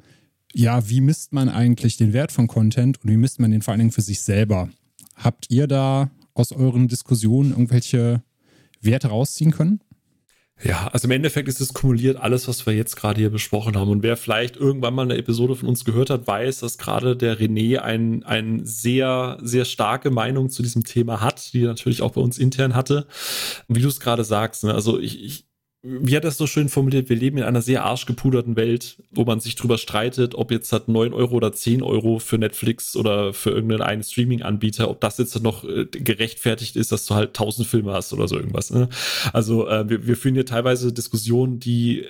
ja, 0.53 0.87
wie 0.87 1.01
misst 1.01 1.33
man 1.33 1.49
eigentlich 1.49 1.97
den 1.97 2.13
Wert 2.13 2.31
von 2.31 2.47
Content 2.47 3.03
und 3.03 3.09
wie 3.09 3.17
misst 3.17 3.39
man 3.39 3.51
den 3.51 3.61
vor 3.61 3.71
allen 3.71 3.79
Dingen 3.79 3.91
für 3.91 4.01
sich 4.01 4.21
selber? 4.21 4.69
Habt 5.15 5.49
ihr 5.49 5.67
da 5.67 6.11
aus 6.33 6.51
euren 6.51 6.87
Diskussionen 6.87 7.51
irgendwelche 7.51 8.23
Werte 8.81 9.07
rausziehen 9.07 9.51
können? 9.51 9.81
Ja, 10.61 10.87
also 10.93 11.07
im 11.07 11.11
Endeffekt 11.11 11.49
ist 11.49 11.59
es 11.59 11.73
kumuliert 11.73 12.17
alles, 12.17 12.47
was 12.47 12.65
wir 12.65 12.73
jetzt 12.73 12.95
gerade 12.95 13.19
hier 13.19 13.31
besprochen 13.31 13.75
haben. 13.75 13.89
Und 13.89 14.03
wer 14.03 14.15
vielleicht 14.15 14.55
irgendwann 14.55 14.93
mal 14.93 15.01
eine 15.01 15.17
Episode 15.17 15.55
von 15.55 15.67
uns 15.67 15.83
gehört 15.83 16.09
hat, 16.09 16.25
weiß, 16.25 16.59
dass 16.59 16.77
gerade 16.77 17.17
der 17.17 17.37
René 17.39 17.79
ein, 17.79 18.23
ein 18.23 18.61
sehr, 18.63 19.39
sehr 19.41 19.65
starke 19.65 20.09
Meinung 20.09 20.49
zu 20.49 20.61
diesem 20.63 20.83
Thema 20.83 21.21
hat, 21.21 21.53
die 21.53 21.63
er 21.63 21.69
natürlich 21.69 22.01
auch 22.01 22.11
bei 22.11 22.21
uns 22.21 22.37
intern 22.37 22.75
hatte. 22.75 23.07
Wie 23.67 23.81
du 23.81 23.87
es 23.87 23.99
gerade 23.99 24.23
sagst, 24.23 24.63
ne? 24.63 24.73
also 24.73 24.99
ich, 24.99 25.23
ich, 25.23 25.45
wie 25.85 26.15
hat 26.15 26.23
das 26.23 26.37
so 26.37 26.47
schön 26.47 26.69
formuliert, 26.69 27.09
wir 27.09 27.17
leben 27.17 27.37
in 27.37 27.43
einer 27.43 27.61
sehr 27.61 27.83
arschgepuderten 27.83 28.55
Welt, 28.55 29.03
wo 29.11 29.25
man 29.25 29.41
sich 29.41 29.55
drüber 29.55 29.77
streitet, 29.77 30.33
ob 30.33 30.49
jetzt 30.49 30.71
hat 30.71 30.87
9 30.87 31.13
Euro 31.13 31.35
oder 31.35 31.51
10 31.51 31.83
Euro 31.83 32.19
für 32.19 32.37
Netflix 32.37 32.95
oder 32.95 33.33
für 33.33 33.49
irgendeinen 33.49 34.01
Streaming-Anbieter, 34.01 34.89
ob 34.89 35.01
das 35.01 35.17
jetzt 35.17 35.41
noch 35.43 35.65
äh, 35.65 35.85
gerechtfertigt 35.85 36.77
ist, 36.77 36.93
dass 36.93 37.05
du 37.05 37.15
halt 37.15 37.29
1000 37.29 37.67
Filme 37.67 37.91
hast 37.91 38.13
oder 38.13 38.29
so 38.29 38.37
irgendwas. 38.37 38.71
Ne? 38.71 38.87
Also 39.33 39.67
äh, 39.67 39.89
wir, 39.89 40.07
wir 40.07 40.15
führen 40.15 40.35
hier 40.35 40.45
teilweise 40.45 40.93
Diskussionen, 40.93 41.59
die 41.59 42.05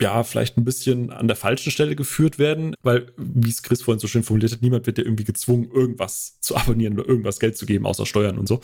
ja, 0.00 0.24
vielleicht 0.24 0.56
ein 0.56 0.64
bisschen 0.64 1.10
an 1.10 1.28
der 1.28 1.36
falschen 1.36 1.70
Stelle 1.70 1.94
geführt 1.94 2.38
werden, 2.38 2.74
weil, 2.82 3.12
wie 3.16 3.48
es 3.48 3.62
Chris 3.62 3.82
vorhin 3.82 4.00
so 4.00 4.08
schön 4.08 4.22
formuliert 4.22 4.52
hat, 4.52 4.62
niemand 4.62 4.86
wird 4.86 4.98
ja 4.98 5.04
irgendwie 5.04 5.24
gezwungen, 5.24 5.70
irgendwas 5.70 6.40
zu 6.40 6.56
abonnieren 6.56 6.98
oder 6.98 7.08
irgendwas 7.08 7.38
Geld 7.38 7.56
zu 7.56 7.66
geben, 7.66 7.86
außer 7.86 8.06
Steuern 8.06 8.38
und 8.38 8.48
so. 8.48 8.60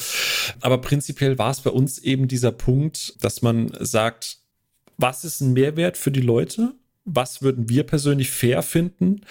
Aber 0.61 0.79
prinzipiell 0.79 1.39
war 1.39 1.51
es 1.51 1.61
bei 1.61 1.71
uns 1.71 1.99
eben 1.99 2.29
dieser 2.29 2.51
Punkt, 2.51 3.23
dass 3.23 3.43
man 3.43 3.73
sagt, 3.79 4.38
was 4.99 5.25
ist 5.25 5.41
ein 5.41 5.55
Mehrwert 5.55 5.97
für 5.97 6.11
die 6.11 6.21
Leute? 6.21 6.75
Was 7.05 7.41
würden 7.41 7.69
wir 7.71 7.85
persönlich 7.85 8.31
fair 8.31 8.63
finden? 8.63 9.23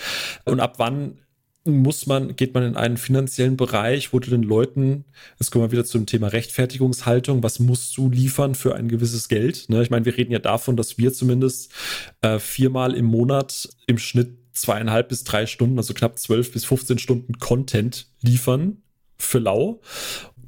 Und 0.46 0.60
ab 0.60 0.76
wann 0.80 1.20
muss 1.66 2.08
man, 2.08 2.36
geht 2.36 2.54
man 2.54 2.64
in 2.64 2.76
einen 2.76 2.98
finanziellen 2.98 3.58
Bereich, 3.58 4.14
wo 4.14 4.20
du 4.20 4.30
den 4.30 4.44
Leuten, 4.44 5.04
jetzt 5.40 5.52
kommen 5.52 5.66
wir 5.66 5.72
wieder 5.72 5.86
zum 5.86 6.06
Thema 6.06 6.28
Rechtfertigungshaltung, 6.28 7.44
was 7.44 7.60
musst 7.60 7.96
du 7.98 8.10
liefern 8.10 8.56
für 8.56 8.76
ein 8.76 8.88
gewisses 8.88 9.28
Geld? 9.28 9.66
Ne? 9.68 9.84
Ich 9.84 9.90
meine, 9.90 10.06
wir 10.06 10.18
reden 10.18 10.32
ja 10.32 10.40
davon, 10.40 10.78
dass 10.78 10.98
wir 10.98 11.14
zumindest 11.14 11.72
äh, 12.22 12.40
viermal 12.40 12.96
im 12.96 13.06
Monat 13.06 13.70
im 13.86 13.98
Schnitt 13.98 14.38
zweieinhalb 14.54 15.10
bis 15.10 15.24
drei 15.24 15.46
Stunden, 15.46 15.78
also 15.78 15.94
knapp 15.94 16.18
zwölf 16.18 16.52
bis 16.52 16.66
15 16.66 16.98
Stunden 16.98 17.38
Content 17.38 18.08
liefern 18.22 18.78
für 19.18 19.40
Lau. 19.40 19.82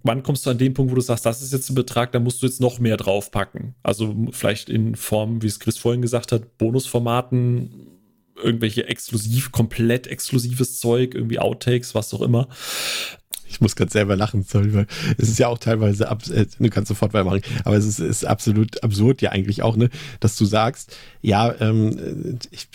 Wann 0.04 0.24
kommst 0.24 0.46
du 0.46 0.50
an 0.50 0.58
den 0.58 0.74
Punkt, 0.74 0.92
wo 0.92 0.96
du 0.96 1.02
sagst, 1.02 1.26
das 1.26 1.42
ist 1.42 1.54
jetzt 1.54 1.70
ein 1.70 1.76
Betrag, 1.76 2.12
da 2.12 2.20
musst 2.20 2.42
du 2.42 2.46
jetzt 2.46 2.62
noch 2.62 2.80
mehr 2.80 2.98
draufpacken? 2.98 3.76
Also 3.84 4.16
vielleicht 4.32 4.70
in 4.70 4.96
Form, 4.96 5.42
wie 5.42 5.48
es 5.48 5.60
Chris 5.60 5.78
vorhin 5.78 6.02
gesagt 6.02 6.32
hat, 6.32 6.58
Bonusformaten, 6.58 7.88
irgendwelche 8.42 8.88
exklusiv, 8.88 9.52
komplett 9.52 10.08
exklusives 10.08 10.80
Zeug, 10.80 11.14
irgendwie 11.16 11.40
Outtakes, 11.40 11.96
was 11.96 12.14
auch 12.14 12.22
immer. 12.22 12.48
Ich 13.50 13.62
muss 13.62 13.76
gerade 13.76 13.92
selber 13.92 14.16
lachen, 14.16 14.44
sorry, 14.44 14.74
weil 14.74 14.88
es 15.18 15.28
ist 15.28 15.40
ja 15.40 15.48
auch 15.48 15.58
teilweise, 15.58 16.06
äh, 16.06 16.46
du 16.60 16.70
kannst 16.70 16.90
sofort 16.90 17.14
weitermachen, 17.14 17.42
aber 17.66 17.76
es 17.76 17.86
ist, 17.86 18.00
ist 18.00 18.26
absolut 18.26 18.84
absurd 18.84 19.22
ja 19.22 19.32
eigentlich 19.32 19.64
auch, 19.64 19.76
ne, 19.76 19.90
dass 20.20 20.38
du 20.38 20.46
sagst, 20.46 20.96
ja, 21.22 21.54
ähm, 21.60 22.38
ich, 22.52 22.70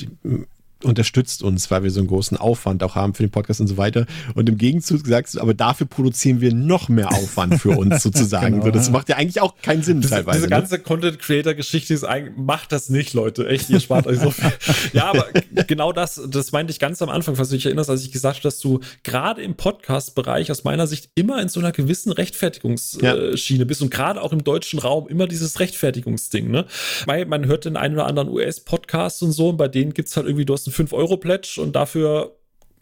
unterstützt 0.82 1.42
uns, 1.42 1.70
weil 1.70 1.82
wir 1.82 1.90
so 1.90 2.00
einen 2.00 2.08
großen 2.08 2.36
Aufwand 2.36 2.82
auch 2.82 2.94
haben 2.94 3.14
für 3.14 3.22
den 3.22 3.30
Podcast 3.30 3.60
und 3.60 3.66
so 3.66 3.76
weiter. 3.76 4.06
Und 4.34 4.48
im 4.48 4.58
Gegenzug 4.58 5.06
sagst 5.06 5.34
du, 5.34 5.40
aber 5.40 5.54
dafür 5.54 5.86
produzieren 5.86 6.40
wir 6.40 6.52
noch 6.54 6.88
mehr 6.88 7.12
Aufwand 7.12 7.60
für 7.60 7.70
uns 7.70 8.02
sozusagen. 8.02 8.60
genau. 8.60 8.70
das 8.70 8.90
macht 8.90 9.08
ja 9.08 9.16
eigentlich 9.16 9.40
auch 9.40 9.54
keinen 9.62 9.82
Sinn 9.82 10.00
das, 10.00 10.10
teilweise. 10.10 10.38
Diese 10.38 10.50
ne? 10.50 10.56
ganze 10.56 10.78
Content-Creator-Geschichte 10.78 11.94
ist 11.94 12.04
eigentlich, 12.04 12.36
macht 12.36 12.72
das 12.72 12.88
nicht, 12.90 13.14
Leute. 13.14 13.48
Echt, 13.48 13.70
ihr 13.70 13.80
spart 13.80 14.06
euch 14.06 14.18
so 14.18 14.30
viel. 14.30 14.52
ja, 14.92 15.06
aber 15.06 15.26
genau 15.66 15.92
das, 15.92 16.20
das 16.28 16.52
meinte 16.52 16.70
ich 16.70 16.78
ganz 16.78 17.00
am 17.02 17.08
Anfang, 17.08 17.36
falls 17.36 17.48
du 17.48 17.56
dich 17.56 17.66
erinnerst, 17.66 17.90
als 17.90 18.02
ich 18.02 18.12
gesagt 18.12 18.36
habe, 18.36 18.42
dass 18.42 18.58
du 18.58 18.80
gerade 19.02 19.42
im 19.42 19.54
Podcast-Bereich 19.54 20.50
aus 20.50 20.64
meiner 20.64 20.86
Sicht 20.86 21.10
immer 21.14 21.40
in 21.40 21.48
so 21.48 21.60
einer 21.60 21.72
gewissen 21.72 22.12
Rechtfertigungsschiene 22.12 23.60
ja. 23.60 23.64
bist 23.64 23.82
und 23.82 23.90
gerade 23.90 24.20
auch 24.20 24.32
im 24.32 24.44
deutschen 24.44 24.78
Raum 24.78 25.08
immer 25.08 25.26
dieses 25.26 25.60
Rechtfertigungsding, 25.60 26.50
ne? 26.50 26.66
Weil 27.06 27.26
man 27.26 27.46
hört 27.46 27.64
den 27.64 27.76
einen 27.76 27.94
oder 27.94 28.06
anderen 28.06 28.28
US-Podcast 28.28 29.22
und 29.22 29.32
so 29.32 29.50
und 29.50 29.56
bei 29.56 29.68
denen 29.68 29.94
gibt 29.94 30.08
es 30.08 30.16
halt 30.16 30.26
irgendwie, 30.26 30.44
du 30.44 30.52
hast 30.52 30.63
einen 30.70 30.88
5-Euro-Pledge 30.88 31.60
und 31.60 31.74
dafür 31.74 32.36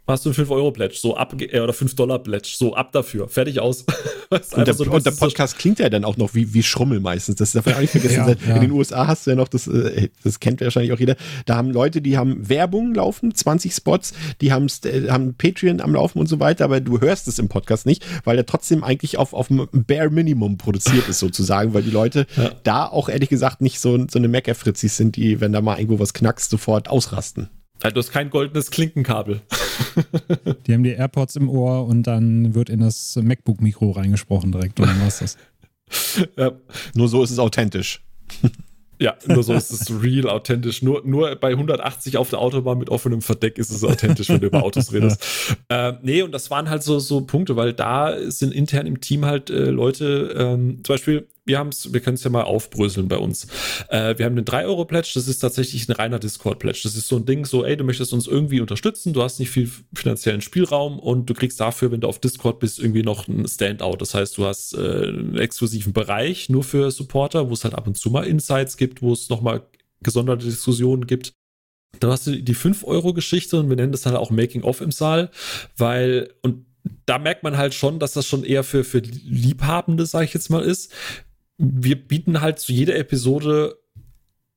hast 0.06 0.24
du 0.24 0.30
einen 0.30 0.36
5-Euro-Pledge, 0.36 0.96
so 0.96 1.16
ab, 1.16 1.34
äh, 1.40 1.60
oder 1.60 1.72
5-Dollar-Pledge, 1.72 2.54
so 2.56 2.74
ab 2.74 2.92
dafür, 2.92 3.28
fertig 3.28 3.60
aus. 3.60 3.84
und, 4.30 4.66
der, 4.66 4.74
so, 4.74 4.84
und 4.84 5.06
der, 5.06 5.12
Podcast 5.12 5.54
so 5.54 5.60
klingt 5.60 5.78
ja 5.78 5.88
dann 5.88 6.04
auch 6.04 6.16
noch 6.16 6.34
wie, 6.34 6.52
wie 6.54 6.62
Schrummel 6.62 6.98
meistens, 6.98 7.36
das 7.36 7.52
darf 7.52 7.66
man 7.66 7.76
auch 7.76 7.80
nicht 7.80 7.90
vergessen. 7.90 8.16
ja, 8.16 8.34
ja. 8.48 8.54
In 8.56 8.62
den 8.62 8.70
USA 8.72 9.06
hast 9.06 9.26
du 9.26 9.30
ja 9.30 9.36
noch, 9.36 9.48
das, 9.48 9.68
äh, 9.68 10.08
das 10.24 10.40
kennt 10.40 10.60
wahrscheinlich 10.60 10.92
auch 10.92 10.98
jeder, 10.98 11.16
da 11.46 11.56
haben 11.56 11.70
Leute, 11.70 12.02
die 12.02 12.18
haben 12.18 12.48
Werbung 12.48 12.94
laufen, 12.94 13.34
20 13.34 13.72
Spots, 13.72 14.12
die 14.40 14.52
haben, 14.52 14.66
äh, 14.84 15.08
haben 15.08 15.34
Patreon 15.34 15.80
am 15.80 15.94
Laufen 15.94 16.18
und 16.18 16.26
so 16.26 16.40
weiter, 16.40 16.64
aber 16.64 16.80
du 16.80 17.00
hörst 17.00 17.28
es 17.28 17.38
im 17.38 17.48
Podcast 17.48 17.86
nicht, 17.86 18.04
weil 18.24 18.36
er 18.36 18.46
trotzdem 18.46 18.82
eigentlich 18.82 19.18
auf, 19.18 19.32
auf 19.32 19.48
dem 19.48 19.68
Bare 19.72 20.10
Minimum 20.10 20.58
produziert 20.58 21.08
ist 21.08 21.20
sozusagen, 21.20 21.74
weil 21.74 21.82
die 21.82 21.90
Leute 21.90 22.26
ja. 22.36 22.50
da 22.64 22.86
auch 22.86 23.08
ehrlich 23.08 23.28
gesagt 23.28 23.60
nicht 23.60 23.78
so, 23.78 23.96
so 24.10 24.18
eine 24.18 24.28
Mecker-Fritzis 24.28 24.96
sind, 24.96 25.16
die, 25.16 25.40
wenn 25.40 25.52
da 25.52 25.60
mal 25.60 25.78
irgendwo 25.78 26.00
was 26.00 26.12
knackst, 26.12 26.50
sofort 26.50 26.88
ausrasten. 26.88 27.48
Ja, 27.82 27.90
du 27.90 27.98
hast 27.98 28.12
kein 28.12 28.30
goldenes 28.30 28.70
Klinkenkabel. 28.70 29.40
Die 30.66 30.74
haben 30.74 30.84
die 30.84 30.90
AirPods 30.90 31.36
im 31.36 31.48
Ohr 31.48 31.86
und 31.86 32.04
dann 32.04 32.54
wird 32.54 32.70
in 32.70 32.80
das 32.80 33.16
MacBook-Mikro 33.16 33.90
reingesprochen 33.90 34.52
direkt 34.52 34.78
und 34.80 34.86
dann 34.86 35.00
war's 35.00 35.18
das. 35.18 35.36
Ja. 36.38 36.52
Nur 36.94 37.08
so 37.08 37.22
ist 37.22 37.30
es 37.30 37.38
authentisch. 37.38 38.02
Ja, 38.98 39.16
nur 39.26 39.42
so 39.42 39.52
ist 39.52 39.72
es 39.72 40.00
real 40.00 40.28
authentisch. 40.28 40.80
Nur, 40.80 41.02
nur 41.04 41.34
bei 41.34 41.50
180 41.50 42.18
auf 42.18 42.30
der 42.30 42.38
Autobahn 42.38 42.78
mit 42.78 42.88
offenem 42.88 43.20
Verdeck 43.20 43.58
ist 43.58 43.72
es 43.72 43.82
authentisch, 43.82 44.28
wenn 44.28 44.38
du 44.38 44.46
über 44.46 44.62
Autos 44.62 44.92
redest. 44.92 45.56
äh, 45.70 45.94
nee, 46.02 46.22
und 46.22 46.30
das 46.30 46.52
waren 46.52 46.70
halt 46.70 46.84
so, 46.84 47.00
so 47.00 47.22
Punkte, 47.22 47.56
weil 47.56 47.72
da 47.72 48.14
sind 48.30 48.54
intern 48.54 48.86
im 48.86 49.00
Team 49.00 49.24
halt 49.24 49.50
äh, 49.50 49.70
Leute, 49.70 50.32
ähm, 50.38 50.84
zum 50.84 50.94
Beispiel 50.94 51.26
wir 51.44 51.58
haben 51.58 51.68
es, 51.68 51.92
wir 51.92 52.00
können 52.00 52.14
es 52.14 52.22
ja 52.22 52.30
mal 52.30 52.42
aufbröseln 52.42 53.08
bei 53.08 53.18
uns. 53.18 53.46
Äh, 53.88 54.16
wir 54.16 54.26
haben 54.26 54.36
den 54.36 54.44
3-Euro-Pledge, 54.44 55.12
das 55.14 55.26
ist 55.26 55.40
tatsächlich 55.40 55.88
ein 55.88 55.92
reiner 55.92 56.18
Discord-Pledge. 56.18 56.80
Das 56.84 56.94
ist 56.94 57.08
so 57.08 57.16
ein 57.16 57.26
Ding, 57.26 57.44
so, 57.44 57.64
ey, 57.64 57.76
du 57.76 57.84
möchtest 57.84 58.12
uns 58.12 58.26
irgendwie 58.28 58.60
unterstützen, 58.60 59.12
du 59.12 59.22
hast 59.22 59.40
nicht 59.40 59.50
viel 59.50 59.68
finanziellen 59.92 60.40
Spielraum 60.40 60.98
und 60.98 61.26
du 61.28 61.34
kriegst 61.34 61.58
dafür, 61.58 61.90
wenn 61.90 62.00
du 62.00 62.08
auf 62.08 62.20
Discord 62.20 62.60
bist, 62.60 62.78
irgendwie 62.78 63.02
noch 63.02 63.26
ein 63.26 63.46
Standout. 63.48 63.96
Das 63.96 64.14
heißt, 64.14 64.38
du 64.38 64.46
hast 64.46 64.74
äh, 64.74 64.78
einen 64.78 65.38
exklusiven 65.38 65.92
Bereich 65.92 66.48
nur 66.48 66.62
für 66.62 66.90
Supporter, 66.90 67.48
wo 67.48 67.54
es 67.54 67.64
halt 67.64 67.74
ab 67.74 67.86
und 67.88 67.96
zu 67.96 68.10
mal 68.10 68.26
Insights 68.26 68.76
gibt, 68.76 69.02
wo 69.02 69.12
es 69.12 69.28
nochmal 69.28 69.66
gesonderte 70.00 70.44
Diskussionen 70.44 71.06
gibt. 71.06 71.32
Dann 71.98 72.10
hast 72.10 72.26
du 72.26 72.40
die 72.40 72.56
5-Euro-Geschichte 72.56 73.58
und 73.58 73.68
wir 73.68 73.76
nennen 73.76 73.92
das 73.92 74.06
halt 74.06 74.16
auch 74.16 74.30
Making-of 74.30 74.80
im 74.80 74.92
Saal, 74.92 75.30
weil, 75.76 76.32
und 76.42 76.66
da 77.06 77.18
merkt 77.18 77.42
man 77.42 77.56
halt 77.56 77.74
schon, 77.74 77.98
dass 77.98 78.12
das 78.12 78.26
schon 78.26 78.44
eher 78.44 78.64
für, 78.64 78.84
für 78.84 78.98
Liebhabende, 78.98 80.06
sage 80.06 80.24
ich 80.24 80.34
jetzt 80.34 80.50
mal, 80.50 80.62
ist 80.62 80.92
wir 81.58 81.96
bieten 81.96 82.40
halt 82.40 82.58
zu 82.58 82.72
jeder 82.72 82.96
Episode 82.96 83.78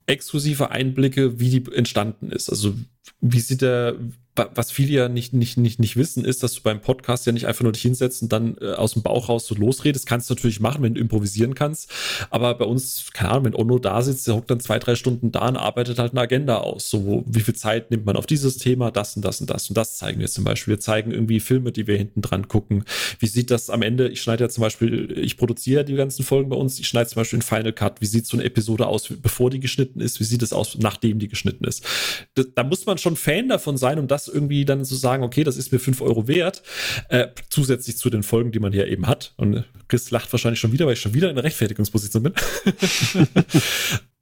exklusive 0.06 0.72
Einblicke, 0.72 1.40
wie 1.40 1.50
die 1.50 1.72
entstanden 1.72 2.32
ist. 2.32 2.50
Also 2.50 2.76
wie 3.22 3.40
sieht 3.40 3.62
der, 3.62 3.96
was 4.36 4.72
viele 4.72 4.92
ja 4.92 5.10
nicht, 5.10 5.34
nicht, 5.34 5.58
nicht, 5.58 5.80
nicht 5.80 5.96
wissen, 5.96 6.26
ist, 6.26 6.44
dass 6.44 6.54
du 6.54 6.62
beim 6.62 6.82
Podcast 6.82 7.26
ja 7.26 7.32
nicht 7.32 7.48
einfach 7.48 7.64
nur 7.64 7.72
dich 7.72 7.82
hinsetzt 7.82 8.22
und 8.22 8.32
dann 8.32 8.58
äh, 8.60 8.74
aus 8.74 8.94
dem 8.94 9.02
Bauch 9.02 9.30
raus 9.30 9.48
so 9.48 9.56
losredest. 9.56 10.06
Kannst 10.06 10.30
du 10.30 10.34
natürlich 10.34 10.60
machen, 10.60 10.84
wenn 10.84 10.94
du 10.94 11.02
improvisieren 11.02 11.56
kannst. 11.56 11.90
Aber 12.30 12.54
bei 12.56 12.66
uns, 12.66 13.06
keine 13.14 13.32
Ahnung, 13.32 13.46
wenn 13.46 13.56
Ono 13.56 13.80
da 13.80 14.02
sitzt, 14.02 14.28
der 14.28 14.36
hockt 14.36 14.52
dann 14.52 14.60
zwei, 14.60 14.80
drei 14.80 14.96
Stunden 14.96 15.32
da 15.32 15.48
und 15.48 15.58
arbeitet 15.58 16.00
halt 16.00 16.12
eine 16.12 16.22
Agenda 16.22 16.58
aus. 16.58 16.90
So, 16.90 17.24
wie 17.28 17.40
viel 17.40 17.56
Zeit 17.56 17.92
nimmt 17.92 18.06
man 18.06 18.18
auf 18.18 18.26
dieses 18.26 18.58
Thema, 18.58 18.92
das 18.92 19.16
und 19.16 19.24
das 19.24 19.40
und 19.40 19.50
das 19.50 19.70
und 19.70 19.78
das 19.78 19.98
zeigen 19.98 20.20
wir 20.20 20.28
zum 20.28 20.44
Beispiel. 20.44 20.74
Wir 20.74 20.80
zeigen 20.80 21.12
irgendwie 21.12 21.40
Filme, 21.40 21.72
die 21.72 21.88
wir 21.88 21.98
hinten 21.98 22.22
dran 22.22 22.48
gucken. 22.48 22.84
Wie 23.20 23.28
sieht 23.28 23.52
das 23.52 23.70
am 23.70 23.82
Ende? 23.82 24.10
Ich 24.10 24.22
schneide 24.22 24.46
ja 24.46 24.50
zum 24.50 24.62
Beispiel, 24.62 25.18
ich 25.18 25.38
produziere 25.38 25.86
die 25.86 25.96
ganzen 25.96 26.24
Folgen 26.24 26.50
bei 26.50 26.58
uns. 26.58 26.80
Ich 26.80 26.88
schneide 26.88 27.10
zum 27.10 27.22
Beispiel 27.22 27.38
in 27.38 27.44
Final 27.44 27.74
Cut. 27.74 28.02
Wie 28.02 28.06
sieht 28.06 28.28
so 28.28 28.36
eine 28.36 28.44
Episode 28.46 28.88
aus, 28.88 29.08
bevor 29.22 29.50
die 29.50 29.60
geschnitten 29.60 30.02
ist? 30.02 30.20
Wie 30.20 30.26
sieht 30.26 30.42
es 30.42 30.52
aus, 30.52 30.78
nachdem 30.78 31.20
die 31.20 31.30
geschnitten 31.30 31.64
ist? 31.64 31.86
Da, 32.34 32.44
da 32.54 32.64
muss 32.64 32.86
man 32.86 32.98
schon 32.98 33.16
Fan 33.16 33.48
davon 33.48 33.78
sein, 33.78 33.98
um 34.00 34.08
das 34.08 34.25
irgendwie 34.28 34.66
dann 34.66 34.86
so 34.86 34.96
sagen, 34.96 35.24
okay, 35.24 35.44
das 35.44 35.58
ist 35.58 35.72
mir 35.72 35.80
5 35.80 36.02
Euro 36.02 36.28
wert, 36.28 36.64
äh, 37.10 37.28
zusätzlich 37.50 37.98
zu 37.98 38.10
den 38.10 38.24
Folgen, 38.24 38.52
die 38.52 38.60
man 38.60 38.74
hier 38.74 38.88
eben 38.88 39.08
hat. 39.08 39.34
Und 39.38 39.64
Chris 39.88 40.12
lacht 40.12 40.32
wahrscheinlich 40.32 40.60
schon 40.60 40.72
wieder, 40.72 40.86
weil 40.86 40.94
ich 40.94 41.02
schon 41.02 41.14
wieder 41.14 41.30
in 41.30 41.36
der 41.36 41.44
Rechtfertigungsposition 41.44 42.24
bin. 42.24 42.34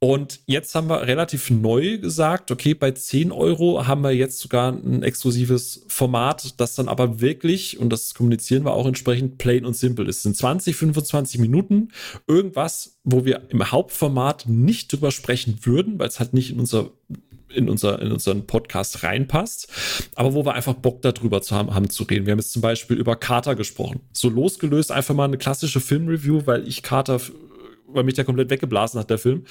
Und 0.04 0.40
jetzt 0.44 0.74
haben 0.74 0.90
wir 0.90 1.06
relativ 1.06 1.48
neu 1.48 1.96
gesagt, 1.96 2.50
okay, 2.50 2.74
bei 2.74 2.90
10 2.90 3.32
Euro 3.32 3.86
haben 3.86 4.02
wir 4.02 4.10
jetzt 4.10 4.38
sogar 4.38 4.70
ein 4.70 5.02
exklusives 5.02 5.86
Format, 5.88 6.60
das 6.60 6.74
dann 6.74 6.88
aber 6.88 7.22
wirklich, 7.22 7.78
und 7.78 7.88
das 7.88 8.12
kommunizieren 8.12 8.66
wir 8.66 8.74
auch 8.74 8.86
entsprechend, 8.86 9.38
plain 9.38 9.64
und 9.64 9.74
simple 9.74 10.06
ist. 10.06 10.18
Es 10.18 10.22
sind 10.24 10.36
20, 10.36 10.76
25 10.76 11.40
Minuten, 11.40 11.88
irgendwas, 12.26 12.98
wo 13.02 13.24
wir 13.24 13.48
im 13.48 13.70
Hauptformat 13.70 14.46
nicht 14.46 14.92
drüber 14.92 15.10
sprechen 15.10 15.60
würden, 15.62 15.98
weil 15.98 16.08
es 16.08 16.20
halt 16.20 16.34
nicht 16.34 16.50
in 16.50 16.60
unser 16.60 16.90
in, 17.54 17.68
unser, 17.68 18.00
in 18.00 18.12
unseren 18.12 18.46
Podcast 18.46 19.02
reinpasst, 19.02 19.68
aber 20.14 20.34
wo 20.34 20.44
wir 20.44 20.54
einfach 20.54 20.74
Bock 20.74 21.02
darüber 21.02 21.42
zu 21.42 21.54
haben, 21.54 21.74
haben 21.74 21.90
zu 21.90 22.04
reden. 22.04 22.26
Wir 22.26 22.32
haben 22.32 22.38
jetzt 22.38 22.52
zum 22.52 22.62
Beispiel 22.62 22.96
über 22.96 23.16
Carter 23.16 23.54
gesprochen. 23.54 24.00
So 24.12 24.28
losgelöst 24.28 24.92
einfach 24.92 25.14
mal 25.14 25.24
eine 25.24 25.38
klassische 25.38 25.80
Filmreview, 25.80 26.42
weil 26.46 26.66
ich 26.68 26.82
Carter 26.82 27.20
weil 27.94 28.04
mich 28.04 28.14
der 28.14 28.24
komplett 28.24 28.50
weggeblasen 28.50 28.98
hat, 29.00 29.10
der 29.10 29.18
Film. 29.18 29.44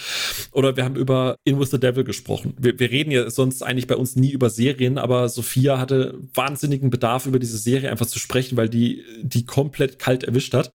Oder 0.51 0.75
wir 0.75 0.83
haben 0.83 0.95
über 0.95 1.37
In 1.45 1.59
With 1.59 1.71
the 1.71 1.79
Devil 1.79 2.03
gesprochen. 2.03 2.53
Wir, 2.59 2.77
wir 2.77 2.91
reden 2.91 3.11
ja 3.11 3.29
sonst 3.29 3.63
eigentlich 3.63 3.87
bei 3.87 3.95
uns 3.95 4.15
nie 4.15 4.31
über 4.31 4.49
Serien, 4.49 4.97
aber 4.97 5.29
Sophia 5.29 5.79
hatte 5.79 6.19
wahnsinnigen 6.33 6.89
Bedarf, 6.89 7.25
über 7.25 7.39
diese 7.39 7.57
Serie 7.57 7.89
einfach 7.89 8.05
zu 8.05 8.19
sprechen, 8.19 8.57
weil 8.57 8.69
die, 8.69 9.03
die 9.21 9.45
komplett 9.45 9.97
kalt 9.97 10.23
erwischt 10.23 10.53
hat. 10.53 10.71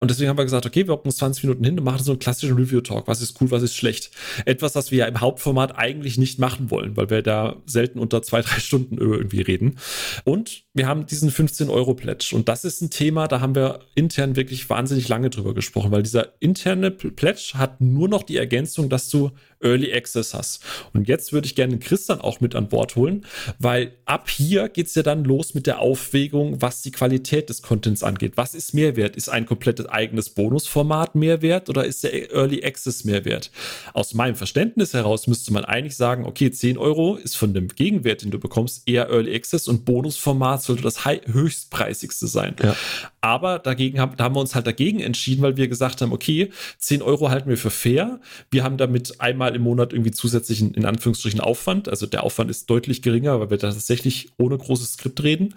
Und 0.00 0.10
deswegen 0.10 0.30
haben 0.30 0.38
wir 0.38 0.44
gesagt, 0.44 0.64
okay, 0.64 0.86
wir 0.86 0.94
hocken 0.94 1.08
uns 1.08 1.16
20 1.16 1.44
Minuten 1.44 1.64
hin 1.64 1.76
und 1.76 1.84
machen 1.84 2.04
so 2.04 2.12
einen 2.12 2.20
klassischen 2.20 2.56
Review-Talk. 2.56 3.08
Was 3.08 3.20
ist 3.20 3.40
cool, 3.40 3.50
was 3.50 3.64
ist 3.64 3.74
schlecht? 3.74 4.12
Etwas, 4.44 4.76
was 4.76 4.92
wir 4.92 4.98
ja 4.98 5.06
im 5.06 5.20
Hauptformat 5.20 5.76
eigentlich 5.76 6.18
nicht 6.18 6.38
machen 6.38 6.70
wollen, 6.70 6.96
weil 6.96 7.10
wir 7.10 7.22
da 7.22 7.56
selten 7.66 7.98
unter 7.98 8.22
zwei, 8.22 8.40
drei 8.42 8.60
Stunden 8.60 8.96
irgendwie 8.96 9.40
reden. 9.40 9.78
Und 10.24 10.64
wir 10.78 10.86
haben 10.86 11.04
diesen 11.04 11.30
15-Euro-Pledge. 11.30 12.30
Und 12.34 12.48
das 12.48 12.64
ist 12.64 12.80
ein 12.80 12.88
Thema, 12.88 13.28
da 13.28 13.40
haben 13.40 13.54
wir 13.54 13.80
intern 13.94 14.36
wirklich 14.36 14.70
wahnsinnig 14.70 15.08
lange 15.08 15.28
drüber 15.28 15.52
gesprochen, 15.52 15.90
weil 15.90 16.04
dieser 16.04 16.32
interne 16.40 16.90
Pledge 16.90 17.52
hat 17.54 17.80
nur 17.80 18.08
noch 18.08 18.22
die 18.22 18.36
Ergänzung, 18.36 18.88
dass 18.88 19.10
du 19.10 19.32
Early 19.60 19.92
Access 19.92 20.34
hast. 20.34 20.62
Und 20.92 21.08
jetzt 21.08 21.32
würde 21.32 21.46
ich 21.46 21.54
gerne 21.54 21.78
Chris 21.78 22.06
dann 22.06 22.20
auch 22.20 22.40
mit 22.40 22.54
an 22.54 22.68
Bord 22.68 22.96
holen, 22.96 23.26
weil 23.58 23.92
ab 24.04 24.30
hier 24.30 24.68
geht 24.68 24.86
es 24.86 24.94
ja 24.94 25.02
dann 25.02 25.24
los 25.24 25.54
mit 25.54 25.66
der 25.66 25.80
Aufwägung, 25.80 26.62
was 26.62 26.82
die 26.82 26.92
Qualität 26.92 27.48
des 27.48 27.62
Contents 27.62 28.02
angeht. 28.02 28.36
Was 28.36 28.54
ist 28.54 28.72
Mehrwert? 28.74 29.16
Ist 29.16 29.28
ein 29.28 29.46
komplettes 29.46 29.86
eigenes 29.86 30.30
Bonusformat 30.30 31.14
Mehrwert 31.14 31.68
oder 31.68 31.84
ist 31.84 32.04
der 32.04 32.32
Early 32.32 32.64
Access 32.64 33.04
Mehrwert? 33.04 33.50
Aus 33.94 34.14
meinem 34.14 34.36
Verständnis 34.36 34.94
heraus 34.94 35.26
müsste 35.26 35.52
man 35.52 35.64
eigentlich 35.64 35.96
sagen, 35.96 36.24
okay, 36.24 36.50
10 36.50 36.78
Euro 36.78 37.16
ist 37.16 37.36
von 37.36 37.52
dem 37.52 37.68
Gegenwert, 37.68 38.22
den 38.22 38.30
du 38.30 38.38
bekommst, 38.38 38.82
eher 38.86 39.10
Early 39.10 39.34
Access 39.34 39.66
und 39.66 39.84
Bonusformat 39.84 40.62
sollte 40.68 40.82
das 40.82 41.04
höchstpreisigste 41.04 42.26
sein. 42.28 42.54
Ja. 42.62 42.76
Aber 43.20 43.58
dagegen 43.58 44.00
haben, 44.00 44.16
da 44.16 44.24
haben 44.24 44.34
wir 44.36 44.40
uns 44.40 44.54
halt 44.54 44.66
dagegen 44.66 45.00
entschieden, 45.00 45.42
weil 45.42 45.56
wir 45.56 45.68
gesagt 45.68 46.00
haben, 46.00 46.12
okay, 46.12 46.50
10 46.78 47.02
Euro 47.02 47.30
halten 47.30 47.48
wir 47.48 47.56
für 47.56 47.70
fair. 47.70 48.20
Wir 48.50 48.64
haben 48.64 48.76
damit 48.76 49.20
einmal 49.20 49.56
im 49.56 49.62
Monat 49.62 49.92
irgendwie 49.92 50.12
zusätzlichen, 50.12 50.74
in 50.74 50.84
Anführungsstrichen, 50.84 51.40
Aufwand. 51.40 51.88
Also 51.88 52.06
der 52.06 52.22
Aufwand 52.22 52.50
ist 52.50 52.70
deutlich 52.70 53.02
geringer, 53.02 53.40
weil 53.40 53.50
wir 53.50 53.58
tatsächlich 53.58 54.30
ohne 54.38 54.56
großes 54.56 54.94
Skript 54.94 55.22
reden. 55.22 55.54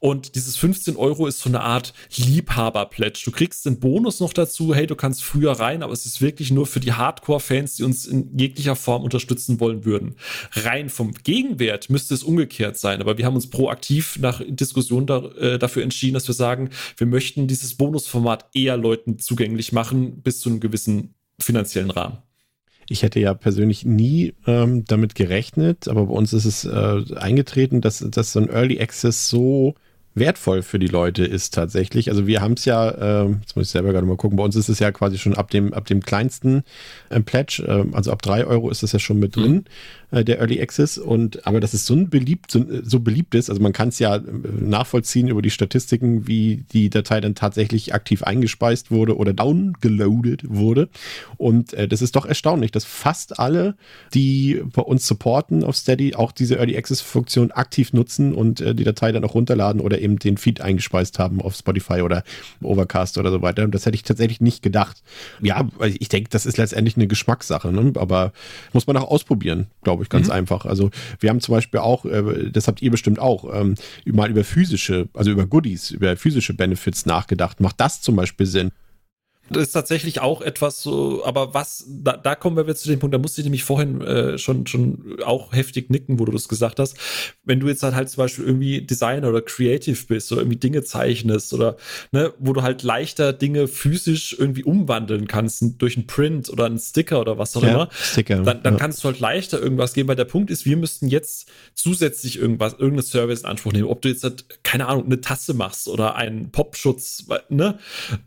Und 0.00 0.34
dieses 0.34 0.56
15 0.56 0.96
Euro 0.96 1.26
ist 1.26 1.40
so 1.40 1.48
eine 1.48 1.60
Art 1.60 1.92
Liebhaber-Pledge. 2.16 3.22
Du 3.24 3.30
kriegst 3.30 3.66
den 3.66 3.80
Bonus 3.80 4.20
noch 4.20 4.32
dazu, 4.32 4.74
hey, 4.74 4.86
du 4.86 4.96
kannst 4.96 5.22
früher 5.22 5.52
rein, 5.52 5.82
aber 5.82 5.92
es 5.92 6.06
ist 6.06 6.20
wirklich 6.20 6.50
nur 6.50 6.66
für 6.66 6.80
die 6.80 6.92
Hardcore-Fans, 6.92 7.76
die 7.76 7.82
uns 7.82 8.06
in 8.06 8.36
jeglicher 8.36 8.76
Form 8.76 9.02
unterstützen 9.02 9.60
wollen 9.60 9.84
würden. 9.84 10.16
Rein 10.52 10.88
vom 10.88 11.12
Gegenwert 11.12 11.90
müsste 11.90 12.14
es 12.14 12.22
umgekehrt 12.22 12.78
sein, 12.78 13.00
aber 13.00 13.18
wir 13.18 13.26
haben 13.26 13.34
uns 13.34 13.50
proaktiv 13.50 14.18
nach 14.18 14.42
Diskussion 14.46 15.06
da, 15.06 15.24
äh, 15.38 15.58
dafür 15.58 15.82
entschieden, 15.82 16.14
dass 16.14 16.26
wir 16.26 16.34
sagen, 16.34 16.70
wir 16.96 17.06
möchten 17.06 17.46
dieses 17.46 17.74
Bonusformat 17.74 18.46
eher 18.54 18.76
Leuten 18.76 19.18
zugänglich 19.18 19.72
machen, 19.72 20.22
bis 20.22 20.40
zu 20.40 20.48
einem 20.48 20.60
gewissen 20.60 21.14
finanziellen 21.38 21.90
Rahmen. 21.90 22.18
Ich 22.88 23.02
hätte 23.02 23.18
ja 23.18 23.32
persönlich 23.34 23.84
nie 23.84 24.34
ähm, 24.46 24.84
damit 24.84 25.14
gerechnet, 25.14 25.88
aber 25.88 26.06
bei 26.06 26.12
uns 26.12 26.32
ist 26.32 26.44
es 26.44 26.64
äh, 26.64 27.02
eingetreten, 27.16 27.80
dass, 27.80 27.98
dass 27.98 28.32
so 28.32 28.40
ein 28.40 28.50
Early 28.50 28.80
Access 28.80 29.28
so 29.28 29.74
wertvoll 30.14 30.62
für 30.62 30.78
die 30.78 30.86
Leute 30.86 31.24
ist 31.24 31.54
tatsächlich. 31.54 32.10
Also 32.10 32.26
wir 32.26 32.40
haben 32.40 32.54
es 32.54 32.64
ja, 32.64 32.88
äh, 32.90 33.30
jetzt 33.40 33.56
muss 33.56 33.66
ich 33.66 33.72
selber 33.72 33.92
gerade 33.92 34.06
mal 34.06 34.16
gucken, 34.16 34.36
bei 34.36 34.44
uns 34.44 34.54
ist 34.54 34.68
es 34.68 34.78
ja 34.78 34.92
quasi 34.92 35.18
schon 35.18 35.34
ab 35.34 35.50
dem, 35.50 35.72
ab 35.72 35.86
dem 35.86 36.00
kleinsten 36.00 36.62
äh, 37.10 37.20
Pledge, 37.20 37.64
äh, 37.66 37.84
also 37.94 38.12
ab 38.12 38.22
drei 38.22 38.46
Euro 38.46 38.70
ist 38.70 38.82
das 38.82 38.92
ja 38.92 38.98
schon 38.98 39.18
mit 39.18 39.34
drin. 39.34 39.52
Mhm. 39.52 39.64
Äh, 40.14 40.24
der 40.24 40.38
Early 40.38 40.60
Access. 40.60 40.96
Und 40.96 41.44
aber 41.44 41.58
dass 41.58 41.74
es 41.74 41.86
so 41.86 41.94
ein 41.94 42.08
beliebt, 42.08 42.50
so, 42.50 42.64
so 42.82 43.00
beliebt 43.00 43.34
ist, 43.34 43.50
also 43.50 43.60
man 43.60 43.72
kann 43.72 43.88
es 43.88 43.98
ja 43.98 44.16
äh, 44.16 44.22
nachvollziehen 44.60 45.26
über 45.26 45.42
die 45.42 45.50
Statistiken, 45.50 46.28
wie 46.28 46.64
die 46.72 46.88
Datei 46.88 47.20
dann 47.20 47.34
tatsächlich 47.34 47.94
aktiv 47.94 48.22
eingespeist 48.22 48.92
wurde 48.92 49.16
oder 49.16 49.32
downgeloadet 49.32 50.42
wurde. 50.48 50.88
Und 51.36 51.74
äh, 51.74 51.88
das 51.88 52.00
ist 52.00 52.14
doch 52.14 52.26
erstaunlich, 52.26 52.70
dass 52.70 52.84
fast 52.84 53.40
alle, 53.40 53.74
die 54.12 54.62
bei 54.72 54.82
uns 54.82 55.06
supporten 55.06 55.64
auf 55.64 55.76
Steady, 55.76 56.14
auch 56.14 56.30
diese 56.30 56.56
Early 56.56 56.76
Access 56.76 57.00
Funktion 57.00 57.50
aktiv 57.50 57.92
nutzen 57.92 58.34
und 58.34 58.60
äh, 58.60 58.74
die 58.74 58.84
Datei 58.84 59.10
dann 59.10 59.24
auch 59.24 59.34
runterladen 59.34 59.80
oder 59.80 60.00
eben 60.00 60.20
den 60.20 60.36
Feed 60.36 60.60
eingespeist 60.60 61.18
haben 61.18 61.42
auf 61.42 61.56
Spotify 61.56 62.02
oder 62.02 62.22
Overcast 62.62 63.18
oder 63.18 63.32
so 63.32 63.42
weiter. 63.42 63.64
Und 63.64 63.74
das 63.74 63.84
hätte 63.84 63.96
ich 63.96 64.04
tatsächlich 64.04 64.40
nicht 64.40 64.62
gedacht. 64.62 65.02
Ja, 65.42 65.68
ich 65.82 66.08
denke, 66.08 66.30
das 66.30 66.46
ist 66.46 66.56
letztendlich 66.56 66.96
eine 66.96 67.08
Geschmackssache, 67.08 67.72
ne? 67.72 67.92
aber 67.96 68.32
muss 68.72 68.86
man 68.86 68.96
auch 68.96 69.10
ausprobieren, 69.10 69.66
glaube 69.82 70.03
ich 70.03 70.03
ich, 70.04 70.10
ganz 70.10 70.26
mhm. 70.28 70.32
einfach. 70.32 70.64
Also 70.66 70.90
wir 71.20 71.30
haben 71.30 71.40
zum 71.40 71.54
Beispiel 71.54 71.80
auch, 71.80 72.04
äh, 72.04 72.50
das 72.50 72.68
habt 72.68 72.82
ihr 72.82 72.90
bestimmt 72.90 73.18
auch, 73.18 73.52
ähm, 73.52 73.74
mal 74.06 74.30
über 74.30 74.44
physische, 74.44 75.08
also 75.14 75.30
über 75.30 75.46
Goodies, 75.46 75.90
über 75.90 76.16
physische 76.16 76.54
Benefits 76.54 77.06
nachgedacht. 77.06 77.60
Macht 77.60 77.80
das 77.80 78.00
zum 78.00 78.16
Beispiel 78.16 78.46
Sinn? 78.46 78.70
Das 79.50 79.64
ist 79.64 79.72
tatsächlich 79.72 80.20
auch 80.20 80.40
etwas 80.40 80.82
so, 80.82 81.24
aber 81.24 81.52
was, 81.52 81.84
da, 81.86 82.16
da 82.16 82.34
kommen 82.34 82.56
wir 82.56 82.64
jetzt 82.66 82.82
zu 82.82 82.88
dem 82.88 82.98
Punkt, 82.98 83.12
da 83.12 83.18
musste 83.18 83.42
ich 83.42 83.44
nämlich 83.44 83.64
vorhin 83.64 84.00
äh, 84.00 84.38
schon, 84.38 84.66
schon 84.66 85.18
auch 85.22 85.52
heftig 85.52 85.90
nicken, 85.90 86.18
wo 86.18 86.24
du 86.24 86.32
das 86.32 86.48
gesagt 86.48 86.80
hast. 86.80 86.96
Wenn 87.44 87.60
du 87.60 87.68
jetzt 87.68 87.82
halt, 87.82 87.94
halt 87.94 88.08
zum 88.08 88.22
Beispiel 88.22 88.46
irgendwie 88.46 88.80
Designer 88.80 89.28
oder 89.28 89.42
Creative 89.42 89.98
bist 90.06 90.32
oder 90.32 90.40
irgendwie 90.40 90.56
Dinge 90.56 90.82
zeichnest 90.82 91.52
oder, 91.52 91.76
ne, 92.10 92.32
wo 92.38 92.54
du 92.54 92.62
halt 92.62 92.82
leichter 92.82 93.34
Dinge 93.34 93.68
physisch 93.68 94.34
irgendwie 94.38 94.64
umwandeln 94.64 95.28
kannst 95.28 95.62
durch 95.78 95.96
einen 95.96 96.06
Print 96.06 96.48
oder 96.48 96.64
einen 96.64 96.78
Sticker 96.78 97.20
oder 97.20 97.36
was 97.36 97.54
auch 97.56 97.62
ja, 97.62 97.70
immer, 97.70 97.88
Sticker, 97.92 98.36
dann, 98.42 98.62
dann 98.62 98.74
ja. 98.74 98.80
kannst 98.80 99.04
du 99.04 99.08
halt 99.08 99.20
leichter 99.20 99.60
irgendwas 99.60 99.92
geben, 99.92 100.08
weil 100.08 100.16
der 100.16 100.24
Punkt 100.24 100.50
ist, 100.50 100.64
wir 100.64 100.78
müssten 100.78 101.08
jetzt 101.08 101.50
zusätzlich 101.74 102.38
irgendwas, 102.38 102.72
irgendeine 102.72 103.02
Service 103.02 103.40
in 103.40 103.46
Anspruch 103.46 103.72
nehmen. 103.72 103.88
Ob 103.88 104.00
du 104.00 104.08
jetzt 104.08 104.24
halt, 104.24 104.62
keine 104.62 104.86
Ahnung, 104.86 105.04
eine 105.04 105.20
Tasse 105.20 105.52
machst 105.52 105.86
oder 105.86 106.14
einen 106.14 106.50
Popschutz, 106.50 107.26
ne? 107.50 107.78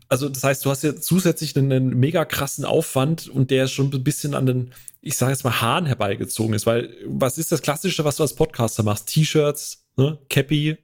Also, 0.08 0.28
das 0.28 0.44
heißt, 0.44 0.64
du 0.64 0.70
hast 0.70 0.82
jetzt 0.82 1.07
zusätzlich 1.08 1.56
einen, 1.56 1.72
einen 1.72 1.98
mega 1.98 2.26
krassen 2.26 2.66
Aufwand 2.66 3.28
und 3.28 3.50
der 3.50 3.66
schon 3.66 3.90
ein 3.90 4.04
bisschen 4.04 4.34
an 4.34 4.44
den, 4.44 4.74
ich 5.00 5.16
sage 5.16 5.32
jetzt 5.32 5.42
mal, 5.42 5.58
Haaren 5.62 5.86
herbeigezogen 5.86 6.52
ist. 6.52 6.66
Weil 6.66 6.94
was 7.06 7.38
ist 7.38 7.50
das 7.50 7.62
Klassische, 7.62 8.04
was 8.04 8.16
du 8.16 8.24
als 8.24 8.34
Podcaster 8.34 8.82
machst? 8.82 9.06
T-Shirts, 9.06 9.86
ne? 9.96 10.18
Cappy, 10.28 10.76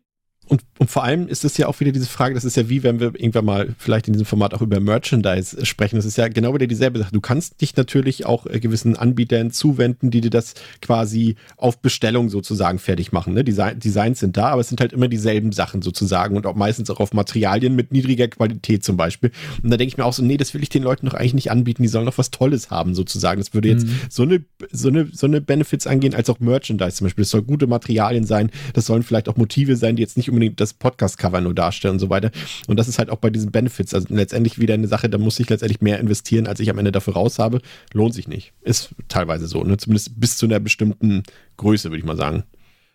und, 0.46 0.62
und 0.78 0.90
vor 0.90 1.04
allem 1.04 1.26
ist 1.28 1.44
es 1.44 1.56
ja 1.56 1.68
auch 1.68 1.80
wieder 1.80 1.92
diese 1.92 2.06
Frage, 2.06 2.34
das 2.34 2.44
ist 2.44 2.56
ja 2.56 2.68
wie, 2.68 2.82
wenn 2.82 3.00
wir 3.00 3.14
irgendwann 3.14 3.46
mal 3.46 3.74
vielleicht 3.78 4.08
in 4.08 4.12
diesem 4.12 4.26
Format 4.26 4.52
auch 4.52 4.60
über 4.60 4.78
Merchandise 4.78 5.64
sprechen. 5.64 5.96
Das 5.96 6.04
ist 6.04 6.18
ja 6.18 6.28
genau 6.28 6.54
wieder 6.54 6.66
dieselbe 6.66 6.98
Sache. 6.98 7.12
Du 7.12 7.20
kannst 7.20 7.60
dich 7.62 7.76
natürlich 7.76 8.26
auch 8.26 8.46
äh, 8.46 8.60
gewissen 8.60 8.96
Anbietern 8.96 9.50
zuwenden, 9.50 10.10
die 10.10 10.20
dir 10.20 10.30
das 10.30 10.54
quasi 10.82 11.36
auf 11.56 11.78
Bestellung 11.78 12.28
sozusagen 12.28 12.78
fertig 12.78 13.12
machen. 13.12 13.32
Ne? 13.32 13.42
Design, 13.42 13.78
Designs 13.78 14.20
sind 14.20 14.36
da, 14.36 14.48
aber 14.48 14.60
es 14.60 14.68
sind 14.68 14.80
halt 14.80 14.92
immer 14.92 15.08
dieselben 15.08 15.52
Sachen 15.52 15.80
sozusagen 15.80 16.36
und 16.36 16.46
auch 16.46 16.54
meistens 16.54 16.90
auch 16.90 17.00
auf 17.00 17.14
Materialien 17.14 17.74
mit 17.74 17.92
niedriger 17.92 18.28
Qualität 18.28 18.84
zum 18.84 18.98
Beispiel. 18.98 19.30
Und 19.62 19.70
da 19.70 19.78
denke 19.78 19.88
ich 19.88 19.96
mir 19.96 20.04
auch 20.04 20.12
so, 20.12 20.22
nee, 20.22 20.36
das 20.36 20.52
will 20.52 20.62
ich 20.62 20.68
den 20.68 20.82
Leuten 20.82 21.06
doch 21.06 21.14
eigentlich 21.14 21.34
nicht 21.34 21.50
anbieten. 21.50 21.82
Die 21.82 21.88
sollen 21.88 22.06
doch 22.06 22.18
was 22.18 22.30
Tolles 22.30 22.70
haben 22.70 22.94
sozusagen. 22.94 23.40
Das 23.40 23.54
würde 23.54 23.68
jetzt 23.68 23.86
mhm. 23.86 24.00
so 24.10 24.22
eine, 24.24 24.44
so 24.70 24.88
eine, 24.88 25.08
so 25.10 25.26
eine 25.26 25.40
Benefits 25.40 25.86
angehen 25.86 26.14
als 26.14 26.28
auch 26.28 26.40
Merchandise 26.40 26.96
zum 26.96 27.06
Beispiel. 27.06 27.22
Das 27.22 27.30
soll 27.30 27.42
gute 27.42 27.66
Materialien 27.66 28.24
sein. 28.24 28.50
Das 28.74 28.84
sollen 28.84 29.02
vielleicht 29.02 29.30
auch 29.30 29.36
Motive 29.36 29.76
sein, 29.76 29.96
die 29.96 30.02
jetzt 30.02 30.18
nicht 30.18 30.33
unbedingt 30.34 30.60
das 30.60 30.74
Podcast-Cover 30.74 31.40
nur 31.40 31.54
darstellen 31.54 31.94
und 31.94 31.98
so 31.98 32.10
weiter. 32.10 32.30
Und 32.66 32.78
das 32.78 32.88
ist 32.88 32.98
halt 32.98 33.10
auch 33.10 33.18
bei 33.18 33.30
diesen 33.30 33.52
Benefits, 33.52 33.94
also 33.94 34.06
letztendlich 34.10 34.58
wieder 34.58 34.74
eine 34.74 34.88
Sache, 34.88 35.08
da 35.08 35.18
muss 35.18 35.40
ich 35.40 35.48
letztendlich 35.48 35.80
mehr 35.80 35.98
investieren, 35.98 36.46
als 36.46 36.60
ich 36.60 36.70
am 36.70 36.78
Ende 36.78 36.92
dafür 36.92 37.14
raus 37.14 37.38
habe. 37.38 37.60
Lohnt 37.92 38.14
sich 38.14 38.28
nicht. 38.28 38.52
Ist 38.62 38.90
teilweise 39.08 39.46
so, 39.46 39.64
ne? 39.64 39.76
Zumindest 39.76 40.20
bis 40.20 40.36
zu 40.36 40.46
einer 40.46 40.60
bestimmten 40.60 41.22
Größe, 41.56 41.90
würde 41.90 41.98
ich 41.98 42.04
mal 42.04 42.16
sagen. 42.16 42.44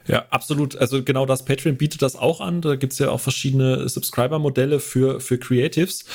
Ja, 0.07 0.25
absolut. 0.31 0.75
Also 0.77 1.03
genau 1.03 1.27
das 1.27 1.45
Patreon 1.45 1.77
bietet 1.77 2.01
das 2.01 2.15
auch 2.15 2.41
an. 2.41 2.61
Da 2.61 2.75
gibt 2.75 2.93
es 2.93 2.99
ja 2.99 3.11
auch 3.11 3.19
verschiedene 3.19 3.87
Subscriber-Modelle 3.87 4.79
für, 4.79 5.19
für 5.19 5.37
Creatives. 5.37 6.05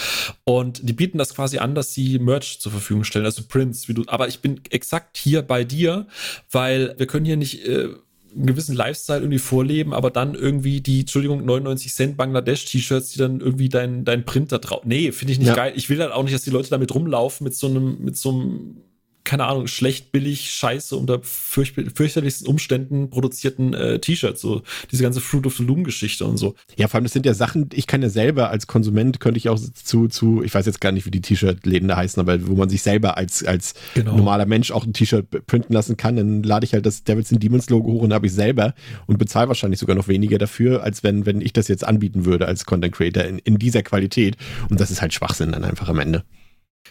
Und 0.42 0.88
die 0.88 0.92
bieten 0.92 1.18
das 1.18 1.34
quasi 1.34 1.58
an, 1.58 1.76
dass 1.76 1.94
sie 1.94 2.18
Merch 2.18 2.60
zur 2.60 2.72
Verfügung 2.72 3.04
stellen, 3.04 3.24
also 3.24 3.42
Prints, 3.46 3.86
wie 3.88 3.94
du. 3.94 4.02
Aber 4.08 4.26
ich 4.26 4.40
bin 4.40 4.60
exakt 4.70 5.16
hier 5.16 5.42
bei 5.42 5.62
dir, 5.62 6.08
weil 6.50 6.94
wir 6.98 7.06
können 7.06 7.24
hier 7.24 7.36
nicht. 7.36 7.66
Äh, 7.66 7.90
einen 8.34 8.46
gewissen 8.46 8.74
Lifestyle 8.74 9.20
irgendwie 9.20 9.38
vorleben, 9.38 9.92
aber 9.94 10.10
dann 10.10 10.34
irgendwie 10.34 10.80
die, 10.80 11.00
Entschuldigung, 11.00 11.44
99 11.44 11.92
Cent 11.92 12.16
Bangladesch-T-Shirts, 12.16 13.10
die 13.10 13.18
dann 13.18 13.40
irgendwie 13.40 13.68
dein, 13.68 14.04
dein 14.04 14.24
Print 14.24 14.52
da 14.52 14.58
drauf. 14.58 14.82
Nee, 14.84 15.12
finde 15.12 15.32
ich 15.32 15.38
nicht 15.38 15.48
ja. 15.48 15.54
geil. 15.54 15.72
Ich 15.76 15.88
will 15.88 16.00
halt 16.00 16.12
auch 16.12 16.22
nicht, 16.22 16.34
dass 16.34 16.42
die 16.42 16.50
Leute 16.50 16.70
damit 16.70 16.94
rumlaufen 16.94 17.44
mit 17.44 17.54
so 17.54 17.68
einem, 17.68 17.98
mit 18.00 18.16
so 18.16 18.30
einem 18.30 18.76
keine 19.24 19.46
Ahnung, 19.46 19.66
schlecht, 19.66 20.12
billig, 20.12 20.50
scheiße, 20.50 20.94
unter 20.96 21.20
fürch 21.22 21.72
fürchterlichsten 21.72 22.46
Umständen 22.46 23.08
produzierten 23.08 23.72
äh, 23.72 23.98
T-Shirts, 23.98 24.40
so 24.42 24.62
diese 24.92 25.02
ganze 25.02 25.22
Fruit 25.22 25.46
of 25.46 25.56
the 25.56 25.64
Loom 25.64 25.82
Geschichte 25.82 26.26
und 26.26 26.36
so. 26.36 26.54
Ja, 26.76 26.88
vor 26.88 26.96
allem, 26.96 27.04
das 27.04 27.14
sind 27.14 27.24
ja 27.24 27.32
Sachen, 27.32 27.70
ich 27.72 27.86
kann 27.86 28.02
ja 28.02 28.10
selber 28.10 28.50
als 28.50 28.66
Konsument, 28.66 29.20
könnte 29.20 29.38
ich 29.38 29.48
auch 29.48 29.58
zu, 29.58 30.08
zu, 30.08 30.42
ich 30.42 30.54
weiß 30.54 30.66
jetzt 30.66 30.82
gar 30.82 30.92
nicht, 30.92 31.06
wie 31.06 31.10
die 31.10 31.22
T-Shirt-Läden 31.22 31.88
da 31.88 31.96
heißen, 31.96 32.20
aber 32.20 32.46
wo 32.46 32.54
man 32.54 32.68
sich 32.68 32.82
selber 32.82 33.16
als, 33.16 33.42
als 33.42 33.74
genau. 33.94 34.14
normaler 34.14 34.44
Mensch 34.44 34.70
auch 34.70 34.84
ein 34.84 34.92
T-Shirt 34.92 35.46
printen 35.46 35.72
lassen 35.72 35.96
kann, 35.96 36.16
dann 36.16 36.42
lade 36.42 36.66
ich 36.66 36.74
halt 36.74 36.84
das 36.84 37.04
Devils 37.04 37.32
and 37.32 37.42
Demons 37.42 37.70
Logo 37.70 37.92
hoch 37.92 38.02
und 38.02 38.12
habe 38.12 38.26
ich 38.26 38.32
selber 38.34 38.74
und 39.06 39.16
bezahle 39.16 39.48
wahrscheinlich 39.48 39.80
sogar 39.80 39.96
noch 39.96 40.08
weniger 40.08 40.36
dafür, 40.36 40.82
als 40.82 41.02
wenn, 41.02 41.24
wenn 41.24 41.40
ich 41.40 41.54
das 41.54 41.68
jetzt 41.68 41.84
anbieten 41.84 42.26
würde 42.26 42.46
als 42.46 42.66
Content 42.66 42.94
Creator 42.94 43.24
in, 43.24 43.38
in 43.38 43.58
dieser 43.58 43.82
Qualität. 43.82 44.36
Und 44.68 44.80
das 44.80 44.90
ist 44.90 45.00
halt 45.00 45.14
Schwachsinn 45.14 45.52
dann 45.52 45.64
einfach 45.64 45.88
am 45.88 45.98
Ende. 45.98 46.24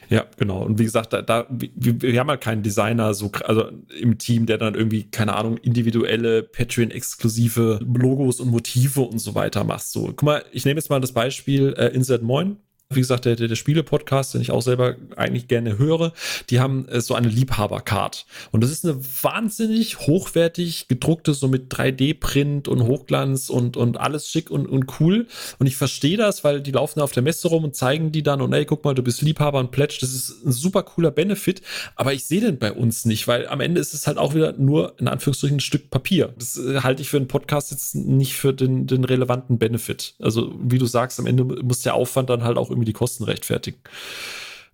Ja, 0.09 0.25
genau. 0.37 0.63
Und 0.63 0.79
wie 0.79 0.83
gesagt, 0.83 1.13
da, 1.13 1.21
da 1.21 1.45
wir, 1.49 2.01
wir, 2.01 2.19
haben 2.19 2.29
halt 2.29 2.41
keinen 2.41 2.63
Designer 2.63 3.13
so 3.13 3.31
also 3.45 3.69
im 3.99 4.17
Team, 4.17 4.45
der 4.45 4.57
dann 4.57 4.75
irgendwie 4.75 5.03
keine 5.09 5.35
Ahnung 5.35 5.57
individuelle 5.57 6.43
Patreon-exklusive 6.43 7.79
Logos 7.83 8.39
und 8.39 8.49
Motive 8.49 9.01
und 9.01 9.19
so 9.19 9.35
weiter 9.35 9.63
macht. 9.63 9.87
So, 9.87 10.07
guck 10.07 10.23
mal, 10.23 10.45
ich 10.51 10.65
nehme 10.65 10.79
jetzt 10.79 10.89
mal 10.89 10.99
das 10.99 11.13
Beispiel 11.13 11.73
äh, 11.77 11.87
Insert 11.87 12.23
Moin 12.23 12.57
wie 12.95 12.99
gesagt, 12.99 13.25
der, 13.25 13.35
der, 13.35 13.55
Spiele-Podcast, 13.55 14.33
den 14.33 14.41
ich 14.41 14.51
auch 14.51 14.61
selber 14.61 14.95
eigentlich 15.15 15.47
gerne 15.47 15.77
höre, 15.77 16.13
die 16.49 16.59
haben 16.59 16.87
äh, 16.87 17.01
so 17.01 17.15
eine 17.15 17.27
Liebhaber-Card. 17.27 18.25
Und 18.51 18.63
das 18.63 18.71
ist 18.71 18.85
eine 18.85 18.99
wahnsinnig 19.21 19.99
hochwertig 19.99 20.87
gedruckte, 20.87 21.33
so 21.33 21.47
mit 21.47 21.73
3D-Print 21.73 22.67
und 22.67 22.83
Hochglanz 22.83 23.49
und, 23.49 23.77
und 23.77 23.99
alles 23.99 24.29
schick 24.29 24.49
und, 24.51 24.67
und 24.67 24.99
cool. 24.99 25.27
Und 25.59 25.67
ich 25.67 25.75
verstehe 25.75 26.17
das, 26.17 26.43
weil 26.43 26.61
die 26.61 26.71
laufen 26.71 26.99
auf 26.99 27.11
der 27.11 27.23
Messe 27.23 27.47
rum 27.47 27.63
und 27.63 27.75
zeigen 27.75 28.11
die 28.11 28.23
dann, 28.23 28.41
und 28.41 28.53
ey, 28.53 28.65
guck 28.65 28.83
mal, 28.83 28.95
du 28.95 29.03
bist 29.03 29.21
Liebhaber 29.21 29.59
und 29.59 29.71
Pledge, 29.71 29.97
das 30.01 30.13
ist 30.13 30.45
ein 30.45 30.51
super 30.51 30.83
cooler 30.83 31.11
Benefit. 31.11 31.61
Aber 31.95 32.13
ich 32.13 32.25
sehe 32.25 32.41
den 32.41 32.57
bei 32.57 32.71
uns 32.71 33.05
nicht, 33.05 33.27
weil 33.27 33.47
am 33.47 33.61
Ende 33.61 33.79
ist 33.79 33.93
es 33.93 34.07
halt 34.07 34.17
auch 34.17 34.33
wieder 34.33 34.53
nur, 34.53 34.95
in 34.99 35.07
Anführungsstrichen, 35.07 35.57
ein 35.57 35.61
Stück 35.61 35.89
Papier. 35.89 36.33
Das 36.37 36.57
äh, 36.57 36.81
halte 36.81 37.01
ich 37.01 37.09
für 37.09 37.17
einen 37.17 37.27
Podcast 37.27 37.71
jetzt 37.71 37.95
nicht 37.95 38.33
für 38.33 38.53
den, 38.53 38.87
den 38.87 39.03
relevanten 39.03 39.57
Benefit. 39.57 40.15
Also, 40.19 40.53
wie 40.61 40.77
du 40.77 40.85
sagst, 40.85 41.19
am 41.19 41.27
Ende 41.27 41.43
muss 41.43 41.81
der 41.81 41.95
Aufwand 41.95 42.29
dann 42.29 42.43
halt 42.43 42.57
auch 42.57 42.69
irgendwie 42.69 42.82
irgendwie 42.83 42.85
die 42.85 42.93
Kosten 42.93 43.23
rechtfertigen. 43.23 43.79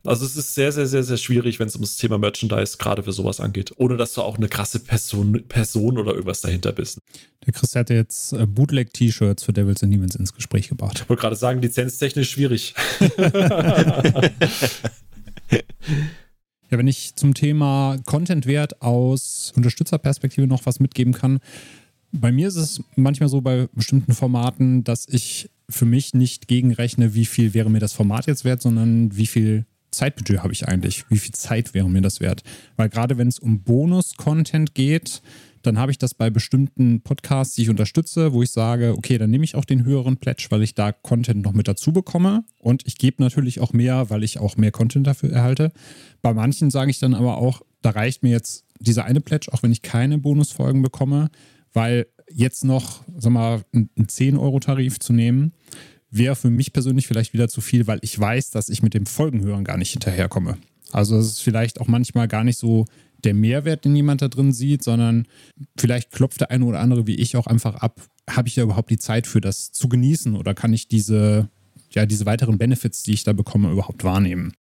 Also 0.05 0.25
es 0.25 0.37
ist 0.37 0.55
sehr, 0.55 0.71
sehr, 0.71 0.87
sehr, 0.87 1.03
sehr 1.03 1.17
schwierig, 1.17 1.59
wenn 1.59 1.67
es 1.67 1.75
um 1.75 1.81
das 1.81 1.97
Thema 1.97 2.17
Merchandise 2.17 2.77
gerade 2.77 3.03
für 3.03 3.11
sowas 3.11 3.41
angeht, 3.41 3.73
ohne 3.75 3.97
dass 3.97 4.13
du 4.13 4.21
auch 4.21 4.37
eine 4.37 4.47
krasse 4.47 4.79
Person, 4.79 5.43
Person 5.49 5.97
oder 5.97 6.13
irgendwas 6.13 6.39
dahinter 6.39 6.71
bist. 6.71 6.99
Der 7.45 7.53
Chris 7.53 7.75
hatte 7.75 7.95
jetzt 7.95 8.31
äh, 8.31 8.45
Bootleg-T-Shirts 8.45 9.43
für 9.43 9.51
Devils 9.51 9.83
and 9.83 9.93
Demons 9.93 10.15
ins 10.15 10.33
Gespräch 10.33 10.69
gebracht. 10.69 11.01
Ich 11.03 11.09
wollte 11.09 11.21
gerade 11.21 11.35
sagen, 11.35 11.61
lizenztechnisch 11.61 12.31
schwierig. 12.31 12.75
Ja, 16.71 16.77
wenn 16.77 16.87
ich 16.87 17.15
zum 17.15 17.33
Thema 17.33 17.97
Content-Wert 18.05 18.83
aus 18.83 19.51
Unterstützerperspektive 19.55 20.45
noch 20.45 20.67
was 20.67 20.79
mitgeben 20.79 21.13
kann. 21.13 21.39
Bei 22.11 22.31
mir 22.31 22.47
ist 22.47 22.55
es 22.55 22.83
manchmal 22.95 23.29
so 23.29 23.41
bei 23.41 23.67
bestimmten 23.73 24.13
Formaten, 24.13 24.83
dass 24.83 25.07
ich 25.07 25.49
für 25.69 25.85
mich 25.85 26.13
nicht 26.13 26.47
gegenrechne, 26.47 27.13
wie 27.13 27.25
viel 27.25 27.53
wäre 27.53 27.69
mir 27.69 27.79
das 27.79 27.93
Format 27.93 28.25
jetzt 28.25 28.45
wert, 28.45 28.61
sondern 28.61 29.15
wie 29.15 29.27
viel 29.27 29.65
Zeitbudget 29.91 30.43
habe 30.43 30.53
ich 30.53 30.67
eigentlich? 30.67 31.05
Wie 31.09 31.17
viel 31.17 31.33
Zeit 31.33 31.73
wäre 31.73 31.89
mir 31.89 32.01
das 32.01 32.19
wert? 32.19 32.43
Weil 32.75 32.89
gerade 32.89 33.17
wenn 33.17 33.27
es 33.27 33.39
um 33.39 33.61
Bonus-Content 33.61 34.73
geht, 34.73 35.21
dann 35.61 35.77
habe 35.77 35.91
ich 35.91 35.97
das 35.97 36.13
bei 36.13 36.29
bestimmten 36.29 37.01
Podcasts, 37.01 37.55
die 37.55 37.63
ich 37.63 37.69
unterstütze, 37.69 38.33
wo 38.33 38.41
ich 38.41 38.51
sage, 38.51 38.95
okay, 38.97 39.17
dann 39.17 39.29
nehme 39.29 39.43
ich 39.43 39.55
auch 39.55 39.65
den 39.65 39.83
höheren 39.83 40.17
Pledge, 40.17 40.47
weil 40.49 40.63
ich 40.63 40.73
da 40.73 40.91
Content 40.91 41.43
noch 41.43 41.53
mit 41.53 41.67
dazu 41.67 41.91
bekomme. 41.91 42.45
Und 42.59 42.87
ich 42.87 42.97
gebe 42.97 43.21
natürlich 43.21 43.59
auch 43.59 43.73
mehr, 43.73 44.09
weil 44.09 44.23
ich 44.23 44.39
auch 44.39 44.57
mehr 44.57 44.71
Content 44.71 45.05
dafür 45.05 45.31
erhalte. 45.31 45.71
Bei 46.21 46.33
manchen 46.33 46.69
sage 46.69 46.91
ich 46.91 46.99
dann 46.99 47.13
aber 47.13 47.37
auch, 47.37 47.61
da 47.81 47.91
reicht 47.91 48.23
mir 48.23 48.31
jetzt 48.31 48.65
dieser 48.79 49.05
eine 49.05 49.21
Pledge, 49.21 49.51
auch 49.51 49.63
wenn 49.63 49.71
ich 49.71 49.81
keine 49.81 50.17
Bonusfolgen 50.17 50.81
bekomme, 50.81 51.29
weil 51.73 52.07
jetzt 52.31 52.63
noch, 52.63 53.03
sag 53.17 53.31
mal, 53.31 53.63
einen 53.73 53.89
10-Euro-Tarif 53.97 54.99
zu 54.99 55.13
nehmen, 55.13 55.53
wäre 56.11 56.35
für 56.35 56.49
mich 56.49 56.73
persönlich 56.73 57.07
vielleicht 57.07 57.33
wieder 57.33 57.47
zu 57.47 57.61
viel, 57.61 57.87
weil 57.87 57.99
ich 58.01 58.19
weiß, 58.19 58.51
dass 58.51 58.69
ich 58.69 58.81
mit 58.81 58.93
dem 58.93 59.05
Folgenhören 59.05 59.63
gar 59.63 59.77
nicht 59.77 59.91
hinterherkomme. 59.91 60.57
Also 60.91 61.17
es 61.17 61.27
ist 61.27 61.41
vielleicht 61.41 61.79
auch 61.79 61.87
manchmal 61.87 62.27
gar 62.27 62.43
nicht 62.43 62.57
so 62.57 62.85
der 63.23 63.33
Mehrwert, 63.33 63.85
den 63.85 63.95
jemand 63.95 64.21
da 64.21 64.27
drin 64.27 64.51
sieht, 64.51 64.83
sondern 64.83 65.27
vielleicht 65.77 66.11
klopft 66.11 66.41
der 66.41 66.51
eine 66.51 66.65
oder 66.65 66.79
andere 66.79 67.05
wie 67.05 67.15
ich 67.15 67.35
auch 67.35 67.47
einfach 67.47 67.75
ab, 67.75 68.01
habe 68.29 68.47
ich 68.47 68.55
da 68.55 68.61
überhaupt 68.61 68.89
die 68.89 68.97
Zeit 68.97 69.27
für 69.27 69.41
das 69.41 69.71
zu 69.71 69.89
genießen 69.89 70.35
oder 70.35 70.53
kann 70.53 70.73
ich 70.73 70.87
diese, 70.87 71.49
ja, 71.91 72.05
diese 72.05 72.25
weiteren 72.25 72.57
Benefits, 72.57 73.03
die 73.03 73.13
ich 73.13 73.23
da 73.23 73.33
bekomme, 73.33 73.71
überhaupt 73.71 74.03
wahrnehmen? 74.03 74.53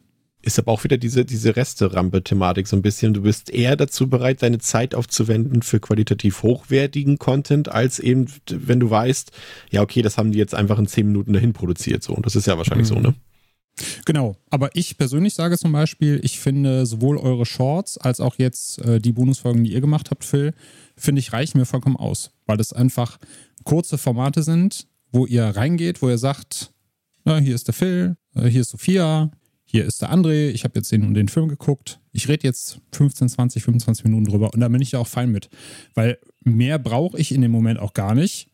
Ist 0.47 0.59
aber 0.59 0.73
auch 0.73 0.85
wieder 0.85 0.97
diese, 0.97 1.25
diese 1.25 1.57
Reste-Rampe-Thematik 1.57 2.69
so 2.69 2.77
ein 2.77 2.83
bisschen. 2.83 3.13
Du 3.13 3.23
bist 3.23 3.51
eher 3.51 3.77
dazu 3.77 4.09
bereit, 4.09 4.43
deine 4.43 4.59
Zeit 4.59 4.95
aufzuwenden 4.95 5.63
für 5.63 5.81
qualitativ 5.81 6.43
hochwertigen 6.43 7.19
Content, 7.19 7.69
als 7.69 7.99
eben, 7.99 8.27
wenn 8.49 8.79
du 8.79 8.89
weißt, 8.89 9.33
ja, 9.71 9.83
okay, 9.83 10.03
das 10.03 10.17
haben 10.17 10.31
die 10.31 10.39
jetzt 10.39 10.55
einfach 10.55 10.79
in 10.79 10.87
zehn 10.87 11.07
Minuten 11.07 11.33
dahin 11.33 11.53
produziert. 11.53 12.03
So. 12.03 12.15
Und 12.15 12.25
das 12.25 12.37
ist 12.37 12.47
ja 12.47 12.57
wahrscheinlich 12.57 12.89
mhm. 12.91 12.95
so, 12.95 13.01
ne? 13.01 13.15
Genau, 14.07 14.37
aber 14.49 14.71
ich 14.75 14.97
persönlich 14.97 15.35
sage 15.35 15.59
zum 15.59 15.73
Beispiel, 15.73 16.19
ich 16.23 16.41
finde 16.41 16.87
sowohl 16.87 17.19
eure 17.19 17.45
Shorts 17.45 17.99
als 17.99 18.21
auch 18.21 18.37
jetzt 18.39 18.79
äh, 18.79 19.01
die 19.01 19.13
Bonusfolgen, 19.13 19.65
die 19.65 19.73
ihr 19.73 19.83
gemacht 19.83 20.11
habt, 20.11 20.25
Phil, 20.25 20.55
finde 20.97 21.19
ich, 21.19 21.35
reichen 21.35 21.59
mir 21.59 21.67
vollkommen 21.67 21.97
aus, 21.97 22.31
weil 22.47 22.57
das 22.57 22.73
einfach 22.73 23.19
kurze 23.65 23.99
Formate 23.99 24.43
sind, 24.43 24.87
wo 25.13 25.27
ihr 25.27 25.45
reingeht, 25.45 26.01
wo 26.01 26.09
ihr 26.09 26.17
sagt, 26.17 26.73
na, 27.25 27.37
hier 27.37 27.55
ist 27.55 27.67
der 27.67 27.75
Phil, 27.75 28.17
äh, 28.35 28.49
hier 28.49 28.63
ist 28.63 28.71
Sophia, 28.71 29.31
hier 29.69 29.85
ist 29.85 30.01
der 30.01 30.13
André, 30.13 30.49
ich 30.51 30.63
habe 30.65 30.75
jetzt 30.77 30.93
den 30.93 31.03
und 31.03 31.15
den 31.15 31.29
Film 31.29 31.49
geguckt. 31.49 32.01
Ich 32.13 32.29
rede 32.29 32.47
jetzt 32.47 32.81
15, 32.93 33.29
20, 33.29 33.65
25 33.65 34.05
Minuten 34.05 34.27
drüber 34.27 34.55
und 34.55 34.61
da 34.61 34.69
bin 34.69 34.81
ich 34.81 34.93
ja 34.93 35.01
auch 35.01 35.09
fein 35.09 35.31
mit. 35.31 35.51
Weil 35.95 36.19
mehr 36.45 36.79
brauche 36.79 37.19
ich 37.19 37.33
in 37.33 37.41
dem 37.41 37.51
Moment 37.51 37.81
auch 37.81 37.93
gar 37.93 38.15
nicht. 38.15 38.49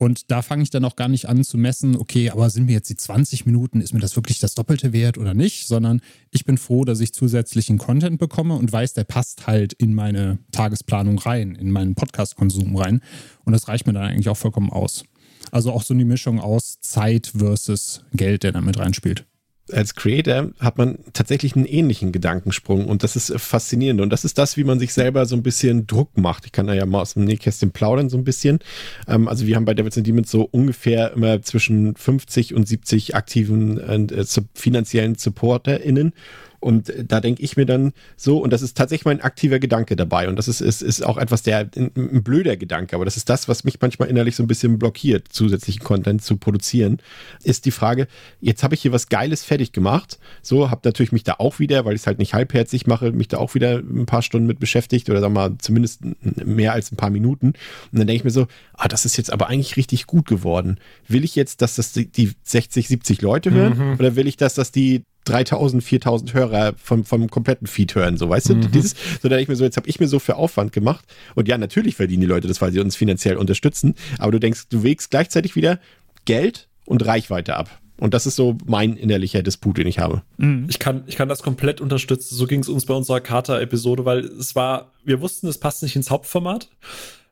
Und 0.00 0.30
da 0.30 0.42
fange 0.42 0.62
ich 0.62 0.70
dann 0.70 0.84
auch 0.84 0.94
gar 0.94 1.08
nicht 1.08 1.28
an 1.28 1.42
zu 1.42 1.58
messen, 1.58 1.96
okay, 1.96 2.30
aber 2.30 2.50
sind 2.50 2.66
mir 2.66 2.72
jetzt 2.72 2.88
die 2.88 2.96
20 2.96 3.46
Minuten, 3.46 3.80
ist 3.80 3.92
mir 3.92 3.98
das 3.98 4.14
wirklich 4.14 4.38
das 4.38 4.54
Doppelte 4.54 4.92
wert 4.92 5.18
oder 5.18 5.34
nicht? 5.34 5.66
Sondern 5.66 6.00
ich 6.30 6.44
bin 6.44 6.56
froh, 6.56 6.84
dass 6.84 7.00
ich 7.00 7.12
zusätzlichen 7.12 7.78
Content 7.78 8.18
bekomme 8.18 8.54
und 8.54 8.70
weiß, 8.70 8.92
der 8.92 9.04
passt 9.04 9.48
halt 9.48 9.72
in 9.72 9.94
meine 9.94 10.38
Tagesplanung 10.52 11.18
rein, 11.18 11.56
in 11.56 11.72
meinen 11.72 11.96
Podcast-Konsum 11.96 12.76
rein. 12.76 13.00
Und 13.44 13.54
das 13.54 13.66
reicht 13.66 13.88
mir 13.88 13.94
dann 13.94 14.04
eigentlich 14.04 14.28
auch 14.28 14.36
vollkommen 14.36 14.70
aus. 14.70 15.04
Also 15.50 15.72
auch 15.72 15.82
so 15.82 15.94
eine 15.94 16.04
Mischung 16.04 16.38
aus 16.38 16.78
Zeit 16.80 17.32
versus 17.34 18.04
Geld, 18.12 18.44
der 18.44 18.52
da 18.52 18.60
mit 18.60 18.78
reinspielt 18.78 19.27
als 19.72 19.94
Creator 19.94 20.50
hat 20.60 20.78
man 20.78 20.98
tatsächlich 21.12 21.56
einen 21.56 21.64
ähnlichen 21.64 22.12
Gedankensprung 22.12 22.86
und 22.86 23.02
das 23.02 23.16
ist 23.16 23.32
faszinierend 23.40 24.00
und 24.00 24.10
das 24.10 24.24
ist 24.24 24.38
das, 24.38 24.56
wie 24.56 24.64
man 24.64 24.78
sich 24.78 24.92
selber 24.92 25.26
so 25.26 25.36
ein 25.36 25.42
bisschen 25.42 25.86
Druck 25.86 26.16
macht. 26.16 26.46
Ich 26.46 26.52
kann 26.52 26.66
da 26.66 26.74
ja 26.74 26.86
mal 26.86 27.00
aus 27.00 27.14
dem 27.14 27.24
Nähkästchen 27.24 27.70
plaudern 27.70 28.08
so 28.08 28.16
ein 28.16 28.24
bisschen. 28.24 28.60
Ähm, 29.06 29.28
also 29.28 29.46
wir 29.46 29.56
haben 29.56 29.64
bei 29.64 29.74
Devils 29.74 29.96
and 29.96 30.06
Demons 30.06 30.30
so 30.30 30.42
ungefähr 30.50 31.12
immer 31.12 31.42
zwischen 31.42 31.96
50 31.96 32.54
und 32.54 32.66
70 32.66 33.14
aktiven 33.14 33.78
äh, 33.78 34.26
finanziellen 34.54 35.14
SupporterInnen 35.14 36.12
und 36.60 36.92
da 37.06 37.20
denke 37.20 37.42
ich 37.42 37.56
mir 37.56 37.66
dann 37.66 37.92
so, 38.16 38.38
und 38.38 38.52
das 38.52 38.62
ist 38.62 38.76
tatsächlich 38.76 39.04
mein 39.04 39.20
aktiver 39.20 39.58
Gedanke 39.58 39.94
dabei. 39.94 40.28
Und 40.28 40.36
das 40.36 40.48
ist, 40.48 40.60
ist, 40.60 40.82
ist 40.82 41.04
auch 41.04 41.16
etwas, 41.16 41.42
der 41.42 41.70
ein, 41.76 41.90
ein 41.96 42.22
blöder 42.22 42.56
Gedanke, 42.56 42.96
aber 42.96 43.04
das 43.04 43.16
ist 43.16 43.28
das, 43.28 43.48
was 43.48 43.64
mich 43.64 43.80
manchmal 43.80 44.08
innerlich 44.08 44.34
so 44.34 44.42
ein 44.42 44.48
bisschen 44.48 44.78
blockiert, 44.78 45.28
zusätzlichen 45.30 45.84
Content 45.84 46.22
zu 46.22 46.36
produzieren, 46.36 46.98
ist 47.44 47.64
die 47.64 47.70
Frage, 47.70 48.08
jetzt 48.40 48.62
habe 48.62 48.74
ich 48.74 48.82
hier 48.82 48.92
was 48.92 49.08
Geiles 49.08 49.44
fertig 49.44 49.72
gemacht. 49.72 50.18
So, 50.42 50.70
habe 50.70 50.80
natürlich 50.84 51.12
mich 51.12 51.24
da 51.24 51.36
auch 51.38 51.58
wieder, 51.58 51.84
weil 51.84 51.94
ich 51.94 52.02
es 52.02 52.06
halt 52.06 52.18
nicht 52.18 52.34
halbherzig 52.34 52.86
mache, 52.86 53.12
mich 53.12 53.28
da 53.28 53.38
auch 53.38 53.54
wieder 53.54 53.78
ein 53.78 54.06
paar 54.06 54.22
Stunden 54.22 54.46
mit 54.46 54.58
beschäftigt 54.58 55.08
oder 55.10 55.20
sagen 55.20 55.34
wir 55.34 55.48
mal 55.48 55.58
zumindest 55.58 56.02
mehr 56.22 56.72
als 56.72 56.90
ein 56.90 56.96
paar 56.96 57.10
Minuten. 57.10 57.48
Und 57.48 57.98
dann 57.98 58.06
denke 58.06 58.16
ich 58.16 58.24
mir 58.24 58.30
so, 58.30 58.48
ah, 58.74 58.88
das 58.88 59.04
ist 59.04 59.16
jetzt 59.16 59.32
aber 59.32 59.48
eigentlich 59.48 59.76
richtig 59.76 60.06
gut 60.06 60.26
geworden. 60.26 60.78
Will 61.06 61.24
ich 61.24 61.36
jetzt, 61.36 61.62
dass 61.62 61.76
das 61.76 61.92
die 61.92 62.32
60, 62.42 62.88
70 62.88 63.22
Leute 63.22 63.50
hören? 63.52 63.78
Mhm. 63.78 63.94
Oder 63.98 64.16
will 64.16 64.26
ich, 64.26 64.36
dass 64.36 64.54
das 64.54 64.72
die 64.72 65.04
3000, 65.28 65.82
4000 65.82 66.34
Hörer 66.34 66.74
vom, 66.76 67.04
vom 67.04 67.28
kompletten 67.30 67.66
Feed 67.66 67.94
hören, 67.94 68.16
so 68.16 68.28
weißt 68.28 68.50
mhm. 68.50 68.62
du, 68.62 68.68
dieses, 68.68 68.94
so 69.22 69.28
da 69.28 69.38
ich 69.38 69.48
mir 69.48 69.56
so, 69.56 69.64
jetzt 69.64 69.76
habe 69.76 69.88
ich 69.88 70.00
mir 70.00 70.08
so 70.08 70.18
für 70.18 70.36
Aufwand 70.36 70.72
gemacht 70.72 71.04
und 71.34 71.48
ja, 71.48 71.58
natürlich 71.58 71.96
verdienen 71.96 72.22
die 72.22 72.26
Leute 72.26 72.48
das, 72.48 72.60
weil 72.60 72.72
sie 72.72 72.80
uns 72.80 72.96
finanziell 72.96 73.36
unterstützen, 73.36 73.94
aber 74.18 74.32
du 74.32 74.40
denkst, 74.40 74.68
du 74.70 74.82
wägst 74.82 75.10
gleichzeitig 75.10 75.56
wieder 75.56 75.78
Geld 76.24 76.68
und 76.84 77.04
Reichweite 77.06 77.56
ab. 77.56 77.80
Und 78.00 78.14
das 78.14 78.26
ist 78.26 78.36
so 78.36 78.56
mein 78.64 78.96
innerlicher 78.96 79.42
Disput, 79.42 79.76
den 79.76 79.88
ich 79.88 79.98
habe. 79.98 80.22
Mhm. 80.36 80.66
Ich 80.68 80.78
kann, 80.78 81.02
ich 81.06 81.16
kann 81.16 81.28
das 81.28 81.42
komplett 81.42 81.80
unterstützen. 81.80 82.36
So 82.36 82.46
ging 82.46 82.60
es 82.60 82.68
uns 82.68 82.86
bei 82.86 82.94
unserer 82.94 83.20
Kata-Episode, 83.20 84.04
weil 84.04 84.20
es 84.20 84.54
war, 84.54 84.92
wir 85.04 85.20
wussten, 85.20 85.48
es 85.48 85.58
passt 85.58 85.82
nicht 85.82 85.96
ins 85.96 86.10
Hauptformat 86.10 86.70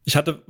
Ich 0.08 0.14
hatte 0.14 0.40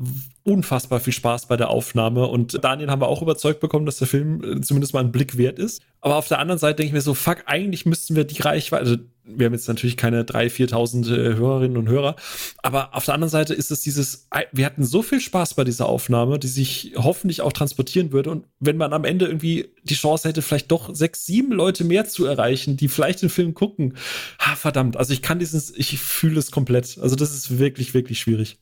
unfassbar 0.44 1.00
viel 1.00 1.14
Spaß 1.14 1.46
bei 1.46 1.56
der 1.56 1.70
Aufnahme 1.70 2.26
und 2.26 2.62
Daniel 2.62 2.90
haben 2.90 3.00
wir 3.00 3.08
auch 3.08 3.22
überzeugt 3.22 3.58
bekommen, 3.60 3.86
dass 3.86 3.96
der 3.96 4.06
Film 4.06 4.44
äh, 4.44 4.60
zumindest 4.60 4.92
mal 4.92 5.00
einen 5.00 5.12
Blick 5.12 5.38
wert 5.38 5.58
ist. 5.58 5.80
Aber 6.02 6.16
auf 6.16 6.28
der 6.28 6.40
anderen 6.40 6.58
Seite 6.58 6.76
denke 6.76 6.88
ich 6.88 6.92
mir 6.92 7.00
so, 7.00 7.14
fuck, 7.14 7.38
eigentlich 7.46 7.86
müssten 7.86 8.16
wir 8.16 8.24
die 8.24 8.42
Reichweite, 8.42 8.82
also 8.84 8.96
wir 9.24 9.46
haben 9.46 9.54
jetzt 9.54 9.66
natürlich 9.66 9.96
keine 9.96 10.24
3.000, 10.24 10.72
4.000 10.72 11.10
äh, 11.10 11.34
Hörerinnen 11.36 11.78
und 11.78 11.88
Hörer, 11.88 12.16
aber 12.62 12.94
auf 12.94 13.06
der 13.06 13.14
anderen 13.14 13.30
Seite 13.30 13.54
ist 13.54 13.70
es 13.70 13.80
dieses, 13.80 14.28
wir 14.52 14.66
hatten 14.66 14.84
so 14.84 15.00
viel 15.00 15.22
Spaß 15.22 15.54
bei 15.54 15.64
dieser 15.64 15.86
Aufnahme, 15.86 16.38
die 16.38 16.48
sich 16.48 16.92
hoffentlich 16.94 17.40
auch 17.40 17.52
transportieren 17.54 18.12
würde 18.12 18.30
und 18.32 18.44
wenn 18.60 18.76
man 18.76 18.92
am 18.92 19.04
Ende 19.04 19.24
irgendwie 19.24 19.70
die 19.84 19.94
Chance 19.94 20.28
hätte, 20.28 20.42
vielleicht 20.42 20.70
doch 20.70 20.94
sechs, 20.94 21.24
sieben 21.24 21.52
Leute 21.52 21.82
mehr 21.82 22.04
zu 22.04 22.26
erreichen, 22.26 22.76
die 22.76 22.88
vielleicht 22.88 23.22
den 23.22 23.30
Film 23.30 23.54
gucken, 23.54 23.94
ha, 24.38 24.54
verdammt, 24.54 24.98
also 24.98 25.14
ich 25.14 25.22
kann 25.22 25.38
dieses, 25.38 25.74
ich 25.74 25.98
fühle 25.98 26.38
es 26.38 26.50
komplett, 26.50 26.98
also 27.00 27.16
das 27.16 27.34
ist 27.34 27.58
wirklich, 27.58 27.94
wirklich 27.94 28.20
schwierig. 28.20 28.58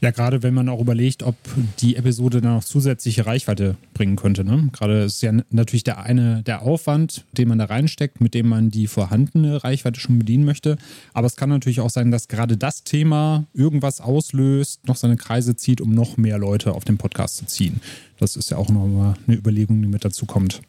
Ja, 0.00 0.12
gerade 0.12 0.42
wenn 0.42 0.54
man 0.54 0.68
auch 0.68 0.80
überlegt, 0.80 1.22
ob 1.22 1.34
die 1.80 1.96
Episode 1.96 2.40
dann 2.40 2.54
noch 2.54 2.64
zusätzliche 2.64 3.26
Reichweite 3.26 3.76
bringen 3.94 4.16
könnte. 4.16 4.44
Ne? 4.44 4.68
Gerade 4.72 5.02
ist 5.02 5.22
ja 5.22 5.32
natürlich 5.50 5.84
der 5.84 6.02
eine 6.02 6.42
der 6.44 6.62
Aufwand, 6.62 7.24
den 7.32 7.48
man 7.48 7.58
da 7.58 7.64
reinsteckt, 7.64 8.20
mit 8.20 8.34
dem 8.34 8.48
man 8.48 8.70
die 8.70 8.86
vorhandene 8.86 9.62
Reichweite 9.64 9.98
schon 10.00 10.18
bedienen 10.18 10.44
möchte. 10.44 10.78
Aber 11.12 11.26
es 11.26 11.36
kann 11.36 11.48
natürlich 11.48 11.80
auch 11.80 11.90
sein, 11.90 12.10
dass 12.10 12.28
gerade 12.28 12.56
das 12.56 12.84
Thema 12.84 13.46
irgendwas 13.52 14.00
auslöst, 14.00 14.86
noch 14.86 14.96
seine 14.96 15.16
Kreise 15.16 15.56
zieht, 15.56 15.80
um 15.80 15.92
noch 15.92 16.16
mehr 16.16 16.38
Leute 16.38 16.72
auf 16.72 16.84
den 16.84 16.96
Podcast 16.96 17.36
zu 17.36 17.46
ziehen. 17.46 17.80
Das 18.18 18.36
ist 18.36 18.50
ja 18.50 18.56
auch 18.56 18.68
nochmal 18.68 19.14
eine 19.26 19.36
Überlegung, 19.36 19.82
die 19.82 19.88
mit 19.88 20.04
dazu 20.04 20.26
kommt. 20.26 20.60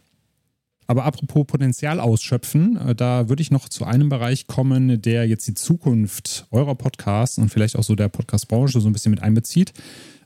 Aber 0.90 1.06
apropos 1.06 1.46
Potenzial 1.46 2.00
ausschöpfen, 2.00 2.76
äh, 2.76 2.96
da 2.96 3.30
würde 3.30 3.44
ich 3.44 3.52
noch 3.52 3.70
zu 3.70 3.86
einem 3.86 4.10
Bereich 4.10 4.48
kommen, 4.48 5.00
der 5.00 5.28
jetzt 5.28 5.48
die 5.48 5.54
Zukunft 5.54 6.48
eurer 6.50 6.74
Podcasts 6.74 7.38
und 7.38 7.50
vielleicht 7.50 7.76
auch 7.76 7.84
so 7.84 7.94
der 7.94 8.10
Podcast-Branche 8.10 8.82
so 8.82 8.90
ein 8.90 8.94
bisschen 8.94 9.12
mit 9.12 9.22
einbezieht. 9.22 9.72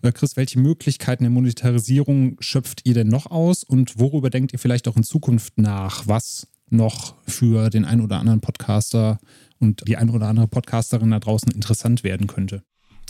Äh, 0.03 0.13
Chris, 0.13 0.37
welche 0.37 0.59
Möglichkeiten 0.59 1.25
der 1.25 1.31
Monetarisierung 1.31 2.37
schöpft 2.39 2.85
ihr 2.85 2.93
denn 2.93 3.09
noch 3.09 3.29
aus 3.29 3.65
und 3.65 3.99
worüber 3.99 4.29
denkt 4.29 4.53
ihr 4.53 4.59
vielleicht 4.59 4.87
auch 4.87 4.95
in 4.95 5.03
Zukunft 5.03 5.57
nach, 5.57 6.07
was 6.07 6.47
noch 6.69 7.15
für 7.27 7.69
den 7.69 7.83
einen 7.83 7.99
oder 7.99 8.19
anderen 8.19 8.39
Podcaster 8.39 9.19
und 9.59 9.85
die 9.85 9.97
eine 9.97 10.13
oder 10.13 10.29
andere 10.29 10.47
Podcasterin 10.47 11.11
da 11.11 11.19
draußen 11.19 11.51
interessant 11.51 12.05
werden 12.05 12.27
könnte? 12.27 12.63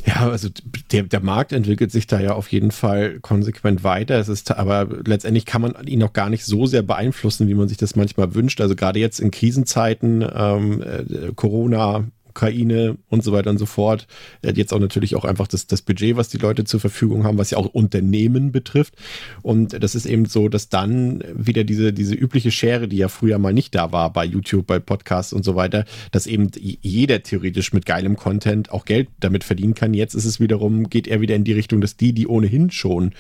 Ja, 0.06 0.30
also 0.30 0.50
der, 0.92 1.04
der 1.04 1.22
Markt 1.22 1.54
entwickelt 1.54 1.92
sich 1.92 2.08
da 2.08 2.20
ja 2.20 2.34
auf 2.34 2.52
jeden 2.52 2.72
Fall 2.72 3.20
konsequent 3.22 3.84
weiter. 3.84 4.20
Es 4.20 4.28
ist 4.28 4.52
aber 4.52 4.88
letztendlich 5.06 5.46
kann 5.46 5.62
man 5.62 5.88
ihn 5.88 6.04
auch 6.04 6.12
gar 6.12 6.30
nicht 6.30 6.44
so 6.44 6.66
sehr 6.66 6.82
beeinflussen, 6.82 7.48
wie 7.48 7.54
man 7.54 7.70
sich 7.70 7.78
das 7.78 7.96
manchmal 7.96 8.36
wünscht. 8.36 8.60
Also 8.60 8.76
gerade 8.76 9.00
jetzt 9.00 9.20
in 9.20 9.32
Krisenzeiten, 9.32 10.28
ähm, 10.36 10.82
äh, 10.82 11.32
Corona, 11.36 12.06
Ukraine 12.34 12.98
und 13.10 13.24
so 13.24 13.32
weiter 13.32 13.52
und 13.52 13.60
so 13.60 13.66
fort. 13.66 14.08
Jetzt 14.44 14.74
auch 14.74 14.80
natürlich 14.80 15.16
auch 15.16 15.24
einfach 15.24 15.48
das, 15.48 15.68
das 15.68 15.82
Budget, 15.82 16.18
was 16.18 16.30
die 16.30 16.38
Leute 16.38 16.64
zur 16.64 16.80
Verfügung 16.80 17.24
haben, 17.24 17.38
was 17.38 17.52
ja 17.52 17.58
auch 17.58 17.68
Unternehmen 17.68 18.52
betrifft. 18.52 18.96
Und 19.44 19.82
das 19.82 19.94
ist 19.94 20.06
eben 20.06 20.26
so, 20.26 20.50
dass 20.50 20.70
dann 20.70 21.24
wieder 21.34 21.64
diese, 21.64 21.94
diese 21.94 22.16
übliche 22.16 22.52
Schere, 22.52 22.88
die 22.88 22.98
ja 22.98 23.08
früher 23.08 23.38
mal 23.38 23.54
nicht 23.54 23.76
da 23.76 23.92
war 23.92 24.12
bei 24.12 24.26
YouTube, 24.26 24.66
bei 24.66 24.80
Podcasts 24.80 25.32
und 25.32 25.44
so 25.46 25.56
weiter, 25.56 25.86
dass 26.12 26.26
eben 26.28 26.50
jeder 26.82 27.22
theoretisch 27.22 27.72
mit 27.72 27.86
geilem 27.86 28.16
Content 28.16 28.72
auch 28.72 28.86
Geld 28.86 29.10
damit 29.20 29.44
verdienen 29.44 29.76
kann. 29.76 29.94
Jetzt 29.94 30.16
ist 30.16 30.26
es 30.26 30.40
wiederum, 30.40 30.90
geht 30.90 31.08
er 31.08 31.22
wieder 31.22 31.36
in 31.36 31.44
die 31.44 31.54
Richtung, 31.54 31.82
dass 31.82 31.98
die, 31.98 32.14
die 32.14 32.28
ohnehin 32.28 32.72
schon 32.72 33.12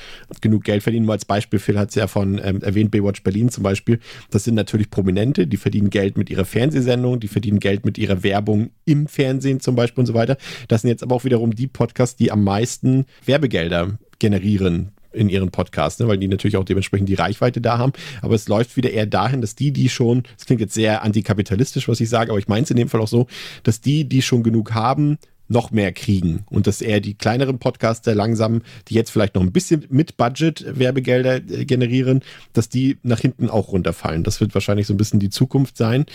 genug 0.41 0.63
Geld 0.63 0.81
verdienen, 0.81 1.05
nur 1.05 1.13
als 1.13 1.25
Beispiel, 1.25 1.59
Phil 1.59 1.77
hat 1.77 1.89
es 1.89 1.95
ja 1.95 2.07
von 2.07 2.41
ähm, 2.43 2.61
erwähnt, 2.61 2.91
Baywatch 2.91 3.23
Berlin 3.23 3.49
zum 3.49 3.63
Beispiel, 3.63 3.99
das 4.31 4.43
sind 4.43 4.55
natürlich 4.55 4.89
Prominente, 4.89 5.45
die 5.45 5.57
verdienen 5.57 5.89
Geld 5.89 6.17
mit 6.17 6.29
ihrer 6.29 6.45
Fernsehsendung, 6.45 7.19
die 7.19 7.27
verdienen 7.27 7.59
Geld 7.59 7.85
mit 7.85 7.97
ihrer 7.97 8.23
Werbung 8.23 8.71
im 8.85 9.02
Fernsehen 9.07 9.59
zum 9.59 9.75
Beispiel 9.75 10.01
und 10.01 10.07
so 10.07 10.13
weiter. 10.13 10.37
Das 10.67 10.81
sind 10.81 10.89
jetzt 10.89 11.03
aber 11.03 11.15
auch 11.15 11.23
wiederum 11.23 11.55
die 11.55 11.67
Podcasts, 11.67 12.15
die 12.15 12.31
am 12.31 12.43
meisten 12.43 13.05
Werbegelder 13.25 13.97
generieren 14.19 14.91
in 15.13 15.29
ihren 15.29 15.51
Podcasts, 15.51 15.99
ne, 15.99 16.07
weil 16.07 16.17
die 16.17 16.27
natürlich 16.27 16.57
auch 16.57 16.63
dementsprechend 16.63 17.07
die 17.07 17.13
Reichweite 17.13 17.61
da 17.61 17.77
haben. 17.77 17.93
Aber 18.21 18.35
es 18.35 18.47
läuft 18.47 18.75
wieder 18.75 18.91
eher 18.91 19.05
dahin, 19.05 19.41
dass 19.41 19.55
die, 19.55 19.71
die 19.71 19.89
schon, 19.89 20.23
das 20.37 20.45
klingt 20.45 20.61
jetzt 20.61 20.73
sehr 20.73 21.03
antikapitalistisch, 21.03 21.87
was 21.87 22.01
ich 22.01 22.09
sage, 22.09 22.31
aber 22.31 22.39
ich 22.39 22.47
meine 22.47 22.63
es 22.63 22.71
in 22.71 22.77
dem 22.77 22.89
Fall 22.89 23.01
auch 23.01 23.07
so, 23.07 23.27
dass 23.63 23.79
die, 23.79 24.05
die 24.05 24.21
schon 24.21 24.43
genug 24.43 24.73
haben, 24.73 25.17
noch 25.47 25.71
mehr 25.71 25.91
kriegen 25.91 26.45
und 26.49 26.67
dass 26.67 26.81
eher 26.81 26.99
die 26.99 27.15
kleineren 27.15 27.59
Podcaster 27.59 28.15
langsam, 28.15 28.61
die 28.87 28.95
jetzt 28.95 29.11
vielleicht 29.11 29.35
noch 29.35 29.41
ein 29.41 29.51
bisschen 29.51 29.85
mit 29.89 30.17
Budget 30.17 30.65
Werbegelder 30.77 31.35
äh, 31.35 31.65
generieren, 31.65 32.21
dass 32.53 32.69
die 32.69 32.97
nach 33.03 33.19
hinten 33.19 33.49
auch 33.49 33.69
runterfallen. 33.69 34.23
Das 34.23 34.41
wird 34.41 34.53
wahrscheinlich 34.53 34.87
so 34.87 34.93
ein 34.93 34.97
bisschen 34.97 35.19
die 35.19 35.29
Zukunft 35.29 35.77
sein. 35.77 36.05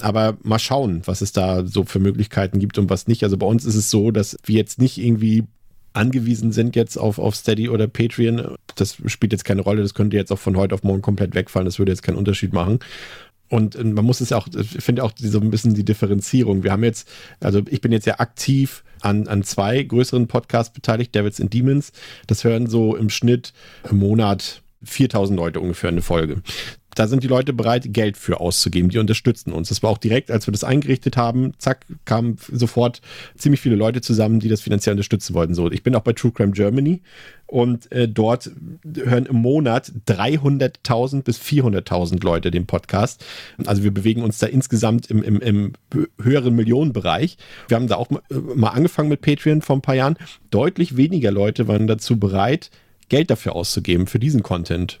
Aber 0.00 0.36
mal 0.42 0.58
schauen, 0.58 1.02
was 1.04 1.20
es 1.20 1.32
da 1.32 1.66
so 1.66 1.84
für 1.84 1.98
Möglichkeiten 1.98 2.58
gibt 2.58 2.78
und 2.78 2.90
was 2.90 3.08
nicht. 3.08 3.24
Also 3.24 3.36
bei 3.36 3.46
uns 3.46 3.64
ist 3.64 3.74
es 3.74 3.90
so, 3.90 4.10
dass 4.10 4.36
wir 4.44 4.56
jetzt 4.56 4.80
nicht 4.80 4.98
irgendwie 4.98 5.44
angewiesen 5.92 6.52
sind 6.52 6.76
jetzt 6.76 6.96
auf, 6.96 7.18
auf 7.18 7.34
Steady 7.34 7.68
oder 7.68 7.88
Patreon. 7.88 8.56
Das 8.76 8.96
spielt 9.06 9.32
jetzt 9.32 9.44
keine 9.44 9.62
Rolle. 9.62 9.82
Das 9.82 9.94
könnte 9.94 10.16
jetzt 10.16 10.30
auch 10.30 10.38
von 10.38 10.56
heute 10.56 10.74
auf 10.74 10.84
morgen 10.84 11.02
komplett 11.02 11.34
wegfallen. 11.34 11.66
Das 11.66 11.78
würde 11.78 11.92
jetzt 11.92 12.02
keinen 12.02 12.16
Unterschied 12.16 12.52
machen. 12.52 12.78
Und 13.48 13.82
man 13.82 14.04
muss 14.04 14.20
es 14.20 14.30
ja 14.30 14.36
auch, 14.36 14.48
ich 14.48 14.82
finde 14.82 15.02
auch 15.04 15.12
so 15.16 15.40
ein 15.40 15.50
bisschen 15.50 15.74
die 15.74 15.84
Differenzierung. 15.84 16.62
Wir 16.62 16.72
haben 16.72 16.84
jetzt, 16.84 17.08
also 17.40 17.62
ich 17.68 17.80
bin 17.80 17.92
jetzt 17.92 18.06
ja 18.06 18.18
aktiv 18.20 18.84
an, 19.00 19.26
an 19.26 19.42
zwei 19.42 19.82
größeren 19.82 20.26
Podcasts 20.26 20.72
beteiligt, 20.72 21.14
Devils 21.14 21.40
and 21.40 21.52
Demons. 21.52 21.92
Das 22.26 22.44
hören 22.44 22.66
so 22.66 22.96
im 22.96 23.10
Schnitt 23.10 23.52
im 23.88 23.98
Monat 23.98 24.62
4000 24.84 25.36
Leute 25.36 25.60
ungefähr 25.60 25.90
eine 25.90 26.02
Folge 26.02 26.42
da 26.98 27.06
sind 27.06 27.22
die 27.22 27.28
Leute 27.28 27.52
bereit, 27.52 27.92
Geld 27.92 28.16
für 28.16 28.40
auszugeben. 28.40 28.90
Die 28.90 28.98
unterstützen 28.98 29.52
uns. 29.52 29.68
Das 29.68 29.84
war 29.84 29.90
auch 29.90 29.98
direkt, 29.98 30.32
als 30.32 30.48
wir 30.48 30.52
das 30.52 30.64
eingerichtet 30.64 31.16
haben, 31.16 31.52
zack, 31.58 31.86
kamen 32.04 32.38
sofort 32.50 33.00
ziemlich 33.36 33.60
viele 33.60 33.76
Leute 33.76 34.00
zusammen, 34.00 34.40
die 34.40 34.48
das 34.48 34.62
finanziell 34.62 34.94
unterstützen 34.94 35.34
wollten. 35.34 35.54
So, 35.54 35.70
ich 35.70 35.84
bin 35.84 35.94
auch 35.94 36.02
bei 36.02 36.12
True 36.12 36.32
Crime 36.32 36.50
Germany 36.50 37.00
und 37.48 37.90
äh, 37.90 38.08
dort 38.08 38.50
hören 38.94 39.26
im 39.26 39.36
Monat 39.36 39.90
300.000 40.06 41.22
bis 41.22 41.40
400.000 41.40 42.22
Leute 42.22 42.50
den 42.50 42.66
Podcast. 42.66 43.24
Also 43.66 43.82
wir 43.82 43.92
bewegen 43.92 44.22
uns 44.22 44.38
da 44.38 44.46
insgesamt 44.46 45.10
im, 45.10 45.22
im, 45.22 45.40
im 45.40 45.72
höheren 46.22 46.54
Millionenbereich. 46.54 47.38
Wir 47.66 47.76
haben 47.76 47.88
da 47.88 47.96
auch 47.96 48.10
mal 48.30 48.68
angefangen 48.68 49.08
mit 49.08 49.22
Patreon 49.22 49.62
vor 49.62 49.76
ein 49.76 49.82
paar 49.82 49.94
Jahren. 49.94 50.16
Deutlich 50.50 50.96
weniger 50.96 51.30
Leute 51.30 51.68
waren 51.68 51.86
dazu 51.86 52.18
bereit, 52.18 52.70
Geld 53.08 53.30
dafür 53.30 53.56
auszugeben, 53.56 54.06
für 54.06 54.18
diesen 54.18 54.42
Content 54.42 54.98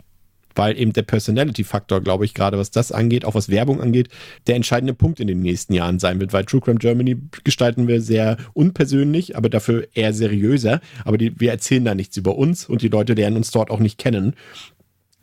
weil 0.58 0.78
eben 0.78 0.92
der 0.92 1.02
Personality-Faktor, 1.02 2.02
glaube 2.02 2.24
ich, 2.24 2.34
gerade 2.34 2.58
was 2.58 2.70
das 2.70 2.92
angeht, 2.92 3.24
auch 3.24 3.34
was 3.34 3.48
Werbung 3.48 3.80
angeht, 3.80 4.08
der 4.46 4.56
entscheidende 4.56 4.92
Punkt 4.92 5.20
in 5.20 5.28
den 5.28 5.40
nächsten 5.40 5.72
Jahren 5.72 5.98
sein 5.98 6.20
wird, 6.20 6.32
weil 6.32 6.44
True 6.44 6.60
Crime 6.60 6.78
Germany 6.78 7.16
gestalten 7.44 7.88
wir 7.88 8.00
sehr 8.02 8.36
unpersönlich, 8.52 9.36
aber 9.36 9.48
dafür 9.48 9.86
eher 9.94 10.12
seriöser. 10.12 10.80
Aber 11.04 11.16
die, 11.16 11.38
wir 11.40 11.52
erzählen 11.52 11.84
da 11.84 11.94
nichts 11.94 12.16
über 12.16 12.36
uns 12.36 12.68
und 12.68 12.82
die 12.82 12.88
Leute 12.88 13.14
lernen 13.14 13.36
uns 13.36 13.52
dort 13.52 13.70
auch 13.70 13.80
nicht 13.80 13.98
kennen. 13.98 14.34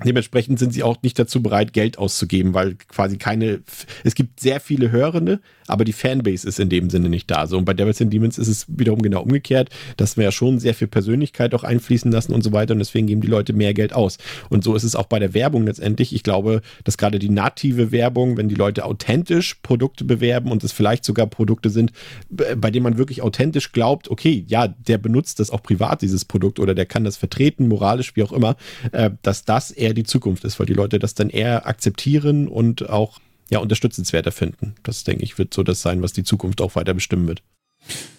Dementsprechend 0.03 0.59
sind 0.59 0.73
sie 0.73 0.83
auch 0.83 1.01
nicht 1.03 1.17
dazu 1.17 1.41
bereit, 1.41 1.71
Geld 1.71 1.97
auszugeben, 1.97 2.53
weil 2.53 2.75
quasi 2.75 3.17
keine, 3.17 3.61
es 4.03 4.15
gibt 4.15 4.39
sehr 4.39 4.59
viele 4.59 4.91
Hörende, 4.91 5.39
aber 5.67 5.85
die 5.85 5.93
Fanbase 5.93 6.47
ist 6.47 6.59
in 6.59 6.69
dem 6.69 6.89
Sinne 6.89 7.09
nicht 7.09 7.29
da. 7.29 7.47
So, 7.47 7.57
und 7.57 7.65
bei 7.65 7.73
Devils 7.73 8.01
and 8.01 8.13
Demons 8.13 8.37
ist 8.37 8.47
es 8.47 8.65
wiederum 8.67 9.01
genau 9.01 9.21
umgekehrt, 9.21 9.69
dass 9.97 10.17
wir 10.17 10.25
ja 10.25 10.31
schon 10.31 10.59
sehr 10.59 10.73
viel 10.73 10.87
Persönlichkeit 10.87 11.53
auch 11.53 11.63
einfließen 11.63 12.11
lassen 12.11 12.33
und 12.33 12.43
so 12.43 12.51
weiter 12.51 12.73
und 12.73 12.79
deswegen 12.79 13.07
geben 13.07 13.21
die 13.21 13.27
Leute 13.27 13.53
mehr 13.53 13.73
Geld 13.73 13.93
aus. 13.93 14.17
Und 14.49 14.63
so 14.63 14.75
ist 14.75 14.83
es 14.83 14.95
auch 14.95 15.07
bei 15.07 15.19
der 15.19 15.33
Werbung 15.33 15.65
letztendlich. 15.65 16.13
Ich 16.13 16.23
glaube, 16.23 16.61
dass 16.83 16.97
gerade 16.97 17.19
die 17.19 17.29
native 17.29 17.91
Werbung, 17.91 18.37
wenn 18.37 18.49
die 18.49 18.55
Leute 18.55 18.85
authentisch 18.85 19.55
Produkte 19.63 20.05
bewerben 20.05 20.51
und 20.51 20.63
es 20.63 20.71
vielleicht 20.71 21.05
sogar 21.05 21.27
Produkte 21.27 21.69
sind, 21.69 21.91
bei 22.29 22.71
denen 22.71 22.83
man 22.83 22.97
wirklich 22.97 23.21
authentisch 23.21 23.71
glaubt, 23.71 24.09
okay, 24.09 24.45
ja, 24.47 24.67
der 24.67 24.97
benutzt 24.97 25.39
das 25.39 25.49
auch 25.49 25.63
privat, 25.63 26.01
dieses 26.01 26.25
Produkt, 26.25 26.59
oder 26.59 26.75
der 26.75 26.85
kann 26.85 27.03
das 27.03 27.17
vertreten, 27.17 27.67
moralisch, 27.67 28.15
wie 28.15 28.23
auch 28.23 28.31
immer, 28.31 28.55
äh, 28.91 29.11
dass 29.21 29.45
das 29.45 29.71
eher 29.71 29.93
die 29.93 30.03
Zukunft 30.03 30.43
ist, 30.43 30.59
weil 30.59 30.67
die 30.67 30.73
Leute 30.73 30.99
das 30.99 31.13
dann 31.13 31.29
eher 31.29 31.67
akzeptieren 31.67 32.47
und 32.47 32.89
auch 32.89 33.19
ja, 33.49 33.59
unterstützenswerter 33.59 34.31
finden. 34.31 34.76
Das, 34.84 35.03
denke 35.03 35.23
ich, 35.23 35.38
wird 35.38 35.53
so 35.53 35.63
das 35.63 35.81
sein, 35.81 36.01
was 36.01 36.13
die 36.13 36.23
Zukunft 36.23 36.61
auch 36.61 36.76
weiter 36.76 36.93
bestimmen 36.93 37.27
wird. 37.27 37.43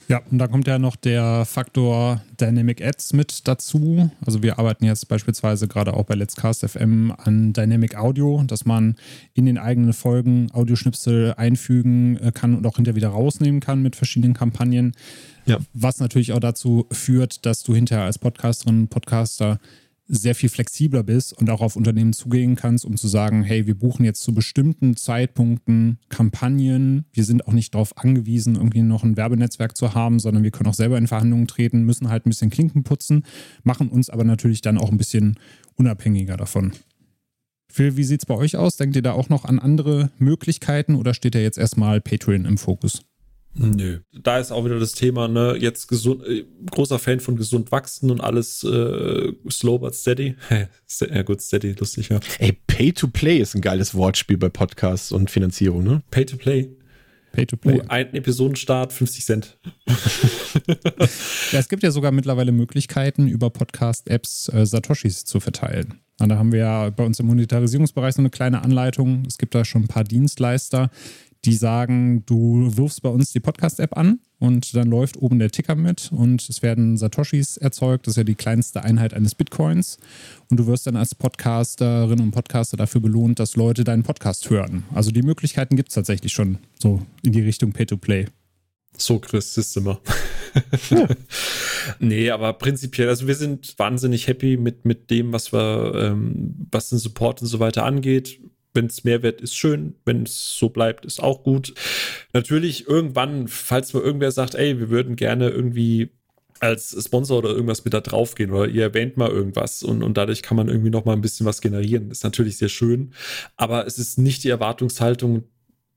Ja, 0.09 0.23
und 0.31 0.39
dann 0.39 0.51
kommt 0.53 0.69
ja 0.69 0.79
noch 0.79 0.95
der 0.95 1.45
Faktor 1.45 2.23
Dynamic 2.41 2.81
Ads 2.81 3.13
mit 3.13 3.49
dazu. 3.49 4.09
Also 4.25 4.41
wir 4.41 4.59
arbeiten 4.61 4.85
jetzt 4.85 5.09
beispielsweise 5.09 5.67
gerade 5.67 5.95
auch 5.95 6.05
bei 6.05 6.15
Let's 6.15 6.37
Cast 6.37 6.65
FM 6.65 7.13
an 7.17 7.53
Dynamic 7.53 7.97
Audio, 7.97 8.45
dass 8.47 8.65
man 8.65 8.95
in 9.35 9.47
den 9.47 9.59
eigenen 9.59 9.93
Folgen 9.93 10.49
Audioschnipsel 10.53 11.35
einfügen 11.37 12.19
äh, 12.19 12.31
kann 12.31 12.55
und 12.55 12.65
auch 12.67 12.77
hinterher 12.77 12.95
wieder 12.95 13.09
rausnehmen 13.09 13.61
kann 13.61 13.83
mit 13.83 13.97
verschiedenen 13.97 14.35
Kampagnen. 14.35 14.93
Ja. 15.45 15.59
Was 15.73 15.99
natürlich 15.99 16.33
auch 16.33 16.41
dazu 16.41 16.87
führt, 16.93 17.45
dass 17.45 17.65
du 17.65 17.75
hinterher 17.75 18.05
als 18.05 18.19
Podcasterin, 18.19 18.87
Podcaster 18.87 19.59
sehr 20.09 20.35
viel 20.35 20.49
flexibler 20.49 21.03
bist 21.03 21.33
und 21.33 21.51
auch 21.51 21.61
auf 21.61 21.77
Unternehmen 21.77 22.13
zugehen 22.13 22.55
kannst, 22.55 22.85
um 22.85 22.97
zu 22.97 23.09
sagen, 23.09 23.43
hey, 23.43 23.67
wir 23.67 23.77
buchen 23.77 24.05
jetzt 24.05 24.23
zu 24.23 24.33
bestimmten 24.33 24.97
Zeitpunkten 24.97 25.99
Kampagnen. 26.09 27.07
Wir 27.13 27.25
sind 27.25 27.47
auch 27.47 27.53
nicht 27.53 27.75
darauf 27.75 27.97
angewiesen, 27.99 28.55
irgendwie 28.55 28.83
noch 28.83 29.03
ein 29.03 29.17
Werbenetzwerk 29.17 29.77
zu 29.77 29.95
haben, 29.95 30.21
sondern 30.21 30.45
wir 30.45 30.51
können 30.53 30.69
auch 30.69 30.75
selber 30.75 30.99
in 30.99 31.09
Verhandlungen 31.09 31.49
treten, 31.49 31.83
müssen 31.83 32.09
halt 32.09 32.27
ein 32.27 32.31
bisschen 32.31 32.51
Klinken 32.51 32.85
putzen, 32.85 33.25
machen 33.65 33.89
uns 33.89 34.09
aber 34.09 34.25
natürlich 34.25 34.61
dann 34.61 34.79
auch 34.79 34.91
ein 34.91 34.99
bisschen 34.99 35.39
unabhängiger 35.75 36.37
davon. 36.37 36.73
Phil, 37.69 37.97
wie 37.97 38.05
sieht 38.05 38.23
es 38.23 38.27
bei 38.27 38.35
euch 38.35 38.57
aus? 38.57 38.77
Denkt 38.77 38.97
ihr 38.97 39.03
da 39.03 39.13
auch 39.13 39.29
noch 39.29 39.45
an 39.45 39.59
andere 39.59 40.11
Möglichkeiten 40.19 40.95
oder 40.95 41.15
steht 41.15 41.35
ja 41.35 41.41
jetzt 41.41 41.59
erstmal 41.59 42.01
Patreon 42.01 42.45
im 42.45 42.59
Fokus? 42.59 43.03
Nö. 43.59 44.01
Da 44.13 44.39
ist 44.39 44.53
auch 44.53 44.65
wieder 44.65 44.79
das 44.79 44.93
Thema, 44.93 45.29
ne, 45.29 45.57
jetzt 45.59 45.89
gesund, 45.89 46.25
äh, 46.27 46.45
großer 46.71 46.99
Fan 46.99 47.21
von 47.21 47.37
gesund 47.37 47.73
wachsen 47.73 48.11
und 48.11 48.21
alles 48.21 48.63
äh, 48.65 49.33
slow 49.51 49.79
but 49.79 49.95
steady. 49.95 50.37
ja 51.11 51.23
gut, 51.23 51.41
steady, 51.41 51.73
lustig, 51.73 52.11
ja. 52.11 52.21
Ey, 52.39 52.59
Pay 52.67 52.93
to 52.93 53.09
Play 53.09 53.39
ist 53.39 53.55
ein 53.55 53.63
geiles 53.63 53.95
Wortspiel 53.95 54.37
bei 54.37 54.49
Podcasts 54.49 55.13
und 55.13 55.31
Finanzierung, 55.31 55.85
ne? 55.85 56.03
Pay 56.11 56.27
to 56.27 56.37
Play. 56.37 56.69
Pay 57.33 57.47
to 57.47 57.57
Play. 57.57 57.81
Uh, 57.81 57.83
ein 57.89 58.15
Episodenstart, 58.15 58.93
50 58.93 59.25
Cent. 59.25 59.59
ja, 61.53 61.59
es 61.59 61.69
gibt 61.69 61.83
ja 61.83 61.91
sogar 61.91 62.11
mittlerweile 62.11 62.53
Möglichkeiten, 62.53 63.29
über 63.29 63.51
Podcast-Apps 63.51 64.49
äh, 64.49 64.67
Satoshis 64.67 65.25
zu 65.25 65.41
verteilen. 65.41 66.01
Und 66.19 66.31
da 66.31 66.39
haben 66.39 66.51
wir 66.51 66.61
ja 66.61 66.91
bei 66.91 67.05
uns 67.05 67.21
im 67.21 67.27
Monetarisierungsbereich 67.27 68.15
so 68.15 68.23
eine 68.23 68.31
kleine 68.31 68.63
Anleitung. 68.63 69.25
Es 69.27 69.37
gibt 69.37 69.55
da 69.55 69.67
schon 69.67 69.83
ein 69.83 69.89
paar 69.89 70.05
Dienstleister, 70.05 70.91
die 71.47 71.55
sagen, 71.55 72.25
du 72.27 72.77
wirfst 72.77 73.03
bei 73.03 73.09
uns 73.09 73.33
die 73.33 73.41
Podcast-App 73.41 73.97
an 73.97 74.19
und 74.39 74.75
dann 74.75 74.89
läuft 74.89 75.17
oben 75.17 75.39
der 75.39 75.51
Ticker 75.51 75.77
mit 75.77 76.11
und 76.13 76.47
es 76.49 76.61
werden 76.61 76.97
Satoshis 76.97 77.57
erzeugt. 77.57 78.07
Das 78.07 78.13
ist 78.13 78.17
ja 78.17 78.25
die 78.25 78.35
kleinste 78.35 78.83
Einheit 78.83 79.15
eines 79.15 79.35
Bitcoins. 79.37 79.99
Und 80.51 80.59
du 80.59 80.67
wirst 80.67 80.89
dann 80.89 80.97
als 80.97 81.15
Podcasterin 81.15 82.21
und 82.21 82.33
Podcaster 82.33 82.77
dafür 82.77 83.01
belohnt, 83.01 83.39
dass 83.39 83.55
Leute 83.55 83.85
deinen 83.85 84.03
Podcast 84.03 84.51
hören. 84.51 84.83
Also 84.93 85.13
die 85.13 85.23
Möglichkeiten 85.23 85.77
gibt 85.77 85.91
es 85.91 85.95
tatsächlich 85.95 86.33
schon 86.33 86.59
so 86.81 87.01
in 87.23 87.33
die 87.33 87.43
Richtung 87.43 87.73
Pay-to-Play. 87.73 88.27
So, 88.99 89.21
Chris, 89.21 89.57
ist 89.57 89.77
immer. 89.77 90.01
nee, 92.01 92.31
aber 92.31 92.55
prinzipiell, 92.55 93.09
also 93.09 93.27
wir 93.27 93.35
sind 93.35 93.79
wahnsinnig 93.79 94.27
happy 94.27 94.57
mit, 94.57 94.85
mit 94.85 95.11
dem, 95.11 95.33
was 95.33 95.53
wir, 95.53 95.95
ähm, 95.95 96.67
was 96.73 96.89
den 96.89 96.99
Support 96.99 97.43
und 97.43 97.49
so 97.49 97.61
weiter 97.61 97.85
angeht 97.85 98.41
wenn 98.77 98.87
es 98.87 99.03
Mehrwert 99.03 99.41
ist, 99.41 99.57
schön. 99.57 99.97
Wenn 100.05 100.23
es 100.23 100.57
so 100.57 100.69
bleibt, 100.69 101.05
ist 101.05 101.23
auch 101.23 101.43
gut. 101.43 101.75
Natürlich 102.33 102.87
irgendwann, 102.87 103.49
falls 103.49 103.93
mal 103.95 104.03
irgendwer 104.03 104.31
sagt, 104.31 104.55
ey, 104.55 104.79
wir 104.79 104.91
würden 104.91 105.17
gerne 105.17 105.49
irgendwie 105.49 106.11
als 106.61 106.97
Sponsor 107.05 107.39
oder 107.39 107.51
irgendwas 107.51 107.85
mit 107.85 107.93
da 107.93 108.01
draufgehen 108.01 108.51
oder 108.51 108.69
ihr 108.69 108.83
erwähnt 108.83 109.17
mal 109.17 109.31
irgendwas 109.31 109.83
und, 109.83 110.03
und 110.03 110.17
dadurch 110.17 110.43
kann 110.43 110.57
man 110.57 110.69
irgendwie 110.69 110.91
noch 110.91 111.05
mal 111.05 111.13
ein 111.13 111.21
bisschen 111.21 111.47
was 111.47 111.61
generieren. 111.61 112.11
ist 112.11 112.25
natürlich 112.25 112.57
sehr 112.57 112.69
schön, 112.69 113.13
aber 113.57 113.87
es 113.87 113.99
ist 113.99 114.19
nicht 114.19 114.45
die 114.45 114.49
Erwartungshaltung, 114.49 115.45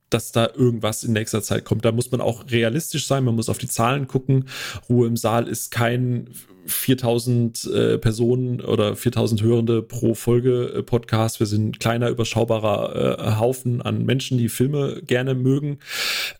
dass 0.10 0.32
da 0.32 0.50
irgendwas 0.54 1.04
in 1.04 1.14
nächster 1.14 1.42
Zeit 1.42 1.66
kommt. 1.66 1.86
Da 1.86 1.92
muss 1.92 2.12
man 2.12 2.22
auch 2.22 2.50
realistisch 2.50 3.08
sein, 3.08 3.24
man 3.24 3.36
muss 3.36 3.50
auf 3.50 3.58
die 3.58 3.68
Zahlen 3.68 4.08
gucken. 4.08 4.46
Ruhe 4.90 5.08
im 5.08 5.18
Saal 5.18 5.48
ist 5.48 5.72
kein 5.72 6.30
4000 6.66 7.66
äh, 7.66 7.98
Personen 7.98 8.62
oder 8.62 8.96
4000 8.96 9.42
Hörende 9.42 9.82
pro 9.82 10.14
Folge 10.14 10.74
äh, 10.76 10.84
Podcast. 10.84 11.40
Wir 11.40 11.48
sind 11.48 11.70
ein 11.70 11.80
kleiner, 11.80 12.10
überschaubarer 12.10 13.20
äh, 13.20 13.40
Haufen 13.40 13.82
an 13.82 14.06
Menschen, 14.06 14.38
die 14.38 14.50
Filme 14.50 15.02
gerne 15.02 15.36
mögen. 15.36 15.80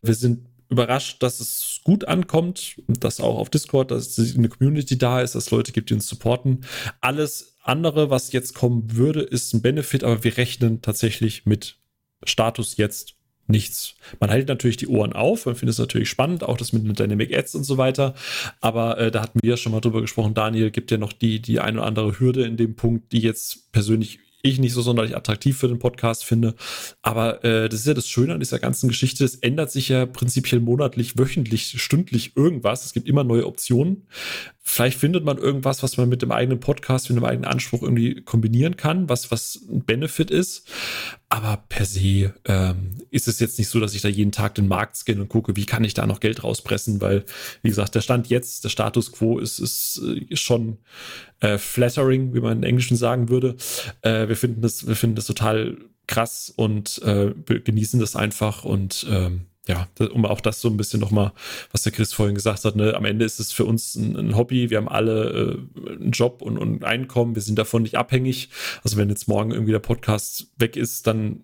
Wir 0.02 0.16
sind 0.16 0.46
überrascht, 0.70 1.24
dass 1.24 1.40
es 1.40 1.82
gut 1.84 2.08
ankommt, 2.08 2.80
dass 2.88 3.20
auch 3.20 3.40
auf 3.40 3.50
Discord, 3.50 3.92
dass 3.92 4.20
eine 4.20 4.50
Community 4.50 4.98
da 4.98 5.22
ist, 5.22 5.34
dass 5.34 5.50
Leute 5.50 5.72
gibt, 5.72 5.90
die 5.90 5.96
uns 5.96 6.08
supporten. 6.08 6.64
Alles 7.02 7.56
andere, 7.64 8.10
was 8.10 8.32
jetzt 8.32 8.54
kommen 8.54 8.96
würde, 8.96 9.22
ist 9.22 9.54
ein 9.54 9.62
Benefit, 9.62 10.04
aber 10.04 10.24
wir 10.24 10.38
rechnen 10.38 10.82
tatsächlich 10.82 11.46
mit 11.46 11.78
Status 12.24 12.78
jetzt 12.78 13.16
nichts. 13.50 13.96
Man 14.20 14.30
hält 14.30 14.48
natürlich 14.48 14.78
die 14.78 14.88
Ohren 14.88 15.14
auf, 15.14 15.46
man 15.46 15.56
findet 15.56 15.74
es 15.74 15.80
natürlich 15.80 16.10
spannend, 16.10 16.44
auch 16.44 16.58
das 16.58 16.74
mit 16.74 16.84
den 16.84 16.94
Dynamic 16.94 17.36
Ads 17.36 17.56
und 17.56 17.64
so 17.64 17.78
weiter. 17.78 18.14
Aber 18.62 18.98
äh, 18.98 19.12
da 19.12 19.22
hatten 19.22 19.40
wir 19.42 19.52
ja 19.52 19.58
schon 19.58 19.72
mal 19.72 19.82
drüber 19.82 20.02
gesprochen. 20.02 20.34
Daniel 20.34 20.72
gibt 20.72 20.92
ja 20.92 20.98
noch 20.98 21.14
die, 21.14 21.42
die 21.42 21.60
eine 21.60 21.80
oder 21.80 21.88
andere 21.88 22.20
Hürde 22.20 22.44
in 22.44 22.58
dem 22.58 22.76
Punkt, 22.76 23.12
die 23.12 23.20
jetzt 23.20 23.72
persönlich 23.72 24.20
ich 24.42 24.60
nicht 24.60 24.74
so 24.74 24.82
sonderlich 24.82 25.16
attraktiv 25.16 25.58
für 25.58 25.68
den 25.68 25.80
Podcast 25.80 26.24
finde. 26.24 26.56
Aber 27.02 27.44
äh, 27.44 27.68
das 27.68 27.82
ist 27.82 27.88
ja 27.88 27.94
das 27.94 28.08
Schöne 28.08 28.34
an 28.34 28.40
dieser 28.40 28.60
ganzen 28.60 28.88
Geschichte. 28.88 29.26
Es 29.26 29.36
ändert 29.36 29.72
sich 29.72 29.90
ja 29.90 30.06
prinzipiell 30.06 30.62
monatlich, 30.62 31.18
wöchentlich, 31.18 31.82
stündlich 31.82 32.38
irgendwas. 32.38 32.86
Es 32.86 32.94
gibt 32.94 33.08
immer 33.08 33.24
neue 33.24 33.46
Optionen. 33.46 34.08
Vielleicht 34.62 34.98
findet 35.00 35.26
man 35.26 35.38
irgendwas, 35.38 35.84
was 35.84 35.98
man 35.98 36.08
mit 36.10 36.22
dem 36.22 36.32
eigenen 36.32 36.60
Podcast, 36.60 37.10
mit 37.10 37.18
dem 37.18 37.26
eigenen 37.26 37.52
Anspruch 37.52 37.84
irgendwie 37.84 38.22
kombinieren 38.22 38.78
kann, 38.78 39.10
was, 39.10 39.32
was 39.32 39.60
ein 39.70 39.84
Benefit 39.84 40.32
ist. 40.32 40.70
Aber 41.32 41.64
per 41.70 41.86
se 41.86 42.34
ähm, 42.46 42.96
ist 43.12 43.28
es 43.28 43.40
jetzt 43.40 43.60
nicht 43.60 43.68
so, 43.68 43.80
dass 43.80 43.94
ich 43.94 44.02
da 44.02 44.08
jeden 44.08 44.32
Tag 44.32 44.56
den 44.56 44.68
Markt 44.68 44.96
scanne 44.96 45.22
und 45.22 45.30
gucke, 45.30 45.56
wie 45.56 45.66
kann 45.68 45.84
ich 45.84 45.94
da 45.94 46.08
noch 46.08 46.20
Geld 46.20 46.44
rauspressen, 46.44 47.02
weil, 47.02 47.24
wie 47.62 47.70
gesagt, 47.70 47.94
der 47.94 48.02
Stand 48.02 48.30
jetzt, 48.30 48.64
der 48.64 48.70
Status 48.70 49.12
quo 49.12 49.38
ist, 49.38 49.60
ist, 49.60 50.02
äh, 50.04 50.36
schon 50.36 50.80
äh, 51.40 51.60
flattering, 51.60 52.34
wie 52.34 52.40
man 52.40 52.58
im 52.58 52.64
Englischen 52.64 52.98
sagen 52.98 53.30
würde. 53.30 53.56
Äh, 54.02 54.28
wir 54.28 54.36
finden 54.36 54.62
das, 54.62 54.88
wir 54.88 54.96
finden 54.96 55.18
das 55.18 55.28
total 55.28 55.78
krass 56.08 56.52
und 56.56 57.00
äh, 57.04 57.36
genießen 57.46 58.00
das 58.00 58.16
einfach 58.16 58.66
und 58.66 59.06
ähm, 59.08 59.46
ja, 59.70 59.88
um 60.12 60.26
auch 60.26 60.42
das 60.42 60.62
so 60.62 60.68
ein 60.68 60.78
bisschen 60.78 61.00
nochmal, 61.00 61.32
was 61.72 61.84
der 61.84 61.92
Chris 61.92 62.12
vorhin 62.12 62.34
gesagt 62.34 62.66
hat, 62.66 62.76
ne, 62.76 62.96
am 62.96 63.06
Ende 63.06 63.24
ist 63.24 63.40
es 63.40 63.52
für 63.52 63.66
uns 63.66 63.94
ein, 63.94 64.16
ein 64.16 64.36
Hobby. 64.36 64.72
Wir 64.72 64.78
haben 64.78 64.90
alle 64.90 65.30
äh, 65.86 65.92
einen 65.92 66.12
Job 66.12 66.42
und, 66.42 66.58
und 66.58 66.84
Einkommen. 66.84 67.36
Wir 67.36 67.44
sind 67.44 67.60
davon 67.60 67.84
nicht 67.84 67.96
abhängig. 67.96 68.50
Also 68.84 68.98
wenn 68.98 69.10
jetzt 69.10 69.28
morgen 69.28 69.52
irgendwie 69.52 69.72
der 69.72 69.78
Podcast 69.78 70.48
weg 70.58 70.76
ist, 70.76 71.06
dann 71.06 71.44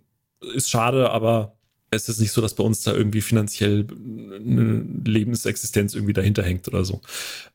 ist 0.55 0.71
schade, 0.71 1.11
aber 1.11 1.59
es 1.91 2.09
ist 2.09 2.19
nicht 2.19 2.31
so, 2.31 2.41
dass 2.41 2.55
bei 2.55 2.63
uns 2.63 2.81
da 2.81 2.93
irgendwie 2.93 3.21
finanziell 3.21 3.85
eine 3.91 4.83
Lebensexistenz 5.05 5.93
irgendwie 5.93 6.13
dahinter 6.13 6.41
hängt 6.41 6.67
oder 6.67 6.83
so. 6.83 7.01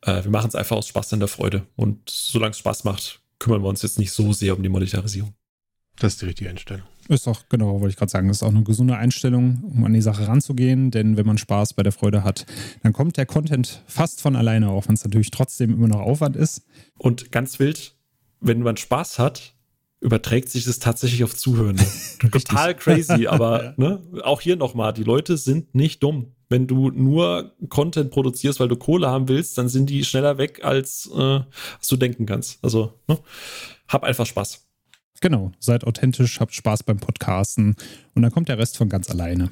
Äh, 0.03 0.23
wir 0.23 0.31
machen 0.31 0.51
es 0.51 0.55
einfach 0.55 0.77
aus 0.77 0.87
Spaß 0.87 1.15
und 1.15 1.21
der 1.21 1.29
Freude. 1.29 1.67
Und 1.75 2.09
solange 2.09 2.53
es 2.53 2.59
Spaß 2.59 2.85
macht, 2.85 3.21
kümmern 3.41 3.63
wir 3.63 3.69
uns 3.69 3.83
jetzt 3.83 3.99
nicht 3.99 4.13
so 4.13 4.33
sehr 4.33 4.57
um 4.57 4.63
die 4.63 4.69
Monetarisierung. 4.69 5.35
Das 5.99 6.13
ist 6.13 6.23
die 6.23 6.27
richtige 6.27 6.49
Einstellung. 6.49 6.87
Ist 7.11 7.27
doch, 7.27 7.49
genau, 7.49 7.81
wollte 7.81 7.89
ich 7.89 7.97
gerade 7.97 8.13
sagen, 8.13 8.29
das 8.29 8.37
ist 8.37 8.43
auch 8.45 8.51
eine 8.51 8.63
gesunde 8.63 8.97
Einstellung, 8.97 9.65
um 9.65 9.85
an 9.85 9.93
die 9.93 10.01
Sache 10.01 10.29
ranzugehen, 10.29 10.93
denn 10.93 11.17
wenn 11.17 11.27
man 11.27 11.39
Spaß 11.39 11.75
bei 11.75 11.83
der 11.83 11.91
Freude 11.91 12.23
hat, 12.23 12.47
dann 12.85 12.93
kommt 12.93 13.17
der 13.17 13.27
Content 13.27 13.83
fast 13.89 14.21
von 14.21 14.37
alleine, 14.37 14.71
auch 14.71 14.87
wenn 14.87 14.95
es 14.95 15.03
natürlich 15.03 15.33
trotzdem 15.33 15.73
immer 15.73 15.89
noch 15.89 15.99
Aufwand 15.99 16.37
ist. 16.37 16.63
Und 16.99 17.33
ganz 17.33 17.59
wild, 17.59 17.97
wenn 18.41 18.63
man 18.63 18.77
Spaß 18.77 19.19
hat, 19.19 19.55
überträgt 20.01 20.51
sich 20.51 20.65
das 20.65 20.79
tatsächlich 20.79 21.25
auf 21.25 21.35
Zuhören. 21.35 21.81
Total 22.31 22.77
crazy, 22.77 23.27
aber 23.27 23.75
ne, 23.77 24.01
auch 24.23 24.41
hier 24.41 24.55
nochmal, 24.55 24.93
die 24.93 25.03
Leute 25.03 25.37
sind 25.37 25.75
nicht 25.75 26.05
dumm. 26.05 26.37
Wenn 26.49 26.69
du 26.69 26.91
nur 26.91 27.57
Content 27.71 28.13
produzierst, 28.13 28.61
weil 28.61 28.69
du 28.69 28.77
Kohle 28.77 29.09
haben 29.09 29.27
willst, 29.27 29.59
dann 29.59 29.69
sind 29.69 29.91
die 29.91 30.05
schneller 30.05 30.39
weg, 30.39 30.65
als, 30.65 31.11
äh, 31.13 31.21
als 31.21 31.89
du 31.89 31.97
denken 31.97 32.25
kannst. 32.25 32.63
Also, 32.63 32.93
ne, 33.09 33.19
hab 33.89 34.05
einfach 34.05 34.27
Spaß. 34.27 34.70
Genau, 35.21 35.53
seid 35.59 35.85
authentisch, 35.85 36.41
habt 36.41 36.55
Spaß 36.55 36.83
beim 36.83 36.99
Podcasten 36.99 37.77
und 38.15 38.23
dann 38.23 38.33
kommt 38.33 38.49
der 38.49 38.59
Rest 38.59 38.77
von 38.77 38.89
ganz 38.89 39.11
alleine. 39.11 39.51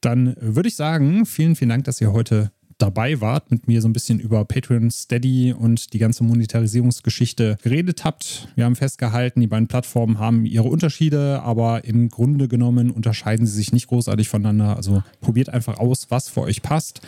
Dann 0.00 0.36
würde 0.40 0.68
ich 0.68 0.76
sagen, 0.76 1.26
vielen, 1.26 1.56
vielen 1.56 1.70
Dank, 1.70 1.84
dass 1.84 2.00
ihr 2.00 2.12
heute 2.12 2.52
dabei 2.78 3.20
wart, 3.20 3.50
mit 3.50 3.68
mir 3.68 3.82
so 3.82 3.88
ein 3.88 3.92
bisschen 3.92 4.20
über 4.20 4.44
Patreon 4.44 4.90
Steady 4.90 5.52
und 5.52 5.92
die 5.92 5.98
ganze 5.98 6.24
Monetarisierungsgeschichte 6.24 7.58
geredet 7.62 8.04
habt. 8.04 8.48
Wir 8.54 8.64
haben 8.64 8.76
festgehalten, 8.76 9.40
die 9.40 9.46
beiden 9.46 9.68
Plattformen 9.68 10.18
haben 10.18 10.46
ihre 10.46 10.68
Unterschiede, 10.68 11.42
aber 11.42 11.84
im 11.84 12.08
Grunde 12.08 12.48
genommen 12.48 12.90
unterscheiden 12.90 13.46
sie 13.46 13.52
sich 13.52 13.72
nicht 13.72 13.88
großartig 13.88 14.28
voneinander. 14.28 14.76
Also 14.76 15.02
probiert 15.20 15.50
einfach 15.50 15.78
aus, 15.78 16.06
was 16.10 16.28
für 16.28 16.40
euch 16.42 16.62
passt. 16.62 17.02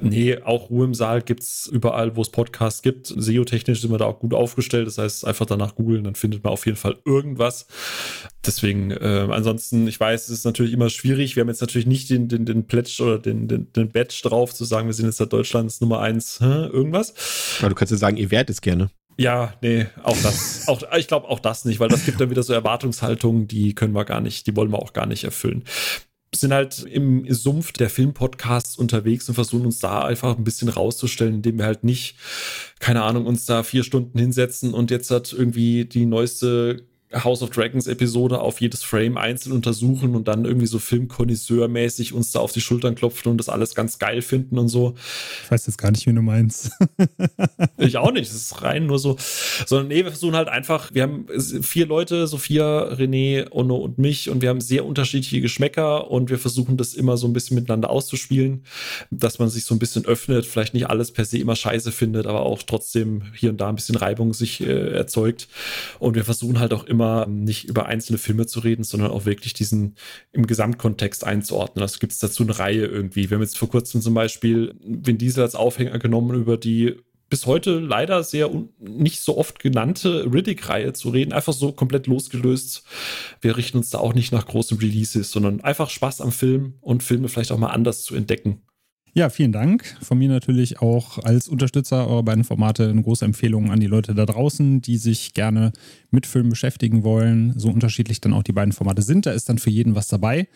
Nee, 0.00 0.38
auch 0.38 0.70
Ruhe 0.70 0.86
im 0.86 0.94
Saal 0.94 1.22
gibt 1.22 1.42
es 1.42 1.68
überall, 1.70 2.16
wo 2.16 2.22
es 2.22 2.30
Podcasts 2.30 2.82
gibt. 2.82 3.06
SEO-technisch 3.06 3.80
sind 3.80 3.90
wir 3.90 3.98
da 3.98 4.06
auch 4.06 4.18
gut 4.18 4.34
aufgestellt. 4.34 4.86
Das 4.86 4.98
heißt, 4.98 5.26
einfach 5.26 5.46
danach 5.46 5.74
googeln, 5.74 6.04
dann 6.04 6.14
findet 6.14 6.44
man 6.44 6.52
auf 6.52 6.66
jeden 6.66 6.76
Fall 6.76 6.96
irgendwas. 7.04 7.66
Deswegen, 8.46 8.90
äh, 8.90 9.28
ansonsten, 9.30 9.88
ich 9.88 9.98
weiß, 9.98 10.24
es 10.24 10.30
ist 10.30 10.44
natürlich 10.44 10.72
immer 10.72 10.90
schwierig. 10.90 11.36
Wir 11.36 11.40
haben 11.40 11.48
jetzt 11.48 11.62
natürlich 11.62 11.86
nicht 11.86 12.10
den, 12.10 12.28
den, 12.28 12.44
den 12.44 12.66
Pledge 12.66 13.02
oder 13.02 13.18
den, 13.18 13.48
den, 13.48 13.72
den 13.72 13.90
Badge 13.90 14.20
drauf, 14.22 14.54
zu 14.54 14.64
sagen, 14.64 14.86
wir 14.86 14.92
sind 14.92 15.06
jetzt 15.06 15.20
da 15.20 15.26
Deutschlands 15.26 15.80
Nummer 15.80 16.00
eins, 16.00 16.40
hä, 16.40 16.66
irgendwas. 16.66 17.14
Aber 17.60 17.70
du 17.70 17.74
kannst 17.74 17.92
ja 17.94 17.98
sagen, 17.98 18.16
ihr 18.16 18.30
werdet 18.30 18.50
es 18.50 18.60
gerne. 18.60 18.90
Ja, 19.16 19.54
nee, 19.62 19.86
auch 20.02 20.20
das. 20.22 20.66
auch, 20.66 20.82
ich 20.96 21.06
glaube 21.06 21.28
auch 21.28 21.38
das 21.38 21.64
nicht, 21.64 21.78
weil 21.78 21.88
das 21.88 22.04
gibt 22.04 22.20
dann 22.20 22.30
wieder 22.30 22.42
so 22.42 22.52
Erwartungshaltungen, 22.52 23.46
die 23.46 23.74
können 23.74 23.94
wir 23.94 24.04
gar 24.04 24.20
nicht, 24.20 24.46
die 24.46 24.56
wollen 24.56 24.72
wir 24.72 24.80
auch 24.80 24.92
gar 24.92 25.06
nicht 25.06 25.24
erfüllen 25.24 25.64
sind 26.36 26.52
halt 26.52 26.82
im 26.82 27.26
Sumpf 27.32 27.72
der 27.72 27.90
Filmpodcasts 27.90 28.76
unterwegs 28.76 29.28
und 29.28 29.34
versuchen 29.34 29.66
uns 29.66 29.78
da 29.78 30.04
einfach 30.04 30.36
ein 30.36 30.44
bisschen 30.44 30.68
rauszustellen, 30.68 31.34
indem 31.34 31.58
wir 31.58 31.66
halt 31.66 31.84
nicht, 31.84 32.16
keine 32.80 33.02
Ahnung, 33.02 33.26
uns 33.26 33.46
da 33.46 33.62
vier 33.62 33.84
Stunden 33.84 34.18
hinsetzen 34.18 34.74
und 34.74 34.90
jetzt 34.90 35.10
hat 35.10 35.32
irgendwie 35.32 35.84
die 35.84 36.06
neueste 36.06 36.86
House 37.22 37.42
of 37.42 37.50
Dragons 37.50 37.86
Episode 37.86 38.40
auf 38.40 38.60
jedes 38.60 38.82
Frame 38.82 39.16
einzeln 39.16 39.52
untersuchen 39.52 40.16
und 40.16 40.26
dann 40.26 40.44
irgendwie 40.44 40.66
so 40.66 40.78
Filmkonnoisseur-mäßig 40.78 42.12
uns 42.12 42.32
da 42.32 42.40
auf 42.40 42.52
die 42.52 42.60
Schultern 42.60 42.94
klopfen 42.94 43.30
und 43.30 43.38
das 43.38 43.48
alles 43.48 43.74
ganz 43.74 43.98
geil 43.98 44.22
finden 44.22 44.58
und 44.58 44.68
so. 44.68 44.94
Ich 45.44 45.50
weiß 45.50 45.66
jetzt 45.66 45.78
gar 45.78 45.90
nicht, 45.90 46.06
wie 46.06 46.12
du 46.12 46.22
meinst. 46.22 46.70
ich 47.78 47.96
auch 47.96 48.10
nicht. 48.10 48.30
Es 48.30 48.34
ist 48.34 48.62
rein 48.62 48.86
nur 48.86 48.98
so. 48.98 49.16
Sondern 49.66 49.88
nee, 49.88 50.04
wir 50.04 50.10
versuchen 50.10 50.36
halt 50.36 50.48
einfach, 50.48 50.92
wir 50.92 51.02
haben 51.02 51.26
vier 51.62 51.86
Leute, 51.86 52.26
Sophia, 52.26 52.92
René, 52.92 53.46
Onno 53.50 53.76
und 53.76 53.98
mich 53.98 54.30
und 54.30 54.42
wir 54.42 54.48
haben 54.48 54.60
sehr 54.60 54.84
unterschiedliche 54.84 55.40
Geschmäcker 55.40 56.10
und 56.10 56.30
wir 56.30 56.38
versuchen 56.38 56.76
das 56.76 56.94
immer 56.94 57.16
so 57.16 57.26
ein 57.26 57.32
bisschen 57.32 57.54
miteinander 57.54 57.90
auszuspielen, 57.90 58.64
dass 59.10 59.38
man 59.38 59.48
sich 59.48 59.64
so 59.64 59.74
ein 59.74 59.78
bisschen 59.78 60.04
öffnet, 60.04 60.46
vielleicht 60.46 60.74
nicht 60.74 60.88
alles 60.90 61.12
per 61.12 61.24
se 61.24 61.38
immer 61.38 61.56
scheiße 61.56 61.92
findet, 61.92 62.26
aber 62.26 62.40
auch 62.40 62.62
trotzdem 62.62 63.22
hier 63.34 63.50
und 63.50 63.60
da 63.60 63.68
ein 63.68 63.76
bisschen 63.76 63.96
Reibung 63.96 64.34
sich 64.34 64.60
äh, 64.60 64.92
erzeugt. 64.92 65.48
Und 65.98 66.14
wir 66.14 66.24
versuchen 66.24 66.58
halt 66.58 66.72
auch 66.72 66.84
immer 66.84 67.03
immer 67.04 67.26
nicht 67.26 67.64
über 67.64 67.86
einzelne 67.86 68.18
Filme 68.18 68.46
zu 68.46 68.60
reden, 68.60 68.84
sondern 68.84 69.10
auch 69.10 69.26
wirklich 69.26 69.52
diesen 69.52 69.96
im 70.32 70.46
Gesamtkontext 70.46 71.24
einzuordnen. 71.24 71.82
Also 71.82 71.98
gibt 71.98 72.12
es 72.12 72.18
dazu 72.18 72.42
eine 72.42 72.58
Reihe 72.58 72.86
irgendwie. 72.86 73.30
Wir 73.30 73.36
haben 73.36 73.42
jetzt 73.42 73.58
vor 73.58 73.68
kurzem 73.68 74.00
zum 74.00 74.14
Beispiel 74.14 74.74
Vin 74.82 75.18
Diesel 75.18 75.42
als 75.42 75.54
Aufhänger 75.54 75.98
genommen 75.98 76.34
über 76.40 76.56
die 76.56 76.96
bis 77.30 77.46
heute 77.46 77.78
leider 77.80 78.22
sehr 78.22 78.50
nicht 78.78 79.20
so 79.20 79.36
oft 79.36 79.58
genannte 79.58 80.30
Riddick-Reihe 80.32 80.92
zu 80.92 81.08
reden, 81.08 81.32
einfach 81.32 81.52
so 81.54 81.72
komplett 81.72 82.06
losgelöst. 82.06 82.84
Wir 83.40 83.56
richten 83.56 83.78
uns 83.78 83.90
da 83.90 83.98
auch 83.98 84.14
nicht 84.14 84.30
nach 84.30 84.46
großen 84.46 84.78
Releases, 84.78 85.30
sondern 85.30 85.60
einfach 85.62 85.90
Spaß 85.90 86.20
am 86.20 86.32
Film 86.32 86.74
und 86.80 87.02
Filme 87.02 87.28
vielleicht 87.28 87.50
auch 87.50 87.58
mal 87.58 87.70
anders 87.70 88.02
zu 88.02 88.14
entdecken. 88.14 88.62
Ja, 89.16 89.30
vielen 89.30 89.52
Dank. 89.52 89.84
Von 90.02 90.18
mir 90.18 90.28
natürlich 90.28 90.80
auch 90.80 91.18
als 91.18 91.48
Unterstützer 91.48 92.08
eurer 92.08 92.24
beiden 92.24 92.42
Formate 92.42 92.88
eine 92.88 93.00
große 93.00 93.24
Empfehlung 93.24 93.70
an 93.70 93.78
die 93.78 93.86
Leute 93.86 94.12
da 94.12 94.26
draußen, 94.26 94.82
die 94.82 94.96
sich 94.96 95.34
gerne 95.34 95.72
mit 96.10 96.26
Filmen 96.26 96.50
beschäftigen 96.50 97.04
wollen. 97.04 97.56
So 97.56 97.68
unterschiedlich 97.68 98.20
dann 98.20 98.32
auch 98.32 98.42
die 98.42 98.52
beiden 98.52 98.72
Formate 98.72 99.02
sind. 99.02 99.26
Da 99.26 99.30
ist 99.30 99.48
dann 99.48 99.58
für 99.58 99.70
jeden 99.70 99.94
was 99.94 100.08
dabei. 100.08 100.48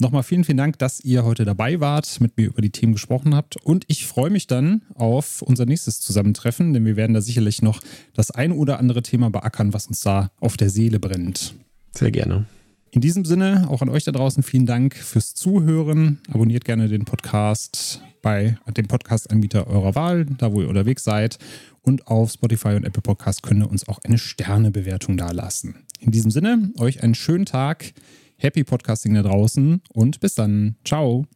Nochmal 0.00 0.24
vielen, 0.24 0.42
vielen 0.42 0.58
Dank, 0.58 0.76
dass 0.80 0.98
ihr 0.98 1.24
heute 1.24 1.44
dabei 1.44 1.78
wart, 1.78 2.20
mit 2.20 2.36
mir 2.36 2.48
über 2.48 2.62
die 2.62 2.70
Themen 2.70 2.94
gesprochen 2.94 3.32
habt. 3.36 3.56
Und 3.58 3.84
ich 3.86 4.06
freue 4.06 4.30
mich 4.30 4.48
dann 4.48 4.82
auf 4.94 5.40
unser 5.42 5.64
nächstes 5.64 6.00
Zusammentreffen, 6.00 6.72
denn 6.72 6.84
wir 6.84 6.96
werden 6.96 7.14
da 7.14 7.20
sicherlich 7.20 7.62
noch 7.62 7.80
das 8.14 8.32
ein 8.32 8.50
oder 8.50 8.80
andere 8.80 9.02
Thema 9.02 9.30
beackern, 9.30 9.72
was 9.72 9.86
uns 9.86 10.00
da 10.00 10.32
auf 10.40 10.56
der 10.56 10.70
Seele 10.70 10.98
brennt. 10.98 11.54
Sehr 11.92 12.10
gerne. 12.10 12.46
In 12.92 13.00
diesem 13.00 13.24
Sinne, 13.24 13.66
auch 13.68 13.82
an 13.82 13.88
euch 13.88 14.02
da 14.04 14.10
draußen 14.10 14.42
vielen 14.42 14.66
Dank 14.66 14.96
fürs 14.96 15.34
Zuhören. 15.34 16.18
Abonniert 16.28 16.64
gerne 16.64 16.88
den 16.88 17.04
Podcast 17.04 18.02
bei 18.20 18.58
dem 18.76 18.88
Podcast-Anbieter 18.88 19.68
eurer 19.68 19.94
Wahl, 19.94 20.24
da 20.24 20.52
wo 20.52 20.60
ihr 20.60 20.68
unterwegs 20.68 21.04
seid. 21.04 21.38
Und 21.82 22.08
auf 22.08 22.32
Spotify 22.32 22.70
und 22.70 22.84
Apple 22.84 23.02
Podcast 23.02 23.42
könnt 23.44 23.62
ihr 23.62 23.70
uns 23.70 23.88
auch 23.88 24.00
eine 24.04 24.18
Sternebewertung 24.18 25.16
dalassen. 25.16 25.86
In 26.00 26.10
diesem 26.10 26.32
Sinne, 26.32 26.72
euch 26.78 27.02
einen 27.02 27.14
schönen 27.14 27.46
Tag, 27.46 27.92
happy 28.36 28.64
Podcasting 28.64 29.14
da 29.14 29.22
draußen 29.22 29.82
und 29.92 30.18
bis 30.18 30.34
dann. 30.34 30.74
Ciao. 30.84 31.26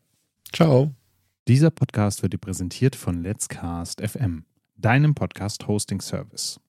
Ciao. 0.53 0.93
Dieser 1.47 1.71
Podcast 1.71 2.23
wird 2.23 2.33
dir 2.33 2.39
präsentiert 2.39 2.97
von 2.97 3.23
Let's 3.23 3.49
Cast 3.49 4.01
FM, 4.01 4.45
deinem 4.77 5.15
Podcast-Hosting-Service. 5.15 6.64